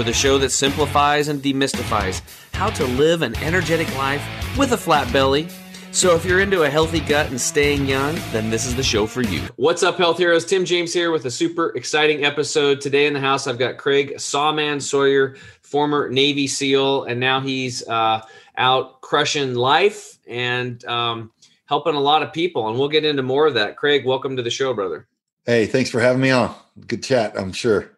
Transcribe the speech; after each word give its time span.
for 0.00 0.04
the 0.04 0.12
show 0.14 0.38
that 0.38 0.48
simplifies 0.48 1.28
and 1.28 1.42
demystifies 1.42 2.22
how 2.54 2.70
to 2.70 2.86
live 2.86 3.20
an 3.20 3.36
energetic 3.42 3.86
life 3.98 4.24
with 4.56 4.72
a 4.72 4.76
flat 4.76 5.12
belly. 5.12 5.46
So, 5.90 6.16
if 6.16 6.24
you're 6.24 6.40
into 6.40 6.62
a 6.62 6.70
healthy 6.70 7.00
gut 7.00 7.28
and 7.28 7.38
staying 7.38 7.84
young, 7.84 8.14
then 8.32 8.48
this 8.48 8.64
is 8.64 8.74
the 8.74 8.82
show 8.82 9.06
for 9.06 9.20
you. 9.20 9.42
What's 9.56 9.82
up, 9.82 9.98
health 9.98 10.16
heroes? 10.16 10.46
Tim 10.46 10.64
James 10.64 10.94
here 10.94 11.10
with 11.10 11.26
a 11.26 11.30
super 11.30 11.76
exciting 11.76 12.24
episode. 12.24 12.80
Today 12.80 13.08
in 13.08 13.12
the 13.12 13.20
house, 13.20 13.46
I've 13.46 13.58
got 13.58 13.76
Craig 13.76 14.14
Sawman 14.16 14.80
Sawyer, 14.80 15.36
former 15.60 16.08
Navy 16.08 16.46
SEAL, 16.46 17.04
and 17.04 17.20
now 17.20 17.42
he's 17.42 17.86
uh, 17.86 18.22
out 18.56 19.02
crushing 19.02 19.54
life 19.54 20.16
and 20.26 20.82
um, 20.86 21.30
helping 21.66 21.94
a 21.94 22.00
lot 22.00 22.22
of 22.22 22.32
people. 22.32 22.70
And 22.70 22.78
we'll 22.78 22.88
get 22.88 23.04
into 23.04 23.22
more 23.22 23.46
of 23.46 23.52
that. 23.52 23.76
Craig, 23.76 24.06
welcome 24.06 24.34
to 24.38 24.42
the 24.42 24.48
show, 24.48 24.72
brother. 24.72 25.06
Hey, 25.44 25.66
thanks 25.66 25.90
for 25.90 26.00
having 26.00 26.22
me 26.22 26.30
on. 26.30 26.54
Good 26.86 27.02
chat, 27.02 27.38
I'm 27.38 27.52
sure. 27.52 27.90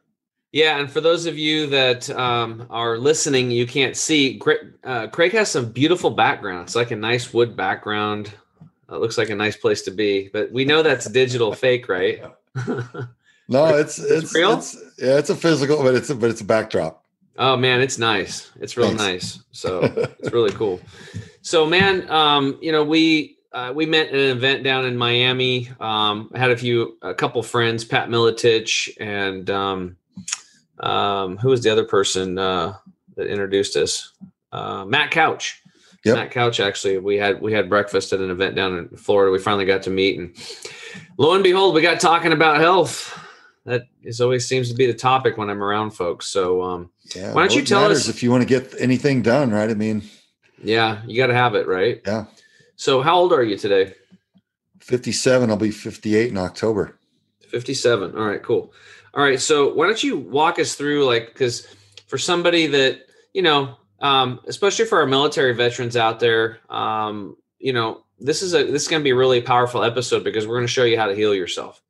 Yeah, 0.52 0.78
and 0.78 0.90
for 0.90 1.00
those 1.00 1.24
of 1.24 1.38
you 1.38 1.66
that 1.68 2.10
um, 2.10 2.66
are 2.68 2.98
listening, 2.98 3.50
you 3.50 3.66
can't 3.66 3.96
see. 3.96 4.36
Craig, 4.38 4.58
uh, 4.84 5.06
Craig 5.06 5.32
has 5.32 5.50
some 5.50 5.72
beautiful 5.72 6.10
background. 6.10 6.64
It's 6.64 6.76
like 6.76 6.90
a 6.90 6.96
nice 6.96 7.32
wood 7.32 7.56
background. 7.56 8.34
It 8.90 8.96
looks 8.96 9.16
like 9.16 9.30
a 9.30 9.34
nice 9.34 9.56
place 9.56 9.80
to 9.82 9.90
be, 9.90 10.28
but 10.30 10.52
we 10.52 10.66
know 10.66 10.82
that's 10.82 11.06
digital 11.06 11.52
fake, 11.54 11.88
right? 11.88 12.22
no, 13.48 13.66
it's 13.78 13.98
it's 13.98 14.34
real. 14.34 14.58
It's, 14.58 14.76
yeah, 14.98 15.16
it's 15.16 15.30
a 15.30 15.36
physical, 15.36 15.82
but 15.82 15.94
it's 15.94 16.10
a, 16.10 16.14
but 16.14 16.28
it's 16.28 16.42
a 16.42 16.44
backdrop. 16.44 17.02
Oh 17.38 17.56
man, 17.56 17.80
it's 17.80 17.96
nice. 17.96 18.50
It's 18.60 18.76
real 18.76 18.88
Thanks. 18.88 19.02
nice. 19.02 19.42
So 19.52 19.80
it's 20.18 20.32
really 20.32 20.52
cool. 20.52 20.82
So 21.40 21.64
man, 21.64 22.10
um, 22.10 22.58
you 22.60 22.72
know 22.72 22.84
we 22.84 23.38
uh, 23.54 23.72
we 23.74 23.86
met 23.86 24.08
at 24.08 24.14
an 24.14 24.36
event 24.36 24.64
down 24.64 24.84
in 24.84 24.98
Miami. 24.98 25.70
Um, 25.80 26.30
I 26.34 26.38
had 26.38 26.50
a 26.50 26.56
few, 26.56 26.98
a 27.00 27.14
couple 27.14 27.42
friends, 27.42 27.84
Pat 27.84 28.08
Miletich 28.08 28.94
and 29.00 29.48
um, 29.48 29.96
um, 30.82 31.36
who 31.38 31.48
was 31.48 31.62
the 31.62 31.70
other 31.70 31.84
person 31.84 32.38
uh, 32.38 32.74
that 33.16 33.26
introduced 33.26 33.76
us? 33.76 34.12
Uh, 34.50 34.84
Matt 34.84 35.10
Couch. 35.10 35.62
Yep. 36.04 36.16
Matt 36.16 36.30
Couch. 36.32 36.60
Actually, 36.60 36.98
we 36.98 37.16
had 37.16 37.40
we 37.40 37.52
had 37.52 37.68
breakfast 37.68 38.12
at 38.12 38.20
an 38.20 38.30
event 38.30 38.56
down 38.56 38.76
in 38.76 38.88
Florida. 38.96 39.30
We 39.30 39.38
finally 39.38 39.64
got 39.64 39.82
to 39.84 39.90
meet, 39.90 40.18
and 40.18 40.34
lo 41.16 41.34
and 41.34 41.44
behold, 41.44 41.74
we 41.74 41.80
got 41.80 42.00
talking 42.00 42.32
about 42.32 42.58
health. 42.58 43.18
That 43.64 43.82
is 44.02 44.20
always 44.20 44.46
seems 44.46 44.68
to 44.70 44.74
be 44.74 44.86
the 44.86 44.94
topic 44.94 45.38
when 45.38 45.48
I'm 45.48 45.62
around 45.62 45.92
folks. 45.92 46.26
So, 46.26 46.60
um, 46.62 46.90
yeah, 47.14 47.32
why 47.32 47.42
don't 47.42 47.54
you 47.54 47.64
tell 47.64 47.84
us 47.84 48.08
if 48.08 48.20
you 48.20 48.32
want 48.32 48.42
to 48.42 48.48
get 48.48 48.74
anything 48.80 49.22
done, 49.22 49.52
right? 49.52 49.70
I 49.70 49.74
mean, 49.74 50.02
yeah, 50.60 51.02
you 51.06 51.16
got 51.16 51.28
to 51.28 51.34
have 51.34 51.54
it, 51.54 51.68
right? 51.68 52.00
Yeah. 52.04 52.24
So, 52.74 53.00
how 53.00 53.16
old 53.16 53.32
are 53.32 53.44
you 53.44 53.56
today? 53.56 53.94
57. 54.80 55.48
I'll 55.48 55.56
be 55.56 55.70
58 55.70 56.30
in 56.30 56.38
October. 56.38 56.98
57. 57.48 58.16
All 58.16 58.24
right, 58.24 58.42
cool. 58.42 58.72
All 59.14 59.22
right. 59.22 59.40
So 59.40 59.72
why 59.74 59.86
don't 59.86 60.02
you 60.02 60.18
walk 60.18 60.58
us 60.58 60.74
through 60.74 61.04
like 61.04 61.28
because 61.28 61.66
for 62.06 62.18
somebody 62.18 62.66
that 62.68 63.02
you 63.34 63.42
know, 63.42 63.76
um, 64.00 64.40
especially 64.46 64.84
for 64.84 65.00
our 65.00 65.06
military 65.06 65.54
veterans 65.54 65.96
out 65.96 66.20
there, 66.20 66.58
um, 66.70 67.36
you 67.58 67.72
know, 67.72 68.04
this 68.18 68.42
is 68.42 68.54
a 68.54 68.64
this 68.64 68.82
is 68.82 68.88
going 68.88 69.00
to 69.00 69.04
be 69.04 69.10
a 69.10 69.16
really 69.16 69.40
powerful 69.40 69.84
episode 69.84 70.24
because 70.24 70.46
we're 70.46 70.56
going 70.56 70.66
to 70.66 70.72
show 70.72 70.84
you 70.84 70.98
how 70.98 71.06
to 71.06 71.14
heal 71.14 71.34
yourself, 71.34 71.82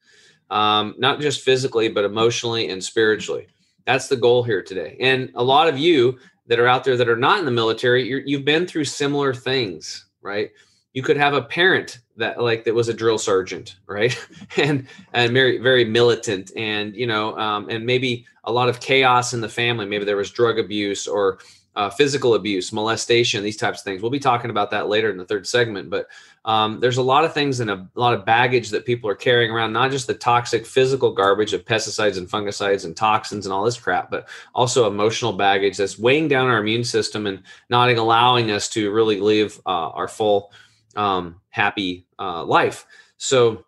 um, 0.50 0.94
not 0.98 1.20
just 1.20 1.42
physically 1.42 1.88
but 1.88 2.04
emotionally 2.04 2.68
and 2.70 2.82
spiritually. 2.82 3.46
That's 3.86 4.08
the 4.08 4.16
goal 4.16 4.42
here 4.42 4.62
today. 4.62 4.96
And 5.00 5.30
a 5.34 5.42
lot 5.42 5.68
of 5.68 5.78
you 5.78 6.18
that 6.46 6.60
are 6.60 6.68
out 6.68 6.84
there 6.84 6.96
that 6.96 7.08
are 7.08 7.16
not 7.16 7.38
in 7.38 7.44
the 7.44 7.50
military, 7.50 8.22
you've 8.26 8.44
been 8.44 8.66
through 8.66 8.84
similar 8.84 9.34
things, 9.34 10.06
right? 10.20 10.50
You 10.92 11.02
could 11.02 11.16
have 11.16 11.34
a 11.34 11.42
parent 11.42 12.00
that 12.16 12.40
like 12.40 12.64
that 12.64 12.74
was 12.74 12.88
a 12.88 12.94
drill 12.94 13.18
sergeant 13.18 13.76
right? 13.86 14.16
And 14.56 14.86
and 15.12 15.32
very 15.32 15.58
very 15.58 15.84
militant 15.84 16.52
and 16.56 16.94
you 16.94 17.06
know 17.06 17.36
um, 17.38 17.68
and 17.68 17.86
maybe 17.86 18.26
a 18.44 18.52
lot 18.52 18.68
of 18.68 18.80
chaos 18.80 19.32
in 19.32 19.40
the 19.40 19.48
family. 19.48 19.86
Maybe 19.86 20.04
there 20.04 20.16
was 20.16 20.30
drug 20.30 20.58
abuse 20.58 21.06
or 21.06 21.38
uh, 21.74 21.88
physical 21.88 22.34
abuse 22.34 22.70
molestation 22.70 23.42
these 23.42 23.56
types 23.56 23.80
of 23.80 23.84
things. 23.84 24.02
We'll 24.02 24.10
be 24.10 24.18
talking 24.18 24.50
about 24.50 24.70
that 24.72 24.88
later 24.88 25.10
in 25.10 25.16
the 25.16 25.24
third 25.24 25.46
segment 25.46 25.88
but 25.88 26.08
um, 26.44 26.80
there's 26.80 26.96
a 26.96 27.02
lot 27.02 27.24
of 27.24 27.32
things 27.32 27.60
and 27.60 27.70
a, 27.70 27.88
lot 27.94 28.14
of 28.14 28.26
baggage 28.26 28.70
that 28.70 28.84
people 28.84 29.08
are 29.08 29.14
carrying 29.14 29.50
around 29.50 29.72
not 29.72 29.90
just 29.90 30.06
the 30.06 30.14
toxic 30.14 30.66
physical 30.66 31.12
garbage 31.12 31.52
of 31.52 31.64
pesticides 31.64 32.18
and 32.18 32.28
fungicides 32.28 32.84
and 32.84 32.96
toxins 32.96 33.46
and 33.46 33.52
all 33.52 33.64
this 33.64 33.78
crap 33.78 34.10
but 34.10 34.28
also 34.54 34.86
emotional 34.86 35.32
baggage 35.32 35.76
that's 35.76 35.98
weighing 35.98 36.28
down 36.28 36.48
our 36.48 36.58
immune 36.58 36.84
system 36.84 37.26
and 37.26 37.42
not 37.70 37.90
allowing 37.90 38.50
us 38.50 38.68
to 38.68 38.90
really 38.90 39.20
live 39.20 39.60
uh, 39.66 39.88
our 39.90 40.08
full 40.08 40.52
um, 40.96 41.40
happy 41.50 42.06
uh, 42.18 42.44
life. 42.44 42.86
So, 43.16 43.64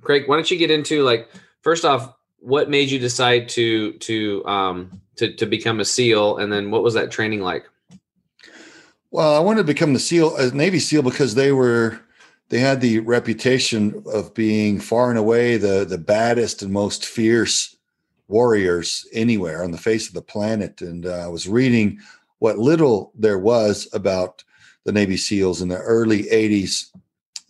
Craig, 0.00 0.24
why 0.26 0.36
don't 0.36 0.50
you 0.50 0.58
get 0.58 0.70
into 0.70 1.02
like 1.02 1.28
first 1.62 1.84
off, 1.84 2.14
what 2.40 2.70
made 2.70 2.90
you 2.90 2.98
decide 2.98 3.48
to 3.50 3.92
to 3.94 4.46
um, 4.46 5.00
to 5.16 5.32
to 5.34 5.46
become 5.46 5.80
a 5.80 5.84
SEAL, 5.84 6.38
and 6.38 6.52
then 6.52 6.70
what 6.70 6.82
was 6.82 6.94
that 6.94 7.10
training 7.10 7.40
like? 7.40 7.68
Well, 9.10 9.34
I 9.34 9.40
wanted 9.40 9.62
to 9.62 9.72
become 9.72 9.94
the 9.94 9.98
SEAL, 9.98 10.36
a 10.36 10.50
Navy 10.50 10.78
SEAL, 10.78 11.02
because 11.02 11.34
they 11.34 11.52
were 11.52 12.00
they 12.50 12.58
had 12.58 12.80
the 12.80 13.00
reputation 13.00 14.02
of 14.12 14.34
being 14.34 14.80
far 14.80 15.10
and 15.10 15.18
away 15.18 15.56
the 15.56 15.84
the 15.84 15.98
baddest 15.98 16.62
and 16.62 16.72
most 16.72 17.04
fierce 17.04 17.76
warriors 18.28 19.06
anywhere 19.12 19.64
on 19.64 19.70
the 19.70 19.78
face 19.78 20.06
of 20.06 20.14
the 20.14 20.22
planet. 20.22 20.80
And 20.80 21.06
uh, 21.06 21.24
I 21.24 21.28
was 21.28 21.48
reading 21.48 21.98
what 22.38 22.58
little 22.58 23.12
there 23.14 23.38
was 23.38 23.88
about 23.92 24.44
the 24.88 24.92
Navy 24.92 25.18
SEALs 25.18 25.60
in 25.60 25.68
the 25.68 25.76
early 25.76 26.22
80s. 26.22 26.86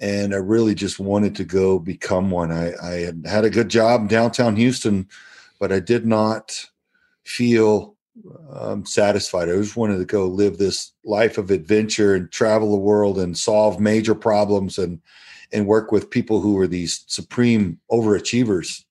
And 0.00 0.34
I 0.34 0.38
really 0.38 0.74
just 0.74 0.98
wanted 0.98 1.36
to 1.36 1.44
go 1.44 1.78
become 1.78 2.32
one. 2.32 2.50
I, 2.50 2.72
I 2.82 2.94
had 2.94 3.24
had 3.26 3.44
a 3.44 3.50
good 3.50 3.68
job 3.68 4.00
in 4.00 4.06
downtown 4.08 4.56
Houston, 4.56 5.06
but 5.60 5.70
I 5.70 5.78
did 5.78 6.04
not 6.04 6.66
feel 7.22 7.94
um, 8.52 8.84
satisfied. 8.84 9.48
I 9.48 9.52
just 9.52 9.76
wanted 9.76 9.98
to 9.98 10.04
go 10.04 10.26
live 10.26 10.58
this 10.58 10.92
life 11.04 11.38
of 11.38 11.52
adventure 11.52 12.16
and 12.16 12.28
travel 12.32 12.72
the 12.72 12.76
world 12.76 13.20
and 13.20 13.38
solve 13.38 13.78
major 13.78 14.16
problems 14.16 14.76
and 14.76 15.00
and 15.52 15.66
work 15.66 15.92
with 15.92 16.10
people 16.10 16.40
who 16.40 16.54
were 16.54 16.66
these 16.66 17.04
supreme 17.06 17.78
overachievers. 17.92 18.82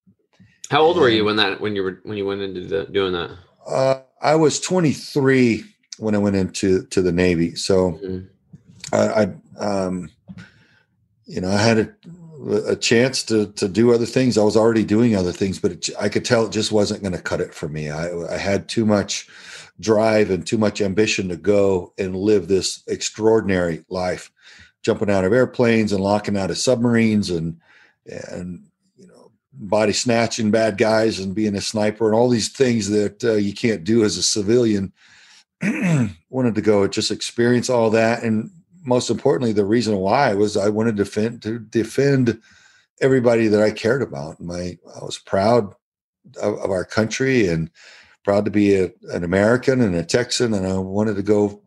How 0.72 0.84
old 0.84 0.96
and, 0.96 1.02
were 1.02 1.10
you 1.10 1.26
when 1.26 1.36
that 1.36 1.60
when 1.60 1.76
you 1.76 1.84
were 1.84 2.00
when 2.04 2.18
you 2.18 2.26
went 2.26 2.42
into 2.42 2.62
the, 2.62 2.86
doing 2.86 3.12
that? 3.12 3.32
Uh, 3.68 4.00
I 4.22 4.36
was 4.36 4.62
23 4.62 5.66
when 5.98 6.16
I 6.16 6.18
went 6.18 6.38
into 6.38 6.86
to 6.86 7.02
the 7.02 7.12
Navy. 7.12 7.54
So 7.56 7.92
mm-hmm. 7.92 8.28
I, 8.92 9.24
I 9.24 9.30
um, 9.60 10.10
you 11.26 11.42
know, 11.42 11.50
I 11.50 11.58
had 11.58 11.78
a, 11.78 12.70
a, 12.70 12.76
chance 12.76 13.22
to 13.24 13.48
to 13.54 13.68
do 13.68 13.94
other 13.94 14.06
things. 14.06 14.38
I 14.38 14.44
was 14.44 14.56
already 14.56 14.86
doing 14.86 15.16
other 15.16 15.34
things, 15.34 15.60
but 15.60 15.72
it, 15.72 15.90
I 16.00 16.10
could 16.10 16.24
tell 16.24 16.46
it 16.46 16.52
just 16.52 16.72
wasn't 16.72 17.02
going 17.02 17.14
to 17.14 17.22
cut 17.22 17.42
it 17.42 17.54
for 17.54 17.68
me. 17.68 17.90
I, 17.90 18.10
I 18.34 18.38
had 18.38 18.70
too 18.70 18.86
much 18.86 19.28
drive 19.80 20.32
and 20.32 20.48
too 20.48 20.58
much 20.58 20.82
ambition 20.82 21.30
to 21.30 21.36
go 21.36 21.94
and 21.98 22.16
live 22.16 22.48
this 22.48 22.82
extraordinary 22.88 23.84
life, 23.90 24.32
jumping 24.82 25.10
out 25.10 25.26
of 25.26 25.34
airplanes 25.34 25.92
and 25.92 26.02
locking 26.02 26.38
out 26.38 26.50
of 26.50 26.58
submarines 26.58 27.30
and 27.30 27.60
and 28.06 28.66
you 28.96 29.08
know 29.08 29.32
body 29.52 29.94
snatching 29.94 30.50
bad 30.50 30.78
guys 30.78 31.20
and 31.20 31.36
being 31.36 31.56
a 31.56 31.62
sniper 31.62 32.06
and 32.06 32.16
all 32.16 32.30
these 32.30 32.50
things 32.50 32.90
that 32.90 33.24
uh, 33.24 33.34
you 33.34 33.54
can't 33.54 33.84
do 33.84 34.06
as 34.06 34.18
a 34.18 34.24
civilian. 34.24 34.94
wanted 36.30 36.54
to 36.54 36.62
go 36.62 36.88
just 36.88 37.10
experience 37.10 37.68
all 37.68 37.90
that 37.90 38.22
and 38.22 38.52
most 38.88 39.10
importantly, 39.10 39.52
the 39.52 39.66
reason 39.66 39.98
why 39.98 40.34
was 40.34 40.56
I 40.56 40.70
wanted 40.70 40.96
to 40.98 41.04
defend 41.04 41.42
to 41.44 41.60
defend 41.60 42.42
everybody 43.02 43.48
that 43.50 43.62
I 43.62 43.70
cared 43.70 44.02
about. 44.02 44.40
My 44.40 44.78
I 44.96 45.04
was 45.04 45.20
proud 45.20 45.76
of, 46.42 46.58
of 46.58 46.72
our 46.72 46.86
country 46.86 47.48
and 47.48 47.70
proud 48.24 48.46
to 48.46 48.52
be 48.52 48.76
a, 48.76 48.92
an 49.12 49.26
American 49.26 49.82
and 49.82 49.94
a 49.94 50.06
Texan, 50.06 50.54
and 50.54 50.66
I 50.66 50.78
wanted 50.78 51.18
to 51.18 51.22
go 51.22 51.62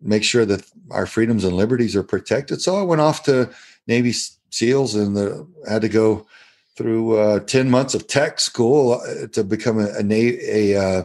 make 0.00 0.22
sure 0.22 0.46
that 0.46 0.64
our 0.92 1.06
freedoms 1.06 1.44
and 1.44 1.56
liberties 1.56 1.96
are 1.96 2.04
protected. 2.04 2.62
So 2.62 2.78
I 2.78 2.82
went 2.82 3.00
off 3.00 3.24
to 3.24 3.50
Navy 3.88 4.12
SEALs 4.50 4.94
and 4.94 5.16
the, 5.16 5.46
had 5.68 5.82
to 5.82 5.88
go 5.88 6.24
through 6.76 7.18
uh, 7.18 7.40
10 7.40 7.68
months 7.68 7.94
of 7.94 8.06
tech 8.06 8.38
school 8.38 8.92
uh, 8.92 9.26
to 9.32 9.42
become 9.42 9.80
a, 9.80 9.88
a, 9.98 10.72
a 10.72 10.80
uh, 10.80 11.04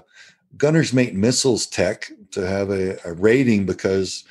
gunner's 0.58 0.94
mate 0.94 1.16
missiles 1.16 1.66
tech 1.66 2.12
to 2.30 2.48
have 2.48 2.70
a, 2.70 3.00
a 3.04 3.14
rating 3.14 3.66
because 3.66 4.24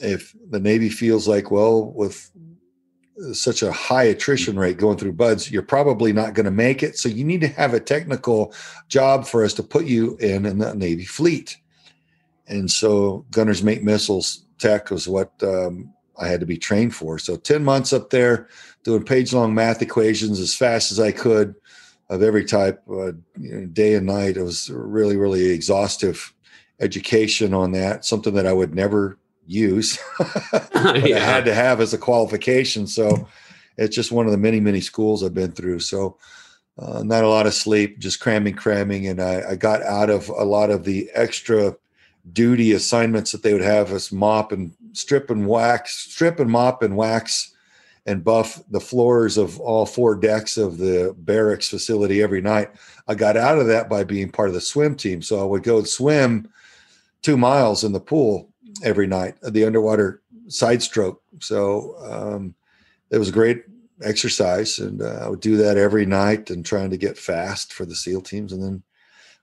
if 0.00 0.34
the 0.50 0.60
Navy 0.60 0.88
feels 0.88 1.26
like, 1.26 1.50
well, 1.50 1.92
with 1.92 2.30
such 3.32 3.62
a 3.62 3.72
high 3.72 4.04
attrition 4.04 4.58
rate 4.58 4.76
going 4.76 4.98
through 4.98 5.12
BUD/S, 5.12 5.50
you're 5.50 5.62
probably 5.62 6.12
not 6.12 6.34
going 6.34 6.44
to 6.44 6.50
make 6.50 6.82
it. 6.82 6.98
So 6.98 7.08
you 7.08 7.24
need 7.24 7.40
to 7.40 7.48
have 7.48 7.72
a 7.72 7.80
technical 7.80 8.52
job 8.88 9.26
for 9.26 9.44
us 9.44 9.54
to 9.54 9.62
put 9.62 9.86
you 9.86 10.16
in 10.18 10.44
in 10.44 10.58
the 10.58 10.74
Navy 10.74 11.04
fleet. 11.04 11.56
And 12.46 12.70
so 12.70 13.24
Gunners 13.30 13.62
Mate 13.62 13.82
Missiles 13.82 14.44
tech 14.58 14.90
was 14.90 15.08
what 15.08 15.32
um, 15.42 15.92
I 16.18 16.28
had 16.28 16.40
to 16.40 16.46
be 16.46 16.58
trained 16.58 16.94
for. 16.94 17.18
So 17.18 17.36
10 17.36 17.64
months 17.64 17.92
up 17.92 18.10
there 18.10 18.48
doing 18.84 19.04
page 19.04 19.32
long 19.32 19.54
math 19.54 19.82
equations 19.82 20.38
as 20.38 20.54
fast 20.54 20.92
as 20.92 21.00
I 21.00 21.12
could 21.12 21.54
of 22.08 22.22
every 22.22 22.44
type, 22.44 22.82
uh, 22.88 23.12
you 23.38 23.54
know, 23.54 23.66
day 23.66 23.94
and 23.94 24.06
night. 24.06 24.36
It 24.36 24.42
was 24.42 24.70
really, 24.70 25.16
really 25.16 25.50
exhaustive 25.50 26.32
education 26.80 27.52
on 27.52 27.72
that, 27.72 28.04
something 28.04 28.34
that 28.34 28.46
I 28.46 28.52
would 28.52 28.74
never 28.74 29.18
use, 29.46 29.98
but 30.18 31.08
yeah. 31.08 31.16
I 31.16 31.20
had 31.20 31.44
to 31.46 31.54
have 31.54 31.80
as 31.80 31.94
a 31.94 31.98
qualification. 31.98 32.86
So 32.86 33.28
it's 33.76 33.94
just 33.94 34.12
one 34.12 34.26
of 34.26 34.32
the 34.32 34.38
many, 34.38 34.60
many 34.60 34.80
schools 34.80 35.22
I've 35.22 35.34
been 35.34 35.52
through. 35.52 35.80
So 35.80 36.18
uh, 36.78 37.02
not 37.02 37.24
a 37.24 37.28
lot 37.28 37.46
of 37.46 37.54
sleep, 37.54 37.98
just 37.98 38.20
cramming, 38.20 38.54
cramming. 38.54 39.06
And 39.06 39.20
I, 39.20 39.50
I 39.50 39.56
got 39.56 39.82
out 39.82 40.10
of 40.10 40.28
a 40.28 40.44
lot 40.44 40.70
of 40.70 40.84
the 40.84 41.08
extra 41.14 41.76
duty 42.32 42.72
assignments 42.72 43.32
that 43.32 43.42
they 43.42 43.52
would 43.52 43.62
have 43.62 43.92
us 43.92 44.12
mop 44.12 44.52
and 44.52 44.72
strip 44.92 45.30
and 45.30 45.46
wax, 45.46 45.94
strip 46.12 46.40
and 46.40 46.50
mop 46.50 46.82
and 46.82 46.96
wax 46.96 47.54
and 48.04 48.22
buff 48.22 48.62
the 48.70 48.80
floors 48.80 49.36
of 49.36 49.58
all 49.60 49.84
four 49.84 50.14
decks 50.14 50.56
of 50.56 50.78
the 50.78 51.14
barracks 51.18 51.68
facility 51.68 52.22
every 52.22 52.40
night. 52.40 52.70
I 53.08 53.14
got 53.14 53.36
out 53.36 53.58
of 53.58 53.66
that 53.66 53.88
by 53.88 54.04
being 54.04 54.30
part 54.30 54.48
of 54.48 54.54
the 54.54 54.60
swim 54.60 54.94
team. 54.94 55.22
So 55.22 55.40
I 55.40 55.44
would 55.44 55.62
go 55.62 55.82
swim 55.82 56.48
two 57.22 57.36
miles 57.36 57.82
in 57.82 57.92
the 57.92 58.00
pool 58.00 58.48
every 58.82 59.06
night, 59.06 59.36
the 59.42 59.64
underwater 59.64 60.22
side 60.48 60.82
stroke. 60.82 61.22
So 61.40 61.96
um, 62.04 62.54
it 63.10 63.18
was 63.18 63.30
great 63.30 63.64
exercise. 64.02 64.78
And 64.78 65.02
uh, 65.02 65.20
I 65.22 65.28
would 65.28 65.40
do 65.40 65.56
that 65.56 65.76
every 65.76 66.06
night 66.06 66.50
and 66.50 66.64
trying 66.64 66.90
to 66.90 66.96
get 66.96 67.18
fast 67.18 67.72
for 67.72 67.84
the 67.84 67.94
SEAL 67.94 68.22
teams. 68.22 68.52
And 68.52 68.62
then 68.62 68.82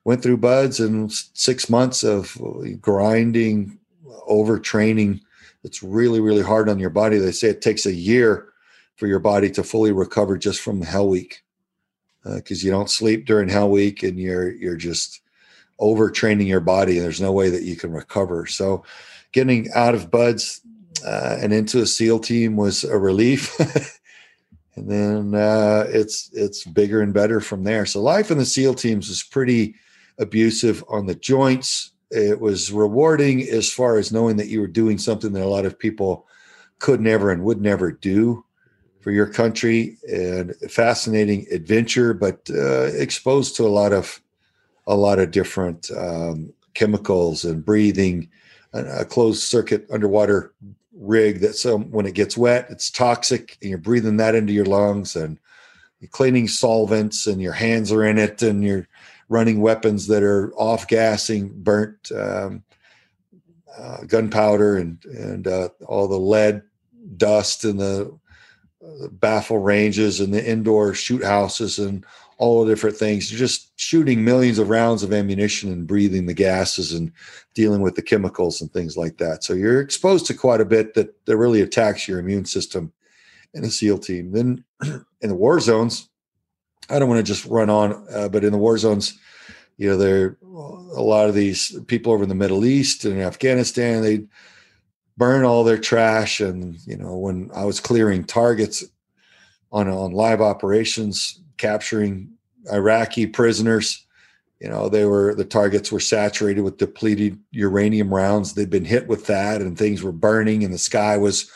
went 0.04 0.22
through 0.22 0.38
BUD/S 0.38 0.80
and 0.80 1.12
six 1.12 1.70
months 1.70 2.04
of 2.04 2.38
grinding, 2.82 3.80
overtraining. 4.30 5.22
It's 5.64 5.82
really, 5.82 6.20
really 6.20 6.44
hard 6.44 6.70
on 6.70 6.80
your 6.80 6.90
body. 6.90 7.18
They 7.18 7.32
say 7.32 7.50
it 7.50 7.62
takes 7.62 7.86
a 7.86 7.94
year 7.94 8.50
for 8.96 9.08
your 9.08 9.20
body 9.20 9.50
to 9.52 9.64
fully 9.64 9.92
recover 9.92 10.38
just 10.38 10.62
from 10.62 10.82
Hell 10.82 11.08
Week 11.08 11.44
because 12.24 12.64
uh, 12.64 12.66
you 12.66 12.72
don't 12.72 12.90
sleep 12.90 13.26
during 13.26 13.50
Hell 13.50 13.70
Week 13.70 14.04
and 14.04 14.20
you're 14.20 14.52
you're 14.52 14.78
just 14.78 15.22
overtraining 15.80 16.48
your 16.48 16.60
body 16.60 16.98
and 16.98 17.06
there's 17.06 17.22
no 17.22 17.32
way 17.32 17.50
that 17.50 17.64
you 17.64 17.76
can 17.76 17.92
recover. 17.92 18.46
So, 18.46 18.84
getting 19.34 19.68
out 19.74 19.96
of 19.96 20.10
BUD/S 20.10 20.62
uh, 21.06 21.38
and 21.42 21.52
into 21.52 21.82
a 21.82 21.86
SEAL 21.86 22.20
team 22.20 22.56
was 22.56 22.84
a 22.84 22.98
relief. 22.98 23.60
and 24.76 24.90
then 24.90 25.36
uh, 25.36 25.86
it's 25.90 26.30
it's 26.34 26.64
bigger 26.64 27.02
and 27.02 27.14
better 27.14 27.40
from 27.40 27.64
there. 27.64 27.86
So 27.86 28.02
life 28.02 28.32
in 28.32 28.38
the 28.38 28.46
SEAL 28.46 28.76
teams 28.76 29.10
was 29.10 29.24
pretty 29.24 29.76
abusive 30.18 30.84
on 30.88 31.06
the 31.06 31.16
joints. 31.16 31.92
It 32.12 32.40
was 32.40 32.72
rewarding 32.72 33.42
as 33.42 33.72
far 33.72 33.98
as 33.98 34.12
knowing 34.12 34.38
that 34.38 34.48
you 34.48 34.62
were 34.62 34.68
doing 34.68 34.98
something 34.98 35.34
that 35.34 35.44
a 35.44 35.50
lot 35.50 35.66
of 35.66 35.78
people 35.78 36.28
could 36.80 37.02
never 37.02 37.32
and 37.32 37.44
would 37.44 37.62
never 37.62 37.92
do 37.92 38.46
for 39.04 39.12
your 39.12 39.28
country, 39.28 39.98
and 40.10 40.56
fascinating 40.70 41.46
adventure, 41.52 42.14
but 42.14 42.50
uh, 42.50 42.84
exposed 42.84 43.54
to 43.58 43.66
a 43.66 43.68
lot 43.68 43.92
of 43.92 44.22
a 44.88 44.96
lot 44.96 45.20
of 45.20 45.32
different 45.32 45.92
um, 45.98 46.54
chemicals 46.74 47.44
and 47.44 47.66
breathing. 47.66 48.30
A 48.74 49.06
closed 49.06 49.44
circuit 49.44 49.86
underwater 49.92 50.54
rig 50.94 51.42
that 51.42 51.56
some 51.56 51.92
when 51.92 52.06
it 52.06 52.16
gets 52.16 52.36
wet, 52.36 52.68
it's 52.70 52.90
toxic, 52.90 53.58
and 53.62 53.70
you're 53.70 53.78
breathing 53.78 54.18
that 54.18 54.36
into 54.36 54.54
your 54.54 54.66
lungs 54.66 55.16
and 55.16 55.40
you're 56.00 56.10
cleaning 56.10 56.48
solvents, 56.48 57.28
and 57.28 57.42
your 57.42 57.54
hands 57.54 57.92
are 57.92 58.04
in 58.04 58.18
it, 58.18 58.42
and 58.42 58.64
you're 58.64 58.88
running 59.30 59.62
weapons 59.62 60.08
that 60.08 60.22
are 60.22 60.52
off 60.56 60.88
gassing, 60.88 61.50
burnt 61.56 62.12
um, 62.12 62.64
uh, 63.78 64.04
gunpowder, 64.06 64.78
and 64.78 65.04
and 65.06 65.48
uh, 65.48 65.70
all 65.86 66.08
the 66.08 66.20
lead 66.20 66.64
dust 67.16 67.64
in 67.64 67.78
the, 67.78 68.12
uh, 68.84 69.08
baffle 69.12 69.60
ranges 69.60 70.20
and 70.20 70.34
the 70.34 70.46
indoor 70.46 70.94
shoot 70.94 71.24
houses 71.24 71.80
and 71.80 72.06
all 72.38 72.64
the 72.64 72.72
different 72.72 72.96
things. 72.96 73.32
You're 73.32 73.40
just 73.40 73.72
shooting 73.80 74.24
millions 74.24 74.60
of 74.60 74.70
rounds 74.70 75.04
of 75.04 75.14
ammunition 75.14 75.72
and 75.72 75.88
breathing 75.88 76.26
the 76.26 76.34
gases 76.34 76.94
and 76.94 77.12
dealing 77.54 77.82
with 77.82 77.96
the 77.96 78.02
chemicals 78.02 78.62
and 78.62 78.72
things 78.72 78.98
like 78.98 79.18
that. 79.18 79.44
So 79.44 79.54
you're 79.54 79.82
exposed 79.82 80.26
to 80.28 80.34
quite 80.34 80.62
a 80.62 80.66
bit 80.66 80.94
that, 80.96 81.26
that 81.26 81.38
really 81.38 81.62
attacks 81.62 82.08
your 82.08 82.20
immune 82.20 82.46
system 82.46 82.92
in 83.54 83.64
a 83.64 83.70
SEAL 83.70 84.00
team. 84.00 84.32
Then 84.32 84.64
in 85.22 85.30
the 85.30 85.36
war 85.36 85.60
zones, 85.60 86.10
I 86.90 87.00
don't 87.00 87.10
want 87.10 87.20
to 87.20 87.32
just 87.32 87.46
run 87.46 87.70
on, 87.70 88.06
uh, 88.14 88.30
but 88.30 88.44
in 88.44 88.52
the 88.52 88.58
war 88.58 88.78
zones, 88.78 89.18
you 89.78 89.90
know, 89.90 89.98
there 89.98 90.38
a 90.96 91.02
lot 91.02 91.28
of 91.28 91.36
these 91.36 91.78
people 91.88 92.14
over 92.14 92.24
in 92.24 92.30
the 92.30 92.36
Middle 92.36 92.66
East 92.66 93.06
and 93.06 93.22
Afghanistan, 93.22 94.02
they 94.02 94.26
burn 95.18 95.44
all 95.44 95.64
their 95.64 95.78
trash. 95.78 96.40
And 96.40 96.78
you 96.86 96.98
know, 96.98 97.18
when 97.18 97.50
I 97.54 97.66
was 97.66 97.80
clearing 97.80 98.24
targets 98.24 98.84
on 99.72 99.88
on 99.88 100.12
live 100.12 100.42
operations, 100.42 101.42
capturing 101.64 102.30
Iraqi 102.72 103.26
prisoners, 103.26 104.06
you 104.60 104.68
know, 104.70 104.90
they 104.90 105.06
were 105.06 105.34
the 105.34 105.46
targets 105.46 105.92
were 105.92 106.00
saturated 106.00 106.62
with 106.62 106.78
depleted 106.78 107.40
uranium 107.52 108.14
rounds. 108.14 108.54
They'd 108.54 108.70
been 108.70 108.86
hit 108.86 109.08
with 109.08 109.28
that, 109.28 109.62
and 109.62 109.78
things 109.78 110.04
were 110.04 110.12
burning, 110.12 110.64
and 110.64 110.74
the 110.74 110.78
sky 110.78 111.16
was 111.18 111.50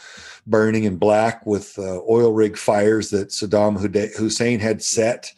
burning 0.45 0.85
in 0.85 0.95
black 0.95 1.45
with 1.45 1.77
uh, 1.77 1.99
oil 2.09 2.31
rig 2.31 2.57
fires 2.57 3.09
that 3.09 3.29
Saddam 3.29 3.77
Hussein 4.15 4.59
had 4.59 4.81
set 4.81 5.33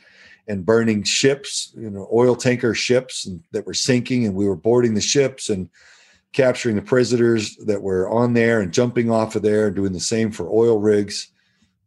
and 0.48 0.66
burning 0.66 1.04
ships, 1.04 1.74
you 1.76 1.90
know, 1.90 2.08
oil 2.14 2.36
tanker 2.36 2.76
ships 2.76 3.26
and, 3.26 3.44
that 3.52 3.66
were 3.66 3.74
sinking, 3.74 4.26
and 4.26 4.36
we 4.36 4.48
were 4.48 4.56
boarding 4.56 4.94
the 4.94 5.02
ships 5.02 5.50
and 5.50 5.68
capturing 6.32 6.76
the 6.76 6.82
prisoners 6.94 7.56
that 7.66 7.82
were 7.82 8.08
on 8.10 8.34
there 8.34 8.62
and 8.62 8.72
jumping 8.72 9.10
off 9.10 9.36
of 9.36 9.42
there 9.42 9.66
and 9.68 9.76
doing 9.76 9.94
the 9.94 10.00
same 10.00 10.32
for 10.32 10.48
oil 10.48 10.80
rigs 10.80 11.32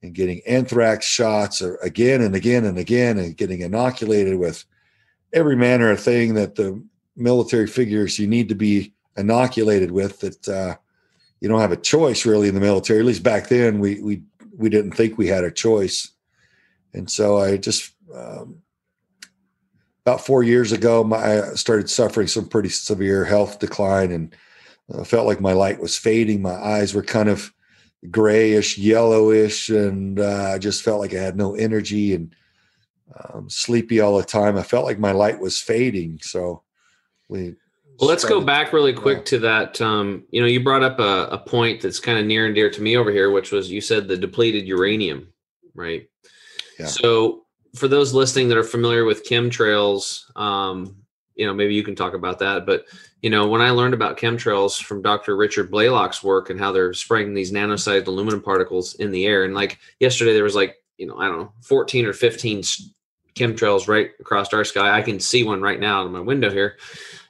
and 0.02 0.14
getting 0.14 0.40
anthrax 0.46 1.06
shots 1.06 1.62
or 1.62 1.76
again 1.76 2.20
and 2.20 2.34
again 2.34 2.64
and 2.64 2.78
again 2.78 3.18
and 3.18 3.36
getting 3.36 3.60
inoculated 3.60 4.38
with 4.38 4.64
every 5.32 5.56
manner 5.56 5.90
of 5.90 6.00
thing 6.00 6.34
that 6.34 6.56
the 6.56 6.82
military 7.16 7.66
figures 7.66 8.18
you 8.18 8.26
need 8.26 8.48
to 8.48 8.54
be 8.54 8.92
inoculated 9.16 9.90
with 9.90 10.20
that 10.20 10.48
uh, 10.48 10.76
you 11.40 11.48
don't 11.48 11.60
have 11.60 11.72
a 11.72 11.76
choice 11.76 12.24
really 12.24 12.48
in 12.48 12.54
the 12.54 12.60
military. 12.60 13.00
At 13.00 13.06
least 13.06 13.22
back 13.22 13.48
then, 13.48 13.80
we 13.80 14.00
we 14.00 14.22
we 14.56 14.68
didn't 14.68 14.92
think 14.92 15.18
we 15.18 15.26
had 15.26 15.44
a 15.44 15.50
choice, 15.50 16.12
and 16.94 17.10
so 17.10 17.38
I 17.38 17.56
just 17.56 17.92
um, 18.14 18.62
about 20.04 20.24
four 20.24 20.42
years 20.42 20.72
ago, 20.72 21.02
my, 21.04 21.16
I 21.16 21.54
started 21.54 21.90
suffering 21.90 22.26
some 22.26 22.48
pretty 22.48 22.68
severe 22.68 23.24
health 23.24 23.58
decline, 23.58 24.12
and 24.12 24.34
I 24.96 25.04
felt 25.04 25.26
like 25.26 25.40
my 25.40 25.52
light 25.52 25.80
was 25.80 25.98
fading. 25.98 26.42
My 26.42 26.54
eyes 26.54 26.94
were 26.94 27.02
kind 27.02 27.28
of 27.28 27.52
grayish, 28.10 28.78
yellowish, 28.78 29.68
and 29.68 30.18
uh, 30.18 30.52
I 30.54 30.58
just 30.58 30.82
felt 30.82 31.00
like 31.00 31.14
I 31.14 31.20
had 31.20 31.36
no 31.36 31.54
energy 31.54 32.14
and 32.14 32.34
um, 33.16 33.48
sleepy 33.48 34.00
all 34.00 34.18
the 34.18 34.24
time. 34.24 34.56
I 34.56 34.62
felt 34.62 34.84
like 34.84 34.98
my 34.98 35.12
light 35.12 35.38
was 35.38 35.60
fading. 35.60 36.18
So 36.22 36.62
we 37.28 37.54
well, 37.98 38.08
let's 38.08 38.24
go 38.24 38.40
back 38.40 38.72
really 38.72 38.92
quick 38.92 39.18
yeah. 39.18 39.24
to 39.24 39.38
that. 39.40 39.80
Um, 39.80 40.24
you 40.30 40.40
know, 40.40 40.46
you 40.46 40.62
brought 40.62 40.82
up 40.82 40.98
a, 40.98 41.28
a 41.30 41.38
point 41.38 41.80
that's 41.80 42.00
kind 42.00 42.18
of 42.18 42.26
near 42.26 42.46
and 42.46 42.54
dear 42.54 42.70
to 42.70 42.82
me 42.82 42.96
over 42.96 43.10
here, 43.10 43.30
which 43.30 43.52
was 43.52 43.70
you 43.70 43.80
said 43.80 44.08
the 44.08 44.16
depleted 44.16 44.66
uranium, 44.66 45.28
right? 45.74 46.08
Yeah. 46.78 46.86
So, 46.86 47.44
for 47.76 47.88
those 47.88 48.12
listening 48.12 48.48
that 48.48 48.58
are 48.58 48.64
familiar 48.64 49.04
with 49.04 49.26
chemtrails, 49.26 50.24
um, 50.36 50.96
you 51.34 51.46
know, 51.46 51.54
maybe 51.54 51.74
you 51.74 51.82
can 51.82 51.94
talk 51.94 52.14
about 52.14 52.38
that. 52.40 52.66
But 52.66 52.84
you 53.20 53.30
know, 53.30 53.46
when 53.46 53.60
I 53.60 53.70
learned 53.70 53.94
about 53.94 54.18
chemtrails 54.18 54.82
from 54.82 55.02
Dr. 55.02 55.36
Richard 55.36 55.70
Blaylock's 55.70 56.22
work 56.22 56.50
and 56.50 56.58
how 56.58 56.72
they're 56.72 56.94
spraying 56.94 57.34
these 57.34 57.52
nano-sized 57.52 58.06
aluminum 58.06 58.42
particles 58.42 58.94
in 58.94 59.10
the 59.10 59.26
air, 59.26 59.44
and 59.44 59.54
like 59.54 59.78
yesterday 60.00 60.34
there 60.34 60.44
was 60.44 60.56
like 60.56 60.76
you 60.98 61.06
know 61.06 61.16
I 61.16 61.28
don't 61.28 61.38
know 61.38 61.52
14 61.62 62.06
or 62.06 62.12
15 62.12 62.62
chemtrails 63.34 63.88
right 63.88 64.10
across 64.20 64.52
our 64.52 64.64
sky. 64.64 64.96
I 64.96 65.02
can 65.02 65.18
see 65.18 65.44
one 65.44 65.62
right 65.62 65.80
now 65.80 66.04
in 66.04 66.12
my 66.12 66.20
window 66.20 66.50
here 66.50 66.76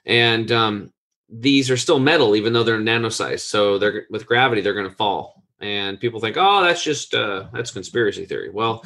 and 0.04 0.50
um, 0.50 0.92
these 1.28 1.70
are 1.70 1.76
still 1.76 1.98
metal 1.98 2.36
even 2.36 2.52
though 2.52 2.64
they're 2.64 2.80
nano 2.80 3.08
size 3.08 3.42
so 3.42 3.78
they're 3.78 4.06
with 4.10 4.26
gravity 4.26 4.60
they're 4.60 4.74
going 4.74 4.88
to 4.88 4.94
fall 4.94 5.42
and 5.60 6.00
people 6.00 6.20
think 6.20 6.36
oh 6.38 6.62
that's 6.62 6.82
just 6.82 7.14
uh, 7.14 7.44
that's 7.52 7.70
conspiracy 7.70 8.24
theory 8.24 8.50
well 8.50 8.84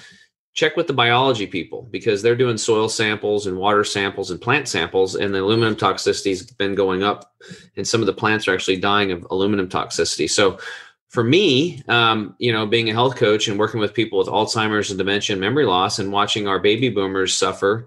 check 0.56 0.76
with 0.76 0.88
the 0.88 0.92
biology 0.92 1.46
people 1.46 1.86
because 1.92 2.22
they're 2.22 2.34
doing 2.34 2.56
soil 2.58 2.88
samples 2.88 3.46
and 3.46 3.56
water 3.56 3.84
samples 3.84 4.32
and 4.32 4.40
plant 4.40 4.66
samples 4.66 5.14
and 5.14 5.32
the 5.32 5.40
aluminum 5.40 5.76
toxicity 5.76 6.30
has 6.30 6.42
been 6.42 6.74
going 6.74 7.04
up 7.04 7.34
and 7.76 7.86
some 7.86 8.00
of 8.00 8.06
the 8.06 8.12
plants 8.12 8.48
are 8.48 8.54
actually 8.54 8.76
dying 8.76 9.12
of 9.12 9.24
aluminum 9.30 9.68
toxicity 9.68 10.28
so 10.28 10.58
for 11.08 11.22
me 11.22 11.80
um, 11.86 12.34
you 12.38 12.52
know 12.52 12.66
being 12.66 12.90
a 12.90 12.92
health 12.92 13.14
coach 13.14 13.46
and 13.46 13.58
working 13.58 13.78
with 13.78 13.94
people 13.94 14.18
with 14.18 14.28
alzheimer's 14.28 14.90
and 14.90 14.98
dementia 14.98 15.34
and 15.34 15.40
memory 15.40 15.66
loss 15.66 16.00
and 16.00 16.10
watching 16.10 16.48
our 16.48 16.58
baby 16.58 16.88
boomers 16.88 17.32
suffer 17.32 17.86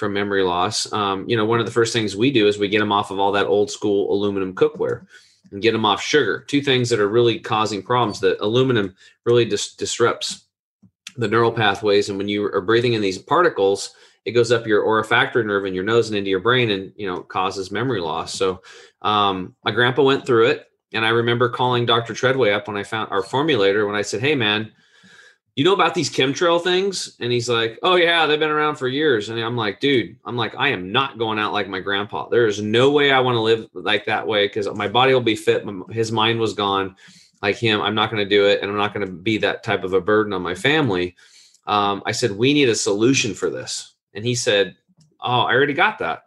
from 0.00 0.14
memory 0.14 0.42
loss, 0.42 0.90
um, 0.94 1.28
you 1.28 1.36
know, 1.36 1.44
one 1.44 1.60
of 1.60 1.66
the 1.66 1.72
first 1.72 1.92
things 1.92 2.16
we 2.16 2.32
do 2.32 2.48
is 2.48 2.58
we 2.58 2.68
get 2.68 2.80
them 2.80 2.90
off 2.90 3.10
of 3.10 3.20
all 3.20 3.30
that 3.32 3.46
old 3.46 3.70
school 3.70 4.10
aluminum 4.12 4.54
cookware 4.54 5.06
and 5.52 5.60
get 5.60 5.72
them 5.72 5.84
off 5.84 6.00
sugar. 6.00 6.42
Two 6.48 6.62
things 6.62 6.88
that 6.88 6.98
are 6.98 7.08
really 7.08 7.38
causing 7.38 7.82
problems. 7.82 8.18
That 8.20 8.40
aluminum 8.40 8.94
really 9.26 9.44
dis- 9.44 9.74
disrupts 9.74 10.46
the 11.20 11.28
neural 11.28 11.52
pathways, 11.52 12.08
and 12.08 12.18
when 12.18 12.28
you 12.28 12.46
are 12.46 12.60
breathing 12.60 12.94
in 12.94 13.00
these 13.00 13.18
particles, 13.18 13.94
it 14.24 14.32
goes 14.32 14.52
up 14.52 14.66
your 14.66 14.84
olfactory 14.84 15.44
nerve 15.44 15.66
in 15.66 15.74
your 15.74 15.84
nose 15.84 16.08
and 16.08 16.16
into 16.16 16.30
your 16.30 16.40
brain, 16.40 16.70
and 16.70 16.92
you 16.96 17.06
know 17.06 17.20
causes 17.20 17.70
memory 17.70 18.00
loss. 18.00 18.34
So 18.34 18.62
um, 19.02 19.54
my 19.64 19.70
grandpa 19.70 20.02
went 20.02 20.26
through 20.26 20.46
it. 20.46 20.66
And 20.92 21.04
I 21.04 21.10
remember 21.10 21.48
calling 21.48 21.86
Dr. 21.86 22.14
Treadway 22.14 22.52
up 22.52 22.66
when 22.66 22.76
I 22.76 22.82
found 22.82 23.10
our 23.10 23.22
formulator 23.22 23.86
when 23.86 23.96
I 23.96 24.02
said, 24.02 24.20
Hey, 24.20 24.34
man, 24.34 24.72
you 25.54 25.64
know 25.64 25.72
about 25.72 25.94
these 25.94 26.10
chemtrail 26.10 26.62
things? 26.62 27.16
And 27.20 27.30
he's 27.30 27.48
like, 27.48 27.78
Oh, 27.82 27.96
yeah, 27.96 28.26
they've 28.26 28.40
been 28.40 28.50
around 28.50 28.76
for 28.76 28.88
years. 28.88 29.28
And 29.28 29.38
I'm 29.40 29.56
like, 29.56 29.80
Dude, 29.80 30.16
I'm 30.24 30.36
like, 30.36 30.54
I 30.56 30.68
am 30.68 30.90
not 30.90 31.18
going 31.18 31.38
out 31.38 31.52
like 31.52 31.68
my 31.68 31.80
grandpa. 31.80 32.28
There 32.28 32.46
is 32.46 32.60
no 32.60 32.90
way 32.90 33.12
I 33.12 33.20
want 33.20 33.36
to 33.36 33.40
live 33.40 33.68
like 33.72 34.04
that 34.06 34.26
way 34.26 34.46
because 34.46 34.68
my 34.74 34.88
body 34.88 35.14
will 35.14 35.20
be 35.20 35.36
fit. 35.36 35.64
His 35.90 36.10
mind 36.10 36.40
was 36.40 36.54
gone 36.54 36.96
like 37.42 37.56
him. 37.56 37.80
I'm 37.80 37.94
not 37.94 38.10
going 38.10 38.22
to 38.22 38.28
do 38.28 38.46
it. 38.46 38.60
And 38.60 38.70
I'm 38.70 38.76
not 38.76 38.94
going 38.94 39.06
to 39.06 39.12
be 39.12 39.38
that 39.38 39.62
type 39.62 39.84
of 39.84 39.92
a 39.92 40.00
burden 40.00 40.32
on 40.32 40.42
my 40.42 40.54
family. 40.54 41.16
Um, 41.66 42.02
I 42.06 42.12
said, 42.12 42.32
We 42.32 42.52
need 42.52 42.68
a 42.68 42.74
solution 42.74 43.34
for 43.34 43.50
this. 43.50 43.94
And 44.14 44.24
he 44.24 44.34
said, 44.34 44.76
Oh, 45.20 45.42
I 45.42 45.54
already 45.54 45.74
got 45.74 45.98
that. 45.98 46.24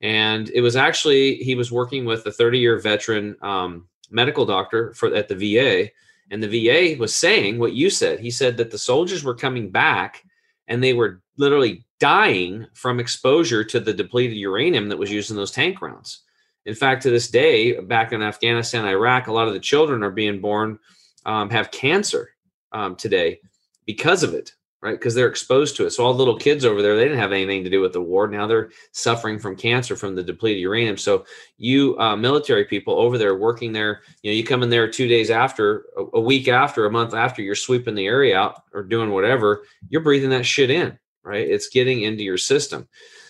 And 0.00 0.50
it 0.50 0.60
was 0.60 0.76
actually, 0.76 1.36
he 1.36 1.54
was 1.54 1.72
working 1.72 2.04
with 2.04 2.26
a 2.26 2.32
30 2.32 2.58
year 2.58 2.78
veteran 2.78 3.36
um, 3.42 3.88
medical 4.10 4.44
doctor 4.44 4.92
for 4.94 5.14
at 5.14 5.28
the 5.28 5.34
VA. 5.34 5.90
And 6.30 6.42
the 6.42 6.48
VA 6.48 6.98
was 6.98 7.14
saying 7.14 7.58
what 7.58 7.74
you 7.74 7.90
said. 7.90 8.20
He 8.20 8.30
said 8.30 8.56
that 8.56 8.70
the 8.70 8.78
soldiers 8.78 9.24
were 9.24 9.34
coming 9.34 9.70
back 9.70 10.24
and 10.68 10.82
they 10.82 10.92
were 10.92 11.22
literally 11.36 11.84
dying 12.00 12.66
from 12.74 13.00
exposure 13.00 13.64
to 13.64 13.80
the 13.80 13.92
depleted 13.92 14.36
uranium 14.36 14.88
that 14.88 14.98
was 14.98 15.10
used 15.10 15.30
in 15.30 15.36
those 15.36 15.50
tank 15.50 15.80
rounds. 15.82 16.22
In 16.66 16.74
fact, 16.74 17.02
to 17.02 17.10
this 17.10 17.28
day, 17.28 17.78
back 17.80 18.12
in 18.12 18.22
Afghanistan, 18.22 18.86
Iraq, 18.86 19.26
a 19.26 19.32
lot 19.32 19.48
of 19.48 19.54
the 19.54 19.60
children 19.60 20.02
are 20.02 20.10
being 20.10 20.40
born 20.40 20.78
um, 21.26 21.50
have 21.50 21.70
cancer 21.70 22.30
um, 22.72 22.96
today 22.96 23.40
because 23.86 24.22
of 24.22 24.34
it 24.34 24.52
right? 24.84 24.98
Because 24.98 25.14
they're 25.14 25.28
exposed 25.28 25.76
to 25.76 25.86
it. 25.86 25.90
So 25.92 26.04
all 26.04 26.12
the 26.12 26.18
little 26.18 26.38
kids 26.38 26.66
over 26.66 26.82
there, 26.82 26.94
they 26.94 27.04
didn't 27.04 27.18
have 27.18 27.32
anything 27.32 27.64
to 27.64 27.70
do 27.70 27.80
with 27.80 27.94
the 27.94 28.02
war. 28.02 28.28
Now 28.28 28.46
they're 28.46 28.68
suffering 28.92 29.38
from 29.38 29.56
cancer 29.56 29.96
from 29.96 30.14
the 30.14 30.22
depleted 30.22 30.60
uranium. 30.60 30.98
So 30.98 31.24
you 31.56 31.98
uh, 31.98 32.14
military 32.16 32.66
people 32.66 32.98
over 33.00 33.16
there 33.16 33.34
working 33.34 33.72
there, 33.72 34.02
you 34.22 34.30
know, 34.30 34.36
you 34.36 34.44
come 34.44 34.62
in 34.62 34.68
there 34.68 34.86
two 34.86 35.08
days 35.08 35.30
after, 35.30 35.86
a, 35.96 36.18
a 36.18 36.20
week 36.20 36.48
after, 36.48 36.84
a 36.84 36.90
month 36.90 37.14
after, 37.14 37.40
you're 37.40 37.54
sweeping 37.54 37.94
the 37.94 38.04
area 38.04 38.36
out 38.36 38.62
or 38.74 38.82
doing 38.82 39.10
whatever. 39.10 39.64
You're 39.88 40.02
breathing 40.02 40.28
that 40.30 40.44
shit 40.44 40.68
in, 40.68 40.98
right? 41.22 41.48
It's 41.48 41.70
getting 41.70 42.02
into 42.02 42.22
your 42.22 42.36
system. 42.36 42.86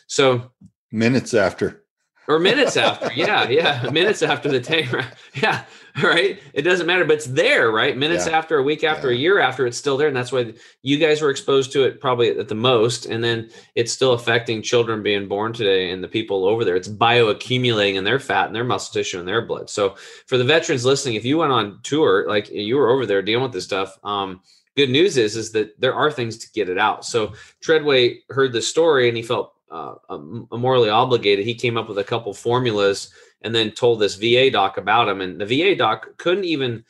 So 0.09 0.51
minutes 0.91 1.35
after 1.35 1.84
or 2.29 2.39
minutes 2.39 2.77
after. 2.77 3.13
Yeah 3.13 3.49
yeah. 3.49 3.89
Minutes 3.93 4.23
after 4.23 4.49
the 4.49 4.61
tank 4.61 4.95
yeah 5.35 5.65
right? 6.03 6.41
It 6.53 6.63
doesn't 6.63 6.87
matter 6.87 7.05
but 7.05 7.17
it's 7.17 7.27
there 7.27 7.71
right? 7.71 7.97
Minutes 7.97 8.27
yeah. 8.27 8.39
after 8.39 8.59
a 8.59 8.63
week 8.63 8.85
after 8.85 9.11
yeah. 9.11 9.17
a 9.17 9.21
year 9.21 9.39
after 9.41 9.67
it's 9.67 9.77
still 9.77 9.97
there 9.97 10.09
and 10.09 10.17
that's 10.17 10.33
why 10.33 10.55
you 10.83 10.99
guys 10.99 11.23
were 11.23 11.31
exposed 11.31 11.73
to 11.73 11.85
it 11.85 12.01
probably 12.01 12.37
at 12.37 12.49
the 12.49 12.55
most 12.55 13.07
and 13.07 13.23
then 13.23 13.51
it's 13.75 13.93
still 13.93 14.13
affecting 14.13 14.63
children 14.63 15.03
being 15.03 15.29
born 15.29 15.53
today 15.53 15.91
and 15.91 16.03
the 16.03 16.09
people 16.09 16.47
over 16.47 16.65
there. 16.65 16.77
It's 16.77 16.89
bioaccumulating 16.89 17.95
in 17.95 18.05
their 18.05 18.19
fat 18.19 18.47
and 18.47 18.55
their 18.57 18.65
muscle 18.65 18.93
tissue 18.93 19.19
and 19.19 19.29
their 19.29 19.43
blood. 19.43 19.71
So 19.71 19.97
for 20.27 20.39
the 20.39 20.45
veterans 20.45 20.85
listening 20.85 21.15
if 21.15 21.25
you 21.25 21.39
went 21.39 21.53
on 21.53 21.81
tour 21.83 22.27
like 22.29 22.51
you 22.51 22.77
were 22.77 22.91
over 22.91 23.07
there 23.07 23.23
dealing 23.23 23.45
with 23.45 23.53
this 23.53 23.65
stuff 23.65 23.99
um, 24.03 24.41
good 24.77 24.91
news 24.91 25.17
is 25.17 25.37
is 25.37 25.53
that 25.53 25.79
there 25.81 25.95
are 25.95 26.11
things 26.11 26.39
to 26.39 26.53
get 26.53 26.69
it 26.69 26.79
out. 26.79 27.05
So 27.05 27.33
treadway 27.61 28.21
heard 28.31 28.53
the 28.53 28.63
story 28.63 29.09
and 29.09 29.17
he 29.17 29.23
felt 29.23 29.54
uh, 29.75 30.19
morally 30.57 30.89
obligated, 30.89 31.45
he 31.45 31.55
came 31.55 31.77
up 31.77 31.89
with 31.89 31.99
a 31.99 32.05
couple 32.05 32.33
formulas 32.33 33.13
and 33.43 33.55
then 33.55 33.73
told 33.73 34.01
this 34.01 34.15
VA 34.15 34.51
doc 34.51 34.77
about 34.79 35.09
him. 35.09 35.21
And 35.21 35.41
the 35.41 35.47
VA 35.47 35.75
doc 35.75 36.17
couldn't 36.17 36.45
even 36.45 36.85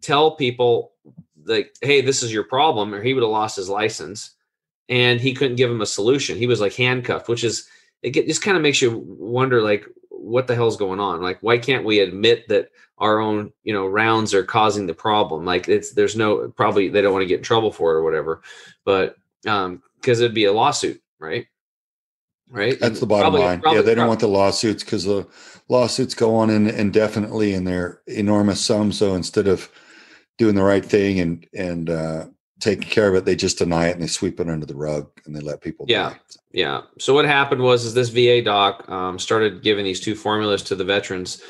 tell 0.00 0.36
people 0.36 0.92
like, 1.44 1.74
"Hey, 1.82 2.00
this 2.00 2.22
is 2.22 2.32
your 2.32 2.44
problem," 2.44 2.94
or 2.94 3.02
he 3.02 3.14
would 3.14 3.22
have 3.22 3.30
lost 3.30 3.56
his 3.56 3.68
license. 3.68 4.30
And 4.88 5.20
he 5.20 5.34
couldn't 5.34 5.56
give 5.56 5.70
him 5.70 5.80
a 5.80 5.86
solution. 5.86 6.36
He 6.36 6.46
was 6.46 6.60
like 6.60 6.74
handcuffed, 6.74 7.28
which 7.28 7.44
is 7.44 7.68
it 8.02 8.12
just 8.26 8.42
kind 8.42 8.56
of 8.56 8.62
makes 8.62 8.82
you 8.82 9.04
wonder 9.06 9.62
like 9.62 9.86
what 10.10 10.46
the 10.46 10.54
hell's 10.54 10.76
going 10.76 11.00
on 11.00 11.20
like 11.20 11.38
why 11.40 11.58
can't 11.58 11.84
we 11.84 11.98
admit 11.98 12.46
that 12.48 12.68
our 12.98 13.18
own 13.18 13.52
you 13.64 13.72
know 13.72 13.86
rounds 13.86 14.32
are 14.32 14.44
causing 14.44 14.86
the 14.86 14.94
problem 14.94 15.44
like 15.44 15.68
it's 15.68 15.92
there's 15.92 16.14
no 16.14 16.48
probably 16.50 16.88
they 16.88 17.02
don't 17.02 17.12
want 17.12 17.22
to 17.22 17.28
get 17.28 17.38
in 17.38 17.44
trouble 17.44 17.72
for 17.72 17.92
it 17.92 17.96
or 17.96 18.02
whatever 18.04 18.42
but 18.84 19.16
um 19.46 19.82
because 20.00 20.20
it'd 20.20 20.34
be 20.34 20.44
a 20.44 20.52
lawsuit 20.52 21.00
right 21.18 21.46
right? 22.52 22.78
That's 22.78 22.94
and 22.94 22.96
the 22.98 23.06
bottom 23.06 23.32
probably, 23.32 23.40
line. 23.40 23.60
Probably, 23.60 23.80
yeah, 23.80 23.86
they 23.86 23.94
don't 23.94 24.06
want 24.06 24.20
the 24.20 24.28
lawsuits 24.28 24.84
because 24.84 25.04
the 25.04 25.26
lawsuits 25.68 26.14
go 26.14 26.36
on 26.36 26.50
in, 26.50 26.68
indefinitely 26.68 27.54
and 27.54 27.66
they're 27.66 28.00
enormous 28.06 28.64
sums. 28.64 28.98
So 28.98 29.14
instead 29.14 29.48
of 29.48 29.68
doing 30.38 30.54
the 30.54 30.62
right 30.62 30.84
thing 30.84 31.18
and 31.18 31.46
and 31.54 31.90
uh, 31.90 32.26
taking 32.60 32.88
care 32.88 33.08
of 33.08 33.14
it, 33.14 33.24
they 33.24 33.34
just 33.34 33.58
deny 33.58 33.88
it 33.88 33.92
and 33.92 34.02
they 34.02 34.06
sweep 34.06 34.38
it 34.38 34.48
under 34.48 34.66
the 34.66 34.76
rug 34.76 35.10
and 35.24 35.34
they 35.34 35.40
let 35.40 35.62
people. 35.62 35.86
Yeah, 35.88 36.10
die. 36.10 36.18
yeah. 36.52 36.82
So 36.98 37.14
what 37.14 37.24
happened 37.24 37.62
was 37.62 37.84
is 37.84 37.94
this 37.94 38.10
VA 38.10 38.42
doc 38.42 38.88
um, 38.88 39.18
started 39.18 39.62
giving 39.62 39.84
these 39.84 40.00
two 40.00 40.14
formulas 40.14 40.62
to 40.64 40.76
the 40.76 40.84
veterans 40.84 41.42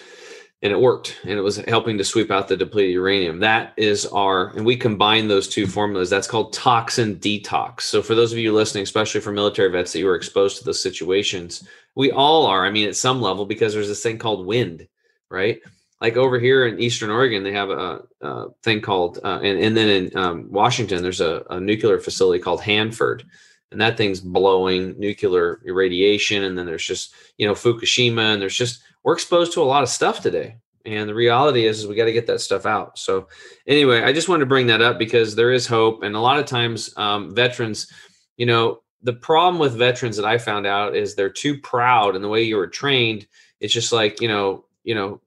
and 0.62 0.72
it 0.72 0.80
worked 0.80 1.18
and 1.24 1.32
it 1.32 1.42
was 1.42 1.56
helping 1.56 1.98
to 1.98 2.04
sweep 2.04 2.30
out 2.30 2.48
the 2.48 2.56
depleted 2.56 2.92
uranium. 2.92 3.40
That 3.40 3.72
is 3.76 4.06
our 4.06 4.48
and 4.56 4.64
we 4.64 4.76
combine 4.76 5.28
those 5.28 5.48
two 5.48 5.66
formulas. 5.66 6.08
That's 6.08 6.28
called 6.28 6.52
toxin 6.52 7.16
detox. 7.16 7.82
So 7.82 8.02
for 8.02 8.14
those 8.14 8.32
of 8.32 8.38
you 8.38 8.52
listening 8.52 8.82
especially 8.82 9.20
for 9.20 9.32
military 9.32 9.70
vets 9.70 9.92
that 9.92 9.98
you 9.98 10.06
were 10.06 10.16
exposed 10.16 10.58
to 10.58 10.64
those 10.64 10.82
situations 10.82 11.66
we 11.94 12.10
all 12.10 12.46
are 12.46 12.64
i 12.64 12.70
mean 12.70 12.88
at 12.88 12.96
some 12.96 13.20
level 13.20 13.44
because 13.44 13.74
there's 13.74 13.88
this 13.88 14.02
thing 14.02 14.18
called 14.18 14.46
wind 14.46 14.86
right? 15.32 15.60
Like 16.00 16.16
over 16.16 16.38
here 16.38 16.66
in 16.66 16.80
eastern 16.80 17.10
oregon 17.10 17.44
they 17.44 17.52
have 17.52 17.70
a, 17.70 18.02
a 18.20 18.50
thing 18.64 18.80
called 18.80 19.20
uh, 19.22 19.38
and, 19.42 19.58
and 19.60 19.76
then 19.76 19.88
in 19.88 20.16
um, 20.16 20.50
washington 20.50 21.00
there's 21.00 21.20
a, 21.20 21.44
a 21.48 21.60
nuclear 21.60 22.00
facility 22.00 22.42
called 22.42 22.60
hanford 22.60 23.24
and 23.70 23.80
that 23.80 23.96
thing's 23.96 24.20
blowing 24.20 24.98
nuclear 24.98 25.60
irradiation 25.64 26.42
and 26.42 26.58
then 26.58 26.66
there's 26.66 26.84
just 26.84 27.14
you 27.38 27.46
know 27.46 27.54
fukushima 27.54 28.32
and 28.32 28.42
there's 28.42 28.56
just 28.56 28.82
we're 29.04 29.14
exposed 29.14 29.52
to 29.52 29.62
a 29.62 29.64
lot 29.64 29.82
of 29.82 29.88
stuff 29.88 30.20
today. 30.20 30.56
And 30.84 31.08
the 31.08 31.14
reality 31.14 31.66
is, 31.66 31.80
is 31.80 31.86
we 31.86 31.94
got 31.94 32.06
to 32.06 32.12
get 32.12 32.26
that 32.26 32.40
stuff 32.40 32.66
out. 32.66 32.98
So 32.98 33.28
anyway 33.66 34.02
i 34.02 34.12
just 34.12 34.28
wanted 34.28 34.40
to 34.40 34.46
bring 34.46 34.66
that 34.66 34.82
up 34.82 34.98
because 34.98 35.34
there 35.34 35.52
is 35.52 35.66
hope. 35.66 36.02
And 36.02 36.16
a 36.16 36.20
lot 36.20 36.38
of 36.38 36.46
times 36.46 36.92
um, 36.96 37.34
veterans 37.34 37.90
you 38.36 38.46
know 38.46 38.80
the 39.02 39.12
problem 39.12 39.58
with 39.58 39.76
veterans 39.76 40.16
that 40.16 40.24
i 40.24 40.38
found 40.38 40.66
out 40.66 40.96
is 40.96 41.14
they're 41.14 41.28
too 41.28 41.60
proud 41.60 42.14
and 42.14 42.24
the 42.24 42.28
way 42.28 42.42
you 42.42 42.56
were 42.56 42.66
trained. 42.66 43.26
It's 43.60 43.72
just 43.72 43.92
like 43.92 44.20
you 44.20 44.28
know 44.28 44.64
you 44.84 44.94
know 44.94 45.20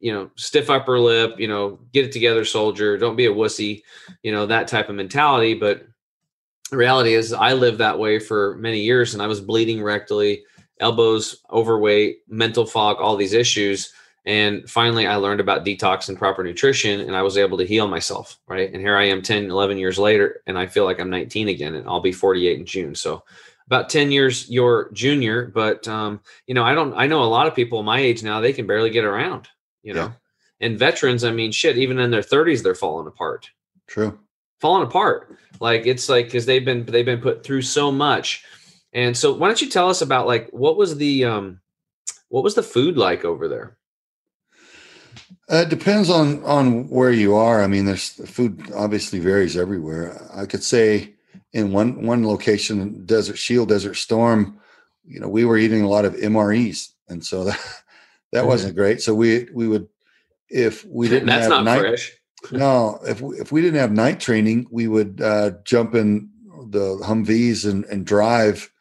you 0.00 0.12
know 0.12 0.30
stiff 0.36 0.70
upper 0.70 0.98
lip 0.98 1.38
you 1.38 1.48
know 1.48 1.78
get 1.92 2.04
it 2.04 2.12
together 2.12 2.44
soldier 2.44 2.98
don't 2.98 3.16
be 3.16 3.26
a 3.26 3.32
wussy 3.32 3.82
you 4.22 4.32
know 4.32 4.46
that 4.46 4.68
type 4.68 4.88
of 4.88 4.94
mentality. 4.94 5.54
But 5.54 5.86
the 6.70 6.78
reality 6.78 7.12
is 7.12 7.34
i 7.34 7.52
lived 7.52 7.78
that 7.78 7.98
way 7.98 8.18
for 8.18 8.56
many 8.56 8.80
years 8.80 9.12
and 9.12 9.22
i 9.22 9.26
was 9.26 9.42
bleeding 9.42 9.78
rectally 9.78 10.40
elbows, 10.82 11.42
overweight, 11.50 12.18
mental 12.28 12.66
fog, 12.66 12.98
all 12.98 13.16
these 13.16 13.32
issues. 13.32 13.92
And 14.24 14.68
finally, 14.68 15.06
I 15.06 15.16
learned 15.16 15.40
about 15.40 15.64
detox 15.64 16.08
and 16.08 16.18
proper 16.18 16.44
nutrition, 16.44 17.00
and 17.00 17.16
I 17.16 17.22
was 17.22 17.36
able 17.36 17.58
to 17.58 17.66
heal 17.66 17.88
myself. 17.88 18.38
Right. 18.46 18.72
And 18.72 18.80
here 18.80 18.96
I 18.96 19.04
am 19.04 19.22
10, 19.22 19.50
11 19.50 19.78
years 19.78 19.98
later, 19.98 20.42
and 20.46 20.58
I 20.58 20.66
feel 20.66 20.84
like 20.84 21.00
I'm 21.00 21.10
19 21.10 21.48
again, 21.48 21.74
and 21.74 21.88
I'll 21.88 22.00
be 22.00 22.12
48 22.12 22.58
in 22.60 22.66
June. 22.66 22.94
So, 22.94 23.24
about 23.66 23.88
10 23.88 24.12
years 24.12 24.50
your 24.50 24.90
junior. 24.92 25.46
But, 25.46 25.88
um, 25.88 26.20
you 26.46 26.54
know, 26.54 26.64
I 26.64 26.74
don't, 26.74 26.94
I 26.94 27.06
know 27.06 27.22
a 27.22 27.24
lot 27.24 27.46
of 27.46 27.54
people 27.54 27.82
my 27.82 27.98
age 27.98 28.22
now, 28.22 28.40
they 28.40 28.52
can 28.52 28.66
barely 28.66 28.90
get 28.90 29.04
around, 29.04 29.48
you 29.82 29.94
know. 29.94 30.06
Yeah. 30.06 30.12
And 30.60 30.78
veterans, 30.78 31.24
I 31.24 31.32
mean, 31.32 31.50
shit, 31.50 31.78
even 31.78 31.98
in 31.98 32.10
their 32.10 32.22
30s, 32.22 32.62
they're 32.62 32.74
falling 32.74 33.06
apart. 33.06 33.50
True. 33.86 34.18
Falling 34.60 34.86
apart. 34.86 35.36
Like, 35.58 35.86
it's 35.86 36.08
like, 36.08 36.26
because 36.26 36.46
they've 36.46 36.64
been, 36.64 36.84
they've 36.84 37.04
been 37.04 37.20
put 37.20 37.44
through 37.44 37.62
so 37.62 37.90
much 37.90 38.44
and 38.92 39.16
so 39.16 39.32
why 39.32 39.48
don't 39.48 39.62
you 39.62 39.68
tell 39.68 39.88
us 39.88 40.02
about 40.02 40.26
like 40.26 40.48
what 40.50 40.76
was 40.76 40.96
the 40.96 41.24
um 41.24 41.60
what 42.28 42.44
was 42.44 42.54
the 42.54 42.62
food 42.62 42.96
like 42.96 43.24
over 43.24 43.48
there? 43.48 43.76
Uh, 45.50 45.56
it 45.56 45.68
depends 45.68 46.08
on 46.08 46.42
on 46.44 46.88
where 46.88 47.12
you 47.12 47.34
are. 47.34 47.62
I 47.62 47.66
mean, 47.66 47.84
there's 47.84 48.08
food 48.30 48.70
obviously 48.74 49.18
varies 49.18 49.56
everywhere. 49.56 50.20
I 50.34 50.46
could 50.46 50.62
say 50.62 51.14
in 51.52 51.72
one 51.72 52.06
one 52.06 52.26
location, 52.26 53.04
Desert 53.04 53.38
Shield, 53.38 53.68
Desert 53.68 53.94
Storm, 53.94 54.58
you 55.04 55.20
know, 55.20 55.28
we 55.28 55.44
were 55.44 55.58
eating 55.58 55.82
a 55.82 55.88
lot 55.88 56.04
of 56.04 56.14
MREs, 56.14 56.88
and 57.08 57.24
so 57.24 57.44
that 57.44 57.60
that 58.32 58.40
mm-hmm. 58.40 58.48
wasn't 58.48 58.76
great. 58.76 59.02
So 59.02 59.14
we 59.14 59.48
we 59.52 59.68
would 59.68 59.88
if 60.48 60.84
we 60.84 61.08
didn't 61.08 61.26
That's 61.26 61.42
have 61.42 61.50
not 61.50 61.64
night, 61.64 61.80
fresh. 61.80 62.12
no, 62.52 62.98
if 63.06 63.20
we, 63.20 63.36
if 63.36 63.52
we 63.52 63.62
didn't 63.62 63.80
have 63.80 63.92
night 63.92 64.20
training, 64.20 64.66
we 64.70 64.88
would 64.88 65.20
uh, 65.20 65.52
jump 65.64 65.94
in 65.94 66.30
the 66.68 66.98
Humvees 67.04 67.68
and, 67.68 67.84
and 67.86 68.06
drive 68.06 68.71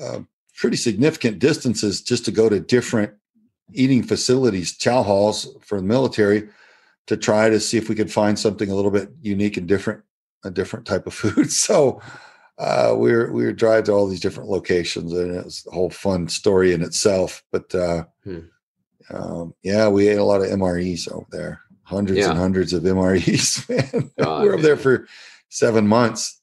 uh, 0.00 0.20
pretty 0.56 0.76
significant 0.76 1.38
distances 1.38 2.02
just 2.02 2.24
to 2.24 2.30
go 2.30 2.48
to 2.48 2.60
different 2.60 3.12
eating 3.72 4.02
facilities, 4.02 4.76
chow 4.76 5.02
halls 5.02 5.54
for 5.60 5.78
the 5.78 5.86
military, 5.86 6.48
to 7.06 7.16
try 7.16 7.48
to 7.48 7.60
see 7.60 7.78
if 7.78 7.88
we 7.88 7.94
could 7.94 8.12
find 8.12 8.38
something 8.38 8.70
a 8.70 8.74
little 8.74 8.90
bit 8.90 9.10
unique 9.22 9.56
and 9.56 9.66
different, 9.66 10.02
a 10.44 10.50
different 10.50 10.86
type 10.86 11.06
of 11.06 11.14
food. 11.22 11.50
So 11.50 12.00
uh, 12.58 12.94
we 12.96 13.12
were 13.12 13.30
we 13.32 13.44
were 13.44 13.52
drive 13.52 13.84
to 13.84 13.92
all 13.92 14.08
these 14.08 14.20
different 14.20 14.50
locations, 14.50 15.12
and 15.12 15.34
it 15.34 15.44
was 15.44 15.66
a 15.70 15.74
whole 15.74 15.90
fun 15.90 16.28
story 16.28 16.72
in 16.72 16.82
itself. 16.82 17.44
But 17.52 17.74
uh, 17.74 18.04
hmm. 18.24 18.40
um, 19.10 19.54
yeah, 19.62 19.88
we 19.88 20.08
ate 20.08 20.18
a 20.18 20.24
lot 20.24 20.40
of 20.40 20.48
MREs 20.48 21.10
over 21.10 21.26
there, 21.30 21.60
hundreds 21.82 22.20
yeah. 22.20 22.30
and 22.30 22.38
hundreds 22.38 22.72
of 22.72 22.82
MREs. 22.82 23.68
Man, 23.94 24.10
God, 24.18 24.42
we 24.42 24.48
were 24.48 24.56
up 24.56 24.60
there 24.60 24.76
for 24.76 25.06
seven 25.50 25.86
months 25.86 26.37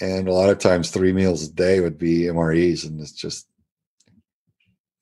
and 0.00 0.28
a 0.28 0.32
lot 0.32 0.50
of 0.50 0.58
times 0.58 0.90
three 0.90 1.12
meals 1.12 1.42
a 1.48 1.52
day 1.52 1.80
would 1.80 1.98
be 1.98 2.22
MREs, 2.22 2.86
and 2.86 3.00
it's 3.00 3.12
just 3.12 3.48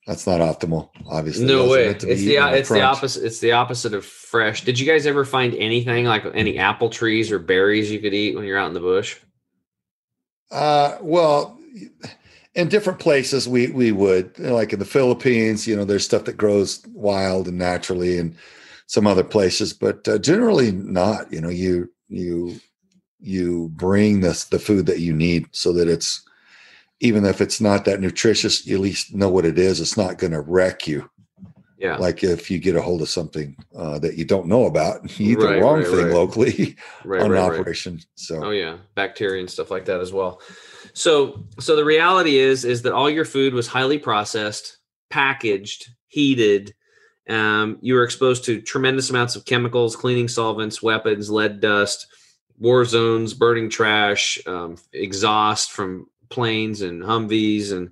That's 0.06 0.26
not 0.26 0.40
optimal, 0.40 0.90
obviously. 1.10 1.46
No 1.46 1.68
way. 1.68 1.86
It's 1.86 2.04
the 2.04 2.36
it's 2.36 2.68
the 2.68 2.82
opposite. 2.82 3.24
It's 3.24 3.40
the 3.40 3.52
opposite 3.52 3.92
of 3.92 4.04
fresh. 4.04 4.64
Did 4.64 4.78
you 4.78 4.86
guys 4.86 5.06
ever 5.06 5.24
find 5.24 5.54
anything 5.54 6.04
like 6.04 6.24
any 6.34 6.58
apple 6.58 6.90
trees 6.90 7.32
or 7.32 7.38
berries 7.38 7.90
you 7.90 7.98
could 7.98 8.14
eat 8.14 8.36
when 8.36 8.44
you're 8.44 8.58
out 8.58 8.68
in 8.68 8.74
the 8.74 8.80
bush? 8.80 9.18
Uh, 10.50 10.96
well, 11.00 11.58
in 12.54 12.68
different 12.68 13.00
places 13.00 13.48
we 13.48 13.66
we 13.68 13.90
would 13.90 14.38
like 14.38 14.72
in 14.72 14.78
the 14.78 14.84
Philippines. 14.84 15.66
You 15.66 15.74
know, 15.74 15.84
there's 15.84 16.04
stuff 16.04 16.24
that 16.24 16.36
grows 16.36 16.86
wild 16.94 17.48
and 17.48 17.58
naturally, 17.58 18.16
and 18.18 18.36
some 18.86 19.08
other 19.08 19.24
places, 19.24 19.72
but 19.72 20.06
uh, 20.06 20.18
generally 20.18 20.70
not. 20.70 21.32
You 21.32 21.40
know, 21.40 21.48
you 21.48 21.90
you 22.08 22.60
you 23.26 23.71
bring 23.75 24.21
the 24.21 24.47
the 24.50 24.59
food 24.59 24.87
that 24.87 25.00
you 25.00 25.12
need 25.12 25.47
so 25.52 25.73
that 25.73 25.88
it's 25.88 26.23
even 27.00 27.25
if 27.25 27.40
it's 27.40 27.61
not 27.61 27.85
that 27.85 28.00
nutritious, 28.00 28.66
you 28.66 28.76
at 28.76 28.80
least 28.80 29.14
know 29.14 29.28
what 29.28 29.45
it 29.45 29.59
is. 29.59 29.80
It's 29.80 29.97
not 29.97 30.18
going 30.18 30.33
to 30.33 30.40
wreck 30.40 30.87
you. 30.87 31.11
Yeah. 31.78 31.97
Like 31.97 32.25
if 32.25 32.50
you 32.50 32.59
get 32.59 32.75
a 32.75 32.80
hold 32.80 33.02
of 33.02 33.09
something 33.11 33.54
uh, 33.76 33.99
that 33.99 34.14
you 34.14 34.25
don't 34.25 34.47
know 34.47 34.64
about, 34.64 35.02
you 35.21 35.33
eat 35.33 35.38
right, 35.38 35.56
the 35.56 35.61
wrong 35.61 35.78
right, 35.78 35.87
thing 35.87 36.06
right. 36.06 36.14
locally 36.14 36.76
on 37.04 37.33
an 37.33 37.37
operation. 37.37 38.00
So. 38.14 38.47
Oh 38.47 38.50
yeah, 38.50 38.78
bacteria 38.95 39.40
and 39.40 39.50
stuff 39.50 39.71
like 39.71 39.85
that 39.87 40.00
as 40.00 40.12
well. 40.12 40.40
So 40.95 41.45
so 41.61 41.76
the 41.76 41.85
reality 41.85 42.38
is 42.38 42.64
is 42.64 42.83
that 42.83 42.95
all 42.95 43.11
your 43.11 43.26
food 43.26 43.52
was 43.52 43.66
highly 43.66 43.99
processed, 43.99 44.78
packaged, 45.11 45.90
heated. 46.09 46.75
Um, 47.28 47.78
you 47.83 47.95
were 47.95 48.04
exposed 48.04 48.45
to 48.45 48.62
tremendous 48.62 49.11
amounts 49.11 49.37
of 49.37 49.45
chemicals, 49.45 49.97
cleaning 49.97 50.28
solvents, 50.28 50.80
weapons, 50.80 51.28
lead 51.28 51.61
dust, 51.61 52.06
war 52.58 52.84
zones, 52.84 53.34
burning 53.34 53.70
trash, 53.70 54.38
um, 54.46 54.76
exhaust 54.92 55.72
from 55.72 56.08
planes 56.28 56.82
and 56.82 57.02
Humvees 57.02 57.72
and 57.72 57.90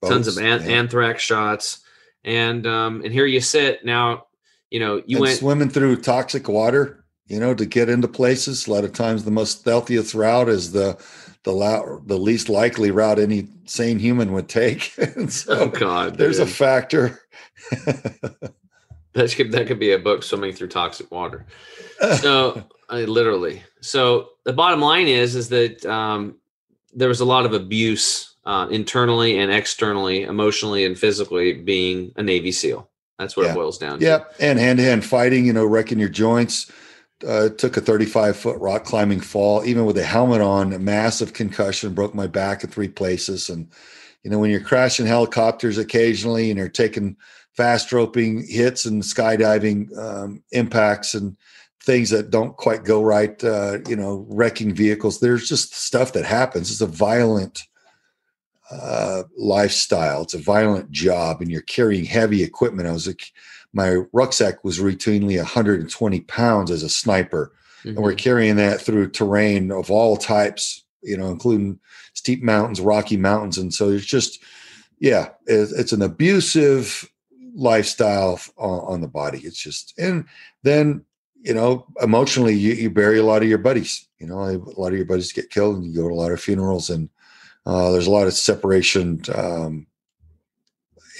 Boats, 0.00 0.12
tons 0.12 0.28
of 0.28 0.38
an- 0.38 0.62
anthrax 0.62 1.22
shots. 1.22 1.80
And 2.24 2.66
um, 2.66 3.02
and 3.02 3.12
here 3.12 3.26
you 3.26 3.40
sit 3.40 3.84
now. 3.84 4.26
You 4.70 4.80
know 4.80 5.02
you 5.06 5.18
and 5.18 5.20
went 5.20 5.38
swimming 5.38 5.70
through 5.70 6.02
toxic 6.02 6.48
water. 6.48 7.04
You 7.28 7.40
know 7.40 7.54
to 7.54 7.66
get 7.66 7.88
into 7.88 8.08
places. 8.08 8.66
A 8.66 8.72
lot 8.72 8.84
of 8.84 8.92
times 8.92 9.24
the 9.24 9.30
most 9.30 9.64
stealthiest 9.64 10.14
route 10.14 10.48
is 10.48 10.72
the 10.72 10.98
the 11.44 11.52
la- 11.52 11.98
the 12.04 12.18
least 12.18 12.48
likely 12.48 12.90
route 12.90 13.20
any 13.20 13.48
sane 13.64 13.98
human 13.98 14.32
would 14.32 14.48
take. 14.48 14.82
so 15.28 15.52
oh 15.52 15.68
God, 15.68 16.18
there's 16.18 16.38
dude. 16.38 16.48
a 16.48 16.50
factor. 16.50 17.20
that 19.16 19.34
could 19.34 19.52
that 19.52 19.66
could 19.66 19.78
be 19.78 19.92
a 19.92 19.98
book 19.98 20.22
swimming 20.22 20.52
through 20.52 20.68
toxic 20.68 21.10
water. 21.10 21.46
So 22.20 22.62
I 22.88 23.02
literally. 23.02 23.62
So 23.80 24.30
the 24.44 24.52
bottom 24.52 24.80
line 24.80 25.08
is 25.08 25.34
is 25.34 25.48
that 25.48 25.84
um, 25.86 26.36
there 26.94 27.08
was 27.08 27.20
a 27.20 27.24
lot 27.24 27.46
of 27.46 27.52
abuse 27.52 28.34
uh, 28.44 28.68
internally 28.70 29.38
and 29.38 29.50
externally, 29.50 30.22
emotionally 30.22 30.84
and 30.84 30.98
physically, 30.98 31.54
being 31.54 32.12
a 32.16 32.22
Navy 32.22 32.52
SEAL. 32.52 32.88
That's 33.18 33.36
what 33.36 33.46
yeah. 33.46 33.52
it 33.52 33.54
boils 33.54 33.78
down 33.78 33.98
to. 33.98 34.04
Yeah, 34.04 34.24
and 34.38 34.58
hand 34.58 34.78
to 34.78 34.84
hand 34.84 35.04
fighting, 35.04 35.46
you 35.46 35.52
know, 35.52 35.64
wrecking 35.64 35.98
your 35.98 36.08
joints. 36.08 36.70
Uh, 37.26 37.48
took 37.48 37.78
a 37.78 37.80
35 37.80 38.36
foot 38.36 38.60
rock 38.60 38.84
climbing 38.84 39.20
fall, 39.20 39.64
even 39.64 39.86
with 39.86 39.96
a 39.96 40.04
helmet 40.04 40.42
on, 40.42 40.74
a 40.74 40.78
massive 40.78 41.32
concussion, 41.32 41.94
broke 41.94 42.14
my 42.14 42.26
back 42.26 42.62
in 42.62 42.68
three 42.68 42.88
places. 42.88 43.48
And, 43.48 43.70
you 44.22 44.30
know, 44.30 44.38
when 44.38 44.50
you're 44.50 44.60
crashing 44.60 45.06
helicopters 45.06 45.78
occasionally 45.78 46.50
and 46.50 46.58
you're 46.58 46.68
taking 46.68 47.16
fast 47.56 47.90
roping 47.92 48.46
hits 48.46 48.84
and 48.84 49.02
skydiving 49.02 49.96
um, 49.98 50.42
impacts 50.52 51.14
and 51.14 51.36
things 51.86 52.10
that 52.10 52.30
don't 52.30 52.56
quite 52.56 52.84
go 52.84 53.02
right, 53.02 53.42
uh, 53.44 53.78
you 53.88 53.96
know, 53.96 54.26
wrecking 54.28 54.74
vehicles, 54.74 55.20
there's 55.20 55.48
just 55.48 55.74
stuff 55.74 56.12
that 56.12 56.24
happens. 56.24 56.70
It's 56.70 56.80
a 56.80 56.86
violent 56.86 57.62
uh, 58.70 59.22
lifestyle. 59.38 60.22
It's 60.22 60.34
a 60.34 60.38
violent 60.38 60.90
job, 60.90 61.40
and 61.40 61.50
you're 61.50 61.62
carrying 61.62 62.04
heavy 62.04 62.42
equipment. 62.42 62.88
I 62.88 62.92
was 62.92 63.06
like, 63.06 63.32
my 63.72 63.98
rucksack 64.12 64.64
was 64.64 64.80
routinely 64.80 65.36
120 65.36 66.20
pounds 66.22 66.70
as 66.70 66.82
a 66.82 66.88
sniper, 66.88 67.52
mm-hmm. 67.78 67.90
and 67.90 67.98
we're 67.98 68.10
mm-hmm. 68.10 68.16
carrying 68.16 68.56
that 68.56 68.80
through 68.80 69.10
terrain 69.10 69.70
of 69.70 69.90
all 69.90 70.16
types, 70.16 70.84
you 71.02 71.16
know, 71.16 71.30
including 71.30 71.78
steep 72.14 72.42
mountains, 72.42 72.80
rocky 72.80 73.16
mountains, 73.16 73.58
and 73.58 73.72
so 73.72 73.90
it's 73.90 74.04
just, 74.04 74.42
yeah, 74.98 75.28
it's 75.46 75.92
an 75.92 76.02
abusive 76.02 77.08
lifestyle 77.56 78.38
on, 78.56 78.80
on, 78.80 79.00
the 79.00 79.08
body. 79.08 79.40
It's 79.42 79.60
just, 79.60 79.98
and 79.98 80.26
then 80.62 81.04
you 81.46 81.54
know, 81.54 81.86
emotionally, 82.02 82.54
you, 82.54 82.72
you 82.72 82.90
bury 82.90 83.18
a 83.18 83.24
lot 83.24 83.42
of 83.42 83.48
your 83.48 83.58
buddies. 83.58 84.08
You 84.18 84.26
know, 84.26 84.40
a 84.40 84.80
lot 84.80 84.88
of 84.88 84.96
your 84.96 85.04
buddies 85.04 85.32
get 85.32 85.50
killed, 85.50 85.76
and 85.76 85.84
you 85.84 85.94
go 85.94 86.08
to 86.08 86.14
a 86.14 86.16
lot 86.16 86.32
of 86.32 86.40
funerals, 86.40 86.90
and 86.90 87.08
uh, 87.64 87.92
there's 87.92 88.08
a 88.08 88.10
lot 88.10 88.26
of 88.26 88.32
separation, 88.32 89.22
um, 89.34 89.86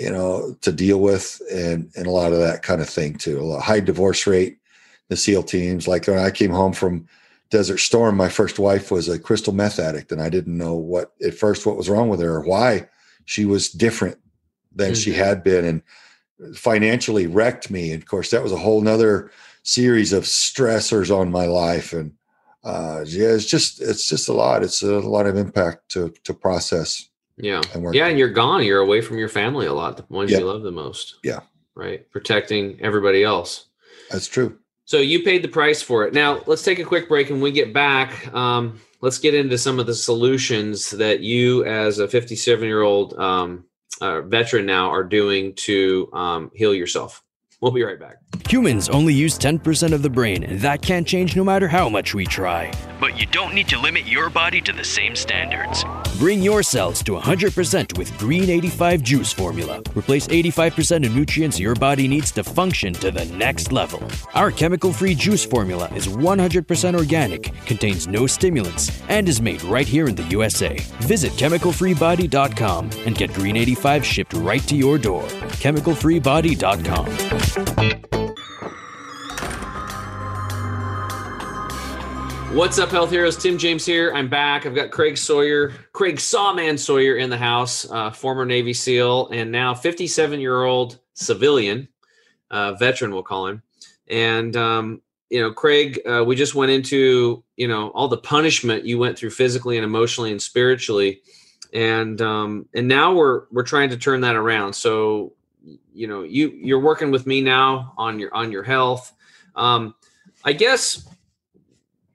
you 0.01 0.11
know, 0.11 0.57
to 0.63 0.73
deal 0.73 0.99
with, 0.99 1.41
and 1.53 1.91
and 1.95 2.09
a 2.09 2.11
lot 2.11 2.33
of 2.33 2.41
that 2.41 2.63
kind 2.63 2.81
of 2.81 2.89
thing 2.89 3.15
too. 3.15 3.53
A 3.53 3.61
high 3.61 3.81
divorce 3.81 4.27
rate. 4.27 4.59
The 5.09 5.17
SEAL 5.17 5.45
teams, 5.45 5.87
like 5.87 6.09
when 6.09 6.19
I 6.19 6.33
came 6.33 6.51
home 6.51 6.73
from 6.73 7.07
Desert 7.51 7.79
Storm, 7.79 8.17
my 8.17 8.29
first 8.29 8.59
wife 8.59 8.91
was 8.91 9.09
a 9.09 9.21
crystal 9.21 9.53
meth 9.53 9.79
addict, 9.79 10.11
and 10.11 10.21
I 10.21 10.29
didn't 10.29 10.59
know 10.59 10.75
what 10.75 11.13
at 11.25 11.35
first 11.35 11.65
what 11.65 11.77
was 11.77 11.89
wrong 11.89 12.09
with 12.09 12.19
her 12.21 12.35
or 12.35 12.45
why 12.45 12.89
she 13.25 13.45
was 13.45 13.71
different 13.71 14.19
than 14.75 14.93
mm-hmm. 14.93 14.95
she 14.95 15.13
had 15.13 15.45
been, 15.45 15.65
and 15.65 15.83
financially 16.55 17.27
wrecked 17.27 17.71
me. 17.71 17.93
And 17.93 18.03
of 18.03 18.09
course, 18.09 18.31
that 18.31 18.43
was 18.43 18.53
a 18.53 18.59
whole 18.59 18.81
nother 18.81 19.31
series 19.63 20.13
of 20.13 20.25
stressors 20.25 21.15
on 21.15 21.31
my 21.31 21.47
life, 21.47 21.93
and 21.93 22.13
uh, 22.65 23.05
yeah, 23.07 23.29
it's 23.29 23.47
just 23.47 23.81
it's 23.81 24.09
just 24.09 24.29
a 24.29 24.33
lot. 24.33 24.63
It's 24.63 24.83
a 24.83 25.01
lot 25.01 25.27
of 25.27 25.37
impact 25.37 25.89
to 25.91 26.13
to 26.25 26.35
process. 26.35 27.09
Yeah, 27.37 27.61
and 27.75 27.95
yeah, 27.95 28.07
and 28.07 28.19
you're 28.19 28.31
gone. 28.31 28.65
You're 28.65 28.81
away 28.81 29.01
from 29.01 29.19
your 29.19 29.29
family 29.29 29.67
a 29.67 29.75
lot. 29.75 29.97
The 29.97 30.07
ones 30.09 30.31
yeah. 30.31 30.39
you 30.39 30.47
love 30.47 30.63
the 30.63 30.73
most. 30.73 31.17
Yeah, 31.23 31.41
right. 31.75 32.11
Protecting 32.11 32.79
everybody 32.81 33.23
else. 33.23 33.67
That's 34.11 34.29
true. 34.29 34.59
So 34.85 34.99
you 34.99 35.25
paid 35.25 35.43
the 35.43 35.49
price 35.49 35.83
for 35.83 36.07
it. 36.07 36.15
Now 36.15 36.43
let's 36.47 36.63
take 36.63 36.79
a 36.79 36.85
quick 36.85 37.09
break, 37.09 37.31
and 37.31 37.43
we 37.43 37.51
get 37.51 37.73
back. 37.73 38.33
Um, 38.33 38.81
let's 39.01 39.19
get 39.19 39.35
into 39.35 39.59
some 39.59 39.79
of 39.79 39.87
the 39.87 39.95
solutions 39.95 40.91
that 40.91 41.21
you, 41.21 41.65
as 41.65 41.99
a 41.99 42.09
57 42.09 42.65
year 42.67 42.83
old 42.83 43.15
um, 43.15 43.65
uh, 44.01 44.23
veteran, 44.23 44.67
now 44.67 44.91
are 44.91 45.05
doing 45.05 45.55
to 45.55 46.09
um, 46.13 46.51
heal 46.55 46.75
yourself. 46.75 47.23
We'll 47.61 47.73
be 47.73 47.83
right 47.83 47.99
back. 47.99 48.17
Humans 48.49 48.91
only 48.91 49.15
use 49.15 49.39
10% 49.39 49.93
of 49.93 50.03
the 50.03 50.11
brain, 50.11 50.45
and 50.45 50.61
that 50.61 50.83
can't 50.83 51.07
change 51.07 51.35
no 51.35 51.43
matter 51.43 51.67
how 51.67 51.89
much 51.89 52.15
we 52.15 52.27
try. 52.27 52.71
But 53.01 53.19
you 53.19 53.27
don't 53.27 53.55
need 53.55 53.69
to 53.69 53.81
limit 53.81 54.07
your 54.07 54.29
body 54.29 54.61
to 54.63 54.73
the 54.73 54.85
same 54.85 55.17
standards. 55.17 55.85
Bring 56.19 56.43
your 56.43 56.63
cells 56.63 57.03
to 57.05 57.13
100% 57.13 57.99
with 57.99 58.19
Green 58.19 58.49
85 58.49 59.03
Juice 59.03 59.35
Formula. 59.35 59.83
Replace 59.95 60.27
85% 60.29 61.05
of 61.05 61.15
nutrients 61.15 61.61
your 61.61 61.75
body 61.75 62.09
needs 62.09 62.33
to 62.33 62.43
function 62.43 62.95
to 62.95 63.11
the 63.11 63.27
next 63.27 63.71
level. 63.71 64.03
Our 64.33 64.51
chemical 64.51 64.95
free 64.95 65.15
juice 65.15 65.45
formula 65.45 65.93
is 65.95 66.07
100% 66.07 66.95
organic, 66.95 67.55
contains 67.67 68.09
no 68.09 68.27
stimulants, 68.27 69.03
and 69.11 69.29
is 69.29 69.43
made 69.43 69.63
right 69.65 69.87
here 69.87 70.09
in 70.09 70.15
the 70.15 70.25
USA. 70.25 70.79
Visit 71.03 71.33
chemicalfreebody.com 71.33 72.91
and 73.05 73.15
get 73.15 73.35
Green 73.35 73.59
85 73.59 74.07
shipped 74.07 74.33
right 74.33 74.63
to 74.69 74.75
your 74.75 74.97
door. 74.97 75.25
Chemicalfreebody.com. 75.61 78.16
What's 82.57 82.79
up, 82.79 82.89
health 82.89 83.11
heroes? 83.11 83.37
Tim 83.37 83.59
James 83.59 83.85
here. 83.85 84.15
I'm 84.15 84.31
back. 84.31 84.65
I've 84.65 84.75
got 84.75 84.91
Craig 84.91 85.19
Sawyer, 85.19 85.75
Craig 85.93 86.17
Sawman 86.17 86.79
Sawyer 86.79 87.17
in 87.17 87.29
the 87.29 87.37
house, 87.37 87.89
uh, 87.91 88.11
former 88.11 88.47
Navy 88.47 88.73
SEAL 88.73 89.29
and 89.29 89.53
now 89.53 89.75
57 89.75 90.41
year 90.41 90.65
old 90.65 90.99
civilian, 91.13 91.87
uh, 92.51 92.73
veteran, 92.73 93.13
we'll 93.13 93.23
call 93.23 93.49
him. 93.49 93.63
And, 94.09 94.57
um, 94.57 95.03
you 95.29 95.43
know, 95.43 95.53
Craig, 95.53 96.01
uh, 96.09 96.25
we 96.25 96.35
just 96.35 96.55
went 96.55 96.73
into, 96.73 97.45
you 97.59 97.69
know, 97.69 97.91
all 97.91 98.09
the 98.09 98.17
punishment 98.17 98.87
you 98.87 98.99
went 98.99 99.19
through 99.19 99.31
physically 99.31 99.77
and 99.77 99.85
emotionally 99.85 100.31
and 100.31 100.41
spiritually. 100.41 101.21
And, 101.75 102.23
um, 102.23 102.71
and 102.73 102.89
now 102.89 103.13
we're, 103.13 103.43
we're 103.53 103.65
trying 103.65 103.91
to 103.91 103.99
turn 103.99 104.23
that 104.23 104.35
around. 104.35 104.73
So, 104.73 105.35
you 105.93 106.07
know, 106.07 106.23
you, 106.23 106.53
you're 106.53 106.81
working 106.81 107.11
with 107.11 107.27
me 107.27 107.43
now 107.43 107.93
on 107.99 108.19
your, 108.19 108.35
on 108.35 108.51
your 108.51 108.63
health. 108.63 109.13
Um, 109.55 109.95
I 110.43 110.55
guess 110.55 111.07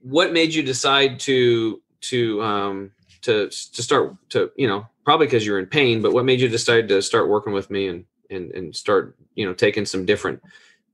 what 0.01 0.33
made 0.33 0.53
you 0.53 0.63
decide 0.63 1.19
to 1.21 1.81
to 2.01 2.41
um 2.41 2.91
to 3.21 3.49
to 3.49 3.83
start 3.83 4.15
to 4.29 4.51
you 4.55 4.67
know 4.67 4.85
probably 5.05 5.27
because 5.27 5.45
you're 5.45 5.59
in 5.59 5.65
pain 5.65 6.01
but 6.01 6.13
what 6.13 6.25
made 6.25 6.39
you 6.39 6.47
decide 6.47 6.87
to 6.87 7.01
start 7.01 7.29
working 7.29 7.53
with 7.53 7.69
me 7.69 7.87
and 7.87 8.05
and 8.29 8.51
and 8.51 8.75
start 8.75 9.15
you 9.35 9.45
know 9.45 9.53
taking 9.53 9.85
some 9.85 10.05
different 10.05 10.41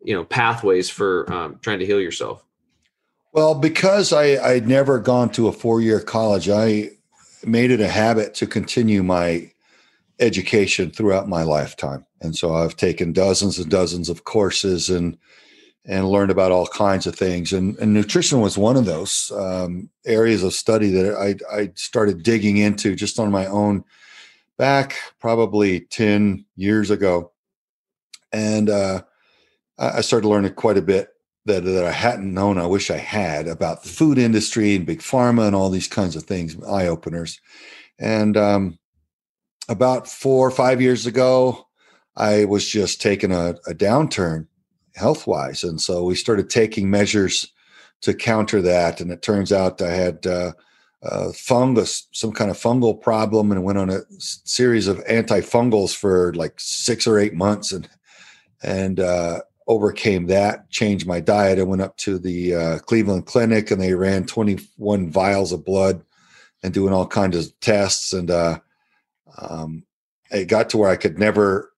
you 0.03 0.13
know 0.13 0.23
pathways 0.23 0.89
for 0.89 1.31
um, 1.31 1.57
trying 1.61 1.79
to 1.79 1.85
heal 1.85 2.01
yourself? 2.01 2.43
Well 3.33 3.55
because 3.55 4.13
i 4.13 4.23
i'd 4.49 4.67
never 4.67 4.99
gone 4.99 5.29
to 5.31 5.47
a 5.47 5.51
four-year 5.51 5.99
college 5.99 6.49
i 6.49 6.89
made 7.45 7.71
it 7.71 7.81
a 7.81 7.87
habit 7.87 8.33
to 8.35 8.47
continue 8.47 9.03
my 9.03 9.51
education 10.19 10.89
throughout 10.89 11.29
my 11.29 11.43
lifetime. 11.43 12.03
And 12.21 12.35
so 12.35 12.55
i've 12.55 12.75
taken 12.75 13.13
dozens 13.13 13.59
and 13.59 13.69
dozens 13.69 14.09
of 14.09 14.23
courses 14.23 14.89
and 14.89 15.17
and 15.87 16.09
learned 16.09 16.31
about 16.31 16.51
all 16.51 16.67
kinds 16.67 17.07
of 17.07 17.15
things. 17.15 17.53
And, 17.53 17.77
and 17.79 17.93
nutrition 17.93 18.41
was 18.41 18.57
one 18.57 18.75
of 18.75 18.85
those 18.85 19.31
um, 19.33 19.89
areas 20.05 20.43
of 20.43 20.53
study 20.53 20.89
that 20.91 21.15
I, 21.15 21.35
I 21.55 21.71
started 21.75 22.23
digging 22.23 22.57
into 22.57 22.95
just 22.95 23.19
on 23.19 23.31
my 23.31 23.45
own 23.45 23.85
back 24.57 24.97
probably 25.19 25.81
10 25.81 26.45
years 26.57 26.91
ago. 26.91 27.31
And 28.33 28.69
uh, 28.69 29.03
I 29.79 30.01
started 30.01 30.27
learning 30.27 30.55
quite 30.55 30.77
a 30.77 30.81
bit 30.81 31.09
that, 31.45 31.63
that 31.63 31.85
I 31.85 31.91
hadn't 31.91 32.33
known. 32.33 32.57
I 32.57 32.65
wish 32.65 32.91
I 32.91 32.97
had 32.97 33.47
about 33.47 33.83
the 33.83 33.89
food 33.89 34.17
industry 34.17 34.75
and 34.75 34.85
big 34.85 34.99
pharma 34.99 35.47
and 35.47 35.55
all 35.55 35.69
these 35.69 35.87
kinds 35.87 36.17
of 36.17 36.23
things, 36.23 36.61
eye 36.63 36.87
openers. 36.87 37.39
And 37.97 38.35
um, 38.35 38.77
about 39.69 40.09
four 40.09 40.45
or 40.45 40.51
five 40.51 40.81
years 40.81 41.05
ago, 41.05 41.65
I 42.17 42.43
was 42.43 42.67
just 42.67 43.01
taking 43.01 43.31
a, 43.31 43.55
a 43.67 43.73
downturn 43.73 44.47
health 44.97 45.27
wise. 45.27 45.63
And 45.63 45.79
so 45.79 46.03
we 46.03 46.15
started 46.15 46.49
taking 46.49 46.89
measures 46.89 47.51
to 48.01 48.13
counter 48.13 48.61
that. 48.61 48.99
And 49.01 49.11
it 49.11 49.21
turns 49.21 49.51
out 49.51 49.81
I 49.81 49.91
had 49.91 50.25
uh, 50.27 50.51
uh, 51.03 51.31
fungus, 51.33 52.07
some 52.11 52.31
kind 52.31 52.49
of 52.49 52.57
fungal 52.57 52.99
problem, 52.99 53.51
and 53.51 53.63
went 53.63 53.77
on 53.77 53.89
a 53.89 54.01
series 54.19 54.87
of 54.87 55.03
antifungals 55.05 55.95
for 55.95 56.33
like 56.33 56.53
six 56.57 57.05
or 57.07 57.19
eight 57.19 57.33
months, 57.33 57.71
and 57.71 57.87
and 58.63 58.99
uh, 58.99 59.41
overcame 59.67 60.27
that. 60.27 60.69
Changed 60.71 61.07
my 61.07 61.19
diet. 61.19 61.59
I 61.59 61.63
went 61.63 61.81
up 61.81 61.97
to 61.97 62.17
the 62.17 62.55
uh, 62.55 62.79
Cleveland 62.79 63.25
Clinic, 63.25 63.69
and 63.69 63.81
they 63.81 63.93
ran 63.93 64.25
21 64.25 65.11
vials 65.11 65.51
of 65.51 65.65
blood, 65.65 66.03
and 66.63 66.73
doing 66.73 66.93
all 66.93 67.07
kinds 67.07 67.37
of 67.37 67.59
tests, 67.59 68.13
and 68.13 68.31
uh, 68.31 68.59
um, 69.37 69.83
it 70.31 70.45
got 70.45 70.69
to 70.71 70.77
where 70.77 70.89
I 70.89 70.97
could 70.97 71.19
never. 71.19 71.71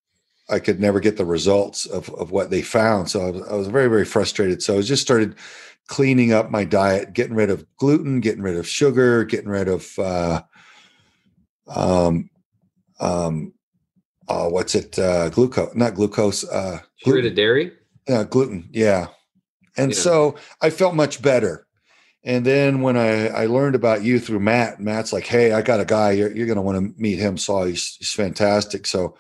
I 0.49 0.59
could 0.59 0.79
never 0.79 0.99
get 0.99 1.17
the 1.17 1.25
results 1.25 1.85
of, 1.85 2.09
of 2.15 2.31
what 2.31 2.49
they 2.49 2.61
found. 2.61 3.09
So 3.09 3.21
I 3.21 3.31
was, 3.31 3.47
I 3.49 3.53
was 3.55 3.67
very, 3.67 3.87
very 3.87 4.05
frustrated. 4.05 4.61
So 4.61 4.77
I 4.77 4.81
just 4.81 5.01
started 5.01 5.35
cleaning 5.87 6.31
up 6.33 6.51
my 6.51 6.63
diet, 6.63 7.13
getting 7.13 7.35
rid 7.35 7.49
of 7.49 7.65
gluten, 7.77 8.19
getting 8.19 8.41
rid 8.41 8.55
of 8.55 8.67
sugar, 8.67 9.23
getting 9.25 9.49
rid 9.49 9.67
of 9.67 9.97
uh, 9.99 10.41
um, 11.67 12.29
um, 12.99 13.53
uh, 14.27 14.47
what's 14.47 14.75
it? 14.75 14.97
Uh, 14.97 15.29
glucose, 15.29 15.73
not 15.75 15.95
glucose. 15.95 16.47
Uh, 16.47 16.79
rid 17.05 17.25
of 17.25 17.35
dairy. 17.35 17.71
Yeah, 18.07 18.23
gluten. 18.23 18.69
Yeah, 18.71 19.07
and 19.77 19.91
yeah. 19.91 19.97
so 19.97 20.35
I 20.61 20.69
felt 20.69 20.95
much 20.95 21.21
better. 21.21 21.65
And 22.23 22.45
then 22.45 22.81
when 22.81 22.97
I, 22.97 23.27
I 23.29 23.45
learned 23.45 23.75
about 23.75 24.03
you 24.03 24.19
through 24.19 24.41
Matt, 24.41 24.79
Matt's 24.79 25.13
like, 25.13 25.25
"Hey, 25.25 25.53
I 25.53 25.61
got 25.61 25.79
a 25.79 25.85
guy. 25.85 26.11
You're, 26.11 26.31
you're 26.35 26.45
going 26.45 26.57
to 26.57 26.61
want 26.61 26.77
to 26.77 27.01
meet 27.01 27.17
him. 27.17 27.37
So 27.37 27.63
he's, 27.63 27.95
he's 27.95 28.13
fantastic." 28.13 28.85
So 28.85 29.17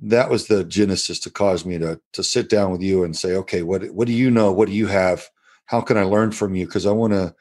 that 0.00 0.30
was 0.30 0.46
the 0.46 0.64
genesis 0.64 1.18
to 1.20 1.30
cause 1.30 1.64
me 1.64 1.78
to 1.78 2.00
to 2.12 2.22
sit 2.22 2.48
down 2.48 2.70
with 2.70 2.82
you 2.82 3.04
and 3.04 3.16
say, 3.16 3.34
"Okay, 3.34 3.62
what 3.62 3.84
what 3.90 4.06
do 4.06 4.12
you 4.12 4.30
know? 4.30 4.52
What 4.52 4.68
do 4.68 4.74
you 4.74 4.86
have?" 4.86 5.30
how 5.66 5.80
can 5.80 5.96
I 5.96 6.04
learn 6.04 6.32
from 6.32 6.54
you? 6.54 6.64
Because 6.66 6.86
I 6.86 6.92
want 6.92 7.12
to 7.12 7.34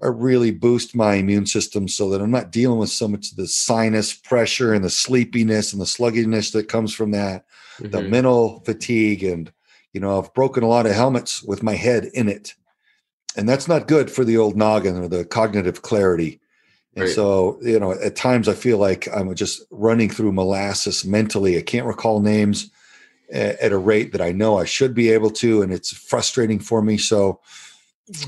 really 0.00 0.50
boost 0.50 0.94
my 0.94 1.14
immune 1.14 1.46
system 1.46 1.88
so 1.88 2.10
that 2.10 2.20
I'm 2.20 2.30
not 2.30 2.52
dealing 2.52 2.78
with 2.78 2.90
so 2.90 3.08
much 3.08 3.30
of 3.30 3.36
the 3.36 3.46
sinus 3.46 4.12
pressure 4.12 4.72
and 4.72 4.84
the 4.84 4.90
sleepiness 4.90 5.72
and 5.72 5.80
the 5.80 5.86
sluggishness 5.86 6.50
that 6.52 6.68
comes 6.68 6.94
from 6.94 7.10
that, 7.12 7.46
mm-hmm. 7.78 7.90
the 7.90 8.02
mental 8.02 8.60
fatigue. 8.60 9.22
And, 9.22 9.52
you 9.92 10.00
know, 10.00 10.18
I've 10.18 10.34
broken 10.34 10.62
a 10.62 10.68
lot 10.68 10.86
of 10.86 10.92
helmets 10.92 11.42
with 11.42 11.62
my 11.62 11.74
head 11.74 12.10
in 12.14 12.28
it. 12.28 12.54
And 13.36 13.48
that's 13.48 13.66
not 13.66 13.88
good 13.88 14.10
for 14.10 14.24
the 14.24 14.36
old 14.36 14.56
noggin 14.56 14.96
or 14.96 15.08
the 15.08 15.24
cognitive 15.24 15.82
clarity. 15.82 16.40
And 16.96 17.04
right. 17.04 17.14
so, 17.14 17.58
you 17.62 17.78
know, 17.80 17.92
at 17.92 18.16
times 18.16 18.48
I 18.48 18.54
feel 18.54 18.78
like 18.78 19.08
I'm 19.14 19.34
just 19.34 19.62
running 19.70 20.08
through 20.08 20.32
molasses 20.32 21.04
mentally. 21.04 21.58
I 21.58 21.62
can't 21.62 21.86
recall 21.86 22.20
names 22.20 22.70
at 23.32 23.72
a 23.72 23.78
rate 23.78 24.12
that 24.12 24.20
I 24.20 24.32
know 24.32 24.58
I 24.58 24.64
should 24.64 24.94
be 24.94 25.10
able 25.10 25.30
to, 25.30 25.62
and 25.62 25.72
it's 25.72 25.96
frustrating 25.96 26.60
for 26.60 26.82
me. 26.82 26.98
So, 26.98 27.40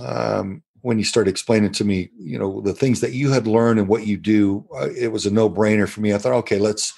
um, 0.03 0.63
when 0.81 0.99
you 0.99 1.05
started 1.05 1.31
explaining 1.31 1.73
to 1.73 1.85
me, 1.85 2.11
you 2.19 2.39
know, 2.39 2.61
the 2.61 2.73
things 2.73 3.01
that 3.01 3.13
you 3.13 3.31
had 3.31 3.47
learned 3.47 3.79
and 3.79 3.89
what 3.89 4.07
you 4.07 4.17
do, 4.17 4.65
uh, 4.75 4.89
it 4.97 5.09
was 5.13 5.27
a 5.27 5.31
no 5.31 5.51
brainer 5.51 5.89
for 5.89 6.01
me. 6.01 6.15
I 6.15 6.19
thought, 6.19 6.33
okay, 6.33 6.59
let's 6.59 6.93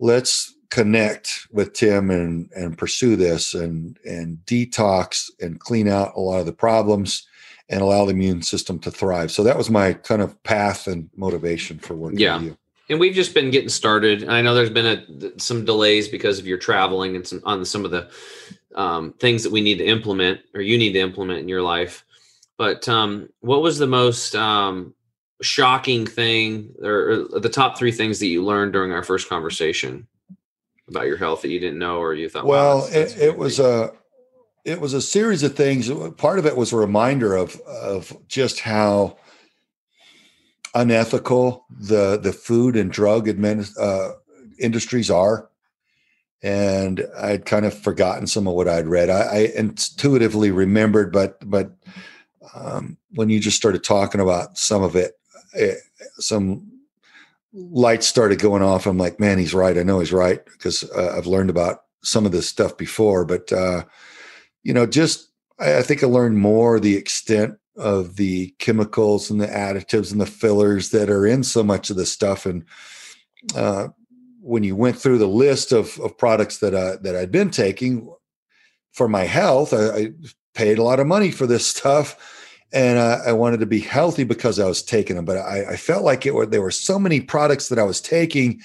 let's 0.00 0.54
connect 0.70 1.46
with 1.52 1.72
Tim 1.72 2.10
and 2.10 2.50
and 2.54 2.76
pursue 2.76 3.16
this 3.16 3.54
and 3.54 3.98
and 4.04 4.38
detox 4.46 5.30
and 5.40 5.60
clean 5.60 5.88
out 5.88 6.16
a 6.16 6.20
lot 6.20 6.40
of 6.40 6.46
the 6.46 6.52
problems 6.52 7.26
and 7.68 7.80
allow 7.80 8.04
the 8.04 8.12
immune 8.12 8.42
system 8.42 8.78
to 8.80 8.90
thrive. 8.90 9.30
So 9.30 9.42
that 9.42 9.56
was 9.56 9.70
my 9.70 9.94
kind 9.94 10.22
of 10.22 10.40
path 10.42 10.86
and 10.86 11.08
motivation 11.16 11.78
for 11.78 11.94
working 11.94 12.18
yeah. 12.18 12.36
with 12.36 12.44
you 12.46 12.58
and 12.88 13.00
we've 13.00 13.14
just 13.14 13.34
been 13.34 13.50
getting 13.50 13.68
started. 13.68 14.28
I 14.28 14.42
know 14.42 14.54
there's 14.54 14.70
been 14.70 14.86
a, 14.86 15.40
some 15.40 15.64
delays 15.64 16.08
because 16.08 16.38
of 16.38 16.46
your 16.46 16.58
traveling 16.58 17.16
and 17.16 17.26
some 17.26 17.40
on 17.44 17.64
some 17.64 17.84
of 17.84 17.90
the 17.90 18.10
um, 18.74 19.14
things 19.14 19.42
that 19.42 19.52
we 19.52 19.60
need 19.60 19.78
to 19.78 19.86
implement 19.86 20.40
or 20.54 20.60
you 20.60 20.76
need 20.76 20.92
to 20.92 21.00
implement 21.00 21.40
in 21.40 21.48
your 21.48 21.62
life. 21.62 22.04
But 22.58 22.88
um, 22.88 23.28
what 23.40 23.62
was 23.62 23.78
the 23.78 23.86
most 23.86 24.34
um, 24.34 24.94
shocking 25.42 26.06
thing, 26.06 26.74
or, 26.82 27.26
or, 27.34 27.40
the 27.40 27.48
top 27.48 27.76
three 27.76 27.90
things 27.90 28.20
that 28.20 28.26
you 28.26 28.44
learned 28.44 28.72
during 28.72 28.92
our 28.92 29.02
first 29.02 29.28
conversation 29.28 30.06
about 30.88 31.06
your 31.06 31.16
health 31.16 31.42
that 31.42 31.48
you 31.48 31.58
didn't 31.58 31.78
know 31.78 31.98
or 31.98 32.14
you 32.14 32.28
thought? 32.28 32.46
Well, 32.46 32.76
wow, 32.76 32.80
that's, 32.82 32.92
that's 32.92 33.14
it, 33.14 33.28
it 33.30 33.38
was 33.38 33.58
a 33.58 33.92
it 34.64 34.80
was 34.80 34.94
a 34.94 35.02
series 35.02 35.42
of 35.42 35.54
things. 35.54 35.90
Part 36.16 36.38
of 36.38 36.46
it 36.46 36.56
was 36.56 36.72
a 36.72 36.76
reminder 36.76 37.34
of 37.34 37.60
of 37.60 38.16
just 38.28 38.60
how 38.60 39.18
unethical 40.74 41.66
the 41.70 42.18
the 42.18 42.32
food 42.32 42.76
and 42.76 42.90
drug 42.90 43.28
uh, 43.28 44.12
industries 44.58 45.10
are 45.10 45.48
and 46.44 47.06
I'd 47.18 47.46
kind 47.46 47.64
of 47.64 47.76
forgotten 47.76 48.26
some 48.26 48.46
of 48.46 48.52
what 48.52 48.68
I'd 48.68 48.86
read. 48.86 49.08
I, 49.08 49.22
I 49.22 49.38
intuitively 49.56 50.50
remembered, 50.50 51.10
but 51.10 51.38
but 51.48 51.72
um, 52.54 52.98
when 53.14 53.30
you 53.30 53.40
just 53.40 53.56
started 53.56 53.82
talking 53.82 54.20
about 54.20 54.58
some 54.58 54.82
of 54.82 54.94
it, 54.94 55.18
it, 55.54 55.78
eh, 56.00 56.04
some 56.18 56.70
lights 57.54 58.06
started 58.06 58.40
going 58.40 58.62
off. 58.62 58.86
I'm 58.86 58.98
like, 58.98 59.18
man, 59.18 59.38
he's 59.38 59.54
right. 59.54 59.78
I 59.78 59.84
know 59.84 60.00
he's 60.00 60.12
right 60.12 60.44
because 60.44 60.84
uh, 60.90 61.14
I've 61.16 61.26
learned 61.26 61.48
about 61.48 61.84
some 62.02 62.26
of 62.26 62.32
this 62.32 62.46
stuff 62.46 62.76
before. 62.76 63.24
But 63.24 63.50
uh, 63.50 63.84
you 64.64 64.74
know, 64.74 64.86
just 64.86 65.30
I, 65.60 65.78
I 65.78 65.82
think 65.82 66.02
I 66.02 66.06
learned 66.06 66.38
more 66.38 66.80
the 66.80 66.96
extent 66.96 67.56
of 67.76 68.16
the 68.16 68.54
chemicals 68.58 69.30
and 69.30 69.40
the 69.40 69.46
additives 69.46 70.10
and 70.12 70.20
the 70.20 70.26
fillers 70.26 70.90
that 70.90 71.10
are 71.10 71.26
in 71.26 71.42
so 71.42 71.62
much 71.62 71.90
of 71.90 71.96
this 71.96 72.12
stuff. 72.12 72.46
And 72.46 72.64
uh, 73.56 73.88
when 74.40 74.64
you 74.64 74.76
went 74.76 74.98
through 74.98 75.18
the 75.18 75.26
list 75.26 75.72
of, 75.72 75.98
of 76.00 76.16
products 76.18 76.58
that 76.58 76.74
I, 76.74 76.96
that 77.02 77.16
I'd 77.16 77.32
been 77.32 77.50
taking 77.50 78.12
for 78.92 79.08
my 79.08 79.24
health, 79.24 79.72
I, 79.72 79.86
I 79.86 80.12
paid 80.54 80.78
a 80.78 80.82
lot 80.82 81.00
of 81.00 81.06
money 81.06 81.30
for 81.30 81.46
this 81.46 81.66
stuff, 81.76 82.16
and 82.72 82.98
uh, 82.98 83.18
I 83.26 83.32
wanted 83.32 83.60
to 83.60 83.66
be 83.66 83.80
healthy 83.80 84.24
because 84.24 84.58
I 84.58 84.66
was 84.66 84.82
taking 84.82 85.16
them. 85.16 85.24
But 85.24 85.38
I, 85.38 85.72
I 85.72 85.76
felt 85.76 86.04
like 86.04 86.26
it 86.26 86.34
were 86.34 86.46
there 86.46 86.62
were 86.62 86.70
so 86.70 86.98
many 86.98 87.20
products 87.20 87.68
that 87.68 87.78
I 87.78 87.84
was 87.84 88.00
taking, 88.00 88.60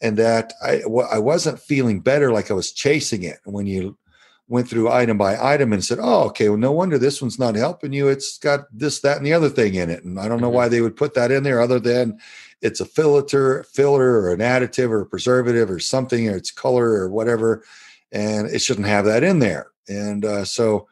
and 0.00 0.16
that 0.16 0.52
I 0.62 0.82
I 1.10 1.18
wasn't 1.18 1.60
feeling 1.60 2.00
better, 2.00 2.32
like 2.32 2.50
I 2.50 2.54
was 2.54 2.72
chasing 2.72 3.22
it. 3.22 3.38
When 3.44 3.66
you 3.66 3.98
went 4.46 4.68
through 4.68 4.90
item 4.90 5.16
by 5.16 5.42
item 5.42 5.72
and 5.72 5.84
said, 5.84 5.98
"Oh, 6.00 6.24
okay, 6.24 6.48
well, 6.48 6.58
no 6.58 6.72
wonder 6.72 6.98
this 6.98 7.22
one's 7.22 7.38
not 7.38 7.54
helping 7.54 7.92
you. 7.92 8.08
It's 8.08 8.38
got 8.38 8.60
this, 8.72 9.00
that, 9.00 9.16
and 9.16 9.26
the 9.26 9.32
other 9.32 9.48
thing 9.48 9.74
in 9.74 9.90
it." 9.90 10.04
And 10.04 10.18
I 10.18 10.28
don't 10.28 10.40
know 10.40 10.48
mm-hmm. 10.48 10.56
why 10.56 10.68
they 10.68 10.80
would 10.80 10.96
put 10.96 11.14
that 11.14 11.30
in 11.30 11.42
there, 11.42 11.60
other 11.60 11.80
than 11.80 12.18
it's 12.60 12.80
a 12.80 12.84
filler, 12.84 13.62
filler, 13.64 14.20
or 14.22 14.32
an 14.32 14.40
additive, 14.40 14.90
or 14.90 15.02
a 15.02 15.06
preservative, 15.06 15.70
or 15.70 15.78
something, 15.78 16.28
or 16.28 16.36
it's 16.36 16.50
color, 16.50 16.90
or 16.90 17.08
whatever, 17.08 17.64
and 18.12 18.48
it 18.48 18.60
shouldn't 18.60 18.86
have 18.86 19.04
that 19.06 19.22
in 19.22 19.38
there. 19.38 19.68
And 19.88 20.24
uh, 20.24 20.44
so, 20.44 20.88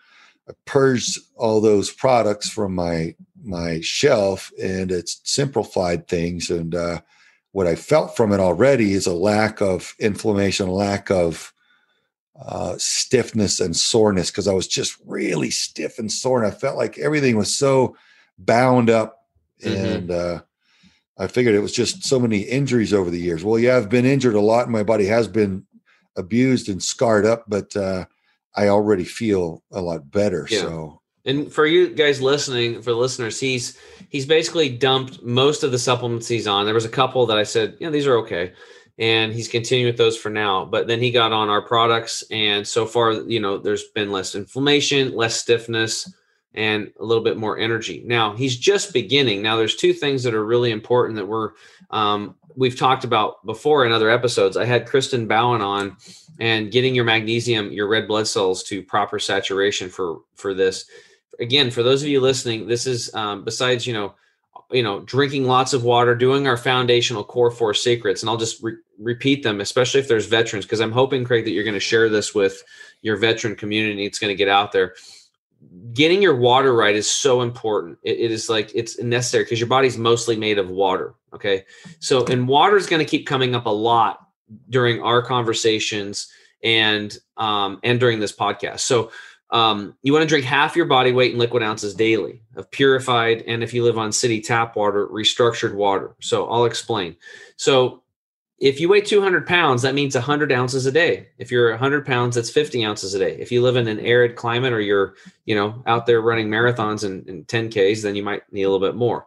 I 0.48 0.52
purged 0.64 1.18
all 1.36 1.60
those 1.60 1.90
products 1.90 2.48
from 2.48 2.74
my 2.74 3.14
my 3.44 3.80
shelf, 3.80 4.50
and 4.62 4.90
it's 4.90 5.20
simplified 5.24 6.08
things. 6.08 6.50
And 6.50 6.74
uh, 6.74 7.00
what 7.52 7.66
I 7.66 7.74
felt 7.74 8.16
from 8.16 8.32
it 8.32 8.40
already 8.40 8.92
is 8.92 9.06
a 9.06 9.14
lack 9.14 9.60
of 9.60 9.94
inflammation, 9.98 10.68
lack 10.68 11.10
of 11.10 11.52
uh, 12.40 12.74
stiffness 12.78 13.60
and 13.60 13.76
soreness 13.76 14.30
because 14.30 14.48
I 14.48 14.54
was 14.54 14.66
just 14.66 14.96
really 15.04 15.50
stiff 15.50 15.98
and 15.98 16.10
sore, 16.10 16.42
and 16.42 16.52
I 16.52 16.56
felt 16.56 16.76
like 16.76 16.98
everything 16.98 17.36
was 17.36 17.54
so 17.54 17.96
bound 18.38 18.90
up. 18.90 19.18
Mm-hmm. 19.62 19.84
And 19.84 20.10
uh, 20.10 20.40
I 21.18 21.26
figured 21.26 21.54
it 21.54 21.60
was 21.60 21.72
just 21.72 22.04
so 22.04 22.18
many 22.18 22.40
injuries 22.40 22.92
over 22.92 23.10
the 23.10 23.20
years. 23.20 23.44
Well, 23.44 23.58
yeah, 23.58 23.76
I've 23.76 23.90
been 23.90 24.06
injured 24.06 24.34
a 24.34 24.40
lot, 24.40 24.64
and 24.64 24.72
my 24.72 24.82
body 24.82 25.06
has 25.06 25.28
been 25.28 25.66
abused 26.16 26.68
and 26.68 26.82
scarred 26.82 27.26
up, 27.26 27.44
but 27.48 27.74
uh, 27.76 28.06
I 28.56 28.68
already 28.68 29.04
feel 29.04 29.62
a 29.70 29.80
lot 29.80 30.10
better. 30.10 30.46
Yeah. 30.50 30.60
So. 30.60 31.00
And 31.24 31.52
for 31.52 31.66
you 31.66 31.94
guys 31.94 32.20
listening, 32.20 32.82
for 32.82 32.92
listeners, 32.92 33.38
he's 33.38 33.78
he's 34.08 34.26
basically 34.26 34.68
dumped 34.68 35.22
most 35.22 35.62
of 35.62 35.70
the 35.70 35.78
supplements 35.78 36.26
he's 36.26 36.48
on. 36.48 36.64
There 36.64 36.74
was 36.74 36.84
a 36.84 36.88
couple 36.88 37.26
that 37.26 37.38
I 37.38 37.44
said, 37.44 37.76
you 37.78 37.86
know, 37.86 37.92
these 37.92 38.08
are 38.08 38.16
okay 38.18 38.52
and 38.98 39.32
he's 39.32 39.48
continuing 39.48 39.90
with 39.90 39.98
those 39.98 40.16
for 40.16 40.30
now. 40.30 40.64
But 40.64 40.86
then 40.86 41.00
he 41.00 41.10
got 41.10 41.32
on 41.32 41.48
our 41.48 41.62
products, 41.62 42.22
and 42.30 42.66
so 42.66 42.86
far, 42.86 43.12
you 43.12 43.40
know, 43.40 43.58
there's 43.58 43.84
been 43.94 44.12
less 44.12 44.34
inflammation, 44.34 45.14
less 45.14 45.40
stiffness, 45.40 46.12
and 46.54 46.92
a 47.00 47.04
little 47.04 47.24
bit 47.24 47.36
more 47.38 47.58
energy. 47.58 48.02
Now 48.04 48.34
he's 48.34 48.56
just 48.56 48.92
beginning. 48.92 49.42
Now 49.42 49.56
there's 49.56 49.76
two 49.76 49.92
things 49.92 50.22
that 50.22 50.34
are 50.34 50.44
really 50.44 50.70
important 50.70 51.16
that 51.16 51.26
we're 51.26 51.52
um, 51.90 52.36
we've 52.56 52.78
talked 52.78 53.04
about 53.04 53.44
before 53.46 53.86
in 53.86 53.92
other 53.92 54.10
episodes. 54.10 54.56
I 54.56 54.64
had 54.64 54.86
Kristen 54.86 55.26
Bowen 55.26 55.62
on, 55.62 55.96
and 56.38 56.70
getting 56.70 56.94
your 56.94 57.04
magnesium, 57.04 57.72
your 57.72 57.88
red 57.88 58.06
blood 58.06 58.26
cells 58.26 58.62
to 58.64 58.82
proper 58.82 59.18
saturation 59.18 59.88
for 59.88 60.20
for 60.34 60.54
this. 60.54 60.86
Again, 61.40 61.70
for 61.70 61.82
those 61.82 62.02
of 62.02 62.08
you 62.08 62.20
listening, 62.20 62.66
this 62.66 62.86
is 62.86 63.12
um, 63.14 63.44
besides 63.44 63.86
you 63.86 63.94
know 63.94 64.14
you 64.72 64.82
know, 64.82 65.00
drinking 65.00 65.46
lots 65.46 65.72
of 65.72 65.84
water, 65.84 66.14
doing 66.14 66.46
our 66.46 66.56
foundational 66.56 67.24
core 67.24 67.50
four 67.50 67.74
secrets, 67.74 68.22
and 68.22 68.30
I'll 68.30 68.36
just 68.36 68.62
re- 68.62 68.76
repeat 68.98 69.42
them, 69.42 69.60
especially 69.60 70.00
if 70.00 70.08
there's 70.08 70.26
veterans, 70.26 70.64
because 70.64 70.80
I'm 70.80 70.92
hoping, 70.92 71.24
Craig, 71.24 71.44
that 71.44 71.52
you're 71.52 71.64
going 71.64 71.74
to 71.74 71.80
share 71.80 72.08
this 72.08 72.34
with 72.34 72.62
your 73.02 73.16
veteran 73.16 73.56
community. 73.56 74.06
It's 74.06 74.18
going 74.18 74.30
to 74.30 74.36
get 74.36 74.48
out 74.48 74.72
there. 74.72 74.94
Getting 75.92 76.22
your 76.22 76.36
water 76.36 76.74
right 76.74 76.94
is 76.94 77.10
so 77.10 77.42
important. 77.42 77.98
it, 78.02 78.18
it 78.18 78.30
is 78.30 78.48
like 78.48 78.72
it's 78.74 78.98
necessary 79.00 79.44
because 79.44 79.60
your 79.60 79.68
body's 79.68 79.96
mostly 79.96 80.36
made 80.36 80.58
of 80.58 80.68
water. 80.68 81.14
Okay. 81.32 81.64
So, 82.00 82.26
and 82.26 82.48
water 82.48 82.76
is 82.76 82.86
going 82.86 83.04
to 83.04 83.08
keep 83.08 83.26
coming 83.26 83.54
up 83.54 83.66
a 83.66 83.70
lot 83.70 84.26
during 84.68 85.02
our 85.02 85.22
conversations 85.22 86.28
and 86.62 87.16
um, 87.36 87.80
and 87.82 87.98
during 87.98 88.20
this 88.20 88.32
podcast. 88.32 88.80
So, 88.80 89.10
um, 89.52 89.94
you 90.02 90.12
want 90.12 90.22
to 90.22 90.28
drink 90.28 90.44
half 90.44 90.74
your 90.74 90.86
body 90.86 91.12
weight 91.12 91.32
in 91.32 91.38
liquid 91.38 91.62
ounces 91.62 91.94
daily 91.94 92.40
of 92.56 92.70
purified, 92.70 93.44
and 93.46 93.62
if 93.62 93.74
you 93.74 93.84
live 93.84 93.98
on 93.98 94.10
city 94.10 94.40
tap 94.40 94.74
water, 94.76 95.06
restructured 95.08 95.74
water. 95.74 96.16
So 96.20 96.48
I'll 96.48 96.64
explain. 96.64 97.14
So 97.56 98.02
if 98.58 98.80
you 98.80 98.88
weigh 98.88 99.02
200 99.02 99.46
pounds, 99.46 99.82
that 99.82 99.94
means 99.94 100.14
100 100.14 100.52
ounces 100.52 100.86
a 100.86 100.92
day. 100.92 101.28
If 101.36 101.50
you're 101.50 101.70
100 101.70 102.06
pounds, 102.06 102.36
that's 102.36 102.48
50 102.48 102.84
ounces 102.84 103.12
a 103.12 103.18
day. 103.18 103.36
If 103.38 103.52
you 103.52 103.60
live 103.60 103.76
in 103.76 103.88
an 103.88 104.00
arid 104.00 104.36
climate 104.36 104.72
or 104.72 104.80
you're, 104.80 105.16
you 105.44 105.54
know, 105.54 105.82
out 105.86 106.06
there 106.06 106.22
running 106.22 106.48
marathons 106.48 107.04
and, 107.04 107.28
and 107.28 107.46
10Ks, 107.46 108.02
then 108.02 108.14
you 108.14 108.22
might 108.22 108.50
need 108.52 108.62
a 108.62 108.70
little 108.70 108.86
bit 108.86 108.96
more. 108.96 109.26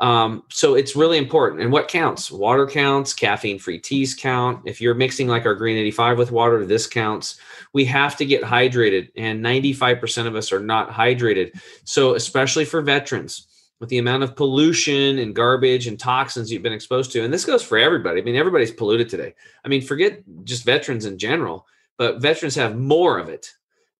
Um, 0.00 0.42
so 0.50 0.74
it's 0.74 0.96
really 0.96 1.16
important. 1.16 1.62
And 1.62 1.70
what 1.70 1.86
counts? 1.86 2.30
Water 2.30 2.66
counts, 2.66 3.14
caffeine 3.14 3.60
free 3.60 3.78
teas 3.78 4.16
count. 4.16 4.60
If 4.66 4.80
you're 4.80 4.94
mixing 4.94 5.28
like 5.28 5.46
our 5.46 5.54
green 5.54 5.78
85 5.78 6.18
with 6.18 6.32
water, 6.32 6.66
this 6.66 6.88
counts. 6.88 7.38
We 7.72 7.84
have 7.86 8.16
to 8.18 8.26
get 8.26 8.42
hydrated, 8.42 9.10
and 9.16 9.44
95% 9.44 10.26
of 10.26 10.34
us 10.34 10.52
are 10.52 10.60
not 10.60 10.90
hydrated. 10.90 11.60
So, 11.84 12.14
especially 12.14 12.64
for 12.64 12.82
veterans, 12.82 13.46
with 13.80 13.88
the 13.88 13.98
amount 13.98 14.22
of 14.22 14.36
pollution 14.36 15.18
and 15.18 15.34
garbage 15.34 15.86
and 15.88 15.98
toxins 15.98 16.52
you've 16.52 16.62
been 16.62 16.72
exposed 16.72 17.10
to, 17.12 17.24
and 17.24 17.32
this 17.32 17.44
goes 17.44 17.62
for 17.62 17.78
everybody. 17.78 18.20
I 18.20 18.24
mean, 18.24 18.36
everybody's 18.36 18.70
polluted 18.70 19.08
today. 19.08 19.34
I 19.64 19.68
mean, 19.68 19.82
forget 19.82 20.22
just 20.44 20.64
veterans 20.64 21.04
in 21.04 21.18
general, 21.18 21.66
but 21.98 22.20
veterans 22.20 22.54
have 22.54 22.78
more 22.78 23.18
of 23.18 23.28
it. 23.28 23.52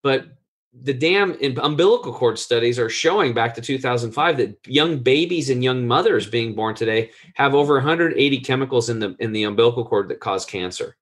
But 0.03 0.27
the 0.73 0.95
damn 0.95 1.37
umbilical 1.59 2.13
cord 2.13 2.39
studies 2.39 2.79
are 2.79 2.89
showing 2.89 3.35
back 3.35 3.55
to 3.55 3.61
2005 3.61 4.37
that 4.39 4.59
young 4.67 4.99
babies 4.99 5.51
and 5.51 5.63
young 5.63 5.87
mothers 5.87 6.27
being 6.27 6.55
born 6.55 6.75
today 6.75 7.11
have 7.35 7.55
over 7.55 7.75
180 7.75 8.41
chemicals 8.41 8.89
in 8.89 8.99
the 8.99 9.15
in 9.19 9.33
the 9.33 9.45
umbilical 9.45 9.85
cord 9.85 10.09
that 10.09 10.21
cause 10.21 10.47
cancer. 10.47 10.97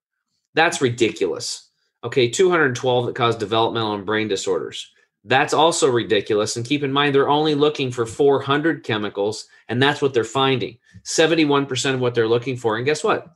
That's 0.54 0.80
ridiculous. 0.80 1.69
Okay, 2.02 2.28
212 2.28 3.06
that 3.06 3.14
cause 3.14 3.36
developmental 3.36 3.94
and 3.94 4.06
brain 4.06 4.28
disorders. 4.28 4.90
That's 5.24 5.52
also 5.52 5.90
ridiculous. 5.90 6.56
And 6.56 6.64
keep 6.64 6.82
in 6.82 6.92
mind, 6.92 7.14
they're 7.14 7.28
only 7.28 7.54
looking 7.54 7.90
for 7.90 8.06
400 8.06 8.84
chemicals, 8.84 9.46
and 9.68 9.82
that's 9.82 10.00
what 10.00 10.14
they're 10.14 10.24
finding 10.24 10.78
71% 11.04 11.94
of 11.94 12.00
what 12.00 12.14
they're 12.14 12.26
looking 12.26 12.56
for. 12.56 12.76
And 12.76 12.86
guess 12.86 13.04
what? 13.04 13.28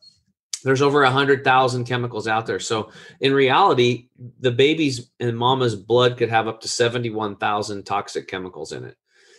there's 0.64 0.82
over 0.82 1.04
hundred 1.04 1.44
thousand 1.44 1.84
chemicals 1.84 2.26
out 2.26 2.46
there. 2.46 2.58
So 2.58 2.90
in 3.20 3.32
reality, 3.32 4.08
the 4.40 4.50
baby's 4.50 5.10
and 5.20 5.36
mama's 5.36 5.76
blood 5.76 6.16
could 6.16 6.30
have 6.30 6.48
up 6.48 6.62
to 6.62 6.68
71,000 6.68 7.84
toxic 7.84 8.26
chemicals 8.26 8.72
in 8.72 8.84
it. 8.84 8.96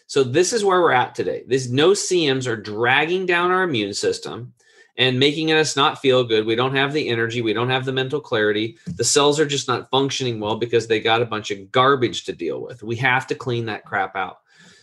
So 0.07 0.23
this 0.23 0.53
is 0.53 0.63
where 0.63 0.81
we're 0.81 0.91
at 0.91 1.15
today. 1.15 1.43
These 1.47 1.71
no-see-ums 1.71 2.47
are 2.47 2.55
dragging 2.55 3.25
down 3.25 3.49
our 3.49 3.63
immune 3.63 3.95
system 3.95 4.53
and 4.97 5.19
making 5.19 5.51
us 5.51 5.75
not 5.75 5.99
feel 5.99 6.23
good. 6.23 6.45
We 6.45 6.55
don't 6.55 6.75
have 6.75 6.93
the 6.93 7.09
energy. 7.09 7.41
We 7.41 7.53
don't 7.53 7.69
have 7.69 7.85
the 7.85 7.91
mental 7.91 8.21
clarity. 8.21 8.77
The 8.85 9.03
cells 9.03 9.39
are 9.39 9.45
just 9.45 9.67
not 9.67 9.89
functioning 9.89 10.39
well 10.39 10.55
because 10.55 10.87
they 10.87 10.99
got 10.99 11.21
a 11.21 11.25
bunch 11.25 11.51
of 11.51 11.71
garbage 11.71 12.23
to 12.25 12.33
deal 12.33 12.61
with. 12.61 12.81
We 12.83 12.95
have 12.97 13.27
to 13.27 13.35
clean 13.35 13.65
that 13.65 13.85
crap 13.85 14.15
out. 14.15 14.37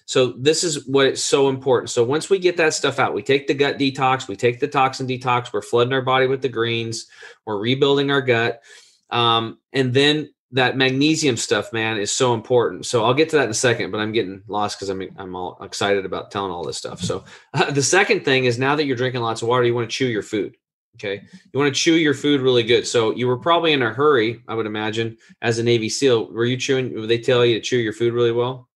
So 0.05 0.33
this 0.33 0.64
is 0.64 0.87
what 0.87 1.07
it's 1.07 1.22
so 1.22 1.48
important. 1.48 1.90
So 1.90 2.05
once 2.05 2.29
we 2.29 2.38
get 2.38 2.57
that 2.59 2.75
stuff 2.75 2.98
out, 2.98 3.14
we 3.14 3.22
take 3.22 3.46
the 3.46 3.55
gut 3.55 3.79
detox, 3.79 4.29
we 4.29 4.37
take 4.37 4.61
the 4.61 4.68
toxin 4.68 5.07
detox, 5.07 5.53
we're 5.53 5.62
flooding 5.62 5.92
our 5.92 6.03
body 6.03 6.27
with 6.27 6.42
the 6.42 6.48
greens, 6.48 7.07
we're 7.46 7.59
rebuilding 7.59 8.11
our 8.11 8.20
gut. 8.20 8.62
Um, 9.11 9.59
and 9.72 9.94
then 9.94 10.32
that 10.53 10.77
magnesium 10.77 11.37
stuff, 11.37 11.73
man, 11.73 11.99
is 11.99 12.12
so 12.12 12.35
important. 12.35 12.87
So 12.87 13.05
I'll 13.05 13.15
get 13.15 13.31
to 13.31 13.37
that 13.37 13.45
in 13.45 13.51
a 13.51 13.55
second, 13.55 13.91
but 13.91 14.01
I'm 14.01 14.12
getting 14.12 14.43
lost 14.47 14.79
because 14.79 14.91
I'm 14.91 15.03
I'm 15.17 15.35
all 15.35 15.59
excited 15.62 16.05
about 16.05 16.31
telling 16.31 16.53
all 16.53 16.65
this 16.65 16.77
stuff. 16.77 17.01
So 17.01 17.25
uh, 17.55 17.71
the 17.71 17.83
second 17.83 18.25
thing 18.25 18.45
is 18.45 18.59
now 18.59 18.77
that 18.77 18.85
you're 18.85 18.97
drinking 18.97 19.23
lots 19.23 19.43
of 19.43 19.49
water, 19.49 19.65
you 19.65 19.75
want 19.75 19.91
to 19.91 19.95
chew 19.95 20.07
your 20.07 20.23
food. 20.23 20.57
Okay, 20.97 21.23
you 21.53 21.59
want 21.59 21.75
to 21.75 21.81
chew 21.81 21.95
your 21.95 22.12
food 22.12 22.43
really 22.43 22.62
good. 22.62 22.87
So 22.87 23.15
you 23.15 23.27
were 23.27 23.38
probably 23.38 23.73
in 23.73 23.81
a 23.81 23.91
hurry, 23.91 24.43
I 24.47 24.55
would 24.55 24.67
imagine, 24.67 25.17
as 25.41 25.59
a 25.59 25.62
Navy 25.62 25.88
SEAL. 25.88 26.31
Were 26.33 26.45
you 26.45 26.59
chewing? 26.59 26.95
Would 26.95 27.09
they 27.09 27.19
tell 27.19 27.47
you 27.47 27.55
to 27.55 27.61
chew 27.61 27.79
your 27.79 27.95
food 27.95 28.12
really 28.12 28.33
well? 28.33 28.69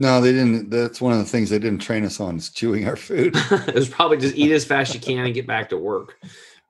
No, 0.00 0.20
they 0.20 0.32
didn't. 0.32 0.70
That's 0.70 1.00
one 1.00 1.12
of 1.12 1.18
the 1.18 1.24
things 1.24 1.50
they 1.50 1.58
didn't 1.58 1.80
train 1.80 2.04
us 2.04 2.20
on 2.20 2.36
is 2.36 2.50
chewing 2.50 2.86
our 2.86 2.94
food. 2.94 3.32
it 3.50 3.74
was 3.74 3.88
probably 3.88 4.18
just 4.18 4.36
eat 4.36 4.52
as 4.52 4.64
fast 4.64 4.90
as 4.90 4.94
you 4.94 5.00
can 5.14 5.26
and 5.26 5.34
get 5.34 5.46
back 5.48 5.68
to 5.70 5.76
work. 5.76 6.16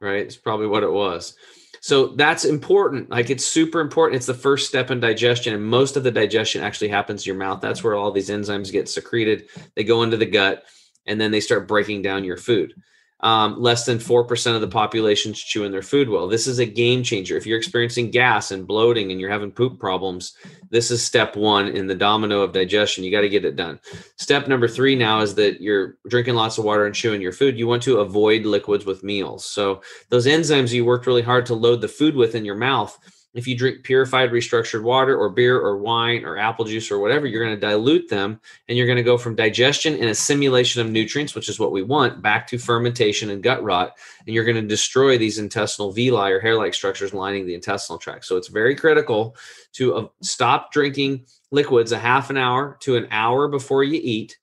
Right. 0.01 0.23
It's 0.23 0.37
probably 0.37 0.69
what 0.69 0.85
it 0.85 0.91
was. 0.91 1.37
So 1.81 2.09
that's 2.09 2.45
important. 2.45 3.11
Like 3.11 3.31
it's 3.31 3.45
super 3.45 3.81
important. 3.81 4.17
It's 4.17 4.27
the 4.27 4.35
first 4.35 4.69
step 4.69 4.91
in 4.91 5.01
digestion. 5.01 5.55
And 5.55 5.65
most 5.65 5.97
of 5.97 6.05
the 6.05 6.11
digestion 6.11 6.63
actually 6.63 6.89
happens 6.89 7.23
in 7.23 7.31
your 7.31 7.39
mouth. 7.39 7.61
That's 7.61 7.85
where 7.85 7.95
all 7.95 8.11
these 8.11 8.31
enzymes 8.31 8.73
get 8.73 8.89
secreted. 8.89 9.49
They 9.75 9.85
go 9.85 10.03
into 10.03 10.17
the 10.17 10.27
gut 10.27 10.65
and 11.07 11.21
then 11.21 11.31
they 11.31 11.41
start 11.41 11.69
breaking 11.69 12.03
down 12.03 12.25
your 12.25 12.37
food 12.37 12.75
um, 13.21 13.61
less 13.61 13.85
than 13.85 13.99
4% 13.99 14.55
of 14.55 14.61
the 14.61 14.69
population 14.69 15.33
is 15.33 15.41
chewing 15.41 15.73
their 15.73 15.83
food 15.83 16.09
well. 16.09 16.29
This 16.29 16.47
is 16.47 16.61
a 16.61 16.67
game 16.67 17.03
changer. 17.03 17.37
If 17.37 17.47
you're 17.47 17.59
experiencing 17.59 18.11
gas 18.11 18.53
and 18.53 18.67
bloating 18.67 19.11
and 19.11 19.21
you're 19.21 19.31
having 19.31 19.51
poop 19.51 19.81
problems, 19.81 20.35
this 20.71 20.91
is 20.91 21.05
step 21.05 21.35
one 21.35 21.69
in 21.69 21.89
the 21.89 21.95
domino 21.95 22.43
of 22.43 22.53
digestion. 22.53 23.03
You 23.03 23.11
got 23.11 23.23
to 23.23 23.29
get 23.29 23.45
it 23.45 23.57
done. 23.57 23.81
Step 24.17 24.47
number 24.47 24.69
three 24.69 24.95
now 24.95 25.21
is 25.21 25.35
that 25.35 25.61
you're 25.61 25.97
drinking 26.09 26.35
lots 26.35 26.59
of 26.59 26.65
water 26.65 26.87
and 26.87 26.95
chewing 26.95 27.21
your 27.21 27.33
food. 27.33 27.59
You 27.59 27.67
want 27.67 27.83
to 27.85 27.99
avoid 27.99 28.47
liquids 28.47 28.85
with 28.85 29.03
meals. 29.03 29.45
So, 29.45 29.83
those 30.11 30.27
enzymes 30.27 30.73
you 30.73 30.85
worked 30.85 31.07
really 31.07 31.23
hard 31.23 31.47
to 31.47 31.55
load 31.55 31.81
the 31.81 31.89
food 31.89 32.15
with 32.15 32.35
in 32.35 32.45
your 32.45 32.55
mouth 32.55 32.99
if 33.39 33.47
you 33.47 33.57
drink 33.57 33.85
purified 33.85 34.31
restructured 34.31 34.83
water 34.83 35.17
or 35.17 35.31
beer 35.31 35.57
or 35.57 35.79
wine 35.79 36.25
or 36.25 36.37
apple 36.37 36.65
juice 36.65 36.91
or 36.91 36.99
whatever, 36.99 37.25
you're 37.25 37.45
going 37.45 37.55
to 37.55 37.67
dilute 37.67 38.09
them 38.09 38.41
and 38.67 38.77
you're 38.77 38.87
going 38.87 38.97
to 38.97 39.05
go 39.05 39.17
from 39.17 39.37
digestion 39.37 39.95
and 39.95 40.07
assimilation 40.07 40.83
of 40.83 40.91
nutrients, 40.91 41.37
which 41.37 41.49
is 41.49 41.61
what 41.61 41.71
we 41.71 41.85
want, 41.85 42.21
back 42.21 42.49
to 42.49 42.59
fermentation 42.59 43.31
and 43.31 43.41
gut 43.41 43.63
rot. 43.63 43.97
And 44.27 44.35
you're 44.35 44.45
going 44.45 44.61
to 44.61 44.67
destroy 44.67 45.17
these 45.17 45.39
intestinal 45.39 45.93
villi 45.93 46.33
or 46.33 46.41
hair 46.41 46.57
like 46.57 46.75
structures 46.75 47.15
lining 47.15 47.47
the 47.47 47.55
intestinal 47.55 48.01
tract. 48.01 48.25
So 48.25 48.37
it's 48.37 48.49
very 48.49 48.75
critical 48.75 49.37
to 49.75 49.95
uh, 49.95 50.07
stop 50.21 50.73
drinking 50.73 51.27
liquids 51.53 51.93
a 51.93 51.99
half 51.99 52.31
an 52.31 52.37
hour 52.37 52.77
to 52.81 52.97
an 52.97 53.07
hour 53.13 53.47
before 53.47 53.85
you 53.85 54.01
eat. 54.03 54.37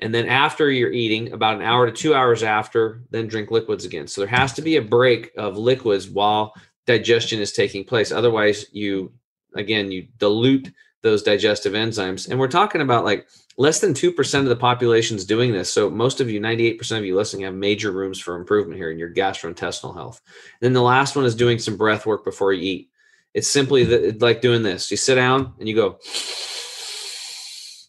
And 0.00 0.14
then 0.14 0.26
after 0.28 0.70
you're 0.70 0.92
eating, 0.92 1.32
about 1.34 1.56
an 1.56 1.62
hour 1.62 1.84
to 1.84 1.92
two 1.92 2.14
hours 2.14 2.42
after, 2.42 3.02
then 3.10 3.28
drink 3.28 3.50
liquids 3.50 3.84
again. 3.84 4.06
So 4.06 4.22
there 4.22 4.28
has 4.28 4.54
to 4.54 4.62
be 4.62 4.76
a 4.76 4.82
break 4.82 5.30
of 5.36 5.58
liquids 5.58 6.08
while 6.08 6.54
digestion 6.86 7.40
is 7.40 7.52
taking 7.52 7.84
place. 7.84 8.12
Otherwise, 8.12 8.66
you 8.72 9.12
again 9.54 9.90
you 9.90 10.08
dilute 10.18 10.72
those 11.02 11.22
digestive 11.22 11.74
enzymes. 11.74 12.28
And 12.28 12.40
we're 12.40 12.48
talking 12.48 12.80
about 12.80 13.04
like 13.04 13.28
less 13.58 13.80
than 13.80 13.92
2% 13.92 14.38
of 14.40 14.46
the 14.46 14.56
population 14.56 15.16
is 15.16 15.26
doing 15.26 15.52
this. 15.52 15.70
So 15.70 15.90
most 15.90 16.20
of 16.20 16.30
you, 16.30 16.40
98% 16.40 16.98
of 16.98 17.04
you 17.04 17.14
listening, 17.14 17.44
have 17.44 17.54
major 17.54 17.92
rooms 17.92 18.18
for 18.18 18.36
improvement 18.36 18.78
here 18.78 18.90
in 18.90 18.98
your 18.98 19.12
gastrointestinal 19.12 19.94
health. 19.94 20.20
And 20.26 20.66
then 20.66 20.72
the 20.72 20.82
last 20.82 21.14
one 21.14 21.26
is 21.26 21.34
doing 21.34 21.58
some 21.58 21.76
breath 21.76 22.06
work 22.06 22.24
before 22.24 22.54
you 22.54 22.62
eat. 22.62 22.90
It's 23.34 23.48
simply 23.48 23.84
the, 23.84 24.16
like 24.20 24.40
doing 24.40 24.62
this. 24.62 24.90
You 24.90 24.96
sit 24.96 25.16
down 25.16 25.52
and 25.58 25.68
you 25.68 25.74
go 25.74 25.98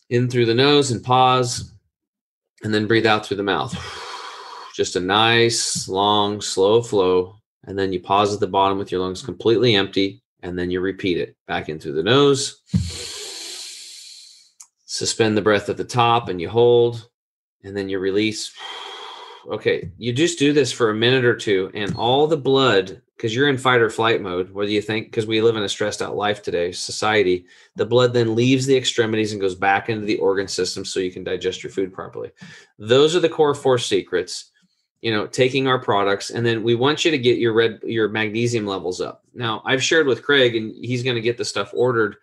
in 0.09 0.29
through 0.29 0.45
the 0.45 0.53
nose 0.53 0.91
and 0.91 1.03
pause, 1.03 1.71
and 2.63 2.73
then 2.73 2.87
breathe 2.87 3.05
out 3.05 3.25
through 3.25 3.37
the 3.37 3.43
mouth. 3.43 3.75
Just 4.75 4.95
a 4.95 4.99
nice, 4.99 5.87
long, 5.87 6.41
slow 6.41 6.81
flow 6.81 7.34
and 7.67 7.77
then 7.77 7.91
you 7.91 7.99
pause 7.99 8.33
at 8.33 8.39
the 8.39 8.47
bottom 8.47 8.77
with 8.77 8.91
your 8.91 9.01
lungs 9.01 9.21
completely 9.21 9.75
empty, 9.75 10.21
and 10.41 10.57
then 10.57 10.69
you 10.69 10.81
repeat 10.81 11.17
it 11.17 11.35
back 11.47 11.69
in 11.69 11.79
through 11.79 11.93
the 11.93 12.03
nose. 12.03 12.61
Suspend 14.85 15.35
the 15.35 15.41
breath 15.41 15.69
at 15.69 15.77
the 15.77 15.83
top, 15.83 16.29
and 16.29 16.39
you 16.39 16.47
hold, 16.47 17.09
and 17.63 17.75
then 17.75 17.89
you 17.89 17.99
release. 17.99 18.53
Okay, 19.47 19.91
you 19.97 20.13
just 20.13 20.39
do 20.39 20.53
this 20.53 20.71
for 20.71 20.89
a 20.89 20.95
minute 20.95 21.25
or 21.25 21.35
two, 21.35 21.69
and 21.73 21.95
all 21.95 22.25
the 22.27 22.37
blood, 22.37 23.01
because 23.15 23.35
you're 23.35 23.49
in 23.49 23.57
fight 23.57 23.81
or 23.81 23.89
flight 23.89 24.21
mode, 24.21 24.51
whether 24.51 24.71
you 24.71 24.81
think, 24.81 25.07
because 25.07 25.27
we 25.27 25.41
live 25.41 25.55
in 25.55 25.63
a 25.63 25.69
stressed 25.69 26.01
out 26.01 26.15
life 26.15 26.41
today, 26.41 26.71
society, 26.71 27.45
the 27.75 27.85
blood 27.85 28.13
then 28.13 28.35
leaves 28.35 28.65
the 28.65 28.75
extremities 28.75 29.31
and 29.31 29.41
goes 29.41 29.55
back 29.55 29.89
into 29.89 30.05
the 30.05 30.17
organ 30.17 30.47
system 30.47 30.83
so 30.83 30.99
you 30.99 31.11
can 31.11 31.23
digest 31.23 31.63
your 31.63 31.71
food 31.71 31.93
properly. 31.93 32.31
Those 32.79 33.15
are 33.15 33.19
the 33.19 33.29
core 33.29 33.53
four 33.53 33.77
secrets 33.77 34.51
you 35.05 35.11
know 35.11 35.27
taking 35.27 35.67
our 35.67 35.77
products 35.77 36.31
and 36.31 36.43
then 36.43 36.63
we 36.63 36.73
want 36.73 37.05
you 37.05 37.11
to 37.11 37.19
get 37.19 37.37
your 37.37 37.53
red 37.53 37.79
your 37.83 38.09
magnesium 38.09 38.65
levels 38.65 38.99
up. 38.99 39.23
Now 39.35 39.61
i've 39.63 39.83
shared 39.83 40.07
with 40.07 40.23
craig 40.23 40.55
and 40.55 40.73
he's 40.83 41.03
going 41.03 41.15
to 41.15 41.21
get 41.21 41.37
the 41.37 41.45
stuff 41.45 41.69
ordered 41.75 42.15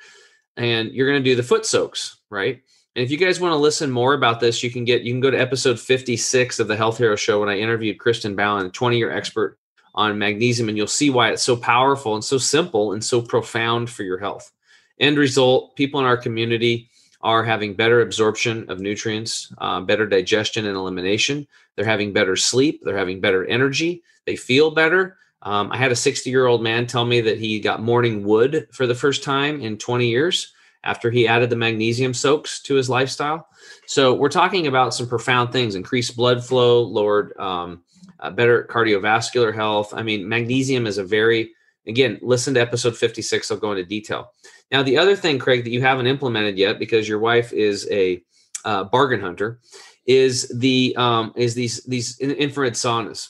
and 0.57 0.91
you're 0.91 1.09
going 1.09 1.23
to 1.23 1.31
do 1.31 1.37
the 1.37 1.45
foot 1.45 1.65
soaks 1.65 2.17
right? 2.29 2.61
And 2.95 3.03
if 3.03 3.11
you 3.11 3.17
guys 3.17 3.41
want 3.41 3.53
to 3.53 3.57
listen 3.57 3.89
more 3.89 4.15
about 4.15 4.41
this 4.41 4.65
you 4.65 4.71
can 4.71 4.85
get 4.85 5.03
you 5.03 5.13
can 5.13 5.21
go 5.21 5.31
to 5.31 5.41
episode 5.41 5.79
56 5.79 6.59
of 6.59 6.67
the 6.67 6.77
health 6.77 6.99
hero 6.99 7.15
show 7.15 7.39
when 7.39 7.49
i 7.49 7.57
interviewed 7.57 8.01
kristen 8.01 8.37
a 8.39 8.69
20 8.69 8.99
year 8.99 9.13
expert 9.13 9.59
on 9.95 10.19
magnesium 10.19 10.69
and 10.69 10.77
you'll 10.77 10.87
see 10.87 11.11
why 11.11 11.31
it's 11.31 11.45
so 11.45 11.57
powerful 11.57 12.15
and 12.15 12.25
so 12.25 12.37
simple 12.37 12.93
and 12.93 13.05
so 13.05 13.21
profound 13.21 13.91
for 13.91 14.03
your 14.03 14.19
health. 14.19 14.51
End 14.99 15.19
result 15.19 15.77
people 15.77 16.01
in 16.01 16.07
our 16.07 16.17
community 16.17 16.91
are 17.23 17.45
having 17.45 17.75
better 17.75 18.01
absorption 18.01 18.69
of 18.71 18.81
nutrients, 18.81 19.53
uh, 19.59 19.81
better 19.81 20.07
digestion 20.07 20.67
and 20.67 20.77
elimination. 20.77 21.47
They're 21.77 21.85
having 21.85 22.13
better 22.13 22.37
sleep. 22.37 22.81
They're 22.83 22.97
having 22.97 23.21
better 23.21 23.45
energy. 23.47 24.03
They 24.27 24.37
feel 24.37 24.71
better. 24.71 25.17
Um, 25.43 25.71
I 25.73 25.77
had 25.77 25.93
a 25.93 25.97
60 25.97 26.31
year 26.31 26.47
old 26.47 26.63
man 26.63 26.87
tell 26.87 27.05
me 27.05 27.21
that 27.21 27.39
he 27.39 27.61
got 27.61 27.83
morning 27.83 28.25
wood 28.25 28.69
for 28.73 28.87
the 28.87 28.95
first 28.95 29.23
time 29.23 29.61
in 29.61 29.77
20 29.79 30.09
years 30.09 30.53
after 30.85 31.11
he 31.11 31.29
added 31.29 31.51
the 31.51 31.57
magnesium 31.57 32.15
soaks 32.15 32.61
to 32.63 32.75
his 32.75 32.89
lifestyle. 32.89 33.47
So 33.87 34.15
we're 34.15 34.29
talking 34.29 34.67
about 34.67 34.95
some 34.95 35.09
profound 35.09 35.53
things: 35.53 35.75
increased 35.75 36.17
blood 36.17 36.45
flow, 36.45 36.83
lowered, 36.83 37.37
um, 37.39 37.83
uh, 38.21 38.31
better 38.31 38.69
cardiovascular 38.71 39.55
health. 39.55 39.93
I 39.95 40.03
mean, 40.03 40.29
magnesium 40.29 40.87
is 40.87 40.99
a 40.99 41.05
very 41.05 41.53
again. 41.87 42.19
Listen 42.23 42.55
to 42.55 42.61
episode 42.61 42.97
56. 42.97 43.51
I'll 43.51 43.59
go 43.59 43.73
into 43.73 43.85
detail. 43.85 44.33
Now, 44.73 44.83
the 44.83 44.97
other 44.97 45.15
thing, 45.15 45.39
Craig, 45.39 45.65
that 45.65 45.71
you 45.71 45.83
haven't 45.83 46.07
implemented 46.07 46.57
yet 46.57 46.79
because 46.79 47.07
your 47.07 47.19
wife 47.19 47.53
is 47.53 47.87
a 47.91 48.23
uh, 48.65 48.85
bargain 48.85 49.21
hunter, 49.21 49.61
is 50.07 50.49
the 50.59 50.95
um, 50.97 51.33
is 51.37 51.55
these 51.55 51.85
these 51.85 52.19
infrared 52.19 52.73
saunas. 52.73 53.29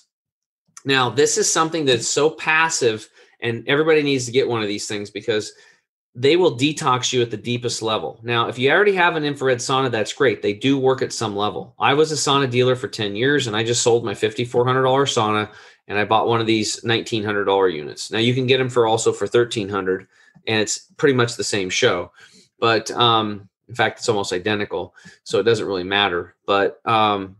Now, 0.85 1.11
this 1.11 1.37
is 1.37 1.53
something 1.53 1.85
that's 1.85 2.09
so 2.09 2.31
passive, 2.31 3.09
and 3.41 3.69
everybody 3.69 4.03
needs 4.03 4.25
to 4.27 4.33
get 4.33 4.49
one 4.49 4.63
of 4.63 4.69
these 4.69 4.87
things 4.87 5.11
because 5.11 5.53
they 6.15 6.37
will 6.37 6.57
detox 6.57 7.13
you 7.13 7.23
at 7.23 7.31
the 7.31 7.37
deepest 7.37 7.83
level. 7.83 8.21
Now, 8.23 8.49
if 8.49 8.59
you 8.59 8.71
already 8.71 8.95
have 8.95 9.17
an 9.17 9.25
infrared 9.25 9.59
sauna, 9.59 9.91
that's 9.91 10.13
great. 10.13 10.43
They 10.43 10.53
do 10.53 10.79
work 10.79 11.01
at 11.01 11.13
some 11.13 11.35
level. 11.35 11.75
I 11.79 11.95
was 11.95 12.13
a 12.13 12.17
sauna 12.17 12.51
dealer 12.51 12.77
for 12.77 12.89
10 12.89 13.17
years 13.17 13.47
and 13.47 13.57
I 13.57 13.65
just 13.65 13.83
sold 13.83 14.05
my 14.05 14.13
$5,400 14.13 14.85
sauna 14.85 15.51
and 15.89 15.99
I 15.99 16.05
bought 16.05 16.29
one 16.29 16.39
of 16.39 16.47
these 16.47 16.83
$1,900 16.83 17.73
units. 17.73 18.11
Now 18.11 18.19
you 18.19 18.35
can 18.35 18.47
get 18.47 18.59
them 18.59 18.69
for 18.69 18.87
also 18.87 19.11
for 19.11 19.25
1300 19.25 20.07
and 20.47 20.61
it's 20.61 20.79
pretty 20.97 21.15
much 21.15 21.37
the 21.37 21.45
same 21.45 21.71
show. 21.71 22.13
But 22.59 22.91
um, 22.93 23.49
in 23.69 23.75
fact, 23.75 23.99
it's 23.99 24.09
almost 24.09 24.33
identical. 24.33 24.95
So 25.25 25.39
it 25.39 25.45
doesn't 25.45 25.67
really 25.67 25.85
matter. 25.85 26.35
But 26.47 26.81
um, 26.87 27.37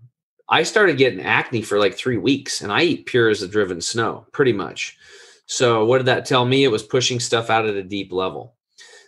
I 0.49 0.63
started 0.63 0.99
getting 0.99 1.21
acne 1.21 1.63
for 1.63 1.79
like 1.79 1.95
three 1.95 2.19
weeks 2.19 2.61
and 2.61 2.73
I 2.73 2.83
eat 2.83 3.07
pure 3.07 3.29
as 3.29 3.41
the 3.41 3.49
driven 3.49 3.81
snow 3.81 4.27
pretty 4.33 4.53
much. 4.53 4.99
So 5.47 5.85
what 5.85 5.99
did 5.99 6.07
that 6.07 6.25
tell 6.25 6.45
me? 6.45 6.65
It 6.65 6.71
was 6.71 6.83
pushing 6.83 7.21
stuff 7.21 7.51
out 7.51 7.67
at 7.67 7.75
a 7.75 7.83
deep 7.83 8.13
level. 8.13 8.55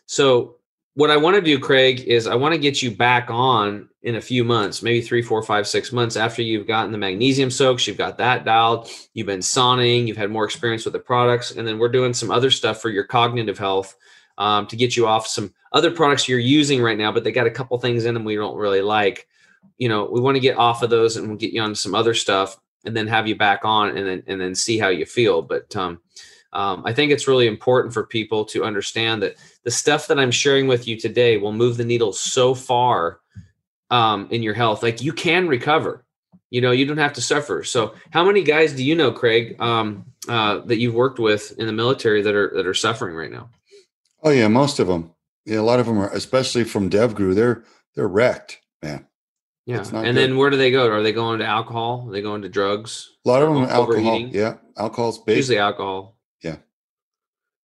So 0.07 0.57
what 0.95 1.11
I 1.11 1.17
want 1.17 1.35
to 1.35 1.43
do, 1.43 1.59
Craig, 1.59 2.01
is 2.01 2.27
I 2.27 2.37
want 2.37 2.55
to 2.55 2.59
get 2.59 2.81
you 2.81 2.91
back 2.91 3.29
on 3.29 3.89
in 4.03 4.17
a 4.17 4.21
few 4.21 4.45
months, 4.45 4.83
maybe 4.83 5.01
three, 5.01 5.23
four, 5.23 5.43
five, 5.43 5.67
six 5.67 5.93
months 5.93 6.17
after 6.17 6.41
you've 6.41 6.67
gotten 6.67 6.93
the 6.93 6.99
magnesium 6.99 7.51
soaks, 7.51 7.87
you've 7.87 7.99
got 7.99 8.19
that 8.19 8.45
dialed, 8.45 8.89
you've 9.13 9.27
been 9.27 9.41
sauning, 9.41 10.07
you've 10.07 10.17
had 10.17 10.31
more 10.31 10.45
experience 10.45 10.85
with 10.85 10.93
the 10.93 11.01
products, 11.01 11.51
and 11.51 11.67
then 11.67 11.79
we're 11.79 11.89
doing 11.89 12.15
some 12.15 12.31
other 12.31 12.51
stuff 12.51 12.81
for 12.81 12.91
your 12.91 13.05
cognitive 13.05 13.59
health 13.59 13.97
um, 14.39 14.67
to 14.69 14.77
get 14.77 14.97
you 14.97 15.07
off 15.07 15.27
some 15.27 15.53
other 15.73 15.91
products 15.91 16.29
you're 16.29 16.39
using 16.39 16.81
right 16.81 16.99
now, 16.99 17.11
but 17.11 17.25
they 17.25 17.33
got 17.33 17.47
a 17.47 17.51
couple 17.51 17.77
things 17.79 18.05
in 18.05 18.15
them 18.15 18.25
we 18.25 18.37
don't 18.37 18.57
really 18.57 18.83
like. 18.83 19.27
You 19.79 19.89
know, 19.89 20.05
we 20.05 20.21
want 20.21 20.37
to 20.37 20.41
get 20.41 20.59
off 20.59 20.83
of 20.83 20.91
those 20.91 21.17
and 21.17 21.27
we'll 21.27 21.37
get 21.37 21.53
you 21.53 21.61
on 21.61 21.75
some 21.75 21.95
other 21.95 22.15
stuff 22.15 22.57
and 22.85 22.97
then 22.97 23.09
have 23.09 23.27
you 23.27 23.35
back 23.35 23.65
on 23.65 23.97
and 23.97 24.07
then 24.07 24.23
and 24.27 24.41
then 24.41 24.55
see 24.55 24.79
how 24.79 24.89
you 24.89 25.07
feel. 25.07 25.43
But 25.43 25.75
um, 25.75 26.01
um, 26.55 26.83
I 26.85 26.93
think 26.93 27.11
it's 27.11 27.27
really 27.27 27.47
important 27.47 27.93
for 27.93 28.07
people 28.07 28.45
to 28.47 28.65
understand 28.65 29.23
that 29.23 29.37
the 29.65 29.71
stuff 29.71 30.07
that 30.07 30.19
I'm 30.19 30.31
sharing 30.31 30.69
with 30.69 30.87
you 30.87 30.99
today 30.99 31.37
will 31.37 31.53
move 31.53 31.77
the 31.77 31.85
needle 31.85 32.13
so 32.13 32.55
far 32.55 33.21
um, 33.91 34.29
in 34.31 34.43
your 34.43 34.55
health. 34.55 34.83
Like 34.83 35.03
you 35.03 35.13
can 35.13 35.49
recover. 35.49 36.05
You 36.51 36.61
know, 36.61 36.71
you 36.71 36.87
don't 36.87 36.99
have 36.99 37.15
to 37.15 37.21
suffer. 37.21 37.65
So, 37.65 37.95
how 38.11 38.25
many 38.25 38.45
guys 38.45 38.73
do 38.73 38.85
you 38.85 38.95
know, 38.95 39.11
Craig, 39.11 39.61
um, 39.61 40.05
uh, 40.29 40.59
that 40.61 40.79
you've 40.79 40.95
worked 40.95 41.19
with 41.19 41.53
in 41.59 41.67
the 41.67 41.73
military 41.73 42.23
that 42.23 42.35
are 42.35 42.53
that 42.55 42.67
are 42.67 42.75
suffering 42.75 43.17
right 43.17 43.31
now? 43.31 43.51
Oh 44.23 44.31
yeah, 44.31 44.47
most 44.47 44.79
of 44.79 44.87
them. 44.87 45.13
Yeah, 45.45 45.59
a 45.59 45.63
lot 45.63 45.81
of 45.81 45.87
them 45.87 45.99
are, 45.99 46.11
especially 46.11 46.63
from 46.63 46.91
DevGru. 46.91 47.35
They're 47.35 47.65
they're 47.97 48.07
wrecked, 48.07 48.61
man. 48.83 49.07
Yeah, 49.67 49.79
and 49.79 49.91
good. 49.91 50.15
then 50.15 50.37
where 50.37 50.51
do 50.51 50.57
they 50.57 50.71
go? 50.71 50.89
Are 50.89 51.03
they 51.03 51.13
going 51.13 51.41
to 51.41 51.45
alcohol? 51.45 52.05
Are 52.07 52.13
they 52.13 52.23
going 52.23 52.43
to 52.43 52.49
drugs? 52.49 53.11
A 53.27 53.29
lot 53.29 53.43
of 53.43 53.53
them 53.53 53.65
alcohol. 53.65 54.21
Yeah, 54.21 54.59
alcohol's 54.77 55.19
big. 55.19 55.39
Usually 55.39 55.59
alcohol 55.59 56.14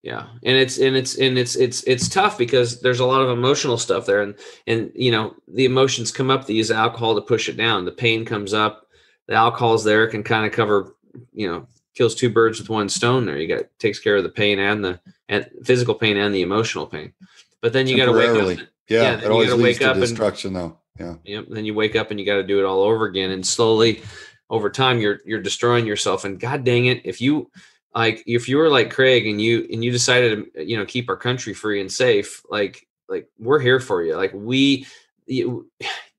yeah. 0.02 0.26
And 0.42 0.56
it's 0.56 0.78
and 0.78 0.96
it's 0.96 1.16
and 1.18 1.38
it's 1.38 1.56
it's 1.56 1.82
it's 1.84 2.08
tough 2.08 2.38
because 2.38 2.80
there's 2.80 3.00
a 3.00 3.06
lot 3.06 3.20
of 3.20 3.30
emotional 3.30 3.76
stuff 3.76 4.06
there 4.06 4.22
and 4.22 4.34
and 4.66 4.90
you 4.94 5.10
know, 5.10 5.34
the 5.48 5.66
emotions 5.66 6.10
come 6.10 6.30
up, 6.30 6.46
they 6.46 6.54
use 6.54 6.70
alcohol 6.70 7.14
to 7.14 7.20
push 7.20 7.48
it 7.48 7.56
down. 7.56 7.84
The 7.84 7.92
pain 7.92 8.24
comes 8.24 8.54
up, 8.54 8.86
the 9.26 9.34
alcohol's 9.34 9.84
there 9.84 10.06
can 10.06 10.22
kind 10.22 10.46
of 10.46 10.52
cover, 10.52 10.96
you 11.32 11.48
know, 11.48 11.66
kills 11.94 12.14
two 12.14 12.30
birds 12.30 12.58
with 12.58 12.70
one 12.70 12.88
stone 12.88 13.26
there. 13.26 13.36
You 13.36 13.48
got 13.48 13.64
takes 13.78 13.98
care 13.98 14.16
of 14.16 14.22
the 14.22 14.30
pain 14.30 14.58
and 14.58 14.84
the 14.84 15.00
and 15.28 15.48
physical 15.64 15.94
pain 15.94 16.16
and 16.16 16.34
the 16.34 16.42
emotional 16.42 16.86
pain. 16.86 17.12
But 17.60 17.72
then 17.72 17.86
you 17.86 17.96
got 17.96 18.06
to 18.06 18.12
wake 18.12 18.30
up. 18.30 18.66
Yeah, 18.88 19.02
yeah 19.02 19.18
it 19.18 19.30
always 19.30 19.52
leads 19.52 19.78
to 19.78 19.94
destruction, 19.94 20.56
and, 20.56 20.56
though. 20.56 20.78
Yeah. 20.98 21.14
Yep. 21.24 21.44
Then 21.50 21.64
you 21.64 21.74
wake 21.74 21.94
up 21.94 22.10
and 22.10 22.18
you 22.18 22.26
got 22.26 22.36
to 22.36 22.42
do 22.42 22.58
it 22.58 22.64
all 22.64 22.82
over 22.82 23.04
again, 23.04 23.30
and 23.30 23.46
slowly, 23.46 24.02
over 24.48 24.70
time, 24.70 24.98
you're 24.98 25.20
you're 25.24 25.42
destroying 25.42 25.86
yourself. 25.86 26.24
And 26.24 26.40
God 26.40 26.64
dang 26.64 26.86
it, 26.86 27.02
if 27.04 27.20
you 27.20 27.50
like 27.94 28.22
if 28.26 28.48
you 28.48 28.56
were 28.56 28.68
like 28.68 28.90
Craig 28.90 29.26
and 29.26 29.40
you 29.40 29.66
and 29.72 29.84
you 29.84 29.90
decided 29.90 30.52
to 30.54 30.64
you 30.64 30.76
know 30.76 30.84
keep 30.84 31.08
our 31.08 31.16
country 31.16 31.54
free 31.54 31.80
and 31.80 31.90
safe, 31.90 32.42
like 32.50 32.86
like 33.08 33.28
we're 33.38 33.58
here 33.58 33.80
for 33.80 34.02
you. 34.02 34.16
Like 34.16 34.32
we 34.32 34.86
you, 35.26 35.70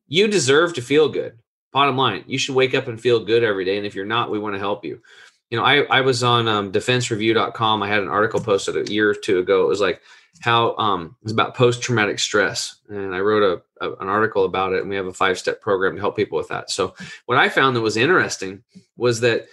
you 0.07 0.27
deserve 0.27 0.73
to 0.75 0.81
feel 0.81 1.09
good. 1.09 1.37
Bottom 1.71 1.97
line, 1.97 2.23
you 2.27 2.37
should 2.37 2.55
wake 2.55 2.75
up 2.75 2.87
and 2.87 2.99
feel 2.99 3.23
good 3.23 3.43
every 3.43 3.63
day. 3.63 3.77
And 3.77 3.85
if 3.85 3.95
you're 3.95 4.05
not, 4.05 4.29
we 4.29 4.39
want 4.39 4.55
to 4.55 4.59
help 4.59 4.83
you. 4.83 5.01
You 5.49 5.57
know, 5.57 5.63
I, 5.63 5.83
I 5.83 6.01
was 6.01 6.23
on 6.23 6.47
um, 6.47 6.71
defensereview.com. 6.71 7.83
I 7.83 7.87
had 7.87 8.03
an 8.03 8.09
article 8.09 8.41
posted 8.41 8.75
a 8.75 8.91
year 8.91 9.09
or 9.09 9.13
two 9.13 9.39
ago. 9.39 9.63
It 9.63 9.67
was 9.67 9.81
like 9.81 10.01
how 10.41 10.75
um, 10.77 11.15
it 11.21 11.23
was 11.23 11.31
about 11.31 11.55
post 11.55 11.81
traumatic 11.81 12.19
stress. 12.19 12.75
And 12.89 13.15
I 13.15 13.19
wrote 13.19 13.61
a, 13.81 13.85
a, 13.85 13.93
an 13.97 14.07
article 14.09 14.43
about 14.43 14.73
it. 14.73 14.81
And 14.81 14.89
we 14.89 14.95
have 14.97 15.07
a 15.07 15.13
five 15.13 15.39
step 15.39 15.61
program 15.61 15.95
to 15.95 16.01
help 16.01 16.15
people 16.15 16.37
with 16.37 16.49
that. 16.49 16.69
So, 16.69 16.93
what 17.25 17.37
I 17.37 17.47
found 17.47 17.75
that 17.75 17.81
was 17.81 17.97
interesting 17.97 18.63
was 18.97 19.21
that 19.21 19.45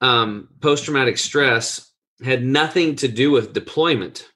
um, 0.00 0.48
post 0.60 0.84
traumatic 0.84 1.18
stress 1.18 1.90
had 2.24 2.44
nothing 2.44 2.96
to 2.96 3.08
do 3.08 3.30
with 3.30 3.52
deployment. 3.52 4.28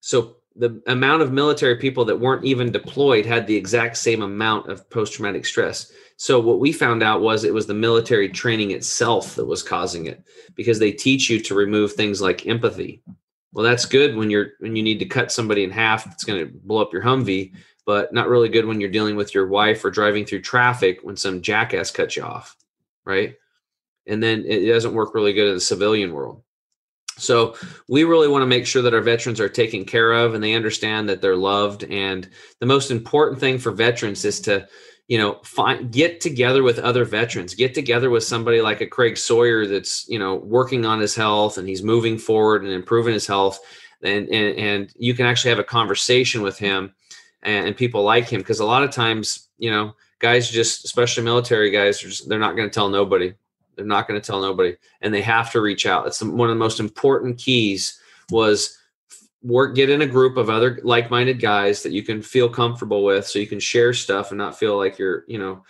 So 0.00 0.36
the 0.54 0.80
amount 0.86 1.22
of 1.22 1.32
military 1.32 1.76
people 1.76 2.04
that 2.06 2.18
weren't 2.18 2.44
even 2.44 2.72
deployed 2.72 3.26
had 3.26 3.46
the 3.46 3.56
exact 3.56 3.96
same 3.98 4.22
amount 4.22 4.70
of 4.70 4.88
post 4.88 5.14
traumatic 5.14 5.44
stress. 5.44 5.92
So 6.16 6.40
what 6.40 6.60
we 6.60 6.72
found 6.72 7.02
out 7.02 7.20
was 7.20 7.44
it 7.44 7.52
was 7.52 7.66
the 7.66 7.74
military 7.74 8.28
training 8.30 8.70
itself 8.70 9.34
that 9.34 9.44
was 9.44 9.62
causing 9.62 10.06
it 10.06 10.24
because 10.54 10.78
they 10.78 10.92
teach 10.92 11.28
you 11.28 11.40
to 11.40 11.54
remove 11.54 11.92
things 11.92 12.22
like 12.22 12.46
empathy. 12.46 13.02
Well, 13.52 13.64
that's 13.64 13.84
good 13.84 14.16
when 14.16 14.30
you're 14.30 14.52
when 14.60 14.76
you 14.76 14.82
need 14.82 14.98
to 14.98 15.06
cut 15.06 15.30
somebody 15.30 15.62
in 15.62 15.70
half. 15.70 16.06
It's 16.06 16.24
going 16.24 16.40
to 16.40 16.52
blow 16.64 16.80
up 16.80 16.92
your 16.92 17.02
Humvee, 17.02 17.52
but 17.84 18.12
not 18.12 18.28
really 18.28 18.48
good 18.48 18.66
when 18.66 18.80
you're 18.80 18.90
dealing 18.90 19.16
with 19.16 19.34
your 19.34 19.46
wife 19.46 19.84
or 19.84 19.90
driving 19.90 20.24
through 20.24 20.42
traffic 20.42 21.00
when 21.02 21.16
some 21.16 21.42
jackass 21.42 21.90
cuts 21.90 22.16
you 22.16 22.22
off, 22.22 22.56
right? 23.04 23.34
And 24.06 24.22
then 24.22 24.44
it 24.46 24.66
doesn't 24.66 24.94
work 24.94 25.14
really 25.14 25.32
good 25.32 25.48
in 25.48 25.54
the 25.54 25.60
civilian 25.60 26.12
world. 26.12 26.42
So 27.18 27.56
we 27.88 28.04
really 28.04 28.28
want 28.28 28.42
to 28.42 28.46
make 28.46 28.66
sure 28.66 28.82
that 28.82 28.92
our 28.94 29.00
veterans 29.00 29.40
are 29.40 29.48
taken 29.48 29.84
care 29.84 30.12
of 30.12 30.34
and 30.34 30.44
they 30.44 30.54
understand 30.54 31.08
that 31.08 31.22
they're 31.22 31.36
loved. 31.36 31.84
And 31.84 32.28
the 32.60 32.66
most 32.66 32.90
important 32.90 33.40
thing 33.40 33.58
for 33.58 33.72
veterans 33.72 34.24
is 34.24 34.38
to, 34.42 34.68
you 35.08 35.16
know, 35.16 35.40
find 35.42 35.90
get 35.90 36.20
together 36.20 36.62
with 36.62 36.78
other 36.78 37.06
veterans, 37.06 37.54
get 37.54 37.72
together 37.72 38.10
with 38.10 38.22
somebody 38.22 38.60
like 38.60 38.82
a 38.82 38.86
Craig 38.86 39.16
Sawyer 39.16 39.66
that's, 39.66 40.06
you 40.08 40.18
know, 40.18 40.34
working 40.36 40.84
on 40.84 41.00
his 41.00 41.14
health 41.14 41.56
and 41.56 41.66
he's 41.66 41.82
moving 41.82 42.18
forward 42.18 42.64
and 42.64 42.72
improving 42.72 43.14
his 43.14 43.26
health. 43.26 43.58
And 44.02 44.28
and, 44.28 44.58
and 44.58 44.92
you 44.96 45.14
can 45.14 45.24
actually 45.24 45.50
have 45.50 45.58
a 45.58 45.64
conversation 45.64 46.42
with 46.42 46.58
him 46.58 46.94
and, 47.42 47.68
and 47.68 47.76
people 47.76 48.02
like 48.02 48.28
him 48.28 48.40
because 48.40 48.60
a 48.60 48.66
lot 48.66 48.82
of 48.82 48.90
times, 48.90 49.48
you 49.56 49.70
know, 49.70 49.94
guys 50.18 50.50
just, 50.50 50.84
especially 50.84 51.24
military 51.24 51.70
guys, 51.70 52.04
are 52.04 52.08
just, 52.08 52.28
they're 52.28 52.38
not 52.38 52.56
going 52.56 52.68
to 52.68 52.74
tell 52.74 52.90
nobody 52.90 53.32
they're 53.76 53.86
not 53.86 54.08
going 54.08 54.20
to 54.20 54.26
tell 54.26 54.40
nobody, 54.40 54.74
and 55.00 55.12
they 55.12 55.22
have 55.22 55.52
to 55.52 55.60
reach 55.60 55.86
out. 55.86 56.06
It's 56.06 56.22
one 56.22 56.48
of 56.48 56.54
the 56.54 56.58
most 56.58 56.80
important 56.80 57.38
keys. 57.38 58.00
Was 58.30 58.76
work 59.42 59.76
get 59.76 59.90
in 59.90 60.02
a 60.02 60.06
group 60.06 60.36
of 60.36 60.50
other 60.50 60.80
like-minded 60.82 61.40
guys 61.40 61.82
that 61.84 61.92
you 61.92 62.02
can 62.02 62.20
feel 62.20 62.48
comfortable 62.48 63.04
with, 63.04 63.26
so 63.26 63.38
you 63.38 63.46
can 63.46 63.60
share 63.60 63.92
stuff 63.92 64.30
and 64.30 64.38
not 64.38 64.58
feel 64.58 64.76
like 64.76 64.98
you're, 64.98 65.24
you 65.28 65.38
know, 65.38 65.62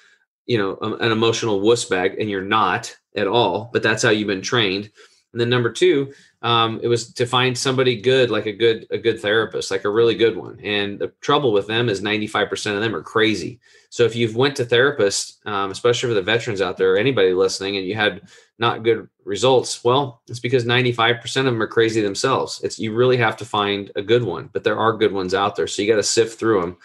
you 0.46 0.56
know, 0.56 0.78
um, 0.80 0.94
an 1.00 1.12
emotional 1.12 1.60
wuss 1.60 1.84
bag, 1.84 2.16
and 2.18 2.30
you're 2.30 2.40
not 2.40 2.96
at 3.16 3.26
all. 3.26 3.68
But 3.72 3.82
that's 3.82 4.02
how 4.02 4.10
you've 4.10 4.28
been 4.28 4.40
trained. 4.40 4.90
And 5.32 5.40
then 5.40 5.50
number 5.50 5.70
two, 5.70 6.14
um, 6.46 6.78
it 6.80 6.86
was 6.86 7.12
to 7.14 7.26
find 7.26 7.58
somebody 7.58 8.00
good, 8.00 8.30
like 8.30 8.46
a 8.46 8.52
good 8.52 8.86
a 8.92 8.98
good 8.98 9.18
therapist, 9.18 9.72
like 9.72 9.84
a 9.84 9.90
really 9.90 10.14
good 10.14 10.36
one. 10.36 10.60
And 10.62 10.96
the 10.96 11.08
trouble 11.20 11.52
with 11.52 11.66
them 11.66 11.88
is 11.88 12.00
95% 12.00 12.76
of 12.76 12.80
them 12.80 12.94
are 12.94 13.02
crazy. 13.02 13.58
So 13.90 14.04
if 14.04 14.14
you've 14.14 14.36
went 14.36 14.54
to 14.56 14.64
therapists, 14.64 15.44
um, 15.44 15.72
especially 15.72 16.08
for 16.10 16.14
the 16.14 16.22
veterans 16.22 16.60
out 16.60 16.76
there, 16.76 16.94
or 16.94 16.98
anybody 16.98 17.32
listening, 17.32 17.78
and 17.78 17.84
you 17.84 17.96
had 17.96 18.28
not 18.60 18.84
good 18.84 19.08
results, 19.24 19.82
well, 19.82 20.22
it's 20.28 20.38
because 20.38 20.64
95% 20.64 21.24
of 21.36 21.44
them 21.46 21.60
are 21.60 21.66
crazy 21.66 22.00
themselves. 22.00 22.60
It's 22.62 22.78
you 22.78 22.94
really 22.94 23.16
have 23.16 23.36
to 23.38 23.44
find 23.44 23.90
a 23.96 24.02
good 24.02 24.22
one, 24.22 24.48
but 24.52 24.62
there 24.62 24.78
are 24.78 24.96
good 24.96 25.12
ones 25.12 25.34
out 25.34 25.56
there. 25.56 25.66
So 25.66 25.82
you 25.82 25.90
got 25.90 25.96
to 25.96 26.04
sift 26.04 26.38
through 26.38 26.60
them. 26.60 26.76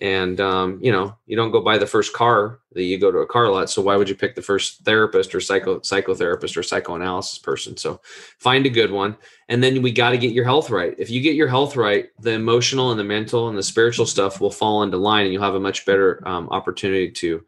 And 0.00 0.40
um, 0.40 0.78
you 0.82 0.92
know 0.92 1.16
you 1.26 1.36
don't 1.36 1.50
go 1.50 1.62
buy 1.62 1.78
the 1.78 1.86
first 1.86 2.12
car 2.12 2.60
that 2.72 2.82
you 2.82 2.98
go 2.98 3.10
to 3.10 3.18
a 3.18 3.26
car 3.26 3.50
lot 3.50 3.70
so 3.70 3.80
why 3.80 3.96
would 3.96 4.08
you 4.08 4.14
pick 4.14 4.34
the 4.34 4.42
first 4.42 4.84
therapist 4.84 5.34
or 5.34 5.40
psycho 5.40 5.80
psychotherapist 5.80 6.56
or 6.56 6.62
psychoanalysis 6.62 7.38
person? 7.38 7.76
So 7.76 8.00
find 8.38 8.66
a 8.66 8.70
good 8.70 8.90
one 8.90 9.16
and 9.48 9.62
then 9.62 9.80
we 9.80 9.92
got 9.92 10.10
to 10.10 10.18
get 10.18 10.32
your 10.32 10.44
health 10.44 10.70
right. 10.70 10.94
If 10.98 11.08
you 11.10 11.20
get 11.22 11.34
your 11.34 11.48
health 11.48 11.76
right 11.76 12.08
the 12.20 12.32
emotional 12.32 12.90
and 12.90 13.00
the 13.00 13.04
mental 13.04 13.48
and 13.48 13.56
the 13.56 13.62
spiritual 13.62 14.06
stuff 14.06 14.40
will 14.40 14.50
fall 14.50 14.82
into 14.82 14.98
line 14.98 15.24
and 15.24 15.32
you'll 15.32 15.42
have 15.42 15.54
a 15.54 15.60
much 15.60 15.86
better 15.86 16.22
um, 16.28 16.48
opportunity 16.50 17.10
to 17.12 17.44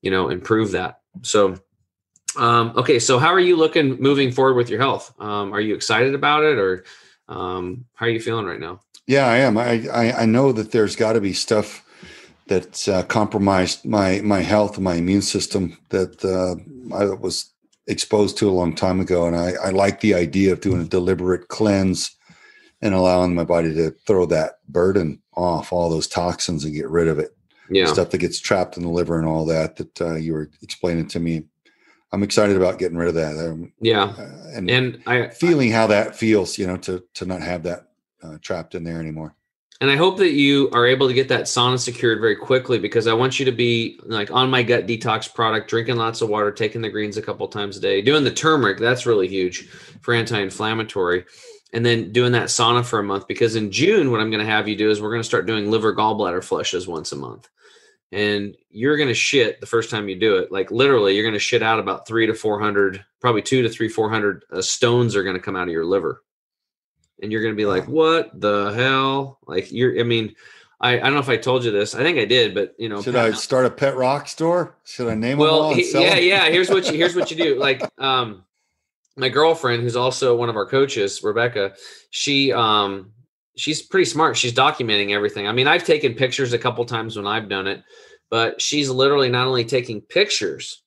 you 0.00 0.10
know 0.10 0.30
improve 0.30 0.70
that. 0.72 1.00
So 1.22 1.56
um, 2.36 2.72
okay 2.76 2.98
so 2.98 3.18
how 3.18 3.28
are 3.28 3.40
you 3.40 3.56
looking 3.56 4.00
moving 4.00 4.32
forward 4.32 4.54
with 4.54 4.70
your 4.70 4.80
health? 4.80 5.12
Um, 5.20 5.52
are 5.52 5.60
you 5.60 5.74
excited 5.74 6.14
about 6.14 6.44
it 6.44 6.56
or 6.56 6.84
um, 7.28 7.84
how 7.92 8.06
are 8.06 8.10
you 8.10 8.20
feeling 8.20 8.46
right 8.46 8.60
now? 8.60 8.80
Yeah 9.06 9.26
i 9.26 9.36
am. 9.36 9.58
I 9.58 9.86
i, 9.92 10.22
I 10.22 10.24
know 10.24 10.52
that 10.52 10.72
there's 10.72 10.96
got 10.96 11.12
to 11.12 11.20
be 11.20 11.34
stuff 11.34 11.84
that 12.50 12.88
uh, 12.88 13.04
compromised 13.04 13.86
my 13.86 14.20
my 14.22 14.40
health 14.40 14.74
and 14.74 14.84
my 14.84 14.96
immune 14.96 15.22
system 15.22 15.78
that 15.90 16.22
uh, 16.24 16.56
I 16.94 17.04
was 17.14 17.54
exposed 17.86 18.36
to 18.38 18.50
a 18.50 18.52
long 18.52 18.74
time 18.74 19.00
ago, 19.00 19.26
and 19.26 19.36
I, 19.36 19.52
I 19.62 19.70
like 19.70 20.00
the 20.00 20.14
idea 20.14 20.52
of 20.52 20.60
doing 20.60 20.80
a 20.80 20.88
deliberate 20.88 21.46
cleanse 21.46 22.10
and 22.82 22.92
allowing 22.92 23.36
my 23.36 23.44
body 23.44 23.72
to 23.74 23.92
throw 24.04 24.26
that 24.26 24.54
burden 24.68 25.22
off, 25.34 25.72
all 25.72 25.90
those 25.90 26.08
toxins, 26.08 26.64
and 26.64 26.74
get 26.74 26.88
rid 26.88 27.06
of 27.06 27.20
it. 27.20 27.30
Yeah, 27.70 27.86
stuff 27.86 28.10
that 28.10 28.18
gets 28.18 28.40
trapped 28.40 28.76
in 28.76 28.82
the 28.82 28.90
liver 28.90 29.16
and 29.16 29.28
all 29.28 29.46
that 29.46 29.76
that 29.76 30.00
uh, 30.00 30.16
you 30.16 30.32
were 30.32 30.50
explaining 30.60 31.06
to 31.08 31.20
me. 31.20 31.44
I'm 32.12 32.24
excited 32.24 32.56
about 32.56 32.80
getting 32.80 32.98
rid 32.98 33.08
of 33.10 33.14
that. 33.14 33.38
Um, 33.38 33.72
yeah, 33.80 34.06
uh, 34.06 34.50
and 34.54 34.68
and 34.68 35.02
I 35.06 35.28
feeling 35.28 35.70
how 35.70 35.86
that 35.86 36.16
feels, 36.16 36.58
you 36.58 36.66
know, 36.66 36.78
to 36.78 37.04
to 37.14 37.26
not 37.26 37.42
have 37.42 37.62
that 37.62 37.90
uh, 38.24 38.38
trapped 38.42 38.74
in 38.74 38.82
there 38.82 38.98
anymore 38.98 39.36
and 39.80 39.90
I 39.90 39.96
hope 39.96 40.18
that 40.18 40.32
you 40.32 40.68
are 40.74 40.86
able 40.86 41.08
to 41.08 41.14
get 41.14 41.28
that 41.28 41.44
sauna 41.44 41.78
secured 41.78 42.20
very 42.20 42.36
quickly 42.36 42.78
because 42.78 43.06
I 43.06 43.14
want 43.14 43.38
you 43.38 43.46
to 43.46 43.52
be 43.52 43.98
like 44.04 44.30
on 44.30 44.50
my 44.50 44.62
gut 44.62 44.86
detox 44.86 45.32
product, 45.32 45.70
drinking 45.70 45.96
lots 45.96 46.20
of 46.20 46.28
water, 46.28 46.52
taking 46.52 46.82
the 46.82 46.90
greens 46.90 47.16
a 47.16 47.22
couple 47.22 47.48
times 47.48 47.78
a 47.78 47.80
day, 47.80 48.02
doing 48.02 48.22
the 48.22 48.30
turmeric. 48.30 48.78
That's 48.78 49.06
really 49.06 49.26
huge 49.26 49.68
for 50.02 50.12
anti-inflammatory, 50.12 51.24
and 51.72 51.84
then 51.84 52.12
doing 52.12 52.32
that 52.32 52.48
sauna 52.48 52.84
for 52.84 52.98
a 52.98 53.04
month. 53.04 53.26
Because 53.26 53.56
in 53.56 53.72
June, 53.72 54.10
what 54.10 54.20
I'm 54.20 54.30
going 54.30 54.44
to 54.44 54.52
have 54.52 54.68
you 54.68 54.76
do 54.76 54.90
is 54.90 55.00
we're 55.00 55.10
going 55.10 55.22
to 55.22 55.28
start 55.28 55.46
doing 55.46 55.70
liver 55.70 55.94
gallbladder 55.94 56.44
flushes 56.44 56.86
once 56.86 57.12
a 57.12 57.16
month, 57.16 57.48
and 58.12 58.54
you're 58.68 58.98
going 58.98 59.08
to 59.08 59.14
shit 59.14 59.60
the 59.60 59.66
first 59.66 59.88
time 59.88 60.10
you 60.10 60.20
do 60.20 60.36
it. 60.36 60.52
Like 60.52 60.70
literally, 60.70 61.14
you're 61.14 61.24
going 61.24 61.32
to 61.32 61.38
shit 61.38 61.62
out 61.62 61.78
about 61.78 62.06
three 62.06 62.26
to 62.26 62.34
four 62.34 62.60
hundred, 62.60 63.02
probably 63.18 63.40
two 63.40 63.62
to 63.62 63.70
three, 63.70 63.88
four 63.88 64.10
hundred 64.10 64.44
uh, 64.52 64.60
stones 64.60 65.16
are 65.16 65.24
going 65.24 65.36
to 65.36 65.42
come 65.42 65.56
out 65.56 65.68
of 65.68 65.72
your 65.72 65.86
liver 65.86 66.22
and 67.22 67.30
you're 67.30 67.42
going 67.42 67.54
to 67.54 67.56
be 67.56 67.66
like, 67.66 67.86
what 67.86 68.38
the 68.38 68.72
hell? 68.74 69.38
Like 69.46 69.70
you're, 69.72 69.98
I 69.98 70.02
mean, 70.02 70.34
I, 70.80 70.96
I 70.96 71.00
don't 71.00 71.14
know 71.14 71.20
if 71.20 71.28
I 71.28 71.36
told 71.36 71.64
you 71.64 71.70
this. 71.70 71.94
I 71.94 72.02
think 72.02 72.18
I 72.18 72.24
did, 72.24 72.54
but 72.54 72.74
you 72.78 72.88
know, 72.88 73.02
should 73.02 73.16
I 73.16 73.32
start 73.32 73.66
a 73.66 73.70
pet 73.70 73.96
rock 73.96 74.28
store? 74.28 74.76
Should 74.84 75.08
I 75.08 75.14
name 75.14 75.38
well, 75.38 75.70
them 75.70 75.78
all? 75.78 76.02
yeah, 76.02 76.16
yeah. 76.16 76.48
Here's 76.48 76.70
what 76.70 76.86
you, 76.90 76.96
here's 76.96 77.14
what 77.14 77.30
you 77.30 77.36
do. 77.36 77.58
Like, 77.60 77.82
um, 77.98 78.44
my 79.16 79.28
girlfriend, 79.28 79.82
who's 79.82 79.96
also 79.96 80.34
one 80.34 80.48
of 80.48 80.56
our 80.56 80.64
coaches, 80.64 81.22
Rebecca, 81.22 81.74
she, 82.08 82.52
um, 82.52 83.12
she's 83.56 83.82
pretty 83.82 84.06
smart. 84.06 84.36
She's 84.36 84.54
documenting 84.54 85.10
everything. 85.10 85.46
I 85.46 85.52
mean, 85.52 85.68
I've 85.68 85.84
taken 85.84 86.14
pictures 86.14 86.54
a 86.54 86.58
couple 86.58 86.84
times 86.86 87.16
when 87.16 87.26
I've 87.26 87.48
done 87.48 87.66
it, 87.66 87.82
but 88.30 88.62
she's 88.62 88.88
literally 88.88 89.28
not 89.28 89.46
only 89.46 89.64
taking 89.64 90.00
pictures 90.00 90.82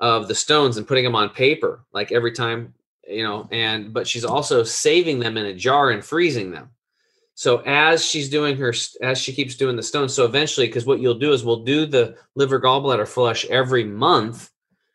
of 0.00 0.26
the 0.26 0.34
stones 0.34 0.78
and 0.78 0.88
putting 0.88 1.04
them 1.04 1.14
on 1.14 1.28
paper, 1.28 1.84
like 1.92 2.10
every 2.10 2.32
time 2.32 2.74
you 3.10 3.24
know, 3.24 3.48
and 3.50 3.92
but 3.92 4.06
she's 4.06 4.24
also 4.24 4.62
saving 4.62 5.18
them 5.18 5.36
in 5.36 5.46
a 5.46 5.54
jar 5.54 5.90
and 5.90 6.04
freezing 6.04 6.50
them. 6.50 6.70
So 7.34 7.58
as 7.64 8.04
she's 8.04 8.28
doing 8.28 8.56
her, 8.58 8.74
as 9.02 9.18
she 9.18 9.32
keeps 9.32 9.54
doing 9.54 9.76
the 9.76 9.82
stones, 9.82 10.12
so 10.12 10.24
eventually, 10.24 10.66
because 10.66 10.84
what 10.84 11.00
you'll 11.00 11.14
do 11.18 11.32
is 11.32 11.42
we'll 11.42 11.64
do 11.64 11.86
the 11.86 12.16
liver 12.34 12.60
gallbladder 12.60 13.08
flush 13.08 13.46
every 13.46 13.84
month 13.84 14.50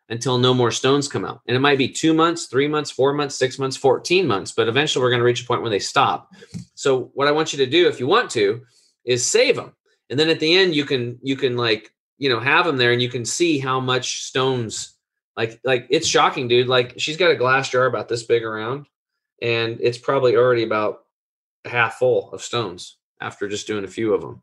until 0.09 0.38
no 0.38 0.53
more 0.53 0.72
stones 0.72 1.07
come 1.07 1.26
out. 1.26 1.41
And 1.47 1.57
it 1.57 1.59
might 1.59 1.80
be 1.80 1.88
two 1.88 2.13
months, 2.13 2.45
three 2.45 2.68
months, 2.68 2.91
four 2.91 3.13
months, 3.13 3.36
six 3.36 3.57
months, 3.57 3.76
14 3.76 4.28
months, 4.28 4.51
but 4.51 4.68
eventually 4.68 5.01
we're 5.01 5.09
going 5.09 5.22
to 5.22 5.26
reach 5.26 5.43
a 5.43 5.47
point 5.47 5.61
where 5.61 5.72
they 5.72 5.80
stop. 5.80 6.32
So 6.76 7.09
what 7.16 7.28
I 7.28 7.32
want 7.32 7.51
you 7.51 7.57
to 7.57 7.66
do, 7.66 7.88
if 7.88 7.99
you 7.99 8.05
want 8.05 8.30
to, 8.32 8.61
is 9.03 9.26
save 9.26 9.55
them. 9.55 9.74
And 10.09 10.20
then 10.20 10.30
at 10.30 10.39
the 10.39 10.55
end, 10.55 10.76
you 10.76 10.86
can, 10.86 11.18
you 11.24 11.36
can 11.36 11.57
like, 11.57 11.91
you 12.20 12.30
know, 12.30 12.39
have 12.39 12.66
them 12.66 12.78
there 12.78 12.91
and 12.91 13.01
you 13.01 13.09
can 13.09 13.26
see 13.26 13.57
how 13.57 13.80
much 13.80 14.22
stones 14.22 14.95
like 15.38 15.60
like 15.64 15.88
it's 15.90 16.08
shocking, 16.08 16.48
dude. 16.48 16.68
Like 16.68 16.94
she's 16.98 17.18
got 17.18 17.32
a 17.32 17.36
glass 17.36 17.70
jar 17.70 17.86
about 17.86 18.08
this 18.08 18.24
big 18.24 18.44
around, 18.44 18.88
and 19.42 19.78
it's 19.82 19.98
probably 19.98 20.36
already 20.36 20.64
about 20.64 21.04
half 21.66 21.96
full 21.96 22.32
of 22.32 22.42
stones 22.42 22.98
after 23.20 23.48
just 23.48 23.68
doing 23.68 23.84
a 23.84 23.90
few 23.90 24.14
of 24.14 24.22
them. 24.22 24.42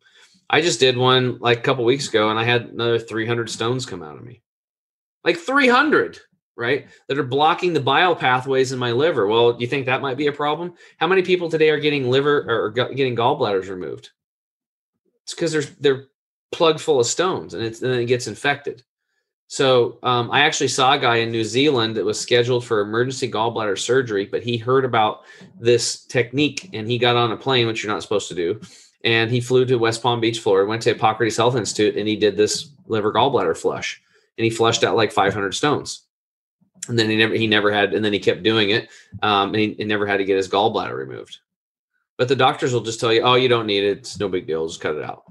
I 0.50 0.60
just 0.60 0.80
did 0.80 0.96
one 0.96 1.38
like 1.38 1.58
a 1.58 1.62
couple 1.62 1.84
weeks 1.84 2.08
ago, 2.08 2.28
and 2.28 2.38
I 2.38 2.44
had 2.44 2.66
another 2.66 2.98
300 2.98 3.48
stones 3.48 3.86
come 3.86 4.02
out 4.02 4.16
of 4.16 4.24
me, 4.24 4.42
like 5.24 5.38
300, 5.38 6.18
right? 6.56 6.86
That 7.08 7.18
are 7.18 7.22
blocking 7.22 7.72
the 7.72 7.80
bile 7.80 8.14
pathways 8.14 8.72
in 8.72 8.78
my 8.78 8.92
liver. 8.92 9.26
Well, 9.26 9.54
do 9.54 9.60
you 9.62 9.66
think 9.66 9.86
that 9.86 10.02
might 10.02 10.18
be 10.18 10.26
a 10.26 10.32
problem? 10.32 10.74
How 10.98 11.06
many 11.06 11.22
people 11.22 11.48
today 11.48 11.70
are 11.70 11.80
getting 11.80 12.10
liver 12.10 12.44
or 12.48 12.70
getting 12.70 13.16
gallbladders 13.16 13.70
removed? 13.70 14.10
It's 15.24 15.34
because 15.34 15.52
they're 15.52 15.62
they're 15.80 16.06
plugged 16.50 16.80
full 16.80 17.00
of 17.00 17.06
stones, 17.06 17.54
and 17.54 17.62
and 17.62 17.74
then 17.76 18.00
it 18.00 18.06
gets 18.06 18.26
infected. 18.26 18.82
So 19.52 19.98
um, 20.02 20.30
I 20.30 20.40
actually 20.40 20.68
saw 20.68 20.94
a 20.94 20.98
guy 20.98 21.16
in 21.16 21.30
New 21.30 21.44
Zealand 21.44 21.94
that 21.98 22.06
was 22.06 22.18
scheduled 22.18 22.64
for 22.64 22.80
emergency 22.80 23.30
gallbladder 23.30 23.78
surgery, 23.78 24.24
but 24.24 24.42
he 24.42 24.56
heard 24.56 24.82
about 24.82 25.24
this 25.60 26.06
technique 26.06 26.70
and 26.72 26.90
he 26.90 26.96
got 26.96 27.16
on 27.16 27.32
a 27.32 27.36
plane, 27.36 27.66
which 27.66 27.84
you're 27.84 27.92
not 27.92 28.00
supposed 28.00 28.28
to 28.28 28.34
do. 28.34 28.58
And 29.04 29.30
he 29.30 29.42
flew 29.42 29.66
to 29.66 29.76
West 29.76 30.02
Palm 30.02 30.22
Beach, 30.22 30.40
Florida, 30.40 30.66
went 30.66 30.80
to 30.84 30.94
Hippocrates 30.94 31.36
Health 31.36 31.54
Institute, 31.54 31.98
and 31.98 32.08
he 32.08 32.16
did 32.16 32.34
this 32.34 32.70
liver 32.86 33.12
gallbladder 33.12 33.54
flush. 33.54 34.00
And 34.38 34.44
he 34.46 34.48
flushed 34.48 34.84
out 34.84 34.96
like 34.96 35.12
500 35.12 35.52
stones. 35.54 36.06
And 36.88 36.98
then 36.98 37.10
he 37.10 37.16
never, 37.16 37.34
he 37.34 37.46
never 37.46 37.70
had, 37.70 37.92
and 37.92 38.02
then 38.02 38.14
he 38.14 38.20
kept 38.20 38.42
doing 38.42 38.70
it, 38.70 38.88
um, 39.22 39.48
and 39.48 39.56
he, 39.56 39.74
he 39.74 39.84
never 39.84 40.06
had 40.06 40.16
to 40.16 40.24
get 40.24 40.38
his 40.38 40.48
gallbladder 40.48 40.96
removed. 40.96 41.40
But 42.16 42.28
the 42.28 42.36
doctors 42.36 42.72
will 42.72 42.80
just 42.80 43.00
tell 43.00 43.12
you, 43.12 43.20
oh, 43.20 43.34
you 43.34 43.50
don't 43.50 43.66
need 43.66 43.84
it. 43.84 43.98
It's 43.98 44.18
no 44.18 44.30
big 44.30 44.46
deal. 44.46 44.66
Just 44.66 44.80
cut 44.80 44.96
it 44.96 45.04
out. 45.04 45.24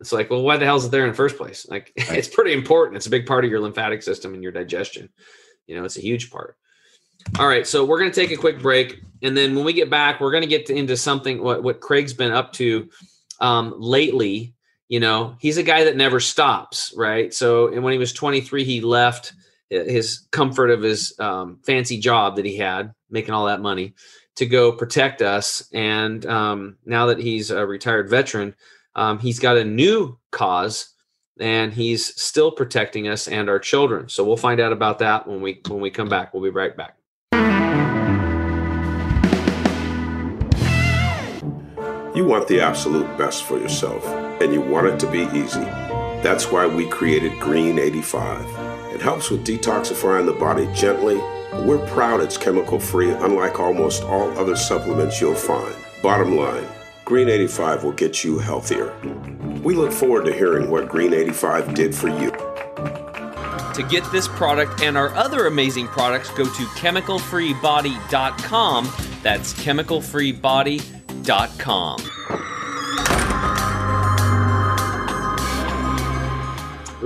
It's 0.00 0.12
like, 0.12 0.30
well, 0.30 0.42
why 0.42 0.56
the 0.56 0.64
hell 0.64 0.76
is 0.76 0.84
it 0.84 0.90
there 0.90 1.04
in 1.04 1.10
the 1.10 1.16
first 1.16 1.36
place? 1.36 1.66
Like, 1.68 1.92
right. 1.98 2.18
it's 2.18 2.28
pretty 2.28 2.52
important. 2.52 2.96
It's 2.96 3.06
a 3.06 3.10
big 3.10 3.26
part 3.26 3.44
of 3.44 3.50
your 3.50 3.60
lymphatic 3.60 4.02
system 4.02 4.34
and 4.34 4.42
your 4.42 4.52
digestion. 4.52 5.08
You 5.66 5.76
know, 5.76 5.84
it's 5.84 5.96
a 5.96 6.02
huge 6.02 6.30
part. 6.30 6.56
All 7.38 7.48
right, 7.48 7.66
so 7.66 7.84
we're 7.84 7.98
going 7.98 8.10
to 8.10 8.20
take 8.20 8.30
a 8.30 8.40
quick 8.40 8.60
break, 8.60 9.02
and 9.20 9.36
then 9.36 9.56
when 9.56 9.64
we 9.64 9.72
get 9.72 9.90
back, 9.90 10.20
we're 10.20 10.30
going 10.30 10.44
to 10.44 10.48
get 10.48 10.70
into 10.70 10.96
something 10.96 11.42
what 11.42 11.62
what 11.62 11.80
Craig's 11.80 12.14
been 12.14 12.30
up 12.30 12.52
to 12.54 12.88
um, 13.40 13.74
lately. 13.78 14.54
You 14.88 15.00
know, 15.00 15.34
he's 15.40 15.56
a 15.56 15.64
guy 15.64 15.84
that 15.84 15.96
never 15.96 16.20
stops, 16.20 16.94
right? 16.96 17.34
So, 17.34 17.72
and 17.72 17.82
when 17.82 17.92
he 17.92 17.98
was 17.98 18.12
23, 18.12 18.62
he 18.62 18.80
left 18.80 19.32
his 19.68 20.28
comfort 20.30 20.70
of 20.70 20.82
his 20.82 21.18
um, 21.18 21.58
fancy 21.66 21.98
job 21.98 22.36
that 22.36 22.44
he 22.44 22.56
had, 22.56 22.94
making 23.10 23.34
all 23.34 23.46
that 23.46 23.60
money, 23.60 23.94
to 24.36 24.46
go 24.46 24.72
protect 24.72 25.22
us. 25.22 25.68
And 25.72 26.24
um, 26.26 26.76
now 26.84 27.06
that 27.06 27.18
he's 27.18 27.50
a 27.50 27.66
retired 27.66 28.08
veteran, 28.08 28.54
um, 28.96 29.18
he's 29.18 29.38
got 29.38 29.56
a 29.56 29.64
new 29.64 30.18
cause 30.32 30.94
and 31.38 31.72
he's 31.72 32.20
still 32.20 32.50
protecting 32.50 33.08
us 33.08 33.28
and 33.28 33.48
our 33.48 33.58
children. 33.58 34.08
So 34.08 34.24
we'll 34.24 34.38
find 34.38 34.58
out 34.58 34.72
about 34.72 34.98
that 35.00 35.28
when 35.28 35.40
we 35.40 35.60
when 35.68 35.80
we 35.80 35.90
come 35.90 36.08
back. 36.08 36.32
We'll 36.34 36.42
be 36.42 36.50
right 36.50 36.76
back. 36.76 36.96
You 42.16 42.24
want 42.24 42.48
the 42.48 42.60
absolute 42.62 43.06
best 43.18 43.44
for 43.44 43.58
yourself 43.58 44.06
and 44.40 44.52
you 44.52 44.62
want 44.62 44.86
it 44.86 44.98
to 45.00 45.10
be 45.10 45.24
easy. 45.38 45.60
That's 46.22 46.50
why 46.50 46.66
we 46.66 46.88
created 46.88 47.38
Green 47.38 47.78
85. 47.78 48.40
It 48.94 49.02
helps 49.02 49.28
with 49.30 49.46
detoxifying 49.46 50.24
the 50.24 50.32
body 50.32 50.66
gently. 50.74 51.16
We're 51.66 51.86
proud 51.88 52.20
it's 52.20 52.38
chemical 52.38 52.80
free, 52.80 53.10
unlike 53.10 53.60
almost 53.60 54.02
all 54.02 54.30
other 54.38 54.56
supplements 54.56 55.20
you'll 55.20 55.34
find. 55.34 55.74
Bottom 56.02 56.36
line, 56.36 56.66
Green 57.06 57.28
85 57.28 57.84
will 57.84 57.92
get 57.92 58.24
you 58.24 58.40
healthier. 58.40 58.92
We 59.62 59.76
look 59.76 59.92
forward 59.92 60.24
to 60.24 60.34
hearing 60.34 60.68
what 60.68 60.88
Green 60.88 61.14
85 61.14 61.72
did 61.72 61.94
for 61.94 62.08
you. 62.08 62.32
To 62.32 63.86
get 63.88 64.02
this 64.10 64.26
product 64.26 64.82
and 64.82 64.96
our 64.96 65.14
other 65.14 65.46
amazing 65.46 65.86
products, 65.86 66.30
go 66.30 66.42
to 66.42 66.50
chemicalfreebody.com. 66.50 68.92
That's 69.22 69.54
chemicalfreebody.com. 69.54 72.00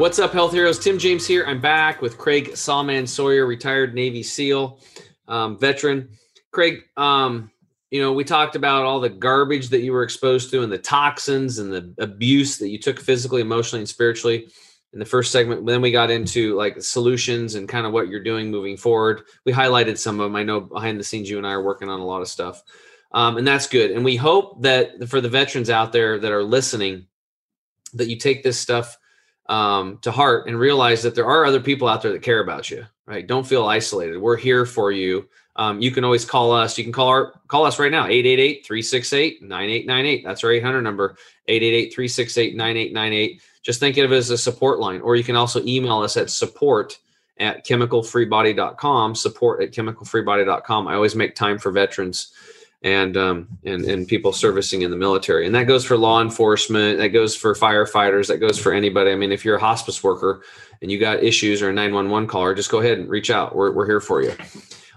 What's 0.01 0.19
up, 0.19 0.33
health 0.33 0.55
heroes? 0.55 0.79
Tim 0.79 0.99
James 0.99 1.27
here. 1.27 1.45
I'm 1.47 1.61
back 1.61 2.01
with 2.01 2.17
Craig 2.17 2.53
Sawman 2.53 3.07
Sawyer, 3.07 3.45
retired 3.45 3.95
Navy 3.95 4.23
SEAL 4.23 4.81
um, 5.29 5.59
veteran. 5.59 6.09
Craig, 6.53 6.85
um, 6.97 7.51
you 7.91 8.01
know, 8.01 8.13
we 8.13 8.25
talked 8.25 8.55
about 8.55 8.85
all 8.85 9.01
the 9.01 9.09
garbage 9.09 9.69
that 9.71 9.81
you 9.81 9.93
were 9.93 10.05
exposed 10.05 10.51
to 10.51 10.63
and 10.63 10.73
the 10.73 10.79
toxins 10.79 11.59
and 11.59 11.73
the 11.73 11.93
abuse 11.99 12.59
that 12.59 12.69
you 12.69 12.79
took 12.79 13.01
physically, 13.01 13.41
emotionally, 13.41 13.81
and 13.81 13.89
spiritually 13.89 14.49
in 14.93 14.99
the 14.99 15.05
first 15.05 15.33
segment. 15.33 15.67
Then 15.67 15.83
we 15.83 15.91
got 15.91 16.11
into 16.11 16.55
like 16.55 16.81
solutions 16.83 17.57
and 17.57 17.69
kind 17.69 17.87
of 17.87 17.93
what 17.93 18.09
you're 18.09 18.23
doing 18.23 18.51
moving 18.51 18.77
forward. 18.77 19.23
We 19.45 19.53
highlighted 19.53 19.99
some 19.99 20.21
of 20.21 20.25
them. 20.25 20.37
I 20.37 20.45
know 20.45 20.61
behind 20.61 21.01
the 21.01 21.05
scenes, 21.05 21.29
you 21.29 21.39
and 21.39 21.47
I 21.47 21.53
are 21.53 21.63
working 21.63 21.89
on 21.89 22.01
a 22.01 22.07
lot 22.07 22.23
of 22.23 22.29
stuff. 22.29 22.63
Um, 23.13 23.37
and 23.37 23.47
that's 23.47 23.67
good. 23.67 23.91
And 23.91 24.05
we 24.05 24.15
hope 24.15 24.63
that 24.63 25.09
for 25.09 25.21
the 25.21 25.29
veterans 25.29 25.69
out 25.69 25.93
there 25.93 26.19
that 26.19 26.33
are 26.33 26.45
listening, 26.45 27.07
that 27.95 28.09
you 28.09 28.17
take 28.17 28.45
this 28.45 28.59
stuff 28.59 28.97
um, 29.49 29.99
to 30.03 30.13
heart 30.13 30.47
and 30.47 30.57
realize 30.57 31.03
that 31.03 31.17
there 31.17 31.27
are 31.27 31.45
other 31.45 31.59
people 31.59 31.89
out 31.89 32.03
there 32.03 32.13
that 32.13 32.23
care 32.23 32.41
about 32.41 32.71
you. 32.71 32.87
Right? 33.05 33.27
Don't 33.27 33.47
feel 33.47 33.67
isolated. 33.67 34.19
We're 34.19 34.37
here 34.37 34.65
for 34.65 34.93
you. 34.93 35.29
Um, 35.57 35.81
you 35.81 35.91
can 35.91 36.05
always 36.05 36.25
call 36.25 36.53
us. 36.53 36.79
You 36.79 36.85
can 36.85 36.93
call 36.93 37.09
our 37.09 37.33
call 37.49 37.65
us 37.65 37.79
right 37.79 37.91
now 37.91 38.07
888-368-9898. 38.07 40.25
That's 40.25 40.45
our 40.45 40.53
800 40.53 40.83
number 40.83 41.17
888-368-9898. 41.49 43.41
Just 43.63 43.81
think 43.81 43.97
of 43.99 44.13
it 44.13 44.17
as 44.17 44.31
a 44.31 44.39
support 44.39 44.79
line 44.79 45.01
or 45.01 45.17
you 45.17 45.25
can 45.25 45.37
also 45.37 45.63
email 45.65 45.99
us 45.99 46.17
at 46.17 46.31
support 46.31 46.99
at 47.39 47.67
chemicalfreebody.com, 47.67 49.15
support 49.15 49.63
at 49.63 49.73
chemicalfreebody.com. 49.73 50.89
I 50.89 50.95
always 50.95 51.17
make 51.17 51.35
time 51.35 51.59
for 51.59 51.73
veterans 51.73 52.33
and 52.83 53.17
um, 53.17 53.49
and 53.65 53.85
and 53.85 54.09
people 54.09 54.33
servicing 54.33 54.83
in 54.83 54.91
the 54.91 54.97
military, 54.97 55.47
and 55.47 55.55
that 55.55 55.65
goes 55.65 55.85
for 55.85 55.99
law 55.99 56.23
enforcement, 56.23 56.99
that 56.99 57.09
goes 57.09 57.37
for 57.37 57.55
firefighters, 57.55 58.29
that 58.29 58.39
goes 58.39 58.59
for 58.59 58.73
anybody. 58.73 59.11
I 59.11 59.17
mean, 59.17 59.33
if 59.33 59.45
you're 59.45 59.57
a 59.57 59.61
hospice 59.61 60.03
worker 60.03 60.43
and 60.81 60.91
you 60.91 60.99
got 60.99 61.23
issues 61.23 61.61
or 61.61 61.69
a 61.69 61.73
911 61.73 62.29
caller, 62.29 62.55
just 62.55 62.71
go 62.71 62.79
ahead 62.79 62.99
and 62.99 63.09
reach 63.09 63.31
out. 63.31 63.55
We're 63.55 63.73
we're 63.73 63.87
here 63.87 64.01
for 64.01 64.23
you. 64.23 64.35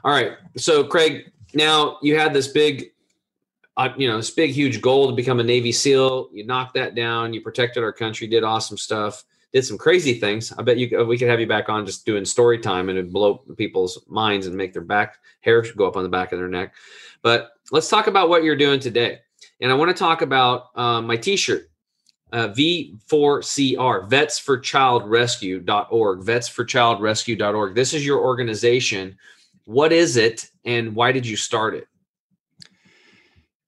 All 0.03 0.11
right. 0.11 0.33
So, 0.57 0.83
Craig, 0.83 1.31
now 1.53 1.97
you 2.01 2.17
had 2.17 2.33
this 2.33 2.47
big, 2.47 2.91
uh, 3.77 3.89
you 3.97 4.07
know, 4.07 4.17
this 4.17 4.31
big, 4.31 4.51
huge 4.51 4.81
goal 4.81 5.09
to 5.09 5.15
become 5.15 5.39
a 5.39 5.43
Navy 5.43 5.71
SEAL. 5.71 6.29
You 6.33 6.45
knocked 6.45 6.73
that 6.75 6.95
down. 6.95 7.33
You 7.33 7.41
protected 7.41 7.83
our 7.83 7.93
country. 7.93 8.27
Did 8.27 8.43
awesome 8.43 8.77
stuff. 8.77 9.23
Did 9.53 9.63
some 9.63 9.77
crazy 9.77 10.19
things. 10.19 10.51
I 10.57 10.63
bet 10.63 10.77
you 10.77 11.05
we 11.05 11.17
could 11.17 11.29
have 11.29 11.39
you 11.39 11.47
back 11.47 11.69
on 11.69 11.85
just 11.85 12.05
doing 12.05 12.25
story 12.25 12.57
time 12.57 12.89
and 12.89 12.97
it'd 12.97 13.13
blow 13.13 13.35
people's 13.55 14.03
minds 14.07 14.47
and 14.47 14.55
make 14.55 14.73
their 14.73 14.81
back 14.81 15.19
hair 15.41 15.61
go 15.61 15.87
up 15.87 15.95
on 15.95 16.03
the 16.03 16.09
back 16.09 16.31
of 16.31 16.39
their 16.39 16.47
neck. 16.47 16.73
But 17.21 17.51
let's 17.71 17.87
talk 17.87 18.07
about 18.07 18.29
what 18.29 18.43
you're 18.43 18.55
doing 18.55 18.79
today. 18.79 19.19
And 19.61 19.71
I 19.71 19.75
want 19.75 19.89
to 19.89 19.97
talk 19.97 20.21
about 20.21 20.75
um, 20.75 21.05
my 21.05 21.15
T-shirt, 21.15 21.69
uh, 22.33 22.49
V4CR, 22.49 24.09
vetsforchildrescue.org, 24.09 24.39
for 24.41 24.57
Child 24.57 25.09
Rescue.org, 25.09 26.23
Vets 26.23 26.47
for 26.47 26.65
Child 26.65 27.01
Rescue.org. 27.01 27.75
This 27.75 27.93
is 27.93 28.05
your 28.05 28.19
organization. 28.19 29.17
What 29.65 29.93
is 29.93 30.17
it, 30.17 30.49
and 30.65 30.95
why 30.95 31.11
did 31.11 31.25
you 31.25 31.37
start 31.37 31.75
it? 31.75 31.87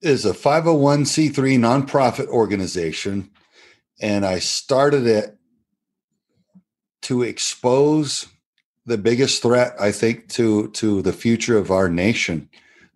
It 0.02 0.10
is 0.12 0.26
a 0.26 0.34
501c3 0.34 1.58
nonprofit 1.58 2.28
organization, 2.28 3.32
and 4.02 4.26
I 4.26 4.40
started 4.40 5.08
it 5.08 5.38
to 7.04 7.24
expose 7.24 8.28
the 8.86 8.98
biggest 8.98 9.42
threat 9.42 9.76
I 9.80 9.92
think 9.92 10.30
to 10.30 10.70
to 10.72 11.02
the 11.02 11.14
future 11.14 11.58
of 11.58 11.72
our 11.72 11.90
nation 11.90 12.50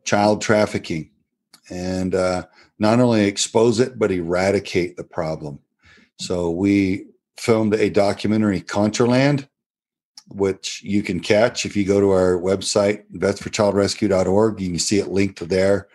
child 0.06 0.41
trafficking 0.41 1.10
and 1.70 2.16
uh, 2.16 2.45
not 2.80 3.00
only 3.00 3.26
expose 3.26 3.80
it, 3.80 4.00
but 4.00 4.12
eradicate 4.12 4.97
the 4.97 5.04
problem. 5.04 5.60
So 6.20 6.50
we 6.50 7.08
filmed 7.38 7.74
a 7.74 7.89
documentary, 7.89 8.62
Contraland, 8.62 9.47
which 10.30 10.82
you 10.84 11.03
can 11.03 11.19
catch 11.19 11.65
if 11.65 11.75
you 11.75 11.86
go 11.86 11.99
to 11.99 12.11
our 12.11 12.39
website, 12.39 13.03
vetsforchildrescue.org. 13.13 14.61
You 14.61 14.69
can 14.69 14.80
see 14.80 14.99
it 14.99 15.09
linked 15.09 15.47
there. 15.47 15.88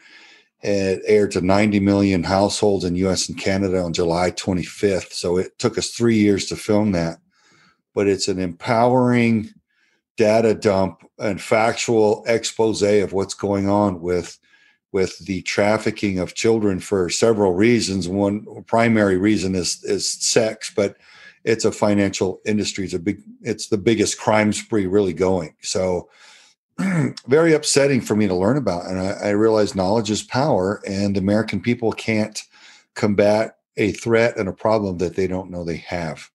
It 0.63 1.03
aired 1.07 1.33
to 1.33 1.41
90 1.41 1.81
million 1.81 2.25
households 2.25 2.85
in 2.85 2.97
US 2.97 3.29
and 3.29 3.39
Canada 3.39 3.83
on 3.83 3.93
July 3.93 4.31
25th. 4.31 5.13
So 5.13 5.37
it 5.37 5.59
took 5.59 5.77
us 5.77 5.91
three 5.91 6.17
years 6.17 6.47
to 6.47 6.57
film 6.57 6.93
that. 6.93 7.19
But 7.95 8.09
it's 8.09 8.29
an 8.29 8.41
empowering 8.41 9.51
data 10.17 10.55
dump 10.55 11.09
and 11.19 11.41
factual 11.41 12.25
expose 12.27 12.83
of 12.83 13.13
what's 13.13 13.35
going 13.35 13.69
on 13.69 14.01
with 14.01 14.39
with 14.93 15.19
the 15.27 15.43
trafficking 15.43 16.21
of 16.21 16.35
children 16.35 16.79
for 16.79 17.11
several 17.11 17.53
reasons. 17.53 18.09
One 18.09 18.65
primary 18.67 19.17
reason 19.17 19.55
is 19.55 19.83
is 19.85 20.11
sex, 20.11 20.73
but 20.75 20.97
it's 21.45 21.65
a 21.65 21.73
financial 21.73 22.41
industry. 22.45 22.85
It's 22.85 22.95
a 22.95 22.99
big 22.99 23.23
it's 23.43 23.69
the 23.69 23.79
biggest 23.79 24.19
crime 24.19 24.53
spree 24.53 24.87
really 24.87 25.13
going. 25.13 25.55
So 25.61 26.09
very 27.29 27.53
upsetting 27.53 28.01
for 28.01 28.17
me 28.17 28.27
to 28.27 28.35
learn 28.35 28.57
about. 28.57 28.87
And 28.87 28.99
I, 28.99 29.13
I 29.13 29.31
realize 29.31 29.75
knowledge 29.75 30.11
is 30.11 30.23
power, 30.23 30.83
and 30.87 31.17
American 31.17 31.61
people 31.61 31.93
can't 31.93 32.43
combat 32.95 33.59
a 33.77 33.93
threat 33.93 34.37
and 34.37 34.49
a 34.49 34.53
problem 34.53 34.99
that 34.99 35.17
they 35.17 35.27
don't 35.27 35.51
know 35.51 35.65
they 35.65 35.77
have 35.77 36.31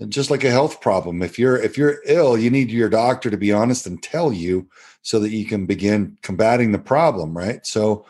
And 0.00 0.12
just 0.12 0.30
like 0.30 0.44
a 0.44 0.50
health 0.50 0.80
problem 0.80 1.22
if 1.22 1.38
you're 1.38 1.56
if 1.56 1.76
you're 1.76 1.98
ill 2.06 2.38
you 2.38 2.50
need 2.50 2.70
your 2.70 2.88
doctor 2.88 3.30
to 3.30 3.36
be 3.36 3.52
honest 3.52 3.86
and 3.86 4.02
tell 4.02 4.32
you 4.32 4.68
so 5.02 5.20
that 5.20 5.30
you 5.30 5.44
can 5.44 5.66
begin 5.66 6.16
combating 6.22 6.72
the 6.72 6.78
problem 6.78 7.36
right 7.36 7.66
so 7.66 8.06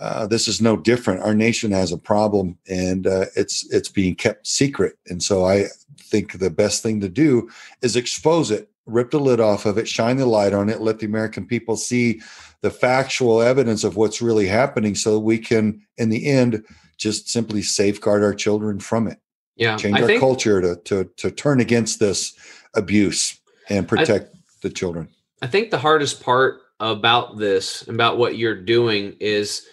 uh, 0.00 0.26
this 0.26 0.48
is 0.48 0.60
no 0.60 0.76
different. 0.76 1.22
Our 1.22 1.34
nation 1.34 1.70
has 1.72 1.92
a 1.92 1.98
problem 1.98 2.58
and 2.68 3.06
uh, 3.06 3.26
it's 3.36 3.70
it's 3.72 3.88
being 3.88 4.14
kept 4.14 4.46
secret. 4.46 4.96
And 5.08 5.22
so 5.22 5.44
i 5.44 5.66
think 6.00 6.38
the 6.38 6.50
best 6.50 6.82
thing 6.82 7.00
to 7.00 7.08
do 7.08 7.48
is 7.82 7.94
expose 7.94 8.50
it 8.50 8.68
rip 8.86 9.12
the 9.12 9.20
lid 9.20 9.38
off 9.38 9.64
of 9.64 9.78
it 9.78 9.86
shine 9.86 10.16
the 10.16 10.26
light 10.26 10.52
on 10.52 10.68
it 10.68 10.80
let 10.80 10.98
the 10.98 11.06
american 11.06 11.46
people 11.46 11.76
see 11.76 12.20
the 12.62 12.70
factual 12.70 13.40
evidence 13.40 13.84
of 13.84 13.96
what's 13.96 14.20
really 14.20 14.46
happening 14.46 14.94
so 14.94 15.18
we 15.18 15.38
can 15.38 15.80
in 15.98 16.08
the 16.08 16.26
end 16.26 16.64
just 17.00 17.28
simply 17.28 17.62
safeguard 17.62 18.22
our 18.22 18.34
children 18.34 18.78
from 18.78 19.08
it. 19.08 19.18
Yeah 19.56 19.76
change 19.76 19.96
I 19.96 20.02
our 20.02 20.06
think, 20.06 20.20
culture 20.20 20.60
to 20.60 20.76
to 20.84 21.10
to 21.16 21.30
turn 21.30 21.60
against 21.60 21.98
this 21.98 22.34
abuse 22.74 23.40
and 23.68 23.88
protect 23.88 24.34
I, 24.34 24.38
the 24.62 24.70
children. 24.70 25.08
I 25.42 25.46
think 25.46 25.70
the 25.70 25.78
hardest 25.78 26.22
part 26.22 26.60
about 26.78 27.38
this 27.38 27.86
about 27.88 28.18
what 28.18 28.36
you're 28.36 28.60
doing 28.60 29.16
is 29.20 29.66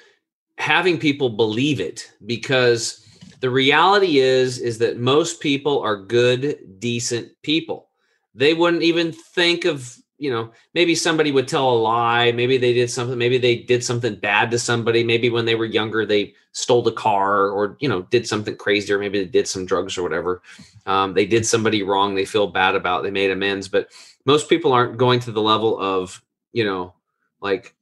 having 0.57 0.97
people 0.97 1.29
believe 1.29 1.79
it 1.79 2.11
because 2.25 3.05
the 3.39 3.49
reality 3.49 4.17
is 4.17 4.57
is 4.57 4.79
that 4.79 4.97
most 4.97 5.39
people 5.39 5.79
are 5.81 5.95
good 5.95 6.79
decent 6.79 7.31
people. 7.43 7.89
They 8.33 8.53
wouldn't 8.53 8.83
even 8.83 9.11
think 9.11 9.65
of 9.65 9.97
you 10.17 10.31
know 10.31 10.51
maybe 10.73 10.95
somebody 10.95 11.31
would 11.31 11.47
tell 11.47 11.69
a 11.69 11.77
lie 11.77 12.31
maybe 12.31 12.57
they 12.57 12.73
did 12.73 12.89
something 12.89 13.19
maybe 13.19 13.37
they 13.37 13.55
did 13.55 13.83
something 13.83 14.15
bad 14.15 14.49
to 14.49 14.57
somebody 14.57 15.03
maybe 15.03 15.29
when 15.29 15.45
they 15.45 15.53
were 15.53 15.65
younger 15.65 16.07
they 16.07 16.33
stole 16.53 16.87
a 16.87 16.91
car 16.91 17.49
or 17.49 17.77
you 17.79 17.87
know 17.87 18.01
did 18.03 18.25
something 18.25 18.55
crazy 18.55 18.91
or 18.91 18.97
maybe 18.97 19.19
they 19.19 19.29
did 19.29 19.47
some 19.47 19.65
drugs 19.65 19.95
or 19.95 20.01
whatever. 20.01 20.41
Um, 20.87 21.13
they 21.13 21.27
did 21.27 21.45
somebody 21.45 21.83
wrong 21.83 22.15
they 22.15 22.25
feel 22.25 22.47
bad 22.47 22.73
about 22.73 23.03
they 23.03 23.11
made 23.11 23.29
amends 23.29 23.67
but 23.67 23.89
most 24.25 24.49
people 24.49 24.73
aren't 24.73 24.97
going 24.97 25.19
to 25.21 25.31
the 25.31 25.41
level 25.41 25.79
of 25.79 26.21
you 26.51 26.65
know 26.65 26.95
like 27.41 27.75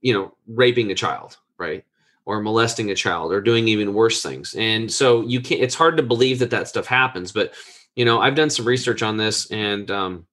you 0.00 0.14
know 0.14 0.34
raping 0.46 0.90
a 0.90 0.94
child 0.94 1.36
right 1.58 1.84
or 2.26 2.40
molesting 2.40 2.90
a 2.90 2.94
child 2.94 3.32
or 3.32 3.40
doing 3.40 3.68
even 3.68 3.94
worse 3.94 4.22
things 4.22 4.54
and 4.54 4.90
so 4.90 5.22
you 5.22 5.40
can't 5.40 5.60
it's 5.60 5.74
hard 5.74 5.96
to 5.96 6.02
believe 6.02 6.38
that 6.38 6.50
that 6.50 6.68
stuff 6.68 6.86
happens 6.86 7.32
but 7.32 7.52
you 7.96 8.04
know 8.04 8.20
i've 8.20 8.34
done 8.34 8.50
some 8.50 8.66
research 8.66 9.02
on 9.02 9.16
this 9.16 9.50
and 9.50 9.90
um, 9.90 10.26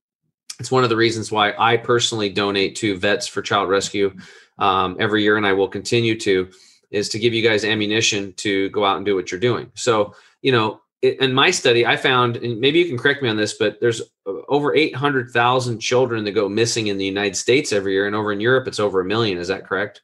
it's 0.61 0.71
one 0.71 0.83
of 0.83 0.91
the 0.91 0.95
reasons 0.95 1.31
why 1.31 1.55
I 1.57 1.75
personally 1.75 2.29
donate 2.29 2.75
to 2.77 2.95
Vets 2.95 3.25
for 3.25 3.41
Child 3.41 3.67
Rescue 3.67 4.15
um, 4.59 4.95
every 4.99 5.23
year, 5.23 5.35
and 5.35 5.45
I 5.45 5.53
will 5.53 5.67
continue 5.67 6.17
to, 6.19 6.51
is 6.91 7.09
to 7.09 7.19
give 7.19 7.33
you 7.33 7.41
guys 7.41 7.65
ammunition 7.65 8.33
to 8.33 8.69
go 8.69 8.85
out 8.85 8.97
and 8.97 9.05
do 9.05 9.15
what 9.15 9.31
you're 9.31 9.39
doing. 9.39 9.71
So, 9.73 10.13
you 10.43 10.51
know, 10.51 10.79
in 11.01 11.33
my 11.33 11.49
study, 11.49 11.83
I 11.83 11.97
found, 11.97 12.37
and 12.37 12.59
maybe 12.59 12.77
you 12.77 12.85
can 12.85 12.99
correct 12.99 13.23
me 13.23 13.29
on 13.29 13.37
this, 13.37 13.55
but 13.55 13.79
there's 13.81 14.01
uh, 14.27 14.33
over 14.49 14.75
800,000 14.75 15.79
children 15.79 16.25
that 16.25 16.33
go 16.33 16.47
missing 16.47 16.87
in 16.87 16.99
the 16.99 17.05
United 17.05 17.35
States 17.35 17.71
every 17.71 17.93
year, 17.93 18.05
and 18.05 18.15
over 18.15 18.31
in 18.31 18.39
Europe, 18.39 18.67
it's 18.67 18.79
over 18.79 19.01
a 19.01 19.05
million. 19.05 19.39
Is 19.39 19.47
that 19.47 19.65
correct? 19.65 20.01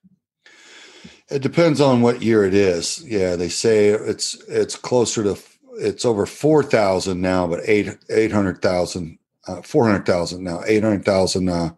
It 1.30 1.42
depends 1.42 1.82
on 1.82 2.02
what 2.02 2.22
year 2.22 2.46
it 2.46 2.54
is. 2.54 3.04
Yeah, 3.06 3.36
they 3.36 3.50
say 3.50 3.90
it's 3.90 4.36
it's 4.48 4.76
closer 4.76 5.24
to 5.24 5.38
it's 5.74 6.06
over 6.06 6.26
four 6.26 6.64
thousand 6.64 7.22
now, 7.22 7.48
but 7.48 7.62
eight 7.66 7.98
eight 8.10 8.32
hundred 8.32 8.62
thousand 8.62 9.20
uh, 9.48 9.62
400,000 9.62 10.44
now, 10.44 10.62
800,000 10.66 11.50
uh, 11.50 11.70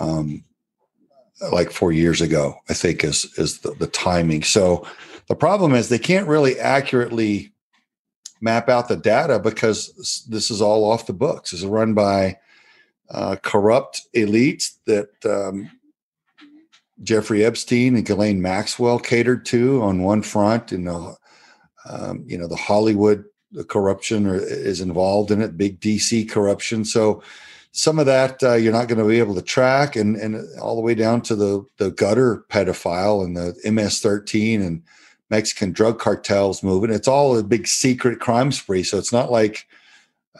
um, 0.00 0.44
like 1.52 1.70
four 1.70 1.92
years 1.92 2.20
ago, 2.20 2.56
I 2.68 2.74
think 2.74 3.04
is, 3.04 3.26
is 3.36 3.58
the, 3.58 3.72
the 3.72 3.86
timing. 3.86 4.42
So 4.42 4.86
the 5.28 5.36
problem 5.36 5.74
is 5.74 5.88
they 5.88 5.98
can't 5.98 6.26
really 6.26 6.58
accurately 6.58 7.52
map 8.40 8.68
out 8.68 8.88
the 8.88 8.96
data 8.96 9.38
because 9.38 10.24
this 10.28 10.50
is 10.50 10.62
all 10.62 10.90
off 10.90 11.06
the 11.06 11.12
books. 11.12 11.52
It's 11.52 11.62
run 11.62 11.94
by 11.94 12.38
uh, 13.10 13.36
corrupt 13.42 14.02
elites 14.14 14.76
that 14.86 15.10
um, 15.24 15.70
Jeffrey 17.02 17.44
Epstein 17.44 17.94
and 17.94 18.04
Ghislaine 18.04 18.42
Maxwell 18.42 18.98
catered 18.98 19.44
to 19.46 19.82
on 19.82 20.02
one 20.02 20.22
front, 20.22 20.72
and 20.72 20.86
the 20.86 21.16
um, 21.88 22.24
you 22.26 22.36
know 22.36 22.48
the 22.48 22.56
Hollywood 22.56 23.24
corruption 23.68 24.26
or 24.26 24.36
is 24.36 24.80
involved 24.80 25.30
in 25.30 25.40
it, 25.40 25.56
big 25.56 25.80
DC 25.80 26.28
corruption. 26.28 26.84
So 26.84 27.22
some 27.72 27.98
of 27.98 28.06
that 28.06 28.42
uh, 28.42 28.54
you're 28.54 28.72
not 28.72 28.88
going 28.88 28.98
to 28.98 29.08
be 29.08 29.18
able 29.18 29.34
to 29.34 29.42
track, 29.42 29.96
and 29.96 30.16
and 30.16 30.44
all 30.58 30.74
the 30.74 30.82
way 30.82 30.94
down 30.94 31.22
to 31.22 31.36
the 31.36 31.64
the 31.76 31.90
gutter 31.90 32.44
pedophile 32.48 33.24
and 33.24 33.36
the 33.36 33.54
MS-13 33.70 34.66
and 34.66 34.82
Mexican 35.30 35.72
drug 35.72 35.98
cartels 35.98 36.62
moving. 36.62 36.90
It's 36.90 37.08
all 37.08 37.36
a 37.38 37.42
big 37.42 37.68
secret 37.68 38.18
crime 38.18 38.50
spree. 38.50 38.82
So 38.82 38.98
it's 38.98 39.12
not 39.12 39.30
like 39.30 39.67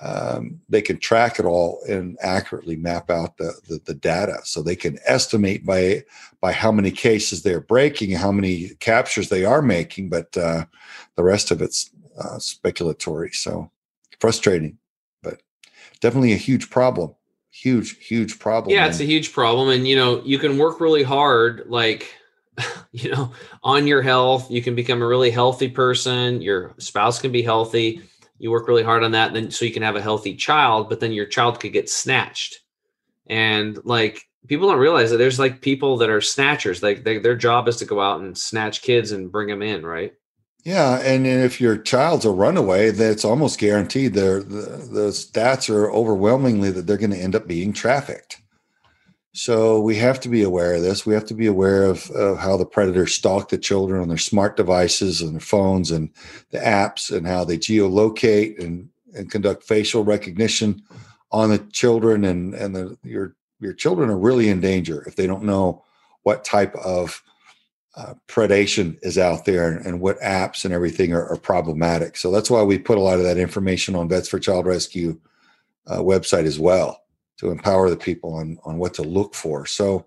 um, 0.00 0.60
they 0.68 0.82
can 0.82 0.98
track 0.98 1.38
it 1.38 1.44
all 1.44 1.80
and 1.88 2.16
accurately 2.20 2.76
map 2.76 3.10
out 3.10 3.36
the, 3.36 3.52
the, 3.68 3.80
the 3.84 3.94
data. 3.94 4.38
So 4.44 4.62
they 4.62 4.76
can 4.76 4.98
estimate 5.06 5.66
by 5.66 6.04
by 6.40 6.52
how 6.52 6.70
many 6.70 6.90
cases 6.90 7.42
they're 7.42 7.60
breaking, 7.60 8.12
how 8.12 8.30
many 8.30 8.70
captures 8.80 9.28
they 9.28 9.44
are 9.44 9.62
making, 9.62 10.08
but 10.08 10.36
uh, 10.36 10.66
the 11.16 11.24
rest 11.24 11.50
of 11.50 11.60
it's 11.60 11.90
uh, 12.18 12.36
speculatory. 12.36 13.34
So 13.34 13.70
frustrating, 14.20 14.78
but 15.22 15.42
definitely 16.00 16.32
a 16.32 16.36
huge 16.36 16.70
problem. 16.70 17.14
Huge, 17.50 17.96
huge 17.98 18.38
problem. 18.38 18.74
Yeah, 18.74 18.86
it's 18.86 19.00
a 19.00 19.04
huge 19.04 19.32
problem. 19.32 19.68
And, 19.70 19.88
you 19.88 19.96
know, 19.96 20.22
you 20.22 20.38
can 20.38 20.58
work 20.58 20.80
really 20.80 21.02
hard, 21.02 21.64
like, 21.66 22.14
you 22.92 23.10
know, 23.10 23.32
on 23.64 23.86
your 23.88 24.02
health. 24.02 24.48
You 24.48 24.62
can 24.62 24.76
become 24.76 25.02
a 25.02 25.06
really 25.06 25.30
healthy 25.30 25.68
person. 25.68 26.40
Your 26.40 26.74
spouse 26.78 27.18
can 27.18 27.32
be 27.32 27.42
healthy. 27.42 28.02
You 28.38 28.50
work 28.50 28.68
really 28.68 28.82
hard 28.82 29.04
on 29.04 29.12
that. 29.12 29.32
Then, 29.32 29.50
so 29.50 29.64
you 29.64 29.72
can 29.72 29.82
have 29.82 29.96
a 29.96 30.02
healthy 30.02 30.36
child, 30.36 30.88
but 30.88 31.00
then 31.00 31.12
your 31.12 31.26
child 31.26 31.60
could 31.60 31.72
get 31.72 31.90
snatched. 31.90 32.60
And, 33.26 33.78
like, 33.84 34.24
people 34.46 34.68
don't 34.68 34.78
realize 34.78 35.10
that 35.10 35.18
there's 35.18 35.38
like 35.38 35.60
people 35.60 35.98
that 35.98 36.10
are 36.10 36.20
snatchers. 36.20 36.82
Like, 36.82 37.04
they, 37.04 37.18
their 37.18 37.36
job 37.36 37.68
is 37.68 37.76
to 37.76 37.84
go 37.84 38.00
out 38.00 38.20
and 38.20 38.36
snatch 38.36 38.82
kids 38.82 39.12
and 39.12 39.32
bring 39.32 39.48
them 39.48 39.62
in, 39.62 39.84
right? 39.84 40.12
Yeah, 40.64 40.98
and 41.00 41.26
if 41.26 41.60
your 41.60 41.78
child's 41.78 42.24
a 42.24 42.30
runaway, 42.30 42.90
that's 42.90 43.24
almost 43.24 43.58
guaranteed. 43.58 44.14
the 44.14 44.44
the 44.44 45.08
stats 45.10 45.70
are 45.70 45.90
overwhelmingly 45.90 46.70
that 46.72 46.86
they're 46.86 46.96
going 46.96 47.12
to 47.12 47.16
end 47.16 47.36
up 47.36 47.46
being 47.46 47.72
trafficked. 47.72 48.42
So 49.38 49.78
we 49.80 49.94
have 49.96 50.18
to 50.20 50.28
be 50.28 50.42
aware 50.42 50.74
of 50.74 50.82
this. 50.82 51.06
We 51.06 51.14
have 51.14 51.26
to 51.26 51.34
be 51.34 51.46
aware 51.46 51.84
of, 51.84 52.10
of 52.10 52.38
how 52.38 52.56
the 52.56 52.66
predators 52.66 53.14
stalk 53.14 53.50
the 53.50 53.56
children 53.56 54.02
on 54.02 54.08
their 54.08 54.18
smart 54.18 54.56
devices 54.56 55.22
and 55.22 55.34
their 55.34 55.40
phones 55.40 55.92
and 55.92 56.10
the 56.50 56.58
apps 56.58 57.16
and 57.16 57.24
how 57.24 57.44
they 57.44 57.56
geolocate 57.56 58.58
and, 58.58 58.88
and 59.14 59.30
conduct 59.30 59.62
facial 59.62 60.02
recognition 60.02 60.82
on 61.30 61.50
the 61.50 61.58
children 61.70 62.24
and 62.24 62.52
and 62.54 62.74
the, 62.74 62.98
your 63.04 63.36
your 63.60 63.74
children 63.74 64.10
are 64.10 64.18
really 64.18 64.48
in 64.48 64.60
danger 64.60 65.04
if 65.06 65.14
they 65.14 65.26
don't 65.26 65.44
know 65.44 65.84
what 66.24 66.42
type 66.42 66.74
of 66.74 67.22
uh, 67.96 68.14
predation 68.26 68.98
is 69.02 69.18
out 69.18 69.44
there 69.44 69.70
and, 69.70 69.86
and, 69.86 70.00
what 70.00 70.20
apps 70.20 70.64
and 70.64 70.74
everything 70.74 71.12
are, 71.12 71.28
are, 71.28 71.36
problematic. 71.36 72.16
So 72.16 72.30
that's 72.30 72.50
why 72.50 72.62
we 72.62 72.78
put 72.78 72.98
a 72.98 73.00
lot 73.00 73.18
of 73.18 73.24
that 73.24 73.38
information 73.38 73.94
on 73.94 74.08
Vets 74.08 74.28
for 74.28 74.38
Child 74.38 74.66
Rescue 74.66 75.20
uh, 75.86 75.98
website 75.98 76.44
as 76.44 76.58
well 76.58 77.02
to 77.38 77.50
empower 77.50 77.90
the 77.90 77.96
people 77.96 78.34
on 78.34 78.58
on 78.64 78.78
what 78.78 78.94
to 78.94 79.02
look 79.02 79.34
for. 79.34 79.66
So 79.66 80.06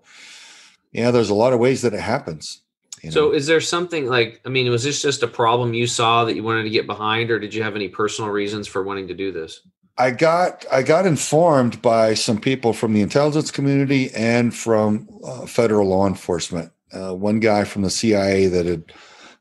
yeah, 0.92 1.10
there's 1.10 1.30
a 1.30 1.34
lot 1.34 1.52
of 1.52 1.60
ways 1.60 1.82
that 1.82 1.94
it 1.94 2.00
happens. 2.00 2.60
You 3.02 3.08
know? 3.08 3.14
So 3.14 3.32
is 3.32 3.46
there 3.46 3.60
something 3.60 4.06
like 4.06 4.40
I 4.44 4.48
mean, 4.48 4.70
was 4.70 4.84
this 4.84 5.02
just 5.02 5.22
a 5.22 5.28
problem 5.28 5.74
you 5.74 5.86
saw 5.86 6.24
that 6.24 6.36
you 6.36 6.42
wanted 6.42 6.64
to 6.64 6.70
get 6.70 6.86
behind, 6.86 7.30
or 7.30 7.38
did 7.38 7.54
you 7.54 7.62
have 7.62 7.76
any 7.76 7.88
personal 7.88 8.30
reasons 8.30 8.68
for 8.68 8.82
wanting 8.82 9.08
to 9.08 9.14
do 9.14 9.32
this? 9.32 9.60
I 9.98 10.10
got 10.10 10.64
I 10.70 10.82
got 10.82 11.06
informed 11.06 11.82
by 11.82 12.14
some 12.14 12.40
people 12.40 12.72
from 12.72 12.94
the 12.94 13.02
intelligence 13.02 13.50
community 13.50 14.10
and 14.14 14.54
from 14.54 15.08
uh, 15.24 15.46
federal 15.46 15.88
law 15.88 16.06
enforcement 16.06 16.72
uh, 16.92 17.14
one 17.14 17.40
guy 17.40 17.64
from 17.64 17.82
the 17.82 17.90
CIA 17.90 18.46
that 18.46 18.66
had 18.66 18.92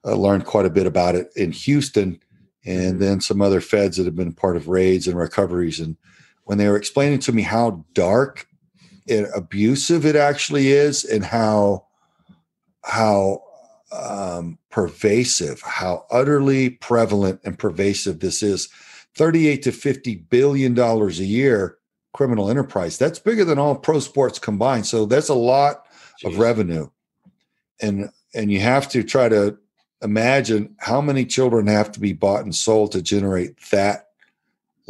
uh, 0.06 0.16
learned 0.16 0.46
quite 0.46 0.66
a 0.66 0.70
bit 0.70 0.88
about 0.88 1.16
it 1.16 1.30
in 1.36 1.52
Houston, 1.52 2.20
and 2.66 2.94
mm-hmm. 2.94 3.00
then 3.00 3.22
some 3.22 3.42
other 3.42 3.62
feds 3.62 3.98
that 3.98 4.06
had 4.06 4.16
been 4.16 4.34
part 4.34 4.56
of 4.56 4.68
raids 4.68 5.08
and 5.08 5.18
recoveries. 5.18 5.80
And 5.80 5.98
when 6.44 6.58
they 6.58 6.68
were 6.68 6.78
explaining 6.78 7.20
to 7.20 7.32
me 7.32 7.42
how 7.42 7.86
dark 7.94 8.48
and 9.10 9.28
abusive 9.36 10.06
it 10.06 10.16
actually 10.16 10.70
is, 10.70 11.04
and 11.04 11.24
how 11.26 11.86
how 12.84 13.44
um, 13.92 14.58
pervasive, 14.70 15.62
how 15.62 16.06
utterly 16.12 16.70
prevalent 16.70 17.42
and 17.44 17.60
pervasive 17.60 18.20
this 18.20 18.42
is, 18.44 18.70
thirty-eight 19.16 19.64
to 19.64 19.72
fifty 19.72 20.16
billion 20.16 20.74
dollars 20.74 21.20
a 21.20 21.26
year 21.26 21.78
criminal 22.14 22.50
enterprise. 22.50 22.98
That's 22.98 23.20
bigger 23.20 23.46
than 23.46 23.60
all 23.60 23.76
pro 23.76 24.00
sports 24.00 24.40
combined. 24.40 24.86
So 24.86 25.06
that's 25.06 25.30
a 25.30 25.34
lot 25.34 25.86
Jeez. 26.24 26.34
of 26.34 26.40
revenue 26.40 26.90
and 27.82 28.10
and 28.34 28.52
you 28.52 28.60
have 28.60 28.88
to 28.90 29.04
try 29.04 29.28
to 29.30 29.58
imagine 30.02 30.76
how 30.80 31.02
many 31.02 31.26
children 31.26 31.68
have 31.68 31.92
to 31.92 32.00
be 32.00 32.14
bought 32.14 32.44
and 32.44 32.56
sold 32.56 32.92
to 32.92 33.02
generate 33.02 33.60
that 33.72 34.11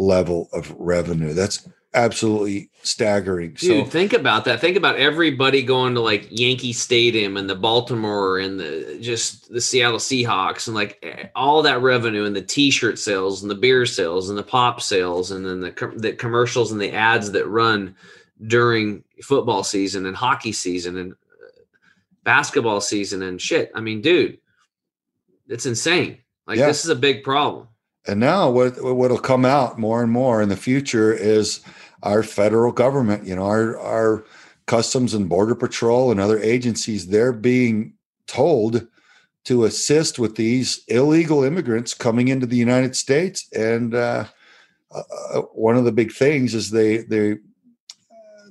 level 0.02 0.50
of 0.54 0.74
revenue. 0.78 1.34
That's 1.34 1.68
absolutely 1.94 2.70
staggering. 2.84 3.54
Dude, 3.54 3.86
so 3.86 3.90
think 3.90 4.14
about 4.14 4.46
that. 4.46 4.60
Think 4.60 4.78
about 4.78 4.96
everybody 4.98 5.62
going 5.62 5.94
to 5.96 6.02
like 6.02 6.28
Yankee 6.30 6.74
Stadium 6.74 7.38
and 7.38 7.50
the 7.50 7.56
Baltimore 7.56 8.40
and 8.40 8.60
the 8.60 8.98
just 9.02 9.52
the 9.52 9.62
Seattle 9.62 10.00
Seahawks 10.00 10.68
and 10.68 10.76
like 10.76 11.32
all 11.36 11.62
that 11.62 11.82
revenue 11.82 12.26
and 12.26 12.36
the 12.36 12.42
T-shirt 12.42 12.98
sales 12.98 13.42
and 13.42 13.52
the 13.52 13.56
beer 13.56 13.86
sales 13.86 14.30
and 14.30 14.38
the 14.38 14.44
pop 14.44 14.82
sales 14.82 15.32
and 15.32 15.46
then 15.46 15.60
the 15.60 15.94
the 15.98 16.14
commercials 16.14 16.72
and 16.72 16.82
the 16.82 16.92
ads 16.92 17.32
that 17.32 17.48
run 17.48 17.96
during 18.48 19.04
football 19.22 19.64
season 19.64 20.06
and 20.06 20.16
hockey 20.16 20.52
season 20.52 20.98
and 20.98 21.12
uh, 21.14 21.62
basketball 22.24 22.82
season 22.82 23.22
and 23.22 23.40
shit. 23.40 23.72
I 23.76 23.82
mean, 23.82 24.02
dude, 24.02 24.40
it's 25.48 25.66
insane. 25.66 26.20
Like 26.48 26.58
yeah. 26.58 26.68
this 26.68 26.84
is 26.84 26.90
a 26.90 26.96
big 26.96 27.24
problem. 27.24 27.68
And 28.08 28.20
now 28.20 28.50
what 28.50 28.82
what'll 28.82 29.20
come 29.20 29.46
out 29.46 29.78
more 29.78 30.02
and 30.02 30.12
more 30.12 30.42
in 30.42 30.50
the 30.50 30.56
future 30.56 31.14
is 31.14 31.60
our 32.04 32.24
federal 32.24 32.72
government, 32.72 33.26
you 33.26 33.36
know, 33.36 33.46
our 33.46 33.78
our 33.80 34.26
customs 34.66 35.14
and 35.14 35.30
border 35.30 35.56
patrol 35.56 36.12
and 36.12 36.20
other 36.20 36.40
agencies, 36.40 37.08
they're 37.08 37.34
being 37.34 37.94
told 38.26 38.88
to 39.44 39.66
assist 39.66 40.20
with 40.20 40.36
these 40.36 40.84
illegal 40.88 41.44
immigrants 41.44 41.94
coming 41.94 42.28
into 42.28 42.46
the 42.46 42.56
United 42.56 42.96
States. 42.96 43.48
And 43.54 43.94
uh, 43.94 44.26
uh, 44.92 45.42
one 45.54 45.76
of 45.78 45.86
the 45.86 45.92
big 45.92 46.12
things 46.12 46.54
is 46.54 46.72
they 46.72 46.98
they 47.00 47.38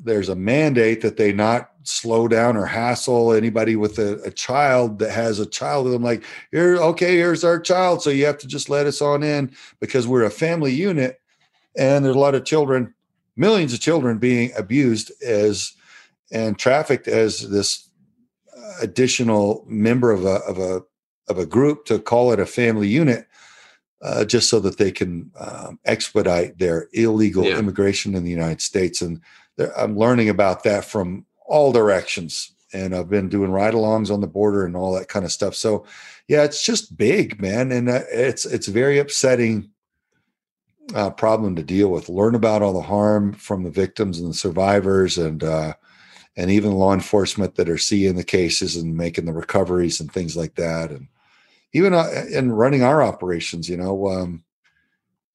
there's 0.02 0.28
a 0.28 0.34
mandate 0.34 1.02
that 1.02 1.16
they 1.16 1.32
not 1.32 1.70
slow 1.90 2.28
down 2.28 2.56
or 2.56 2.66
hassle 2.66 3.32
anybody 3.32 3.76
with 3.76 3.98
a, 3.98 4.20
a, 4.22 4.30
child 4.30 4.98
that 4.98 5.10
has 5.10 5.38
a 5.38 5.46
child 5.46 5.86
I'm 5.86 6.02
like 6.02 6.24
here 6.50 6.76
okay 6.76 7.16
here's 7.16 7.44
our 7.44 7.58
child 7.58 8.02
so 8.02 8.10
you 8.10 8.26
have 8.26 8.38
to 8.38 8.46
just 8.46 8.68
let 8.68 8.86
us 8.86 9.02
on 9.02 9.22
in 9.22 9.52
because 9.80 10.06
we're 10.06 10.24
a 10.24 10.30
family 10.30 10.72
unit 10.72 11.20
and 11.76 12.04
there's 12.04 12.16
a 12.16 12.18
lot 12.18 12.34
of 12.34 12.44
children 12.44 12.94
millions 13.36 13.72
of 13.72 13.80
children 13.80 14.18
being 14.18 14.52
abused 14.56 15.12
as 15.22 15.72
and 16.32 16.58
trafficked 16.58 17.08
as 17.08 17.48
this 17.50 17.88
additional 18.80 19.64
member 19.68 20.10
of 20.10 20.24
a 20.24 20.36
of 20.46 20.58
a 20.58 20.82
of 21.28 21.38
a 21.38 21.46
group 21.46 21.84
to 21.86 21.98
call 21.98 22.32
it 22.32 22.40
a 22.40 22.46
family 22.46 22.88
unit 22.88 23.26
uh, 24.02 24.24
just 24.24 24.48
so 24.48 24.58
that 24.60 24.78
they 24.78 24.90
can 24.90 25.30
um, 25.38 25.78
expedite 25.84 26.58
their 26.58 26.88
illegal 26.92 27.44
yeah. 27.44 27.58
immigration 27.58 28.14
in 28.14 28.24
the 28.24 28.30
United 28.30 28.60
States 28.60 29.02
and 29.02 29.20
I'm 29.76 29.96
learning 29.96 30.28
about 30.28 30.64
that 30.64 30.84
from 30.84 31.26
all 31.50 31.72
directions. 31.72 32.52
And 32.72 32.94
I've 32.94 33.10
been 33.10 33.28
doing 33.28 33.50
ride 33.50 33.74
alongs 33.74 34.12
on 34.12 34.20
the 34.20 34.26
border 34.28 34.64
and 34.64 34.76
all 34.76 34.94
that 34.94 35.08
kind 35.08 35.24
of 35.24 35.32
stuff. 35.32 35.56
So, 35.56 35.84
yeah, 36.28 36.44
it's 36.44 36.62
just 36.62 36.96
big, 36.96 37.42
man. 37.42 37.72
And 37.72 37.88
uh, 37.88 38.02
it's, 38.12 38.46
it's 38.46 38.68
very 38.68 38.98
upsetting 38.98 39.70
uh, 40.94 41.10
problem 41.10 41.56
to 41.56 41.62
deal 41.62 41.88
with. 41.90 42.08
Learn 42.08 42.34
about 42.34 42.62
all 42.62 42.72
the 42.72 42.80
harm 42.80 43.32
from 43.32 43.64
the 43.64 43.70
victims 43.70 44.18
and 44.18 44.30
the 44.30 44.34
survivors, 44.34 45.18
and 45.18 45.42
uh, 45.44 45.74
and 46.36 46.50
even 46.50 46.72
law 46.72 46.94
enforcement 46.94 47.56
that 47.56 47.68
are 47.68 47.78
seeing 47.78 48.16
the 48.16 48.24
cases 48.24 48.76
and 48.76 48.96
making 48.96 49.24
the 49.24 49.32
recoveries 49.32 50.00
and 50.00 50.10
things 50.12 50.36
like 50.36 50.54
that, 50.54 50.90
and 50.90 51.08
even 51.72 51.94
uh, 51.94 52.08
in 52.32 52.52
running 52.52 52.82
our 52.82 53.02
operations, 53.02 53.68
you 53.68 53.76
know, 53.76 54.08
um, 54.08 54.44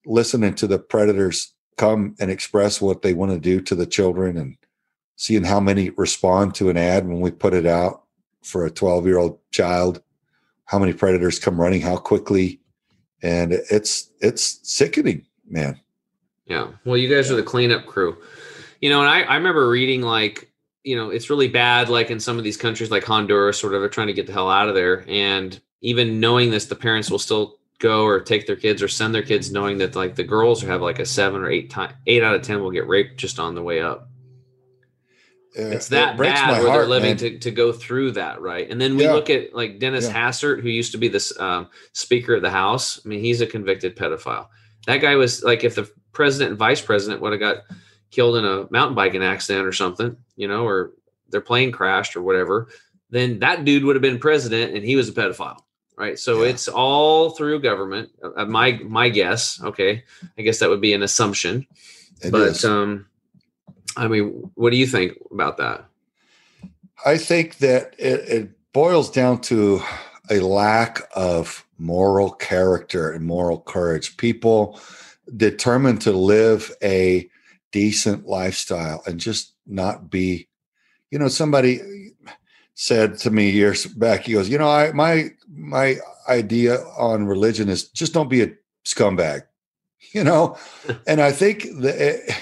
listening 0.05 0.53
to 0.55 0.68
the 0.68 0.80
predators 0.80 1.53
come 1.78 2.16
and 2.20 2.32
express 2.32 2.82
what 2.82 3.01
they 3.01 3.13
want 3.13 3.32
to 3.32 3.39
do 3.39 3.61
to 3.61 3.76
the 3.76 3.86
children 3.86 4.38
and 4.38 4.57
seeing 5.16 5.43
how 5.43 5.59
many 5.59 5.89
respond 5.91 6.55
to 6.55 6.70
an 6.70 6.78
ad 6.78 7.07
when 7.07 7.22
we 7.22 7.32
put 7.32 7.53
it 7.53 7.66
out 7.66 8.03
for 8.41 8.66
a 8.66 8.72
12 8.72 9.05
year 9.05 9.18
old 9.18 9.39
child 9.51 10.01
how 10.66 10.80
many 10.80 10.93
predators 10.93 11.39
come 11.39 11.61
running 11.61 11.82
how 11.82 11.95
quickly. 11.95 12.59
And 13.22 13.53
it's 13.53 14.11
it's 14.20 14.59
sickening 14.63 15.26
man. 15.47 15.80
Yeah. 16.45 16.68
Well 16.84 16.97
you 16.97 17.13
guys 17.13 17.32
are 17.32 17.36
the 17.36 17.43
cleanup 17.43 17.86
crew. 17.86 18.18
You 18.82 18.89
know 18.89 18.99
and 19.01 19.09
i 19.09 19.22
i 19.22 19.36
remember 19.36 19.70
reading 19.70 20.01
like 20.01 20.51
you 20.84 20.95
know 20.95 21.09
it's 21.09 21.30
really 21.30 21.47
bad 21.47 21.89
like 21.89 22.11
in 22.11 22.20
some 22.20 22.38
of 22.38 22.43
these 22.43 22.57
countries 22.57 22.91
like 22.91 23.03
honduras 23.03 23.57
sort 23.57 23.74
of 23.74 23.82
are 23.82 23.89
trying 23.89 24.07
to 24.07 24.13
get 24.13 24.28
the 24.28 24.34
hell 24.34 24.49
out 24.49 24.70
of 24.70 24.76
there. 24.76 25.05
And 25.07 25.59
even 25.82 26.20
knowing 26.20 26.51
this 26.51 26.66
the 26.66 26.76
parents 26.76 27.09
will 27.09 27.20
still 27.20 27.57
go 27.80 28.05
or 28.05 28.20
take 28.20 28.47
their 28.47 28.55
kids 28.55 28.82
or 28.82 28.88
send 28.88 29.13
their 29.13 29.22
kids 29.22 29.51
knowing 29.51 29.78
that 29.80 29.95
like 29.95 30.16
the 30.16 30.24
girls 30.24 30.61
have 30.61 30.82
like 30.82 30.99
a 30.99 31.05
seven 31.05 31.41
or 31.41 31.49
eight 31.49 31.70
time 31.70 31.93
eight 32.07 32.24
out 32.24 32.36
of 32.36 32.41
ten 32.41 32.61
will 32.61 32.72
get 32.72 32.88
raped 32.88 33.18
just 33.18 33.39
on 33.39 33.55
the 33.55 33.63
way 33.63 33.82
up 33.82 34.09
it's 35.55 35.87
that 35.87 36.15
it 36.15 36.17
bad 36.17 36.51
where 36.51 36.69
heart, 36.69 36.81
they're 36.81 36.87
living 36.87 37.15
to, 37.17 37.39
to 37.39 37.51
go 37.51 37.71
through 37.71 38.11
that 38.11 38.41
right 38.41 38.69
and 38.69 38.79
then 38.79 38.97
we 38.97 39.03
yeah. 39.03 39.13
look 39.13 39.29
at 39.29 39.53
like 39.53 39.79
dennis 39.79 40.05
yeah. 40.05 40.13
hastert 40.13 40.61
who 40.61 40.69
used 40.69 40.91
to 40.91 40.97
be 40.97 41.07
this 41.07 41.37
um, 41.39 41.67
speaker 41.93 42.35
of 42.35 42.41
the 42.41 42.49
house 42.49 42.99
i 43.05 43.07
mean 43.07 43.19
he's 43.19 43.41
a 43.41 43.47
convicted 43.47 43.95
pedophile 43.95 44.47
that 44.85 44.97
guy 44.97 45.15
was 45.15 45.43
like 45.43 45.63
if 45.63 45.75
the 45.75 45.89
president 46.11 46.51
and 46.51 46.59
vice 46.59 46.81
president 46.81 47.21
would 47.21 47.31
have 47.31 47.39
got 47.39 47.63
killed 48.11 48.37
in 48.37 48.45
a 48.45 48.67
mountain 48.69 48.95
biking 48.95 49.23
accident 49.23 49.65
or 49.65 49.71
something 49.71 50.15
you 50.35 50.47
know 50.47 50.65
or 50.65 50.91
their 51.29 51.41
plane 51.41 51.71
crashed 51.71 52.15
or 52.15 52.21
whatever 52.21 52.67
then 53.09 53.39
that 53.39 53.65
dude 53.65 53.83
would 53.83 53.95
have 53.95 54.01
been 54.01 54.19
president 54.19 54.75
and 54.75 54.85
he 54.85 54.95
was 54.95 55.09
a 55.09 55.13
pedophile 55.13 55.59
right 55.97 56.19
so 56.19 56.43
yeah. 56.43 56.49
it's 56.49 56.67
all 56.67 57.31
through 57.31 57.59
government 57.59 58.09
uh, 58.23 58.41
uh, 58.41 58.45
my 58.45 58.73
my 58.83 59.09
guess 59.09 59.61
okay 59.63 60.03
i 60.37 60.41
guess 60.41 60.59
that 60.59 60.69
would 60.69 60.81
be 60.81 60.93
an 60.93 61.03
assumption 61.03 61.65
it 62.21 62.31
but 62.31 62.49
is. 62.49 62.65
um 62.65 63.05
i 63.97 64.07
mean 64.07 64.49
what 64.55 64.71
do 64.71 64.77
you 64.77 64.87
think 64.87 65.13
about 65.31 65.57
that 65.57 65.85
i 67.05 67.17
think 67.17 67.57
that 67.57 67.95
it, 67.97 68.29
it 68.29 68.73
boils 68.73 69.09
down 69.09 69.39
to 69.39 69.81
a 70.29 70.39
lack 70.39 71.01
of 71.15 71.65
moral 71.77 72.31
character 72.31 73.11
and 73.11 73.25
moral 73.25 73.59
courage. 73.59 74.17
People 74.17 74.79
determined 75.35 76.01
to 76.01 76.11
live 76.11 76.71
a 76.83 77.29
decent 77.71 78.27
lifestyle 78.27 79.03
and 79.05 79.19
just 79.19 79.53
not 79.65 80.09
be, 80.09 80.47
you 81.11 81.19
know, 81.19 81.27
somebody 81.27 82.11
said 82.73 83.17
to 83.19 83.31
me 83.31 83.49
years 83.49 83.85
back, 83.85 84.21
he 84.21 84.33
goes, 84.33 84.49
you 84.49 84.57
know, 84.57 84.69
I 84.69 84.91
my 84.91 85.29
my 85.49 85.95
idea 86.27 86.81
on 86.97 87.25
religion 87.25 87.69
is 87.69 87.89
just 87.89 88.13
don't 88.13 88.29
be 88.29 88.41
a 88.41 88.51
scumbag, 88.85 89.43
you 90.11 90.23
know, 90.23 90.57
and 91.07 91.21
I 91.21 91.31
think 91.31 91.63
the 91.63 92.35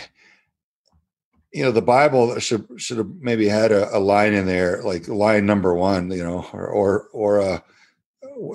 you 1.54 1.64
know 1.64 1.72
the 1.72 1.82
bible 1.82 2.38
should 2.40 2.68
should 2.78 2.98
have 2.98 3.10
maybe 3.20 3.48
had 3.48 3.72
a, 3.72 3.96
a, 3.96 4.00
line 4.00 4.34
in 4.34 4.46
there 4.46 4.82
like 4.84 5.08
line 5.08 5.46
number 5.46 5.74
one 5.74 6.10
you 6.12 6.24
know 6.24 6.46
or 6.52 6.68
or, 6.68 7.08
or 7.14 7.42
uh, 7.42 7.60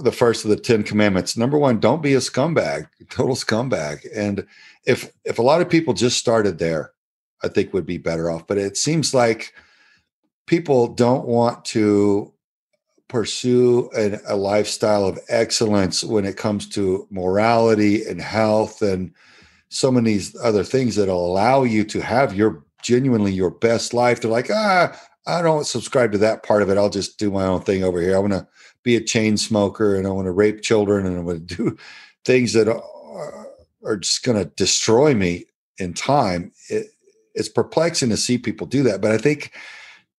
the 0.02 0.12
first 0.12 0.44
of 0.44 0.50
the 0.50 0.56
10 0.56 0.82
commandments. 0.82 1.36
Number 1.36 1.58
one 1.58 1.78
don't 1.78 2.02
be 2.02 2.14
a 2.14 2.18
scumbag 2.18 2.88
total 3.08 3.36
scumbag. 3.36 4.06
And 4.14 4.46
if 4.84 5.12
if 5.24 5.38
a 5.38 5.42
lot 5.42 5.60
of 5.60 5.70
people 5.70 5.94
just 5.94 6.18
started 6.18 6.58
there 6.58 6.92
i 7.42 7.48
think 7.48 7.72
would 7.72 7.86
be 7.86 7.98
better 7.98 8.30
off. 8.30 8.46
But 8.46 8.58
it 8.58 8.76
seems 8.76 9.14
like 9.14 9.54
people 10.46 10.88
don't 10.88 11.26
want 11.26 11.64
to 11.66 12.32
pursue 13.08 13.88
an, 13.96 14.20
a 14.26 14.36
lifestyle 14.36 15.04
of 15.04 15.18
excellence 15.28 16.04
when 16.04 16.24
it 16.26 16.36
comes 16.36 16.68
to 16.68 17.06
morality 17.10 18.04
and 18.04 18.20
health 18.20 18.82
and 18.82 19.14
so 19.70 19.90
many 19.90 20.20
other 20.42 20.64
things 20.64 20.96
that'll 20.96 21.26
allow 21.26 21.62
you 21.62 21.84
to 21.84 22.00
have 22.00 22.34
your 22.34 22.64
genuinely 22.82 23.32
your 23.32 23.50
best 23.50 23.94
life, 23.94 24.20
they're 24.20 24.30
like, 24.30 24.50
ah, 24.50 24.98
I 25.26 25.42
don't 25.42 25.66
subscribe 25.66 26.12
to 26.12 26.18
that 26.18 26.42
part 26.42 26.62
of 26.62 26.70
it. 26.70 26.78
I'll 26.78 26.90
just 26.90 27.18
do 27.18 27.30
my 27.30 27.44
own 27.44 27.60
thing 27.60 27.84
over 27.84 28.00
here. 28.00 28.16
I 28.16 28.20
want 28.20 28.32
to 28.32 28.46
be 28.82 28.96
a 28.96 29.00
chain 29.00 29.36
smoker 29.36 29.94
and 29.94 30.06
I 30.06 30.10
want 30.10 30.26
to 30.26 30.32
rape 30.32 30.62
children 30.62 31.06
and 31.06 31.18
I 31.18 31.20
want 31.20 31.48
to 31.48 31.56
do 31.56 31.76
things 32.24 32.54
that 32.54 32.68
are, 32.68 33.48
are 33.84 33.96
just 33.96 34.22
going 34.22 34.38
to 34.38 34.50
destroy 34.56 35.14
me 35.14 35.44
in 35.78 35.92
time. 35.92 36.52
It, 36.68 36.86
it's 37.34 37.48
perplexing 37.48 38.08
to 38.10 38.16
see 38.16 38.38
people 38.38 38.66
do 38.66 38.82
that. 38.84 39.00
But 39.00 39.12
I 39.12 39.18
think 39.18 39.52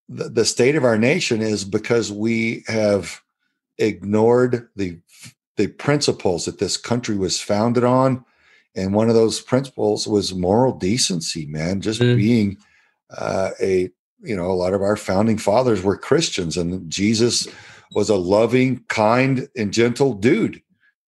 the, 0.07 0.29
the 0.29 0.45
state 0.45 0.75
of 0.75 0.83
our 0.83 0.97
nation 0.97 1.41
is 1.41 1.65
because 1.65 2.11
we 2.11 2.63
have 2.67 3.21
ignored 3.77 4.69
the 4.75 4.99
the 5.57 5.67
principles 5.67 6.45
that 6.45 6.59
this 6.59 6.77
country 6.77 7.17
was 7.17 7.41
founded 7.41 7.83
on 7.83 8.23
and 8.75 8.93
one 8.93 9.09
of 9.09 9.15
those 9.15 9.41
principles 9.41 10.07
was 10.07 10.33
moral 10.33 10.73
decency 10.77 11.45
man 11.45 11.81
just 11.81 12.01
mm. 12.01 12.15
being 12.15 12.57
uh, 13.17 13.51
a 13.61 13.89
you 14.21 14.35
know 14.35 14.45
a 14.45 14.53
lot 14.53 14.73
of 14.73 14.81
our 14.81 14.95
founding 14.95 15.37
fathers 15.37 15.81
were 15.81 15.97
christians 15.97 16.57
and 16.57 16.89
jesus 16.89 17.47
was 17.93 18.09
a 18.09 18.15
loving 18.15 18.83
kind 18.87 19.47
and 19.55 19.73
gentle 19.73 20.13
dude 20.13 20.61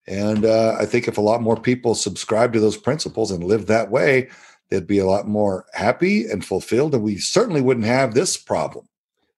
and 0.08 0.46
uh, 0.46 0.76
i 0.80 0.86
think 0.86 1.08
if 1.08 1.18
a 1.18 1.22
lot 1.22 1.42
more 1.42 1.58
people 1.58 1.96
subscribe 1.96 2.54
to 2.54 2.60
those 2.60 2.78
principles 2.78 3.32
and 3.32 3.44
live 3.44 3.68
that 3.68 3.92
way 3.92 4.30
they'd 4.70 4.88
be 4.88 5.00
a 5.00 5.06
lot 5.06 5.28
more 5.28 5.66
happy 5.74 6.30
and 6.30 6.46
fulfilled 6.46 6.94
and 6.94 7.04
we 7.04 7.18
certainly 7.18 7.62
wouldn't 7.62 7.86
have 7.86 8.14
this 8.14 8.38
problem 8.38 8.88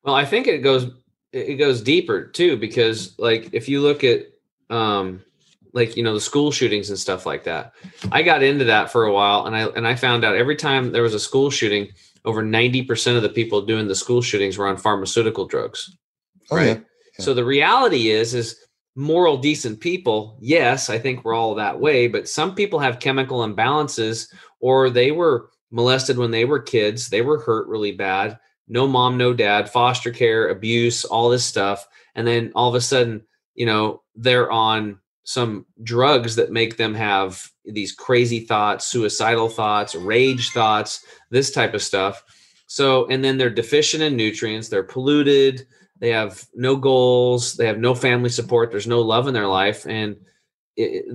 well 0.03 0.15
i 0.15 0.25
think 0.25 0.47
it 0.47 0.59
goes 0.59 0.89
it 1.31 1.55
goes 1.55 1.81
deeper 1.81 2.27
too 2.27 2.55
because 2.55 3.17
like 3.17 3.49
if 3.51 3.67
you 3.67 3.81
look 3.81 4.03
at 4.03 4.27
um 4.69 5.21
like 5.73 5.97
you 5.97 6.03
know 6.03 6.13
the 6.13 6.21
school 6.21 6.51
shootings 6.51 6.89
and 6.89 6.97
stuff 6.97 7.25
like 7.25 7.43
that. 7.43 7.73
I 8.11 8.21
got 8.21 8.43
into 8.43 8.65
that 8.65 8.91
for 8.91 9.05
a 9.05 9.13
while, 9.13 9.45
and 9.45 9.55
I 9.55 9.65
and 9.67 9.87
I 9.87 9.95
found 9.95 10.23
out 10.23 10.35
every 10.35 10.55
time 10.55 10.91
there 10.91 11.03
was 11.03 11.13
a 11.13 11.19
school 11.19 11.49
shooting, 11.49 11.89
over 12.23 12.43
ninety 12.43 12.83
percent 12.83 13.17
of 13.17 13.23
the 13.23 13.29
people 13.29 13.61
doing 13.61 13.87
the 13.87 13.95
school 13.95 14.21
shootings 14.21 14.57
were 14.57 14.67
on 14.67 14.77
pharmaceutical 14.77 15.45
drugs. 15.45 15.95
Oh, 16.51 16.55
right. 16.55 16.67
Yeah. 16.67 16.73
Yeah. 17.19 17.25
So 17.25 17.33
the 17.33 17.45
reality 17.45 18.09
is 18.09 18.33
is 18.33 18.59
moral 18.95 19.37
decent 19.37 19.79
people 19.79 20.37
yes 20.39 20.87
i 20.87 20.99
think 20.99 21.25
we're 21.25 21.33
all 21.33 21.55
that 21.55 21.79
way 21.79 22.07
but 22.07 22.29
some 22.29 22.53
people 22.53 22.77
have 22.77 22.99
chemical 22.99 23.39
imbalances 23.39 24.31
or 24.59 24.89
they 24.89 25.11
were 25.11 25.49
molested 25.71 26.17
when 26.17 26.29
they 26.29 26.45
were 26.45 26.59
kids 26.59 27.09
they 27.09 27.21
were 27.21 27.39
hurt 27.39 27.67
really 27.67 27.91
bad 27.91 28.37
no 28.67 28.87
mom 28.87 29.17
no 29.17 29.33
dad 29.33 29.67
foster 29.67 30.11
care 30.11 30.47
abuse 30.49 31.05
all 31.05 31.27
this 31.27 31.43
stuff 31.43 31.87
and 32.13 32.27
then 32.27 32.51
all 32.53 32.69
of 32.69 32.75
a 32.75 32.81
sudden 32.81 33.23
you 33.55 33.65
know 33.65 34.03
they're 34.15 34.51
on 34.51 34.99
some 35.23 35.65
drugs 35.83 36.35
that 36.35 36.51
make 36.51 36.77
them 36.77 36.93
have 36.93 37.49
these 37.65 37.93
crazy 37.93 38.41
thoughts, 38.41 38.85
suicidal 38.85 39.49
thoughts, 39.49 39.95
rage 39.95 40.49
thoughts, 40.51 41.05
this 41.29 41.51
type 41.51 41.73
of 41.73 41.81
stuff. 41.81 42.23
So, 42.67 43.07
and 43.07 43.23
then 43.23 43.37
they're 43.37 43.49
deficient 43.49 44.03
in 44.03 44.15
nutrients, 44.15 44.67
they're 44.67 44.83
polluted, 44.83 45.65
they 45.99 46.09
have 46.09 46.43
no 46.53 46.75
goals, 46.75 47.53
they 47.53 47.67
have 47.67 47.77
no 47.77 47.95
family 47.95 48.29
support, 48.29 48.71
there's 48.71 48.87
no 48.87 49.01
love 49.01 49.27
in 49.27 49.33
their 49.33 49.47
life. 49.47 49.85
And 49.87 50.17
it, 50.75 51.05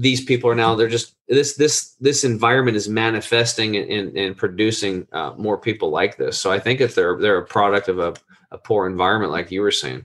these 0.00 0.22
people 0.22 0.50
are 0.50 0.54
now, 0.54 0.74
they're 0.74 0.86
just, 0.86 1.14
this, 1.26 1.56
this, 1.56 1.96
this 1.98 2.24
environment 2.24 2.76
is 2.76 2.88
manifesting 2.88 3.76
and, 3.76 4.16
and 4.16 4.36
producing 4.36 5.08
uh, 5.12 5.32
more 5.36 5.58
people 5.58 5.90
like 5.90 6.16
this. 6.16 6.38
So 6.38 6.52
I 6.52 6.60
think 6.60 6.80
if 6.80 6.94
they're, 6.94 7.18
they're 7.18 7.38
a 7.38 7.46
product 7.46 7.88
of 7.88 7.98
a, 7.98 8.14
a 8.52 8.58
poor 8.58 8.86
environment, 8.86 9.32
like 9.32 9.50
you 9.50 9.62
were 9.62 9.72
saying. 9.72 10.04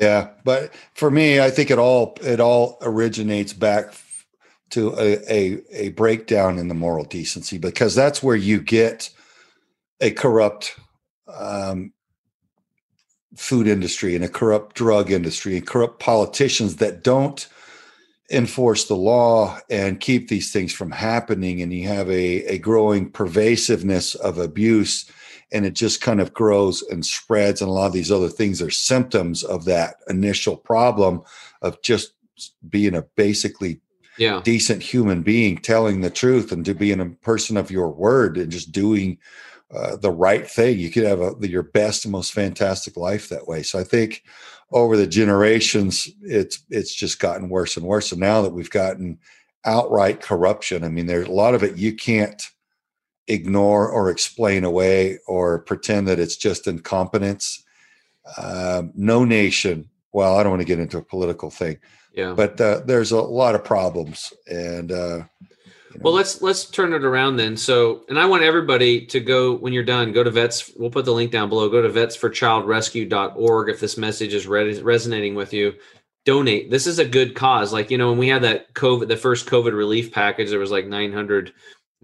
Yeah, 0.00 0.30
but 0.44 0.72
for 0.94 1.10
me, 1.10 1.40
I 1.40 1.50
think 1.50 1.70
it 1.70 1.78
all 1.78 2.16
it 2.22 2.40
all 2.40 2.78
originates 2.80 3.52
back 3.52 3.92
to 4.70 4.94
a, 4.98 5.18
a, 5.32 5.62
a 5.72 5.88
breakdown 5.90 6.58
in 6.58 6.68
the 6.68 6.74
moral 6.74 7.04
decency 7.04 7.58
because 7.58 7.94
that's 7.94 8.22
where 8.22 8.36
you 8.36 8.60
get 8.62 9.10
a 10.00 10.10
corrupt 10.12 10.76
um, 11.28 11.92
food 13.36 13.66
industry 13.66 14.14
and 14.14 14.24
a 14.24 14.28
corrupt 14.28 14.76
drug 14.76 15.10
industry 15.10 15.56
and 15.56 15.66
corrupt 15.66 16.00
politicians 16.00 16.76
that 16.76 17.04
don't 17.04 17.48
enforce 18.30 18.86
the 18.86 18.96
law 18.96 19.58
and 19.68 20.00
keep 20.00 20.28
these 20.28 20.52
things 20.52 20.72
from 20.72 20.92
happening. 20.92 21.60
And 21.60 21.72
you 21.72 21.88
have 21.88 22.08
a, 22.08 22.44
a 22.46 22.58
growing 22.58 23.10
pervasiveness 23.10 24.14
of 24.14 24.38
abuse 24.38 25.10
and 25.52 25.66
it 25.66 25.74
just 25.74 26.00
kind 26.00 26.20
of 26.20 26.32
grows 26.32 26.82
and 26.82 27.04
spreads. 27.04 27.60
And 27.60 27.68
a 27.68 27.72
lot 27.72 27.86
of 27.86 27.92
these 27.92 28.12
other 28.12 28.28
things 28.28 28.62
are 28.62 28.70
symptoms 28.70 29.42
of 29.42 29.64
that 29.64 29.96
initial 30.08 30.56
problem 30.56 31.22
of 31.62 31.80
just 31.82 32.12
being 32.68 32.94
a 32.94 33.02
basically 33.16 33.80
yeah. 34.18 34.40
decent 34.44 34.82
human 34.82 35.22
being, 35.22 35.58
telling 35.58 36.00
the 36.00 36.10
truth, 36.10 36.52
and 36.52 36.64
to 36.64 36.74
being 36.74 37.00
a 37.00 37.06
person 37.06 37.56
of 37.56 37.70
your 37.70 37.90
word 37.90 38.36
and 38.36 38.52
just 38.52 38.72
doing 38.72 39.18
uh, 39.74 39.96
the 39.96 40.10
right 40.10 40.48
thing. 40.48 40.78
You 40.78 40.90
could 40.90 41.04
have 41.04 41.20
a, 41.20 41.34
your 41.40 41.62
best 41.62 42.04
and 42.04 42.12
most 42.12 42.32
fantastic 42.32 42.96
life 42.96 43.28
that 43.28 43.46
way. 43.46 43.62
So 43.62 43.78
I 43.78 43.84
think 43.84 44.22
over 44.72 44.96
the 44.96 45.06
generations, 45.06 46.08
it's 46.22 46.62
it's 46.70 46.94
just 46.94 47.20
gotten 47.20 47.48
worse 47.48 47.76
and 47.76 47.86
worse. 47.86 48.12
And 48.12 48.20
now 48.20 48.42
that 48.42 48.52
we've 48.52 48.70
gotten 48.70 49.18
outright 49.64 50.20
corruption, 50.20 50.84
I 50.84 50.88
mean, 50.88 51.06
there's 51.06 51.28
a 51.28 51.32
lot 51.32 51.54
of 51.54 51.62
it 51.62 51.76
you 51.76 51.94
can't 51.94 52.42
ignore 53.30 53.88
or 53.88 54.10
explain 54.10 54.64
away 54.64 55.18
or 55.26 55.60
pretend 55.60 56.08
that 56.08 56.18
it's 56.18 56.36
just 56.36 56.66
incompetence. 56.66 57.64
Um, 58.36 58.92
no 58.94 59.24
nation. 59.24 59.88
Well, 60.12 60.36
I 60.36 60.42
don't 60.42 60.50
want 60.50 60.62
to 60.62 60.66
get 60.66 60.80
into 60.80 60.98
a 60.98 61.02
political 61.02 61.50
thing. 61.50 61.78
Yeah. 62.12 62.34
But 62.34 62.60
uh, 62.60 62.80
there's 62.84 63.12
a 63.12 63.20
lot 63.20 63.54
of 63.54 63.64
problems, 63.64 64.32
and 64.48 64.90
uh, 64.90 65.16
you 65.16 65.96
know. 65.96 66.00
well, 66.00 66.12
let's 66.12 66.42
let's 66.42 66.64
turn 66.64 66.92
it 66.92 67.04
around 67.04 67.36
then. 67.36 67.56
So, 67.56 68.02
and 68.08 68.18
I 68.18 68.26
want 68.26 68.42
everybody 68.42 69.06
to 69.06 69.20
go 69.20 69.54
when 69.54 69.72
you're 69.72 69.84
done. 69.84 70.10
Go 70.10 70.24
to 70.24 70.30
vets. 70.30 70.72
We'll 70.76 70.90
put 70.90 71.04
the 71.04 71.12
link 71.12 71.30
down 71.30 71.48
below. 71.48 71.68
Go 71.68 71.82
to 71.82 71.88
vetsforchildrescue.org 71.88 73.68
if 73.68 73.78
this 73.78 73.96
message 73.96 74.34
is 74.34 74.48
re- 74.48 74.80
resonating 74.80 75.36
with 75.36 75.52
you. 75.52 75.74
Donate. 76.26 76.68
This 76.68 76.88
is 76.88 76.98
a 76.98 77.04
good 77.04 77.36
cause. 77.36 77.72
Like 77.72 77.92
you 77.92 77.96
know, 77.96 78.08
when 78.10 78.18
we 78.18 78.28
had 78.28 78.42
that 78.42 78.74
COVID, 78.74 79.06
the 79.06 79.16
first 79.16 79.46
COVID 79.46 79.72
relief 79.72 80.10
package, 80.10 80.50
there 80.50 80.58
was 80.58 80.72
like 80.72 80.86
900 80.86 81.52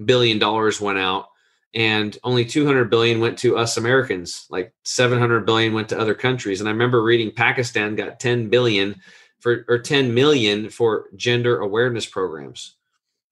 billion 0.04 0.38
dollars 0.38 0.80
went 0.80 0.98
out 0.98 1.28
and 1.74 2.16
only 2.24 2.44
200 2.44 2.88
billion 2.88 3.20
went 3.20 3.38
to 3.38 3.56
us 3.56 3.76
Americans 3.76 4.46
like 4.50 4.72
700 4.84 5.44
billion 5.44 5.74
went 5.74 5.90
to 5.90 5.98
other 5.98 6.14
countries. 6.14 6.60
And 6.60 6.68
I 6.68 6.72
remember 6.72 7.02
reading 7.02 7.30
Pakistan 7.30 7.96
got 7.96 8.18
10 8.18 8.48
billion 8.48 9.00
for 9.40 9.64
or 9.68 9.78
10 9.78 10.14
million 10.14 10.70
for 10.70 11.06
gender 11.16 11.58
awareness 11.58 12.06
programs. 12.06 12.76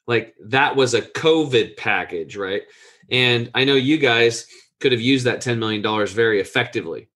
Like 0.06 0.34
that 0.44 0.76
was 0.76 0.94
a 0.94 1.02
covid 1.02 1.76
package 1.76 2.36
right? 2.36 2.62
And 3.10 3.50
I 3.54 3.64
know 3.64 3.74
you 3.74 3.98
guys 3.98 4.46
could 4.80 4.92
have 4.92 5.00
used 5.00 5.26
that 5.26 5.40
10 5.40 5.58
million 5.58 5.80
dollars 5.82 6.12
very 6.12 6.40
effectively. 6.40 7.08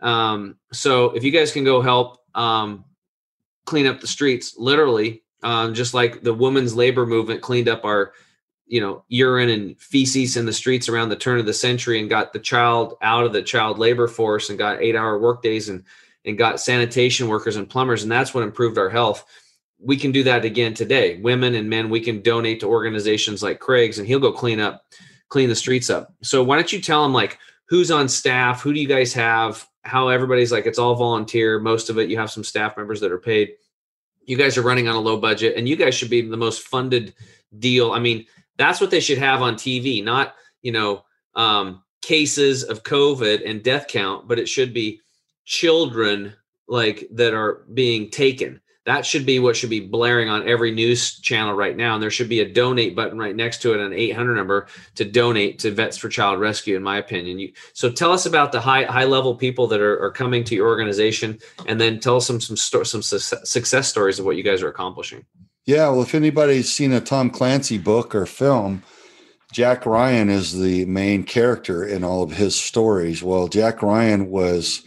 Um, 0.00 0.56
so 0.72 1.10
if 1.10 1.24
you 1.24 1.30
guys 1.30 1.52
can 1.52 1.64
go 1.64 1.82
help 1.82 2.20
um, 2.34 2.84
clean 3.66 3.86
up 3.86 4.00
the 4.00 4.06
streets 4.06 4.56
literally 4.56 5.22
um, 5.42 5.74
just 5.74 5.92
like 5.92 6.22
the 6.22 6.32
women's 6.32 6.74
labor 6.74 7.04
movement 7.04 7.42
cleaned 7.42 7.68
up 7.68 7.84
our 7.84 8.12
you 8.66 8.80
know 8.80 9.04
urine 9.08 9.50
and 9.50 9.78
feces 9.78 10.36
in 10.36 10.46
the 10.46 10.52
streets 10.52 10.88
around 10.88 11.08
the 11.08 11.16
turn 11.16 11.38
of 11.38 11.46
the 11.46 11.52
century 11.52 12.00
and 12.00 12.08
got 12.08 12.32
the 12.32 12.38
child 12.38 12.94
out 13.02 13.24
of 13.24 13.32
the 13.32 13.42
child 13.42 13.78
labor 13.78 14.08
force 14.08 14.48
and 14.48 14.58
got 14.58 14.80
eight 14.80 14.96
hour 14.96 15.18
work 15.18 15.42
days 15.42 15.68
and 15.68 15.84
and 16.24 16.38
got 16.38 16.60
sanitation 16.60 17.28
workers 17.28 17.56
and 17.56 17.68
plumbers 17.68 18.02
and 18.02 18.10
that's 18.10 18.32
what 18.32 18.44
improved 18.44 18.78
our 18.78 18.90
health 18.90 19.24
we 19.78 19.96
can 19.96 20.12
do 20.12 20.22
that 20.22 20.44
again 20.44 20.72
today 20.72 21.20
women 21.20 21.54
and 21.54 21.68
men 21.68 21.90
we 21.90 22.00
can 22.00 22.22
donate 22.22 22.60
to 22.60 22.66
organizations 22.66 23.42
like 23.42 23.60
craig's 23.60 23.98
and 23.98 24.06
he'll 24.06 24.20
go 24.20 24.32
clean 24.32 24.60
up 24.60 24.84
clean 25.28 25.48
the 25.48 25.54
streets 25.54 25.90
up 25.90 26.14
so 26.22 26.42
why 26.42 26.56
don't 26.56 26.72
you 26.72 26.80
tell 26.80 27.02
them 27.02 27.12
like 27.12 27.38
who's 27.66 27.90
on 27.90 28.08
staff 28.08 28.62
who 28.62 28.72
do 28.72 28.80
you 28.80 28.88
guys 28.88 29.12
have 29.12 29.66
how 29.84 30.08
everybody's 30.08 30.50
like 30.50 30.66
it's 30.66 30.78
all 30.78 30.94
volunteer. 30.94 31.58
Most 31.60 31.90
of 31.90 31.98
it, 31.98 32.08
you 32.08 32.16
have 32.18 32.30
some 32.30 32.44
staff 32.44 32.76
members 32.76 33.00
that 33.00 33.12
are 33.12 33.18
paid. 33.18 33.54
You 34.24 34.36
guys 34.36 34.56
are 34.56 34.62
running 34.62 34.88
on 34.88 34.96
a 34.96 35.00
low 35.00 35.18
budget, 35.18 35.56
and 35.56 35.68
you 35.68 35.76
guys 35.76 35.94
should 35.94 36.10
be 36.10 36.22
the 36.22 36.36
most 36.36 36.62
funded 36.62 37.14
deal. 37.58 37.92
I 37.92 37.98
mean, 37.98 38.26
that's 38.56 38.80
what 38.80 38.90
they 38.90 39.00
should 39.00 39.18
have 39.18 39.42
on 39.42 39.54
TV, 39.54 40.02
not 40.02 40.34
you 40.62 40.72
know 40.72 41.04
um, 41.34 41.82
cases 42.02 42.62
of 42.64 42.82
COVID 42.82 43.48
and 43.48 43.62
death 43.62 43.86
count, 43.88 44.28
but 44.28 44.38
it 44.38 44.48
should 44.48 44.72
be 44.72 45.00
children 45.44 46.34
like 46.68 47.06
that 47.12 47.34
are 47.34 47.64
being 47.74 48.10
taken 48.10 48.60
that 48.86 49.06
should 49.06 49.24
be 49.24 49.38
what 49.38 49.56
should 49.56 49.70
be 49.70 49.80
blaring 49.80 50.28
on 50.28 50.46
every 50.46 50.70
news 50.70 51.18
channel 51.20 51.54
right 51.54 51.76
now. 51.76 51.94
And 51.94 52.02
there 52.02 52.10
should 52.10 52.28
be 52.28 52.40
a 52.40 52.48
donate 52.48 52.94
button 52.94 53.18
right 53.18 53.34
next 53.34 53.62
to 53.62 53.72
it, 53.72 53.80
an 53.80 53.94
800 53.94 54.34
number 54.34 54.66
to 54.96 55.04
donate 55.04 55.58
to 55.60 55.70
Vets 55.70 55.96
for 55.96 56.08
Child 56.10 56.40
Rescue, 56.40 56.76
in 56.76 56.82
my 56.82 56.98
opinion. 56.98 57.38
You, 57.38 57.52
so 57.72 57.90
tell 57.90 58.12
us 58.12 58.26
about 58.26 58.52
the 58.52 58.60
high 58.60 58.84
high 58.84 59.04
level 59.04 59.34
people 59.34 59.66
that 59.68 59.80
are, 59.80 60.02
are 60.02 60.10
coming 60.10 60.44
to 60.44 60.54
your 60.54 60.68
organization, 60.68 61.38
and 61.66 61.80
then 61.80 61.98
tell 61.98 62.16
us 62.16 62.26
some 62.26 62.40
some 62.40 62.56
sto- 62.56 62.82
some 62.82 63.02
success 63.02 63.88
stories 63.88 64.18
of 64.18 64.26
what 64.26 64.36
you 64.36 64.42
guys 64.42 64.62
are 64.62 64.68
accomplishing. 64.68 65.24
Yeah, 65.64 65.88
well, 65.88 66.02
if 66.02 66.14
anybody's 66.14 66.70
seen 66.70 66.92
a 66.92 67.00
Tom 67.00 67.30
Clancy 67.30 67.78
book 67.78 68.14
or 68.14 68.26
film, 68.26 68.82
Jack 69.50 69.86
Ryan 69.86 70.28
is 70.28 70.60
the 70.60 70.84
main 70.84 71.24
character 71.24 71.86
in 71.86 72.04
all 72.04 72.22
of 72.22 72.32
his 72.32 72.54
stories. 72.54 73.22
Well, 73.22 73.48
Jack 73.48 73.82
Ryan 73.82 74.28
was 74.28 74.82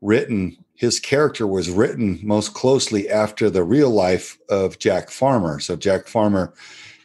written 0.00 0.56
his 0.82 0.98
character 0.98 1.46
was 1.46 1.70
written 1.70 2.18
most 2.24 2.54
closely 2.54 3.08
after 3.08 3.48
the 3.48 3.62
real 3.62 3.88
life 3.88 4.36
of 4.48 4.80
Jack 4.80 5.10
Farmer. 5.10 5.60
So 5.60 5.76
Jack 5.76 6.08
Farmer 6.08 6.52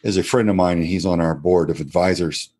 is 0.02 0.16
a 0.16 0.24
friend 0.24 0.50
of 0.50 0.56
mine, 0.56 0.78
and 0.78 0.86
he's 0.88 1.06
on 1.06 1.20
our 1.20 1.36
board 1.36 1.70
of 1.70 1.80
advisors 1.80 2.50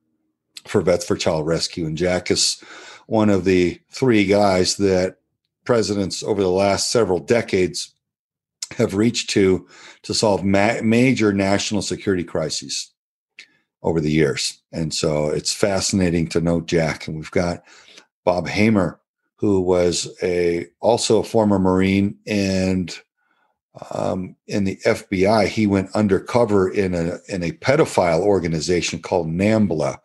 for 0.64 0.80
Vets 0.80 1.04
for 1.04 1.16
Child 1.16 1.44
Rescue. 1.44 1.86
And 1.86 1.98
Jack 1.98 2.30
is 2.30 2.62
one 3.08 3.30
of 3.30 3.44
the 3.44 3.80
three 3.90 4.26
guys 4.26 4.76
that 4.76 5.16
presidents 5.64 6.22
over 6.22 6.40
the 6.40 6.52
last 6.52 6.92
several 6.92 7.18
decades 7.18 7.92
have 8.76 8.94
reached 8.94 9.28
to 9.30 9.66
to 10.02 10.14
solve 10.14 10.44
ma- 10.44 10.80
major 10.84 11.32
national 11.32 11.82
security 11.82 12.22
crises 12.22 12.92
over 13.82 14.00
the 14.00 14.12
years. 14.12 14.62
And 14.70 14.94
so 14.94 15.30
it's 15.30 15.52
fascinating 15.52 16.28
to 16.28 16.40
note 16.40 16.66
Jack. 16.66 17.08
And 17.08 17.16
we've 17.16 17.28
got 17.32 17.64
Bob 18.24 18.46
Hamer, 18.46 19.00
who 19.38 19.60
was 19.60 20.08
a 20.22 20.66
also 20.80 21.20
a 21.20 21.24
former 21.24 21.58
Marine 21.58 22.18
and 22.26 22.98
um, 23.92 24.34
in 24.46 24.64
the 24.64 24.76
FBI. 24.84 25.46
He 25.46 25.66
went 25.66 25.94
undercover 25.94 26.68
in 26.68 26.94
a 26.94 27.18
in 27.28 27.42
a 27.42 27.52
pedophile 27.52 28.20
organization 28.20 29.00
called 29.00 29.28
NAMBLA, 29.28 29.98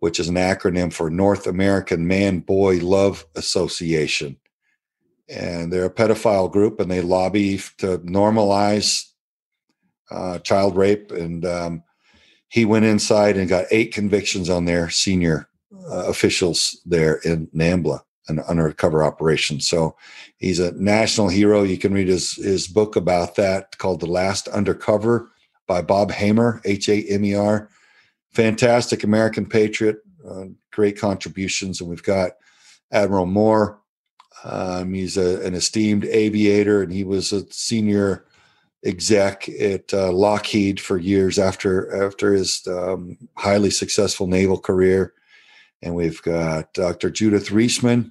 which 0.00 0.20
is 0.20 0.28
an 0.28 0.34
acronym 0.34 0.92
for 0.92 1.08
North 1.08 1.46
American 1.46 2.06
Man 2.06 2.40
Boy 2.40 2.78
Love 2.78 3.26
Association. 3.34 4.36
And 5.30 5.72
they're 5.72 5.84
a 5.86 5.90
pedophile 5.90 6.50
group, 6.50 6.80
and 6.80 6.90
they 6.90 7.00
lobby 7.00 7.58
to 7.78 7.98
normalize 7.98 9.04
uh, 10.10 10.38
child 10.40 10.76
rape. 10.76 11.10
And 11.10 11.44
um, 11.44 11.82
he 12.48 12.64
went 12.64 12.86
inside 12.86 13.36
and 13.36 13.48
got 13.48 13.66
eight 13.70 13.92
convictions 13.92 14.48
on 14.48 14.64
their 14.64 14.88
senior 14.88 15.48
uh, 15.90 16.06
officials 16.06 16.80
there 16.86 17.16
in 17.24 17.46
NAMBLA 17.48 18.00
an 18.28 18.40
undercover 18.40 19.02
operation. 19.02 19.60
So 19.60 19.96
he's 20.36 20.58
a 20.58 20.72
national 20.72 21.28
hero. 21.28 21.62
You 21.62 21.78
can 21.78 21.92
read 21.92 22.08
his 22.08 22.36
his 22.36 22.68
book 22.68 22.96
about 22.96 23.36
that 23.36 23.78
called 23.78 24.00
The 24.00 24.06
Last 24.06 24.48
Undercover 24.48 25.30
by 25.66 25.82
Bob 25.82 26.10
Hamer, 26.10 26.60
H 26.64 26.88
A 26.88 27.02
M 27.02 27.24
E 27.24 27.34
R. 27.34 27.68
Fantastic 28.30 29.04
American 29.04 29.46
patriot, 29.46 29.98
uh, 30.28 30.44
great 30.72 30.98
contributions. 30.98 31.80
And 31.80 31.88
we've 31.88 32.02
got 32.02 32.32
Admiral 32.92 33.26
Moore. 33.26 33.80
Um, 34.44 34.94
he's 34.94 35.16
a, 35.16 35.44
an 35.44 35.54
esteemed 35.54 36.04
aviator, 36.04 36.82
and 36.82 36.92
he 36.92 37.04
was 37.04 37.32
a 37.32 37.50
senior 37.50 38.24
exec 38.84 39.48
at 39.48 39.92
uh, 39.92 40.12
Lockheed 40.12 40.80
for 40.80 40.98
years 40.98 41.38
after 41.38 42.06
after 42.06 42.32
his 42.32 42.66
um, 42.68 43.18
highly 43.36 43.70
successful 43.70 44.26
naval 44.26 44.58
career. 44.58 45.14
And 45.82 45.94
we've 45.94 46.22
got 46.22 46.72
Dr. 46.74 47.10
Judith 47.10 47.48
Reisman, 47.48 48.10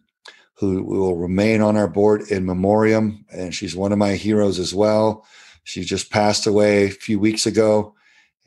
who 0.60 0.84
will 0.84 1.16
remain 1.16 1.62
on 1.62 1.78
our 1.78 1.88
board 1.88 2.24
in 2.32 2.46
memoriam. 2.46 3.26
And 3.32 3.54
she's 3.54 3.76
one 3.76 3.92
of 3.92 3.98
my 3.98 4.14
heroes 4.14 4.58
as 4.58 4.74
well. 4.74 5.26
She 5.64 5.84
just 5.84 6.12
passed 6.12 6.48
away 6.48 6.86
a 6.86 6.92
few 6.92 7.20
weeks 7.20 7.46
ago 7.46 7.94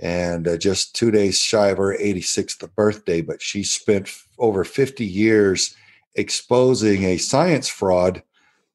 and 0.00 0.48
uh, 0.48 0.56
just 0.56 0.96
two 0.96 1.10
days 1.10 1.38
shy 1.38 1.68
of 1.68 1.78
her 1.78 1.96
86th 1.96 2.74
birthday. 2.74 3.20
But 3.20 3.40
she 3.40 3.62
spent 3.62 4.10
over 4.38 4.64
50 4.64 5.04
years 5.04 5.76
exposing 6.16 7.04
a 7.04 7.18
science 7.18 7.68
fraud 7.68 8.22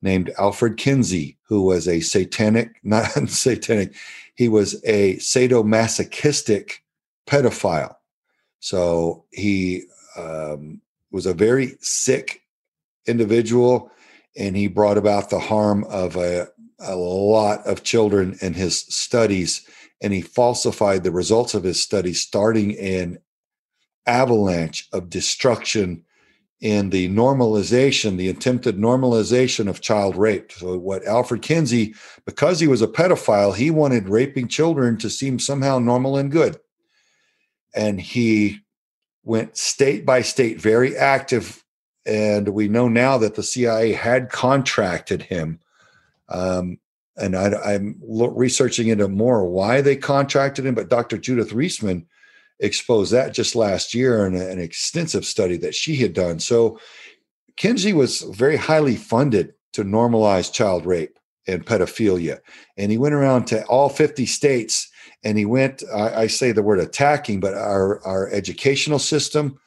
named 0.01 0.31
Alfred 0.37 0.77
Kinsey, 0.77 1.37
who 1.47 1.63
was 1.63 1.87
a 1.87 1.99
satanic, 1.99 2.69
not 2.83 3.27
satanic, 3.27 3.95
he 4.35 4.47
was 4.47 4.81
a 4.85 5.15
sadomasochistic 5.17 6.73
pedophile. 7.27 7.95
So 8.59 9.25
he 9.31 9.83
um, 10.17 10.81
was 11.11 11.25
a 11.25 11.33
very 11.33 11.77
sick 11.81 12.41
individual, 13.07 13.91
and 14.37 14.55
he 14.55 14.67
brought 14.67 14.97
about 14.97 15.29
the 15.29 15.39
harm 15.39 15.83
of 15.85 16.15
a, 16.15 16.47
a 16.79 16.95
lot 16.95 17.65
of 17.65 17.83
children 17.83 18.37
in 18.41 18.53
his 18.53 18.79
studies. 18.79 19.67
And 20.01 20.11
he 20.13 20.21
falsified 20.21 21.03
the 21.03 21.11
results 21.11 21.53
of 21.53 21.63
his 21.63 21.81
studies, 21.81 22.21
starting 22.21 22.77
an 22.77 23.19
avalanche 24.05 24.87
of 24.91 25.09
destruction 25.09 26.03
in 26.61 26.89
the 26.89 27.09
normalization, 27.09 28.17
the 28.17 28.29
attempted 28.29 28.77
normalization 28.77 29.67
of 29.67 29.81
child 29.81 30.15
rape. 30.15 30.51
So, 30.51 30.77
what 30.77 31.05
Alfred 31.05 31.41
Kinsey, 31.41 31.95
because 32.25 32.59
he 32.59 32.67
was 32.67 32.81
a 32.81 32.87
pedophile, 32.87 33.55
he 33.55 33.71
wanted 33.71 34.09
raping 34.09 34.47
children 34.47 34.97
to 34.99 35.09
seem 35.09 35.37
somehow 35.39 35.79
normal 35.79 36.17
and 36.17 36.31
good. 36.31 36.57
And 37.73 37.99
he 37.99 38.59
went 39.23 39.57
state 39.57 40.05
by 40.05 40.21
state, 40.21 40.61
very 40.61 40.95
active 40.95 41.64
and 42.05 42.49
we 42.49 42.67
know 42.67 42.87
now 42.87 43.17
that 43.17 43.35
the 43.35 43.43
CIA 43.43 43.93
had 43.93 44.29
contracted 44.29 45.23
him. 45.23 45.59
Um, 46.29 46.79
and 47.17 47.35
I, 47.35 47.73
am 47.73 47.99
researching 48.01 48.87
into 48.87 49.07
more 49.07 49.45
why 49.45 49.81
they 49.81 49.95
contracted 49.95 50.65
him. 50.65 50.75
But 50.75 50.89
Dr. 50.89 51.17
Judith 51.17 51.51
Reisman 51.51 52.05
exposed 52.59 53.11
that 53.13 53.33
just 53.33 53.55
last 53.55 53.93
year 53.93 54.25
in 54.25 54.35
an 54.35 54.59
extensive 54.59 55.25
study 55.25 55.57
that 55.57 55.75
she 55.75 55.95
had 55.95 56.13
done. 56.13 56.39
So 56.39 56.79
Kinsey 57.57 57.93
was 57.93 58.21
very 58.21 58.57
highly 58.57 58.95
funded 58.95 59.53
to 59.73 59.83
normalize 59.83 60.51
child 60.51 60.85
rape 60.85 61.17
and 61.47 61.65
pedophilia, 61.65 62.39
and 62.77 62.91
he 62.91 62.97
went 62.97 63.13
around 63.13 63.45
to 63.45 63.63
all 63.65 63.89
50 63.89 64.25
states. 64.25 64.89
And 65.23 65.37
he 65.37 65.45
went, 65.45 65.83
I, 65.93 66.23
I 66.23 66.27
say 66.27 66.51
the 66.51 66.63
word 66.63 66.79
attacking, 66.79 67.39
but 67.39 67.55
our 67.55 68.05
our 68.05 68.29
educational 68.29 68.99
system, 68.99 69.57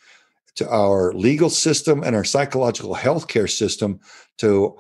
to 0.57 0.69
our 0.69 1.13
legal 1.13 1.51
system 1.51 2.03
and 2.03 2.17
our 2.17 2.25
psychological 2.25 2.95
healthcare 2.95 3.51
system 3.51 4.01
to 4.39 4.77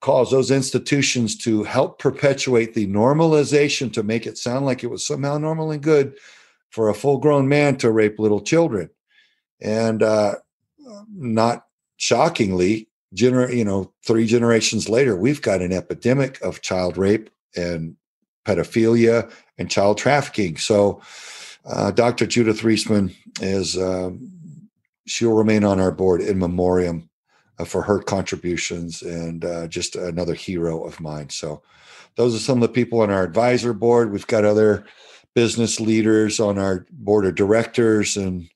cause 0.00 0.30
those 0.30 0.50
institutions 0.50 1.36
to 1.36 1.64
help 1.64 1.98
perpetuate 1.98 2.74
the 2.74 2.86
normalization 2.86 3.92
to 3.92 4.02
make 4.02 4.26
it 4.26 4.38
sound 4.38 4.64
like 4.64 4.84
it 4.84 4.90
was 4.90 5.06
somehow 5.06 5.36
normal 5.36 5.70
and 5.70 5.82
good 5.82 6.16
for 6.70 6.88
a 6.88 6.94
full 6.94 7.18
grown 7.18 7.48
man 7.48 7.76
to 7.76 7.90
rape 7.90 8.18
little 8.18 8.40
children. 8.40 8.88
And 9.60 10.02
uh, 10.02 10.36
not 11.12 11.64
shockingly, 11.96 12.88
gener- 13.14 13.54
you 13.54 13.64
know, 13.64 13.92
three 14.06 14.26
generations 14.26 14.88
later, 14.88 15.16
we've 15.16 15.42
got 15.42 15.62
an 15.62 15.72
epidemic 15.72 16.40
of 16.42 16.62
child 16.62 16.96
rape 16.96 17.30
and 17.56 17.96
pedophilia 18.46 19.30
and 19.58 19.70
child 19.70 19.98
trafficking. 19.98 20.56
So, 20.56 21.02
uh, 21.64 21.90
Dr. 21.90 22.26
Judith 22.26 22.60
Reisman 22.60 23.14
is 23.42 23.76
um, 23.76 24.30
she'll 25.08 25.34
remain 25.34 25.64
on 25.64 25.80
our 25.80 25.92
board 25.92 26.20
in 26.20 26.38
memoriam 26.38 27.08
uh, 27.58 27.64
for 27.64 27.82
her 27.82 28.00
contributions 28.00 29.02
and 29.02 29.44
uh, 29.44 29.66
just 29.68 29.96
another 29.96 30.34
hero 30.34 30.84
of 30.84 31.00
mine. 31.00 31.30
So, 31.30 31.62
those 32.16 32.34
are 32.34 32.40
some 32.40 32.60
of 32.60 32.68
the 32.68 32.74
people 32.74 33.00
on 33.00 33.10
our 33.10 33.22
advisor 33.22 33.72
board. 33.72 34.10
We've 34.10 34.26
got 34.26 34.44
other 34.44 34.84
business 35.34 35.78
leaders 35.78 36.40
on 36.40 36.58
our 36.58 36.84
board 36.90 37.24
of 37.24 37.36
directors 37.36 38.16
and 38.16 38.48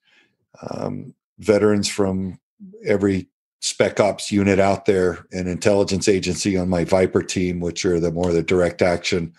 um, 0.68 1.14
veterans 1.38 1.88
from 1.88 2.40
every 2.84 3.28
spec 3.60 4.00
ops 4.00 4.32
unit 4.32 4.58
out 4.58 4.84
there 4.86 5.26
and 5.30 5.46
intelligence 5.46 6.08
agency 6.08 6.56
on 6.56 6.68
my 6.68 6.82
Viper 6.82 7.22
team, 7.22 7.60
which 7.60 7.84
are 7.84 8.00
the 8.00 8.10
more 8.10 8.32
the 8.32 8.42
direct 8.42 8.82
action 8.82 9.32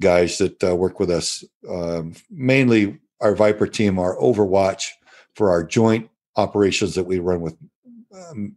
guys 0.00 0.38
that 0.38 0.64
uh, 0.64 0.74
work 0.74 0.98
with 0.98 1.10
us. 1.10 1.44
Um, 1.68 2.14
mainly, 2.30 2.98
our 3.20 3.34
Viper 3.34 3.66
team, 3.66 3.98
our 3.98 4.16
Overwatch 4.16 4.88
for 5.34 5.50
our 5.50 5.62
joint 5.62 6.08
operations 6.36 6.94
that 6.94 7.04
we 7.04 7.18
run 7.18 7.40
with 7.40 7.56
um, 8.14 8.56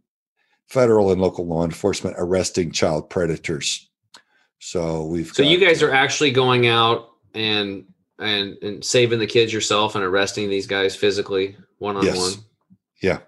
federal 0.68 1.10
and 1.10 1.20
local 1.20 1.46
law 1.46 1.64
enforcement 1.64 2.16
arresting 2.18 2.70
child 2.70 3.10
predators. 3.10 3.88
So 4.58 5.06
we've 5.06 5.28
so 5.28 5.42
got, 5.42 5.50
you 5.50 5.58
guys 5.58 5.82
are 5.82 5.92
actually 5.92 6.30
going 6.30 6.66
out 6.66 7.10
and 7.34 7.84
and 8.18 8.56
and 8.62 8.84
saving 8.84 9.18
the 9.18 9.26
kids 9.26 9.52
yourself 9.52 9.94
and 9.94 10.04
arresting 10.04 10.48
these 10.48 10.66
guys 10.66 10.94
physically 10.94 11.56
one 11.78 11.96
on 11.96 12.06
one. 12.06 12.32
Yeah. 13.02 13.20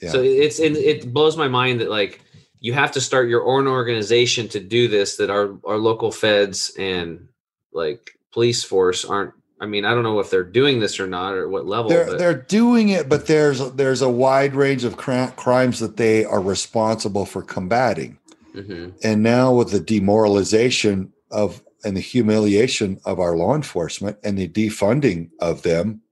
Yeah. 0.00 0.10
So 0.10 0.22
it's 0.22 0.58
it, 0.58 0.76
it 0.76 1.12
blows 1.12 1.36
my 1.36 1.48
mind 1.48 1.80
that 1.80 1.90
like 1.90 2.20
you 2.60 2.72
have 2.72 2.92
to 2.92 3.00
start 3.00 3.28
your 3.28 3.46
own 3.46 3.66
organization 3.66 4.48
to 4.48 4.60
do 4.60 4.88
this 4.88 5.16
that 5.18 5.30
our 5.30 5.58
our 5.64 5.76
local 5.76 6.10
feds 6.10 6.72
and 6.78 7.28
like 7.72 8.18
police 8.32 8.64
force 8.64 9.04
aren't 9.04 9.34
I 9.64 9.66
mean, 9.66 9.86
I 9.86 9.94
don't 9.94 10.02
know 10.02 10.20
if 10.20 10.28
they're 10.28 10.44
doing 10.44 10.80
this 10.80 11.00
or 11.00 11.06
not, 11.06 11.32
or 11.32 11.48
what 11.48 11.64
level. 11.66 11.88
They're 11.88 12.04
but- 12.04 12.18
they're 12.18 12.34
doing 12.34 12.90
it, 12.90 13.08
but 13.08 13.26
there's 13.26 13.60
there's 13.72 14.02
a 14.02 14.10
wide 14.10 14.54
range 14.54 14.84
of 14.84 14.98
cra- 14.98 15.32
crimes 15.36 15.80
that 15.80 15.96
they 15.96 16.22
are 16.22 16.40
responsible 16.40 17.24
for 17.24 17.40
combating. 17.42 18.18
Mhm. 18.54 18.92
And 19.02 19.22
now 19.22 19.54
with 19.54 19.70
the 19.70 19.80
demoralization 19.80 21.12
of 21.30 21.62
and 21.82 21.96
the 21.96 22.00
humiliation 22.02 23.00
of 23.06 23.18
our 23.18 23.36
law 23.36 23.54
enforcement 23.54 24.18
and 24.22 24.36
the 24.38 24.48
defunding 24.48 25.30
of 25.40 25.62
them, 25.62 26.02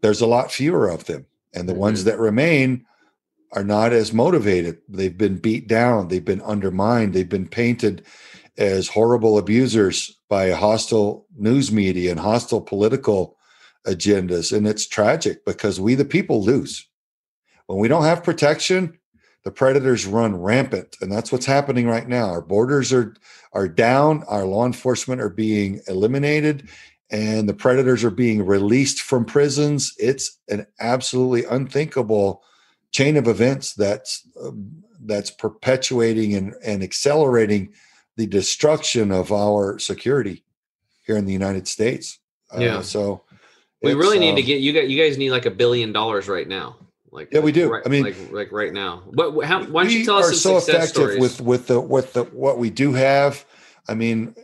there's 0.00 0.20
a 0.20 0.26
lot 0.26 0.52
fewer 0.52 0.88
of 0.88 1.06
them. 1.06 1.26
And 1.52 1.68
the 1.68 1.74
ones 1.74 2.04
that 2.04 2.18
remain 2.20 2.84
are 3.52 3.64
not 3.64 3.92
as 3.92 4.12
motivated. 4.12 4.78
They've 4.88 5.16
been 5.16 5.38
beat 5.38 5.66
down, 5.66 6.08
they've 6.08 6.24
been 6.24 6.42
undermined, 6.42 7.14
they've 7.14 7.28
been 7.28 7.48
painted 7.48 8.02
as 8.58 8.88
horrible 8.88 9.38
abusers 9.38 10.18
by 10.28 10.50
hostile 10.50 11.26
news 11.36 11.70
media 11.70 12.10
and 12.10 12.20
hostile 12.20 12.60
political 12.60 13.36
agendas. 13.86 14.56
And 14.56 14.66
it's 14.66 14.86
tragic 14.86 15.44
because 15.44 15.80
we, 15.80 15.94
the 15.94 16.04
people, 16.04 16.42
lose. 16.42 16.86
When 17.66 17.78
we 17.78 17.88
don't 17.88 18.04
have 18.04 18.24
protection, 18.24 18.98
the 19.44 19.50
predators 19.50 20.06
run 20.06 20.40
rampant. 20.40 20.96
And 21.00 21.10
that's 21.10 21.30
what's 21.30 21.46
happening 21.46 21.86
right 21.86 22.08
now. 22.08 22.28
Our 22.28 22.42
borders 22.42 22.92
are, 22.92 23.14
are 23.52 23.68
down, 23.68 24.24
our 24.28 24.44
law 24.44 24.66
enforcement 24.66 25.20
are 25.20 25.30
being 25.30 25.80
eliminated, 25.86 26.68
and 27.10 27.48
the 27.48 27.54
predators 27.54 28.02
are 28.02 28.10
being 28.10 28.44
released 28.44 29.00
from 29.00 29.24
prisons. 29.24 29.94
It's 29.98 30.36
an 30.48 30.66
absolutely 30.80 31.44
unthinkable 31.44 32.42
chain 32.90 33.16
of 33.16 33.28
events 33.28 33.74
that's 33.74 34.26
um, 34.42 34.82
that's 35.04 35.30
perpetuating 35.30 36.34
and, 36.34 36.54
and 36.64 36.82
accelerating 36.82 37.72
the 38.16 38.26
destruction 38.26 39.12
of 39.12 39.32
our 39.32 39.78
security 39.78 40.44
here 41.06 41.16
in 41.16 41.24
the 41.26 41.32
United 41.32 41.68
States. 41.68 42.18
Uh, 42.54 42.60
Yeah. 42.60 42.80
so 42.80 43.22
we 43.82 43.94
really 43.94 44.18
need 44.18 44.36
to 44.36 44.42
um, 44.42 44.46
get 44.46 44.60
you 44.60 44.72
guys. 44.72 44.88
You 44.90 45.02
guys 45.02 45.18
need 45.18 45.30
like 45.30 45.46
a 45.46 45.50
billion 45.50 45.92
dollars 45.92 46.28
right 46.28 46.48
now. 46.48 46.76
Like 47.12 47.28
Yeah, 47.32 47.40
we 47.40 47.52
do. 47.52 47.70
Right, 47.70 47.82
I 47.84 47.88
mean- 47.88 48.04
like 48.04 48.32
like 48.32 48.52
right 48.52 48.72
now. 48.72 49.02
What? 49.06 49.44
How? 49.44 49.64
Why 49.64 49.84
don't 49.84 49.92
you 49.92 50.04
tell 50.04 50.16
us 50.16 50.30
are 50.30 50.34
some 50.34 50.60
so 50.60 50.70
effective 50.70 50.88
stories? 50.88 51.20
with 51.20 51.40
with 51.40 51.66
the 51.66 51.80
with 51.80 52.12
the 52.14 52.24
what 52.24 52.58
we 52.58 52.70
do 52.70 52.92
have. 52.94 53.44
I 53.88 53.94
mean, 53.94 54.34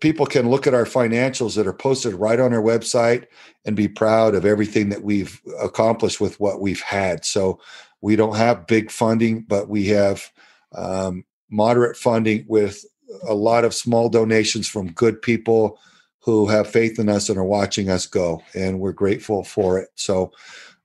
people 0.00 0.26
can 0.26 0.50
look 0.50 0.66
at 0.66 0.74
our 0.74 0.84
financials 0.84 1.56
that 1.56 1.66
are 1.66 1.72
posted 1.72 2.14
right 2.14 2.38
on 2.38 2.52
our 2.52 2.60
website 2.60 3.26
and 3.64 3.74
be 3.74 3.88
proud 3.88 4.34
of 4.34 4.44
everything 4.44 4.90
that 4.90 5.02
we've 5.02 5.40
accomplished 5.60 6.20
with 6.20 6.38
what 6.38 6.60
we've 6.60 6.82
had. 6.82 7.24
So 7.24 7.58
we 8.00 8.16
don't 8.16 8.36
have 8.36 8.66
big 8.66 8.90
funding, 8.90 9.42
but 9.42 9.68
we 9.68 9.86
have 9.86 10.30
um, 10.72 11.24
moderate 11.50 11.96
funding 11.96 12.44
with 12.48 12.84
a 13.28 13.34
lot 13.34 13.64
of 13.64 13.74
small 13.74 14.08
donations 14.08 14.68
from 14.68 14.92
good 14.92 15.20
people 15.20 15.78
who 16.20 16.46
have 16.46 16.70
faith 16.70 16.98
in 16.98 17.08
us 17.08 17.28
and 17.28 17.38
are 17.38 17.44
watching 17.44 17.90
us 17.90 18.06
go, 18.06 18.42
and 18.54 18.80
we're 18.80 18.92
grateful 18.92 19.44
for 19.44 19.78
it. 19.78 19.88
So. 19.94 20.32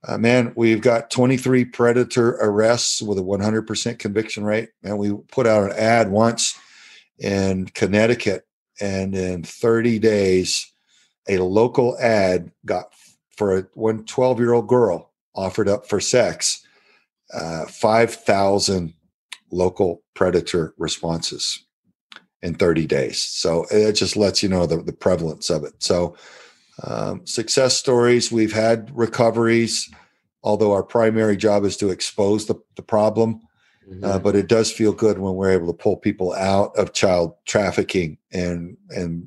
Uh, 0.06 0.16
man, 0.16 0.52
we've 0.54 0.80
got 0.80 1.10
23 1.10 1.64
predator 1.64 2.38
arrests 2.40 3.02
with 3.02 3.18
a 3.18 3.20
100% 3.20 3.98
conviction 3.98 4.44
rate. 4.44 4.68
And 4.84 4.96
we 4.96 5.12
put 5.32 5.44
out 5.44 5.64
an 5.64 5.76
ad 5.76 6.08
once 6.08 6.56
in 7.18 7.66
Connecticut, 7.66 8.46
and 8.80 9.12
in 9.16 9.42
30 9.42 9.98
days, 9.98 10.72
a 11.28 11.38
local 11.38 11.96
ad 11.98 12.50
got 12.64 12.92
for 13.36 13.58
a 13.58 13.66
one 13.74 14.04
12 14.04 14.40
year 14.40 14.52
old 14.52 14.68
girl 14.68 15.12
offered 15.34 15.68
up 15.68 15.86
for 15.86 16.00
sex 16.00 16.64
uh, 17.32 17.66
5,000 17.66 18.94
local 19.50 20.02
predator 20.14 20.74
responses 20.78 21.64
in 22.42 22.54
30 22.54 22.86
days. 22.86 23.22
So 23.22 23.66
it 23.70 23.92
just 23.92 24.16
lets 24.16 24.42
you 24.42 24.48
know 24.48 24.66
the, 24.66 24.82
the 24.82 24.92
prevalence 24.92 25.50
of 25.50 25.64
it. 25.64 25.74
So, 25.82 26.16
um, 26.84 27.26
success 27.26 27.76
stories, 27.76 28.30
we've 28.30 28.52
had 28.52 28.96
recoveries, 28.96 29.90
although 30.44 30.72
our 30.72 30.84
primary 30.84 31.36
job 31.36 31.64
is 31.64 31.76
to 31.78 31.90
expose 31.90 32.46
the, 32.46 32.54
the 32.76 32.82
problem. 32.82 33.40
Mhm. 33.90 34.04
Uh, 34.04 34.18
but 34.18 34.36
it 34.36 34.48
does 34.48 34.70
feel 34.70 34.92
good 34.92 35.18
when 35.18 35.34
we're 35.34 35.50
able 35.50 35.66
to 35.66 35.72
pull 35.72 35.96
people 35.96 36.34
out 36.34 36.76
of 36.76 36.92
child 36.92 37.34
trafficking 37.46 38.18
and 38.30 38.76
and 38.90 39.26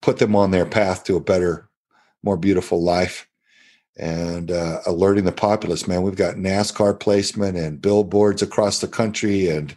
put 0.00 0.18
them 0.18 0.36
on 0.36 0.50
their 0.50 0.66
path 0.66 1.04
to 1.04 1.16
a 1.16 1.20
better, 1.20 1.68
more 2.22 2.36
beautiful 2.36 2.82
life. 2.82 3.26
And 3.96 4.50
uh, 4.50 4.80
alerting 4.86 5.24
the 5.24 5.32
populace, 5.32 5.88
man, 5.88 6.02
we've 6.02 6.16
got 6.16 6.34
NASCAR 6.34 6.98
placement 6.98 7.56
and 7.56 7.80
billboards 7.80 8.42
across 8.42 8.80
the 8.80 8.88
country, 8.88 9.48
and 9.48 9.74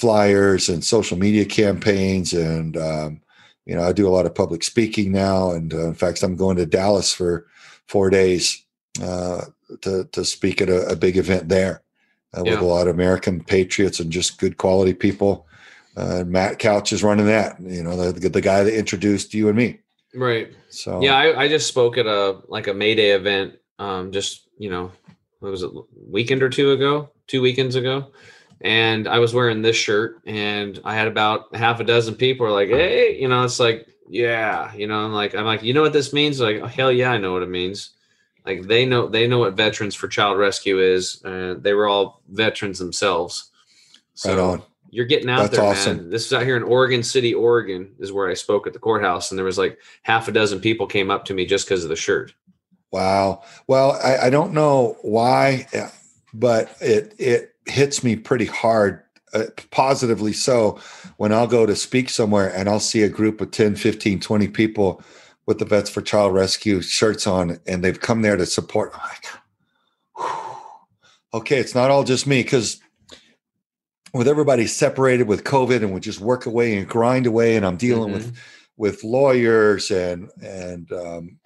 flyers 0.00 0.70
and 0.70 0.82
social 0.82 1.18
media 1.18 1.44
campaigns, 1.44 2.32
and 2.32 2.76
um, 2.76 3.20
you 3.66 3.76
know, 3.76 3.82
I 3.82 3.92
do 3.92 4.08
a 4.08 4.10
lot 4.10 4.24
of 4.24 4.34
public 4.34 4.64
speaking 4.64 5.12
now. 5.12 5.50
And 5.50 5.72
uh, 5.74 5.88
in 5.88 5.94
fact, 5.94 6.22
I'm 6.22 6.36
going 6.36 6.56
to 6.56 6.66
Dallas 6.66 7.12
for 7.12 7.46
four 7.86 8.08
days 8.08 8.64
uh, 9.02 9.44
to 9.82 10.04
to 10.04 10.24
speak 10.24 10.62
at 10.62 10.70
a, 10.70 10.88
a 10.88 10.96
big 10.96 11.18
event 11.18 11.50
there 11.50 11.82
uh, 12.36 12.42
with 12.42 12.60
a 12.60 12.64
lot 12.64 12.88
of 12.88 12.94
American 12.94 13.44
patriots 13.44 14.00
and 14.00 14.10
just 14.10 14.40
good 14.40 14.56
quality 14.56 14.94
people. 14.94 15.46
Uh, 15.96 16.24
Matt 16.26 16.58
Couch 16.58 16.92
is 16.92 17.02
running 17.02 17.26
that. 17.26 17.60
You 17.60 17.82
know, 17.82 18.10
the 18.10 18.28
the 18.28 18.40
guy 18.40 18.64
that 18.64 18.76
introduced 18.76 19.34
you 19.34 19.48
and 19.48 19.56
me. 19.56 19.80
right. 20.14 20.50
So 20.70 21.02
Yeah, 21.02 21.16
I, 21.16 21.42
I 21.42 21.48
just 21.48 21.66
spoke 21.66 21.98
at 21.98 22.06
a 22.06 22.40
like 22.48 22.68
a 22.68 22.74
May 22.74 22.94
Day 22.94 23.10
event. 23.10 23.56
Um, 23.78 24.12
just 24.12 24.48
you 24.56 24.70
know, 24.70 24.92
what 25.40 25.50
was 25.50 25.62
it? 25.62 25.70
Weekend 26.08 26.42
or 26.42 26.48
two 26.48 26.72
ago, 26.72 27.10
two 27.26 27.42
weekends 27.42 27.76
ago, 27.76 28.12
and 28.60 29.08
I 29.08 29.18
was 29.18 29.34
wearing 29.34 29.62
this 29.62 29.76
shirt, 29.76 30.20
and 30.26 30.80
I 30.84 30.94
had 30.94 31.08
about 31.08 31.54
half 31.54 31.80
a 31.80 31.84
dozen 31.84 32.14
people 32.14 32.46
were 32.46 32.52
like, 32.52 32.68
"Hey," 32.68 33.18
you 33.20 33.28
know, 33.28 33.44
it's 33.44 33.60
like, 33.60 33.86
yeah, 34.10 34.74
you 34.74 34.86
know, 34.86 35.04
I'm 35.04 35.12
like, 35.12 35.34
I'm 35.34 35.44
like, 35.44 35.62
you 35.62 35.72
know 35.72 35.82
what 35.82 35.92
this 35.92 36.12
means? 36.12 36.38
They're 36.38 36.54
like, 36.54 36.62
oh, 36.62 36.66
hell 36.66 36.92
yeah, 36.92 37.12
I 37.12 37.18
know 37.18 37.32
what 37.32 37.42
it 37.44 37.48
means. 37.48 37.90
Like 38.44 38.62
they 38.62 38.84
know 38.84 39.06
they 39.06 39.28
know 39.28 39.38
what 39.38 39.54
Veterans 39.54 39.94
for 39.94 40.08
Child 40.08 40.38
Rescue 40.38 40.80
is. 40.80 41.22
and 41.24 41.62
they 41.62 41.74
were 41.74 41.86
all 41.86 42.22
veterans 42.28 42.78
themselves. 42.78 43.50
So 44.14 44.30
right 44.30 44.38
on. 44.40 44.62
you're 44.90 45.06
getting 45.06 45.30
out 45.30 45.42
That's 45.42 45.56
there, 45.56 45.64
awesome. 45.64 45.96
man. 45.98 46.10
This 46.10 46.26
is 46.26 46.32
out 46.32 46.42
here 46.42 46.56
in 46.56 46.62
Oregon 46.62 47.02
City, 47.02 47.32
Oregon, 47.32 47.94
is 47.98 48.12
where 48.12 48.28
I 48.28 48.34
spoke 48.34 48.66
at 48.66 48.72
the 48.72 48.78
courthouse, 48.78 49.30
and 49.30 49.38
there 49.38 49.44
was 49.44 49.58
like 49.58 49.78
half 50.02 50.26
a 50.26 50.32
dozen 50.32 50.60
people 50.60 50.86
came 50.86 51.10
up 51.10 51.24
to 51.26 51.34
me 51.34 51.46
just 51.46 51.66
because 51.66 51.84
of 51.84 51.90
the 51.90 51.96
shirt. 51.96 52.34
Wow. 52.90 53.42
Well, 53.68 53.92
I, 54.02 54.26
I 54.26 54.30
don't 54.30 54.52
know 54.52 54.96
why, 55.02 55.68
uh, 55.72 55.88
but 56.34 56.74
it 56.80 57.14
it 57.18 57.49
hits 57.66 58.02
me 58.02 58.16
pretty 58.16 58.46
hard, 58.46 59.02
uh, 59.32 59.44
positively 59.70 60.32
so, 60.32 60.80
when 61.16 61.32
I'll 61.32 61.46
go 61.46 61.66
to 61.66 61.76
speak 61.76 62.10
somewhere 62.10 62.52
and 62.54 62.68
I'll 62.68 62.80
see 62.80 63.02
a 63.02 63.08
group 63.08 63.40
of 63.40 63.50
10, 63.50 63.76
15, 63.76 64.20
20 64.20 64.48
people 64.48 65.02
with 65.46 65.58
the 65.58 65.64
Vets 65.64 65.90
for 65.90 66.02
Child 66.02 66.34
Rescue 66.34 66.80
shirts 66.80 67.26
on, 67.26 67.58
and 67.66 67.82
they've 67.82 68.00
come 68.00 68.22
there 68.22 68.36
to 68.36 68.46
support. 68.46 68.92
Like, 68.94 69.26
okay, 71.34 71.58
it's 71.58 71.74
not 71.74 71.90
all 71.90 72.04
just 72.04 72.26
me 72.26 72.42
because 72.42 72.80
with 74.12 74.28
everybody 74.28 74.66
separated 74.66 75.28
with 75.28 75.44
COVID 75.44 75.78
and 75.78 75.92
we 75.92 76.00
just 76.00 76.20
work 76.20 76.46
away 76.46 76.76
and 76.76 76.88
grind 76.88 77.26
away, 77.26 77.56
and 77.56 77.64
I'm 77.64 77.76
dealing 77.76 78.12
with 78.12 78.36
with 78.76 79.04
lawyers 79.04 79.90
and 79.90 80.30
and 80.42 80.90
um, 80.92 81.38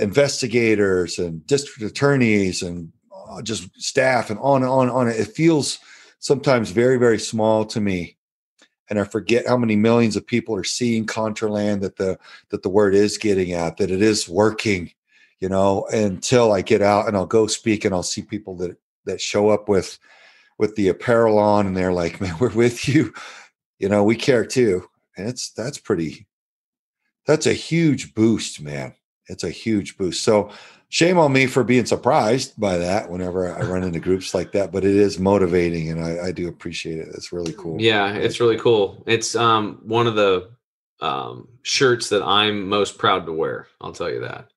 investigators 0.00 1.18
and 1.18 1.46
district 1.46 1.90
attorneys 1.90 2.62
and 2.62 2.92
Uh, 3.32 3.42
just 3.42 3.68
staff 3.80 4.30
and 4.30 4.38
on 4.40 4.62
and 4.62 4.70
on 4.70 4.88
and 4.88 4.96
on. 4.96 5.08
It 5.08 5.28
feels 5.28 5.78
sometimes 6.18 6.70
very 6.70 6.98
very 6.98 7.18
small 7.18 7.64
to 7.66 7.80
me, 7.80 8.16
and 8.90 9.00
I 9.00 9.04
forget 9.04 9.46
how 9.46 9.56
many 9.56 9.76
millions 9.76 10.16
of 10.16 10.26
people 10.26 10.54
are 10.54 10.64
seeing 10.64 11.06
Contraland 11.06 11.80
that 11.80 11.96
the 11.96 12.18
that 12.50 12.62
the 12.62 12.68
word 12.68 12.94
is 12.94 13.18
getting 13.18 13.52
at 13.52 13.78
that 13.78 13.90
it 13.90 14.02
is 14.02 14.28
working. 14.28 14.92
You 15.40 15.48
know, 15.48 15.86
until 15.92 16.52
I 16.52 16.62
get 16.62 16.82
out 16.82 17.08
and 17.08 17.16
I'll 17.16 17.26
go 17.26 17.48
speak 17.48 17.84
and 17.84 17.92
I'll 17.92 18.04
see 18.04 18.22
people 18.22 18.54
that 18.56 18.76
that 19.06 19.20
show 19.20 19.48
up 19.48 19.68
with 19.68 19.98
with 20.58 20.76
the 20.76 20.88
apparel 20.88 21.38
on 21.38 21.66
and 21.66 21.76
they're 21.76 21.92
like, 21.92 22.20
man, 22.20 22.36
we're 22.38 22.50
with 22.50 22.88
you. 22.88 23.12
You 23.78 23.88
know, 23.88 24.04
we 24.04 24.14
care 24.14 24.46
too. 24.46 24.88
And 25.16 25.28
it's 25.28 25.50
that's 25.50 25.78
pretty 25.78 26.26
that's 27.26 27.46
a 27.46 27.52
huge 27.52 28.14
boost, 28.14 28.60
man. 28.60 28.94
It's 29.28 29.44
a 29.44 29.50
huge 29.50 29.96
boost. 29.96 30.22
So 30.22 30.50
shame 30.92 31.18
on 31.18 31.32
me 31.32 31.46
for 31.46 31.64
being 31.64 31.86
surprised 31.86 32.52
by 32.60 32.76
that 32.76 33.10
whenever 33.10 33.50
I 33.50 33.62
run 33.66 33.82
into 33.82 33.98
groups 33.98 34.34
like 34.34 34.52
that, 34.52 34.70
but 34.70 34.84
it 34.84 34.94
is 34.94 35.18
motivating 35.18 35.88
and 35.88 36.04
I, 36.04 36.26
I 36.26 36.32
do 36.32 36.48
appreciate 36.48 36.98
it. 36.98 37.08
It's 37.14 37.32
really 37.32 37.54
cool. 37.54 37.80
Yeah, 37.80 38.12
it's 38.12 38.40
really 38.40 38.58
cool. 38.58 39.02
It's 39.06 39.34
um 39.34 39.80
one 39.84 40.06
of 40.06 40.14
the 40.14 40.50
um 41.00 41.48
shirts 41.62 42.10
that 42.10 42.22
I'm 42.22 42.68
most 42.68 42.98
proud 42.98 43.24
to 43.26 43.32
wear. 43.32 43.68
I'll 43.80 43.92
tell 43.92 44.10
you 44.10 44.20
that. 44.20 44.48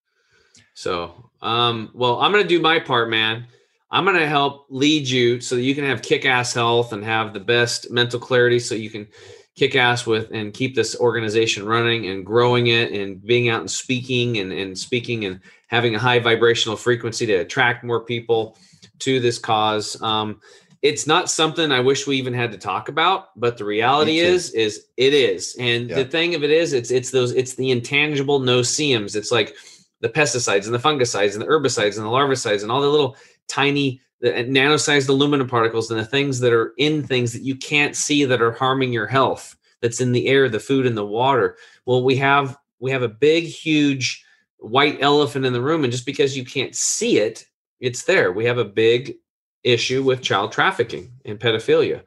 So, 0.74 1.32
um, 1.42 1.90
well, 1.94 2.20
I'm 2.20 2.34
gonna 2.34 2.44
do 2.44 2.62
my 2.62 2.80
part, 2.80 3.10
man. 3.10 3.48
I'm 3.90 4.04
gonna 4.04 4.28
help 4.28 4.66
lead 4.70 5.08
you 5.08 5.40
so 5.40 5.56
that 5.56 5.62
you 5.62 5.74
can 5.74 5.86
have 5.86 6.02
kick-ass 6.02 6.54
health 6.54 6.92
and 6.92 7.02
have 7.06 7.34
the 7.34 7.40
best 7.40 7.92
mental 7.92 8.20
clarity, 8.20 8.60
so 8.60 8.76
you 8.76 8.90
can 8.90 9.08
kick 9.56 9.76
ass 9.76 10.06
with 10.06 10.32
and 10.32 10.54
keep 10.54 10.76
this 10.76 10.96
organization 11.00 11.66
running 11.66 12.08
and 12.08 12.26
growing 12.26 12.68
it 12.68 12.92
and 12.92 13.24
being 13.26 13.50
out 13.50 13.62
and 13.62 13.72
speaking 13.72 14.38
and, 14.38 14.52
and 14.52 14.78
speaking 14.78 15.26
and 15.26 15.40
having 15.68 15.96
a 15.96 16.00
high 16.00 16.20
vibrational 16.20 16.78
frequency 16.78 17.26
to 17.26 17.36
attract 17.36 17.84
more 17.84 18.02
people 18.02 18.58
to 19.00 19.20
this 19.20 19.40
cause. 19.40 20.00
Um, 20.02 20.42
it's 20.82 21.08
not 21.08 21.30
something 21.30 21.72
I 21.72 21.80
wish 21.80 22.06
we 22.06 22.18
even 22.18 22.34
had 22.34 22.52
to 22.52 22.58
talk 22.58 22.90
about, 22.90 23.30
but 23.40 23.58
the 23.58 23.66
reality 23.66 24.20
is, 24.20 24.52
is 24.52 24.86
it 24.98 25.14
is. 25.14 25.56
And 25.58 25.90
Yeah. 25.90 25.96
the 25.96 26.06
thing 26.06 26.36
of 26.36 26.44
it 26.44 26.52
is, 26.52 26.74
it's 26.74 26.92
it's 26.92 27.10
those 27.10 27.32
it's 27.32 27.56
the 27.56 27.72
intangible 27.72 28.40
no 28.40 28.62
seems. 28.62 29.16
It's 29.16 29.32
like 29.32 29.56
the 30.02 30.10
pesticides 30.10 30.66
and 30.66 30.74
the 30.76 30.80
fungicides 30.80 31.34
and 31.34 31.42
the 31.42 31.48
herbicides 31.48 31.98
and 31.98 32.06
the 32.06 32.10
larvicides 32.10 32.62
and 32.62 32.72
all 32.72 32.82
the 32.82 32.90
little 32.90 33.16
tiny 33.48 34.02
the 34.22 34.40
uh, 34.40 34.44
nano-sized 34.48 35.10
aluminum 35.10 35.48
particles 35.48 35.92
and 35.92 36.00
the 36.00 36.06
things 36.06 36.40
that 36.40 36.54
are 36.54 36.74
in 36.78 37.04
things 37.04 37.34
that 37.34 37.42
you 37.42 37.56
can't 37.56 37.96
see 37.96 38.26
that 38.26 38.42
are 38.42 38.52
harming 38.52 38.94
your 38.94 39.08
health. 39.08 39.56
That's 39.82 40.02
in 40.02 40.14
the 40.14 40.28
air, 40.28 40.50
the 40.50 40.60
food, 40.60 40.86
and 40.86 40.98
the 40.98 41.06
water. 41.06 41.58
Well, 41.86 42.04
we 42.04 42.16
have 42.18 42.58
we 42.80 42.92
have 42.92 43.04
a 43.04 43.10
big, 43.10 43.46
huge 43.46 44.24
white 44.58 44.98
elephant 45.02 45.46
in 45.46 45.54
the 45.54 45.62
room, 45.62 45.84
and 45.84 45.92
just 45.92 46.06
because 46.06 46.36
you 46.36 46.46
can't 46.46 46.76
see 46.76 47.20
it, 47.20 47.46
it's 47.80 48.04
there. 48.04 48.32
We 48.32 48.46
have 48.46 48.58
a 48.58 48.66
big 48.66 49.16
issue 49.64 50.04
with 50.04 50.22
child 50.22 50.52
trafficking 50.52 51.12
and 51.26 51.40
pedophilia. 51.40 52.04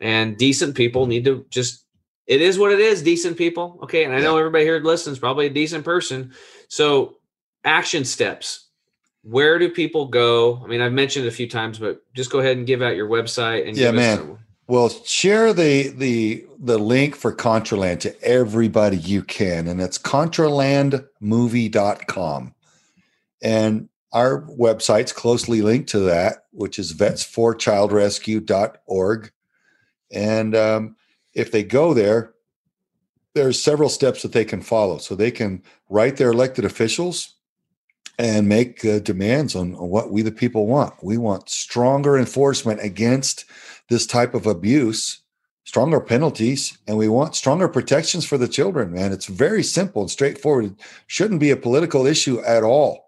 And 0.00 0.36
decent 0.36 0.76
people 0.76 1.06
need 1.06 1.24
to 1.24 1.44
just 1.50 1.84
it 2.26 2.40
is 2.40 2.58
what 2.58 2.70
it 2.70 2.78
is, 2.78 3.02
decent 3.02 3.36
people. 3.36 3.80
Okay. 3.82 4.04
And 4.04 4.14
I 4.14 4.20
know 4.20 4.38
everybody 4.38 4.64
here 4.64 4.78
listens, 4.78 5.18
probably 5.18 5.46
a 5.46 5.50
decent 5.50 5.84
person. 5.84 6.32
So 6.68 7.16
action 7.64 8.04
steps. 8.04 8.69
Where 9.22 9.58
do 9.58 9.68
people 9.68 10.06
go? 10.08 10.62
I 10.64 10.66
mean, 10.66 10.80
I've 10.80 10.92
mentioned 10.92 11.26
it 11.26 11.28
a 11.28 11.32
few 11.32 11.48
times, 11.48 11.78
but 11.78 12.02
just 12.14 12.30
go 12.30 12.40
ahead 12.40 12.56
and 12.56 12.66
give 12.66 12.80
out 12.82 12.96
your 12.96 13.08
website 13.08 13.68
and 13.68 13.76
Yeah, 13.76 13.88
us 13.90 13.94
man. 13.94 14.18
some- 14.18 14.38
Well, 14.66 14.88
share 14.88 15.52
the 15.52 15.88
the 15.88 16.46
the 16.58 16.78
link 16.78 17.16
for 17.16 17.34
Contraland 17.34 18.00
to 18.00 18.18
everybody 18.22 18.96
you 18.96 19.22
can, 19.22 19.66
and 19.66 19.80
it's 19.80 19.98
contralandmovie.com. 19.98 22.54
And 23.42 23.88
our 24.12 24.42
website's 24.42 25.12
closely 25.12 25.62
linked 25.62 25.88
to 25.90 25.98
that, 26.00 26.44
which 26.52 26.78
is 26.78 26.92
vets4childrescue.org. 26.94 29.32
And 30.12 30.56
um, 30.56 30.96
if 31.34 31.52
they 31.52 31.62
go 31.62 31.94
there, 31.94 32.34
there's 33.34 33.62
several 33.62 33.88
steps 33.88 34.22
that 34.22 34.32
they 34.32 34.44
can 34.44 34.60
follow. 34.60 34.98
So 34.98 35.14
they 35.14 35.30
can 35.30 35.62
write 35.88 36.16
their 36.16 36.32
elected 36.32 36.64
officials 36.64 37.36
and 38.20 38.46
make 38.48 38.84
uh, 38.84 38.98
demands 38.98 39.56
on, 39.56 39.74
on 39.76 39.88
what 39.88 40.10
we 40.10 40.20
the 40.20 40.30
people 40.30 40.66
want. 40.66 40.92
We 41.02 41.16
want 41.16 41.48
stronger 41.48 42.18
enforcement 42.18 42.80
against 42.82 43.46
this 43.88 44.06
type 44.06 44.34
of 44.34 44.46
abuse, 44.46 45.22
stronger 45.64 46.00
penalties, 46.00 46.76
and 46.86 46.98
we 46.98 47.08
want 47.08 47.34
stronger 47.34 47.66
protections 47.66 48.26
for 48.26 48.36
the 48.36 48.46
children, 48.46 48.92
man. 48.92 49.12
It's 49.12 49.24
very 49.24 49.62
simple 49.62 50.02
and 50.02 50.10
straightforward. 50.10 50.66
It 50.66 50.76
shouldn't 51.06 51.40
be 51.40 51.50
a 51.50 51.56
political 51.56 52.06
issue 52.06 52.40
at 52.42 52.62
all. 52.62 53.06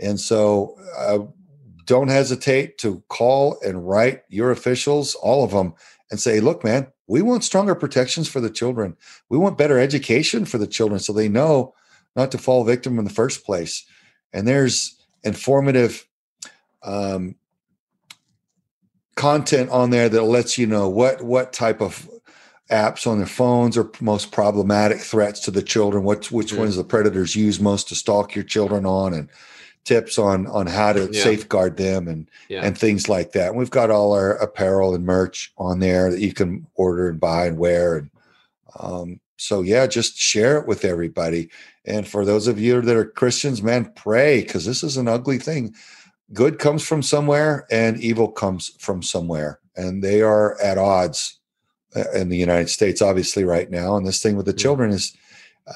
And 0.00 0.18
so 0.18 0.76
uh, 0.98 1.20
don't 1.84 2.08
hesitate 2.08 2.76
to 2.78 3.04
call 3.08 3.56
and 3.64 3.86
write 3.86 4.22
your 4.28 4.50
officials, 4.50 5.14
all 5.14 5.44
of 5.44 5.52
them, 5.52 5.74
and 6.10 6.18
say, 6.18 6.40
look, 6.40 6.64
man, 6.64 6.88
we 7.06 7.22
want 7.22 7.44
stronger 7.44 7.76
protections 7.76 8.28
for 8.28 8.40
the 8.40 8.50
children. 8.50 8.96
We 9.28 9.38
want 9.38 9.58
better 9.58 9.78
education 9.78 10.44
for 10.44 10.58
the 10.58 10.66
children 10.66 10.98
so 10.98 11.12
they 11.12 11.28
know 11.28 11.72
not 12.16 12.32
to 12.32 12.38
fall 12.38 12.64
victim 12.64 12.98
in 12.98 13.04
the 13.04 13.10
first 13.10 13.44
place. 13.44 13.86
And 14.34 14.46
there's 14.46 14.96
informative 15.22 16.06
um, 16.82 17.36
content 19.14 19.70
on 19.70 19.90
there 19.90 20.08
that 20.08 20.24
lets 20.24 20.58
you 20.58 20.66
know 20.66 20.88
what 20.88 21.22
what 21.22 21.52
type 21.52 21.80
of 21.80 22.10
apps 22.70 23.06
on 23.06 23.18
their 23.18 23.26
phones 23.26 23.78
are 23.78 23.88
most 24.00 24.32
problematic 24.32 24.98
threats 24.98 25.38
to 25.38 25.50
the 25.50 25.62
children 25.62 26.02
what 26.02 26.30
which 26.32 26.52
Mhm. 26.52 26.58
ones 26.58 26.76
the 26.76 26.82
predators 26.84 27.36
use 27.36 27.60
most 27.60 27.88
to 27.88 27.94
stalk 27.94 28.34
your 28.34 28.42
children 28.44 28.84
on 28.84 29.14
and 29.14 29.28
tips 29.84 30.18
on 30.18 30.46
on 30.48 30.66
how 30.66 30.92
to 30.92 31.08
Yeah. 31.12 31.22
safeguard 31.22 31.76
them 31.76 32.08
and 32.08 32.28
Yeah. 32.48 32.64
and 32.64 32.76
things 32.76 33.08
like 33.08 33.32
that 33.32 33.50
and 33.50 33.56
we've 33.56 33.70
got 33.70 33.90
all 33.90 34.12
our 34.14 34.32
apparel 34.38 34.94
and 34.94 35.06
merch 35.06 35.52
on 35.58 35.78
there 35.78 36.10
that 36.10 36.20
you 36.20 36.32
can 36.32 36.66
order 36.74 37.08
and 37.08 37.20
buy 37.20 37.46
and 37.46 37.56
wear 37.58 37.96
and 37.98 38.10
um, 38.80 39.20
so 39.36 39.60
yeah 39.62 39.86
just 39.86 40.16
share 40.16 40.58
it 40.58 40.66
with 40.66 40.84
everybody 40.84 41.50
and 41.84 42.08
for 42.08 42.24
those 42.24 42.46
of 42.46 42.58
you 42.58 42.80
that 42.80 42.96
are 42.96 43.04
christians 43.04 43.62
man 43.62 43.92
pray 43.94 44.42
because 44.42 44.64
this 44.64 44.82
is 44.82 44.96
an 44.96 45.08
ugly 45.08 45.38
thing. 45.38 45.74
Good 46.32 46.58
comes 46.58 46.86
from 46.86 47.02
somewhere 47.02 47.66
and 47.70 48.00
evil 48.00 48.28
comes 48.30 48.72
from 48.78 49.02
somewhere 49.02 49.60
and 49.76 50.02
they 50.02 50.22
are 50.22 50.60
at 50.60 50.78
odds 50.78 51.38
uh, 51.94 52.10
in 52.12 52.28
the 52.28 52.36
united 52.36 52.70
states 52.70 53.02
obviously 53.02 53.44
right 53.44 53.70
now. 53.70 53.96
And 53.96 54.06
this 54.06 54.22
thing 54.22 54.36
with 54.36 54.46
the 54.46 54.52
children 54.52 54.90
is 54.90 55.16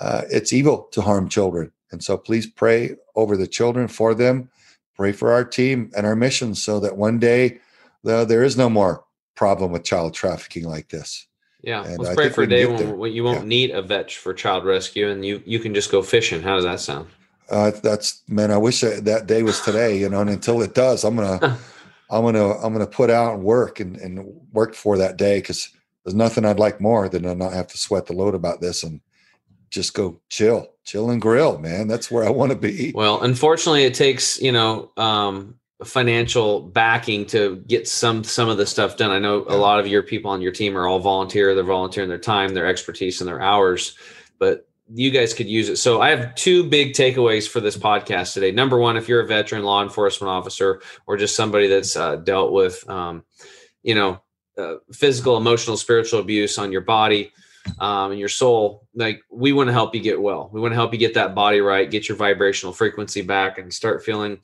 uh, 0.00 0.22
it's 0.30 0.52
evil 0.52 0.88
to 0.92 1.00
harm 1.00 1.28
children. 1.28 1.72
And 1.90 2.02
so 2.02 2.18
please 2.18 2.46
pray 2.46 2.96
over 3.14 3.36
the 3.36 3.46
children 3.46 3.88
for 3.88 4.14
them. 4.14 4.50
Pray 4.94 5.12
for 5.12 5.32
our 5.32 5.44
team 5.44 5.90
and 5.96 6.06
our 6.06 6.16
mission 6.16 6.54
so 6.54 6.80
that 6.80 6.96
one 6.96 7.18
day 7.18 7.60
uh, 8.06 8.24
there 8.24 8.42
is 8.42 8.56
no 8.56 8.68
more 8.68 9.04
problem 9.34 9.70
with 9.70 9.84
child 9.84 10.12
trafficking 10.12 10.64
like 10.64 10.88
this 10.88 11.26
Yeah, 11.62 11.84
And 11.84 11.98
let's 11.98 12.10
I 12.10 12.14
pray 12.14 12.28
for 12.28 12.42
a 12.42 12.48
day 12.48 12.66
when, 12.66 12.98
when 12.98 13.12
you 13.12 13.24
won't 13.24 13.42
Yeah. 13.42 13.48
need 13.48 13.70
a 13.70 13.82
vet 13.82 14.10
for 14.12 14.32
child 14.32 14.64
rescue, 14.64 15.08
and 15.08 15.24
you 15.24 15.42
you 15.44 15.58
can 15.58 15.74
just 15.74 15.90
go 15.90 16.02
fishing. 16.02 16.42
How 16.42 16.54
does 16.54 16.64
that 16.64 16.80
sound? 16.80 17.08
uh, 17.50 17.70
that's 17.82 18.22
man 18.28 18.50
i 18.50 18.56
wish 18.56 18.80
that, 18.82 19.04
that 19.06 19.26
day 19.26 19.42
was 19.42 19.60
today 19.62 19.98
you 19.98 20.08
know 20.08 20.20
and 20.20 20.30
until 20.30 20.60
it 20.62 20.74
does 20.74 21.04
i'm 21.04 21.16
gonna 21.16 21.40
i'm 22.10 22.22
gonna 22.22 22.50
i'm 22.58 22.72
gonna 22.72 22.86
put 22.86 23.10
out 23.10 23.34
and 23.34 23.42
work 23.42 23.80
and, 23.80 23.96
and 23.96 24.22
work 24.52 24.74
for 24.74 24.98
that 24.98 25.16
day 25.16 25.38
because 25.38 25.70
there's 26.04 26.14
nothing 26.14 26.44
i'd 26.44 26.58
like 26.58 26.80
more 26.80 27.08
than 27.08 27.22
to 27.22 27.34
not 27.34 27.52
have 27.52 27.66
to 27.66 27.78
sweat 27.78 28.06
the 28.06 28.12
load 28.12 28.34
about 28.34 28.60
this 28.60 28.82
and 28.82 29.00
just 29.70 29.94
go 29.94 30.20
chill 30.28 30.68
chill 30.84 31.10
and 31.10 31.20
grill 31.22 31.58
man 31.58 31.88
that's 31.88 32.10
where 32.10 32.24
i 32.24 32.30
want 32.30 32.52
to 32.52 32.58
be 32.58 32.92
Well, 32.94 33.22
unfortunately, 33.22 33.84
it 33.84 33.94
takes 33.94 34.40
you 34.40 34.52
know 34.52 34.90
um, 34.96 35.57
financial 35.84 36.60
backing 36.60 37.24
to 37.26 37.56
get 37.68 37.86
some 37.86 38.24
some 38.24 38.48
of 38.48 38.56
the 38.56 38.66
stuff 38.66 38.96
done. 38.96 39.10
I 39.10 39.18
know 39.18 39.44
a 39.48 39.56
lot 39.56 39.78
of 39.78 39.86
your 39.86 40.02
people 40.02 40.30
on 40.30 40.40
your 40.40 40.52
team 40.52 40.76
are 40.76 40.86
all 40.86 40.98
volunteer. 40.98 41.54
They're 41.54 41.64
volunteering 41.64 42.08
their 42.08 42.18
time, 42.18 42.54
their 42.54 42.66
expertise, 42.66 43.20
and 43.20 43.28
their 43.28 43.40
hours, 43.40 43.96
but 44.38 44.68
you 44.92 45.10
guys 45.10 45.34
could 45.34 45.48
use 45.48 45.68
it. 45.68 45.76
So 45.76 46.00
I 46.00 46.10
have 46.10 46.34
two 46.34 46.64
big 46.64 46.94
takeaways 46.94 47.48
for 47.48 47.60
this 47.60 47.76
podcast 47.76 48.32
today. 48.32 48.50
Number 48.50 48.78
one, 48.78 48.96
if 48.96 49.08
you're 49.08 49.20
a 49.20 49.26
veteran 49.26 49.62
law 49.62 49.82
enforcement 49.82 50.30
officer 50.30 50.80
or 51.06 51.16
just 51.16 51.36
somebody 51.36 51.66
that's 51.68 51.94
uh, 51.94 52.16
dealt 52.16 52.52
with, 52.52 52.88
um, 52.88 53.22
you 53.82 53.94
know, 53.94 54.20
uh, 54.56 54.76
physical, 54.92 55.36
emotional, 55.36 55.76
spiritual 55.76 56.20
abuse 56.20 56.58
on 56.58 56.72
your 56.72 56.80
body 56.80 57.32
um, 57.78 58.12
and 58.12 58.18
your 58.18 58.30
soul, 58.30 58.88
like 58.94 59.20
we 59.30 59.52
want 59.52 59.68
to 59.68 59.72
help 59.72 59.94
you 59.94 60.00
get 60.00 60.20
well. 60.20 60.48
We 60.52 60.60
want 60.60 60.72
to 60.72 60.76
help 60.76 60.92
you 60.92 60.98
get 60.98 61.14
that 61.14 61.34
body 61.34 61.60
right, 61.60 61.90
get 61.90 62.08
your 62.08 62.16
vibrational 62.16 62.72
frequency 62.72 63.20
back, 63.20 63.58
and 63.58 63.72
start 63.72 64.04
feeling. 64.04 64.40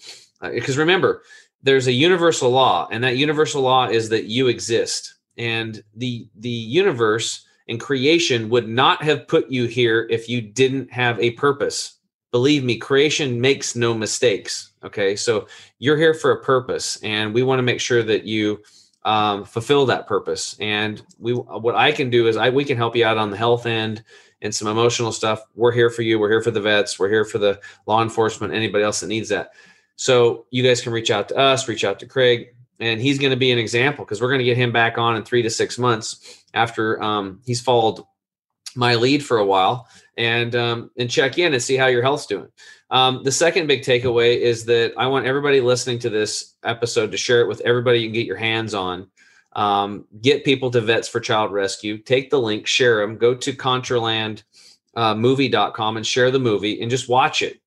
Because 0.53 0.77
remember, 0.77 1.23
there's 1.63 1.87
a 1.87 1.93
universal 1.93 2.51
law, 2.51 2.89
and 2.91 3.03
that 3.03 3.17
universal 3.17 3.63
law 3.63 3.87
is 3.87 4.09
that 4.11 4.25
you 4.25 4.49
exist, 4.49 5.15
and 5.39 5.83
the 5.97 6.29
the 6.37 6.49
universe 6.49 7.47
and 7.69 7.81
creation 7.81 8.51
would 8.51 8.69
not 8.69 9.03
have 9.03 9.27
put 9.27 9.51
you 9.51 9.67
here 9.67 10.07
if 10.11 10.29
you 10.29 10.43
didn't 10.43 10.93
have 10.93 11.19
a 11.19 11.31
purpose. 11.33 11.99
Believe 12.31 12.65
me, 12.65 12.77
creation 12.77 13.41
makes 13.41 13.75
no 13.75 13.95
mistakes. 13.95 14.73
Okay, 14.85 15.17
so 15.17 15.47
you're 15.79 15.97
here 15.97 16.15
for 16.15 16.33
a 16.33 16.43
purpose, 16.43 16.99
and 17.03 17.33
we 17.33 17.43
want 17.43 17.59
to 17.59 17.63
make 17.63 17.81
sure 17.81 18.03
that 18.03 18.25
you 18.25 18.61
um, 19.05 19.45
fulfill 19.45 19.87
that 19.87 20.07
purpose. 20.07 20.57
And 20.61 21.03
we, 21.19 21.33
what 21.33 21.75
I 21.75 21.93
can 21.93 22.11
do 22.11 22.27
is 22.27 22.37
I 22.37 22.51
we 22.51 22.65
can 22.65 22.77
help 22.77 22.97
you 22.97 23.05
out 23.05 23.19
on 23.19 23.31
the 23.31 23.37
health 23.37 23.67
end 23.67 24.03
and 24.43 24.55
some 24.55 24.69
emotional 24.69 25.13
stuff. 25.13 25.43
We're 25.55 25.73
here 25.73 25.91
for 25.91 26.03
you. 26.03 26.19
We're 26.19 26.31
here 26.31 26.43
for 26.43 26.51
the 26.51 26.61
vets. 26.61 26.99
We're 26.99 27.09
here 27.09 27.25
for 27.25 27.39
the 27.39 27.61
law 27.87 28.03
enforcement. 28.03 28.53
Anybody 28.53 28.85
else 28.85 29.01
that 29.01 29.07
needs 29.07 29.29
that. 29.31 29.53
So 29.97 30.47
you 30.51 30.63
guys 30.63 30.81
can 30.81 30.93
reach 30.93 31.11
out 31.11 31.29
to 31.29 31.37
us, 31.37 31.69
reach 31.69 31.85
out 31.85 31.99
to 32.01 32.07
Craig, 32.07 32.55
and 32.81 33.01
he's 33.01 33.19
going 33.19 33.31
to 33.31 33.37
be 33.37 33.53
an 33.53 33.59
example 33.59 34.05
because 34.05 34.21
we're 34.21 34.29
going 34.29 34.41
to 34.41 34.45
get 34.45 34.57
him 34.57 34.73
back 34.73 34.99
on 34.99 35.17
in 35.17 35.25
three 35.25 35.43
to 35.43 35.51
six 35.51 35.79
months 35.79 36.45
after 36.53 37.01
um, 37.03 37.41
he's 37.47 37.61
followed 37.61 38.01
my 38.77 38.97
lead 38.97 39.25
for 39.25 39.39
a 39.39 39.45
while 39.45 39.89
and 40.17 40.57
um, 40.57 40.91
and 40.99 41.11
check 41.11 41.39
in 41.39 41.53
and 41.53 41.63
see 41.63 41.77
how 41.77 41.87
your 41.87 42.03
health's 42.03 42.27
doing. 42.27 42.49
Um, 42.91 43.23
the 43.23 43.33
second 43.33 43.67
big 43.67 43.83
takeaway 43.83 44.39
is 44.39 44.65
that 44.67 44.93
I 44.97 45.07
want 45.07 45.27
everybody 45.27 45.61
listening 45.61 45.99
to 46.01 46.11
this 46.11 46.55
episode 46.65 47.13
to 47.13 47.17
share 47.17 47.41
it 47.41 47.49
with 47.49 47.61
everybody 47.63 48.01
you 48.01 48.09
can 48.09 48.15
get 48.15 48.27
your 48.27 48.37
hands 48.37 48.75
on. 48.75 49.09
Um, 49.55 50.07
get 50.21 50.45
people 50.45 50.71
to 50.73 50.81
Vets 50.81 51.07
for 51.09 51.21
Child 51.21 51.53
Rescue. 51.53 51.99
Take 51.99 52.31
the 52.31 52.41
link, 52.41 52.67
share 52.67 53.01
them. 53.01 53.17
Go 53.17 53.37
to 53.37 53.53
contralandmovie.com 53.53 55.97
and 55.97 56.07
share 56.07 56.33
the 56.33 56.41
movie 56.41 56.83
and 56.83 56.91
just 56.91 57.09
watch 57.09 57.43
it 57.43 57.61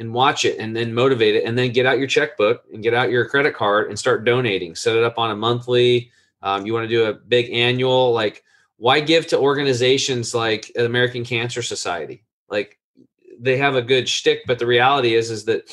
and 0.00 0.12
watch 0.12 0.46
it 0.46 0.58
and 0.58 0.74
then 0.74 0.92
motivate 0.92 1.36
it 1.36 1.44
and 1.44 1.56
then 1.56 1.70
get 1.70 1.86
out 1.86 1.98
your 1.98 2.08
checkbook 2.08 2.64
and 2.72 2.82
get 2.82 2.94
out 2.94 3.10
your 3.10 3.26
credit 3.26 3.54
card 3.54 3.88
and 3.88 3.98
start 3.98 4.24
donating. 4.24 4.74
Set 4.74 4.96
it 4.96 5.04
up 5.04 5.18
on 5.18 5.30
a 5.30 5.36
monthly. 5.36 6.10
Um, 6.42 6.64
you 6.64 6.72
want 6.72 6.84
to 6.84 6.88
do 6.88 7.04
a 7.04 7.12
big 7.12 7.50
annual, 7.52 8.10
like 8.12 8.42
why 8.78 8.98
give 9.00 9.26
to 9.28 9.38
organizations 9.38 10.34
like 10.34 10.72
the 10.74 10.86
American 10.86 11.22
Cancer 11.22 11.60
Society? 11.60 12.24
Like 12.48 12.78
they 13.38 13.58
have 13.58 13.74
a 13.76 13.82
good 13.82 14.08
shtick, 14.08 14.40
but 14.46 14.58
the 14.58 14.66
reality 14.66 15.14
is 15.14 15.30
is 15.30 15.44
that 15.44 15.70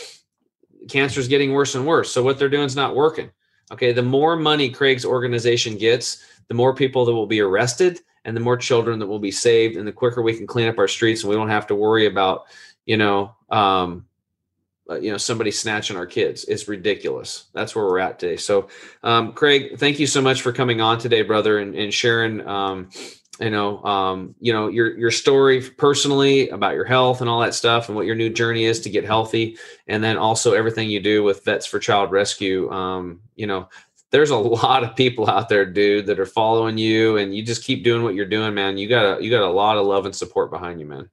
cancer 0.89 1.21
is 1.21 1.29
getting 1.29 1.53
worse 1.53 1.75
and 1.75 1.87
worse. 1.87 2.11
So 2.11 2.21
what 2.21 2.37
they're 2.37 2.49
doing 2.49 2.65
is 2.65 2.75
not 2.75 2.95
working. 2.95 3.31
Okay, 3.71 3.93
the 3.93 4.03
more 4.03 4.35
money 4.35 4.69
Craig's 4.69 5.05
organization 5.05 5.77
gets, 5.77 6.23
the 6.47 6.53
more 6.53 6.73
people 6.73 7.05
that 7.05 7.13
will 7.13 7.27
be 7.27 7.41
arrested 7.41 7.99
and 8.25 8.35
the 8.35 8.41
more 8.41 8.57
children 8.57 8.99
that 8.99 9.07
will 9.07 9.19
be 9.19 9.31
saved, 9.31 9.77
and 9.77 9.87
the 9.87 9.91
quicker 9.91 10.21
we 10.21 10.35
can 10.35 10.47
clean 10.47 10.67
up 10.67 10.77
our 10.77 10.87
streets 10.87 11.23
and 11.23 11.29
we 11.29 11.35
don't 11.35 11.49
have 11.49 11.67
to 11.67 11.75
worry 11.75 12.07
about, 12.07 12.43
you 12.85 12.97
know, 12.97 13.33
um, 13.49 14.05
you 14.95 15.11
know 15.11 15.17
somebody 15.17 15.51
snatching 15.51 15.97
our 15.97 16.05
kids. 16.05 16.45
It's 16.45 16.67
ridiculous. 16.67 17.45
That's 17.53 17.75
where 17.75 17.85
we're 17.85 17.99
at 17.99 18.19
today. 18.19 18.37
So, 18.37 18.69
um, 19.03 19.33
Craig, 19.33 19.77
thank 19.77 19.99
you 19.99 20.07
so 20.07 20.21
much 20.21 20.41
for 20.41 20.51
coming 20.51 20.81
on 20.81 20.97
today, 20.97 21.21
brother, 21.21 21.59
and, 21.59 21.75
and 21.75 21.93
sharing. 21.93 22.45
Um, 22.47 22.89
you 23.39 23.51
know, 23.51 23.83
um, 23.83 24.35
you 24.39 24.51
know 24.51 24.67
your 24.67 24.97
your 24.97 25.11
story 25.11 25.61
personally 25.61 26.49
about 26.49 26.73
your 26.73 26.85
health 26.85 27.21
and 27.21 27.29
all 27.29 27.39
that 27.41 27.53
stuff, 27.53 27.87
and 27.87 27.95
what 27.95 28.05
your 28.05 28.15
new 28.15 28.29
journey 28.29 28.65
is 28.65 28.79
to 28.81 28.89
get 28.89 29.05
healthy, 29.05 29.57
and 29.87 30.03
then 30.03 30.17
also 30.17 30.53
everything 30.53 30.89
you 30.89 30.99
do 30.99 31.23
with 31.23 31.43
Vets 31.43 31.65
for 31.65 31.79
Child 31.79 32.11
Rescue. 32.11 32.71
Um, 32.71 33.21
you 33.35 33.45
know, 33.45 33.69
there's 34.11 34.31
a 34.31 34.37
lot 34.37 34.83
of 34.83 34.95
people 34.95 35.29
out 35.29 35.49
there, 35.49 35.65
dude, 35.65 36.07
that 36.07 36.19
are 36.19 36.25
following 36.25 36.77
you, 36.77 37.17
and 37.17 37.35
you 37.35 37.43
just 37.43 37.63
keep 37.63 37.83
doing 37.83 38.03
what 38.03 38.15
you're 38.15 38.25
doing, 38.25 38.53
man. 38.53 38.77
You 38.77 38.87
got 38.87 39.19
a 39.19 39.23
you 39.23 39.29
got 39.29 39.43
a 39.43 39.49
lot 39.49 39.77
of 39.77 39.85
love 39.85 40.05
and 40.05 40.15
support 40.15 40.49
behind 40.49 40.79
you, 40.79 40.85
man. 40.87 41.09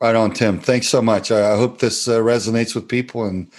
Right 0.00 0.14
on, 0.14 0.32
Tim. 0.32 0.58
Thanks 0.58 0.88
so 0.88 1.00
much. 1.00 1.30
I, 1.30 1.56
hope 1.56 1.78
this 1.78 2.08
uh, 2.08 2.18
resonates 2.18 2.74
with 2.74 2.88
people 2.88 3.24
and 3.24 3.50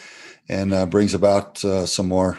and 0.48 0.74
uh, 0.74 0.86
brings 0.86 1.16
about 1.16 1.64
uh, 1.66 1.88
some 1.88 2.08
more 2.08 2.38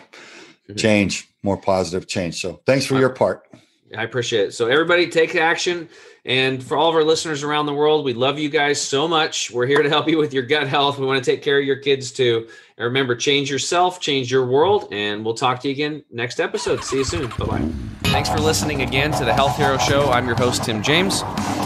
change, 0.76 1.28
more 1.42 1.56
positive 1.56 2.06
change. 2.06 2.40
So, 2.40 2.60
thanks 2.66 2.86
for 2.86 2.98
your 2.98 3.10
part. 3.10 3.48
I 3.96 4.04
appreciate 4.04 4.48
it. 4.48 4.52
So, 4.52 4.68
everybody, 4.68 5.08
take 5.08 5.34
action. 5.34 5.88
And 6.26 6.62
for 6.62 6.76
all 6.76 6.88
of 6.88 6.96
our 6.96 7.04
listeners 7.04 7.44
around 7.44 7.66
the 7.66 7.72
world, 7.72 8.04
we 8.04 8.12
love 8.12 8.36
you 8.36 8.48
guys 8.48 8.80
so 8.80 9.06
much. 9.06 9.52
We're 9.52 9.66
here 9.66 9.82
to 9.82 9.88
help 9.88 10.08
you 10.08 10.18
with 10.18 10.34
your 10.34 10.42
gut 10.42 10.66
health. 10.66 10.98
We 10.98 11.06
want 11.06 11.24
to 11.24 11.30
take 11.30 11.40
care 11.40 11.60
of 11.60 11.64
your 11.64 11.76
kids 11.76 12.10
too. 12.10 12.48
And 12.76 12.84
remember, 12.84 13.14
change 13.14 13.48
yourself, 13.48 14.00
change 14.00 14.30
your 14.30 14.44
world, 14.44 14.88
and 14.92 15.24
we'll 15.24 15.34
talk 15.34 15.60
to 15.60 15.68
you 15.68 15.72
again 15.72 16.04
next 16.10 16.40
episode. 16.40 16.82
See 16.82 16.98
you 16.98 17.04
soon. 17.04 17.28
Bye 17.38 17.46
bye. 17.46 17.68
Thanks 18.10 18.28
for 18.28 18.38
listening 18.38 18.82
again 18.82 19.12
to 19.12 19.24
the 19.24 19.32
Health 19.32 19.56
Hero 19.56 19.78
Show. 19.78 20.10
I'm 20.10 20.26
your 20.26 20.36
host, 20.36 20.64
Tim 20.64 20.82
James. 20.82 21.22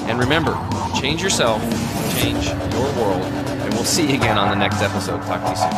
And 0.09 0.19
remember, 0.19 0.52
change 1.01 1.23
yourself, 1.23 1.62
change 2.20 2.48
your 2.48 2.92
world, 2.97 3.22
and 3.22 3.74
we'll 3.74 3.84
see 3.84 4.10
you 4.10 4.16
again 4.16 4.36
on 4.36 4.51
the 4.51 4.56
next 4.56 4.82
episode. 4.82 5.22
Talk 5.22 5.42
to 5.42 5.51
you 5.51 5.56
soon. 5.56 5.70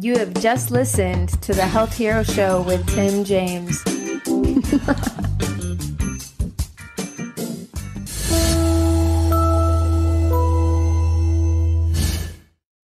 You 0.00 0.18
have 0.18 0.32
just 0.34 0.70
listened 0.70 1.40
to 1.42 1.52
the 1.52 1.66
Health 1.66 1.94
Hero 1.96 2.22
Show 2.22 2.62
with 2.62 2.86
Tim 2.94 3.24
James. 3.24 3.82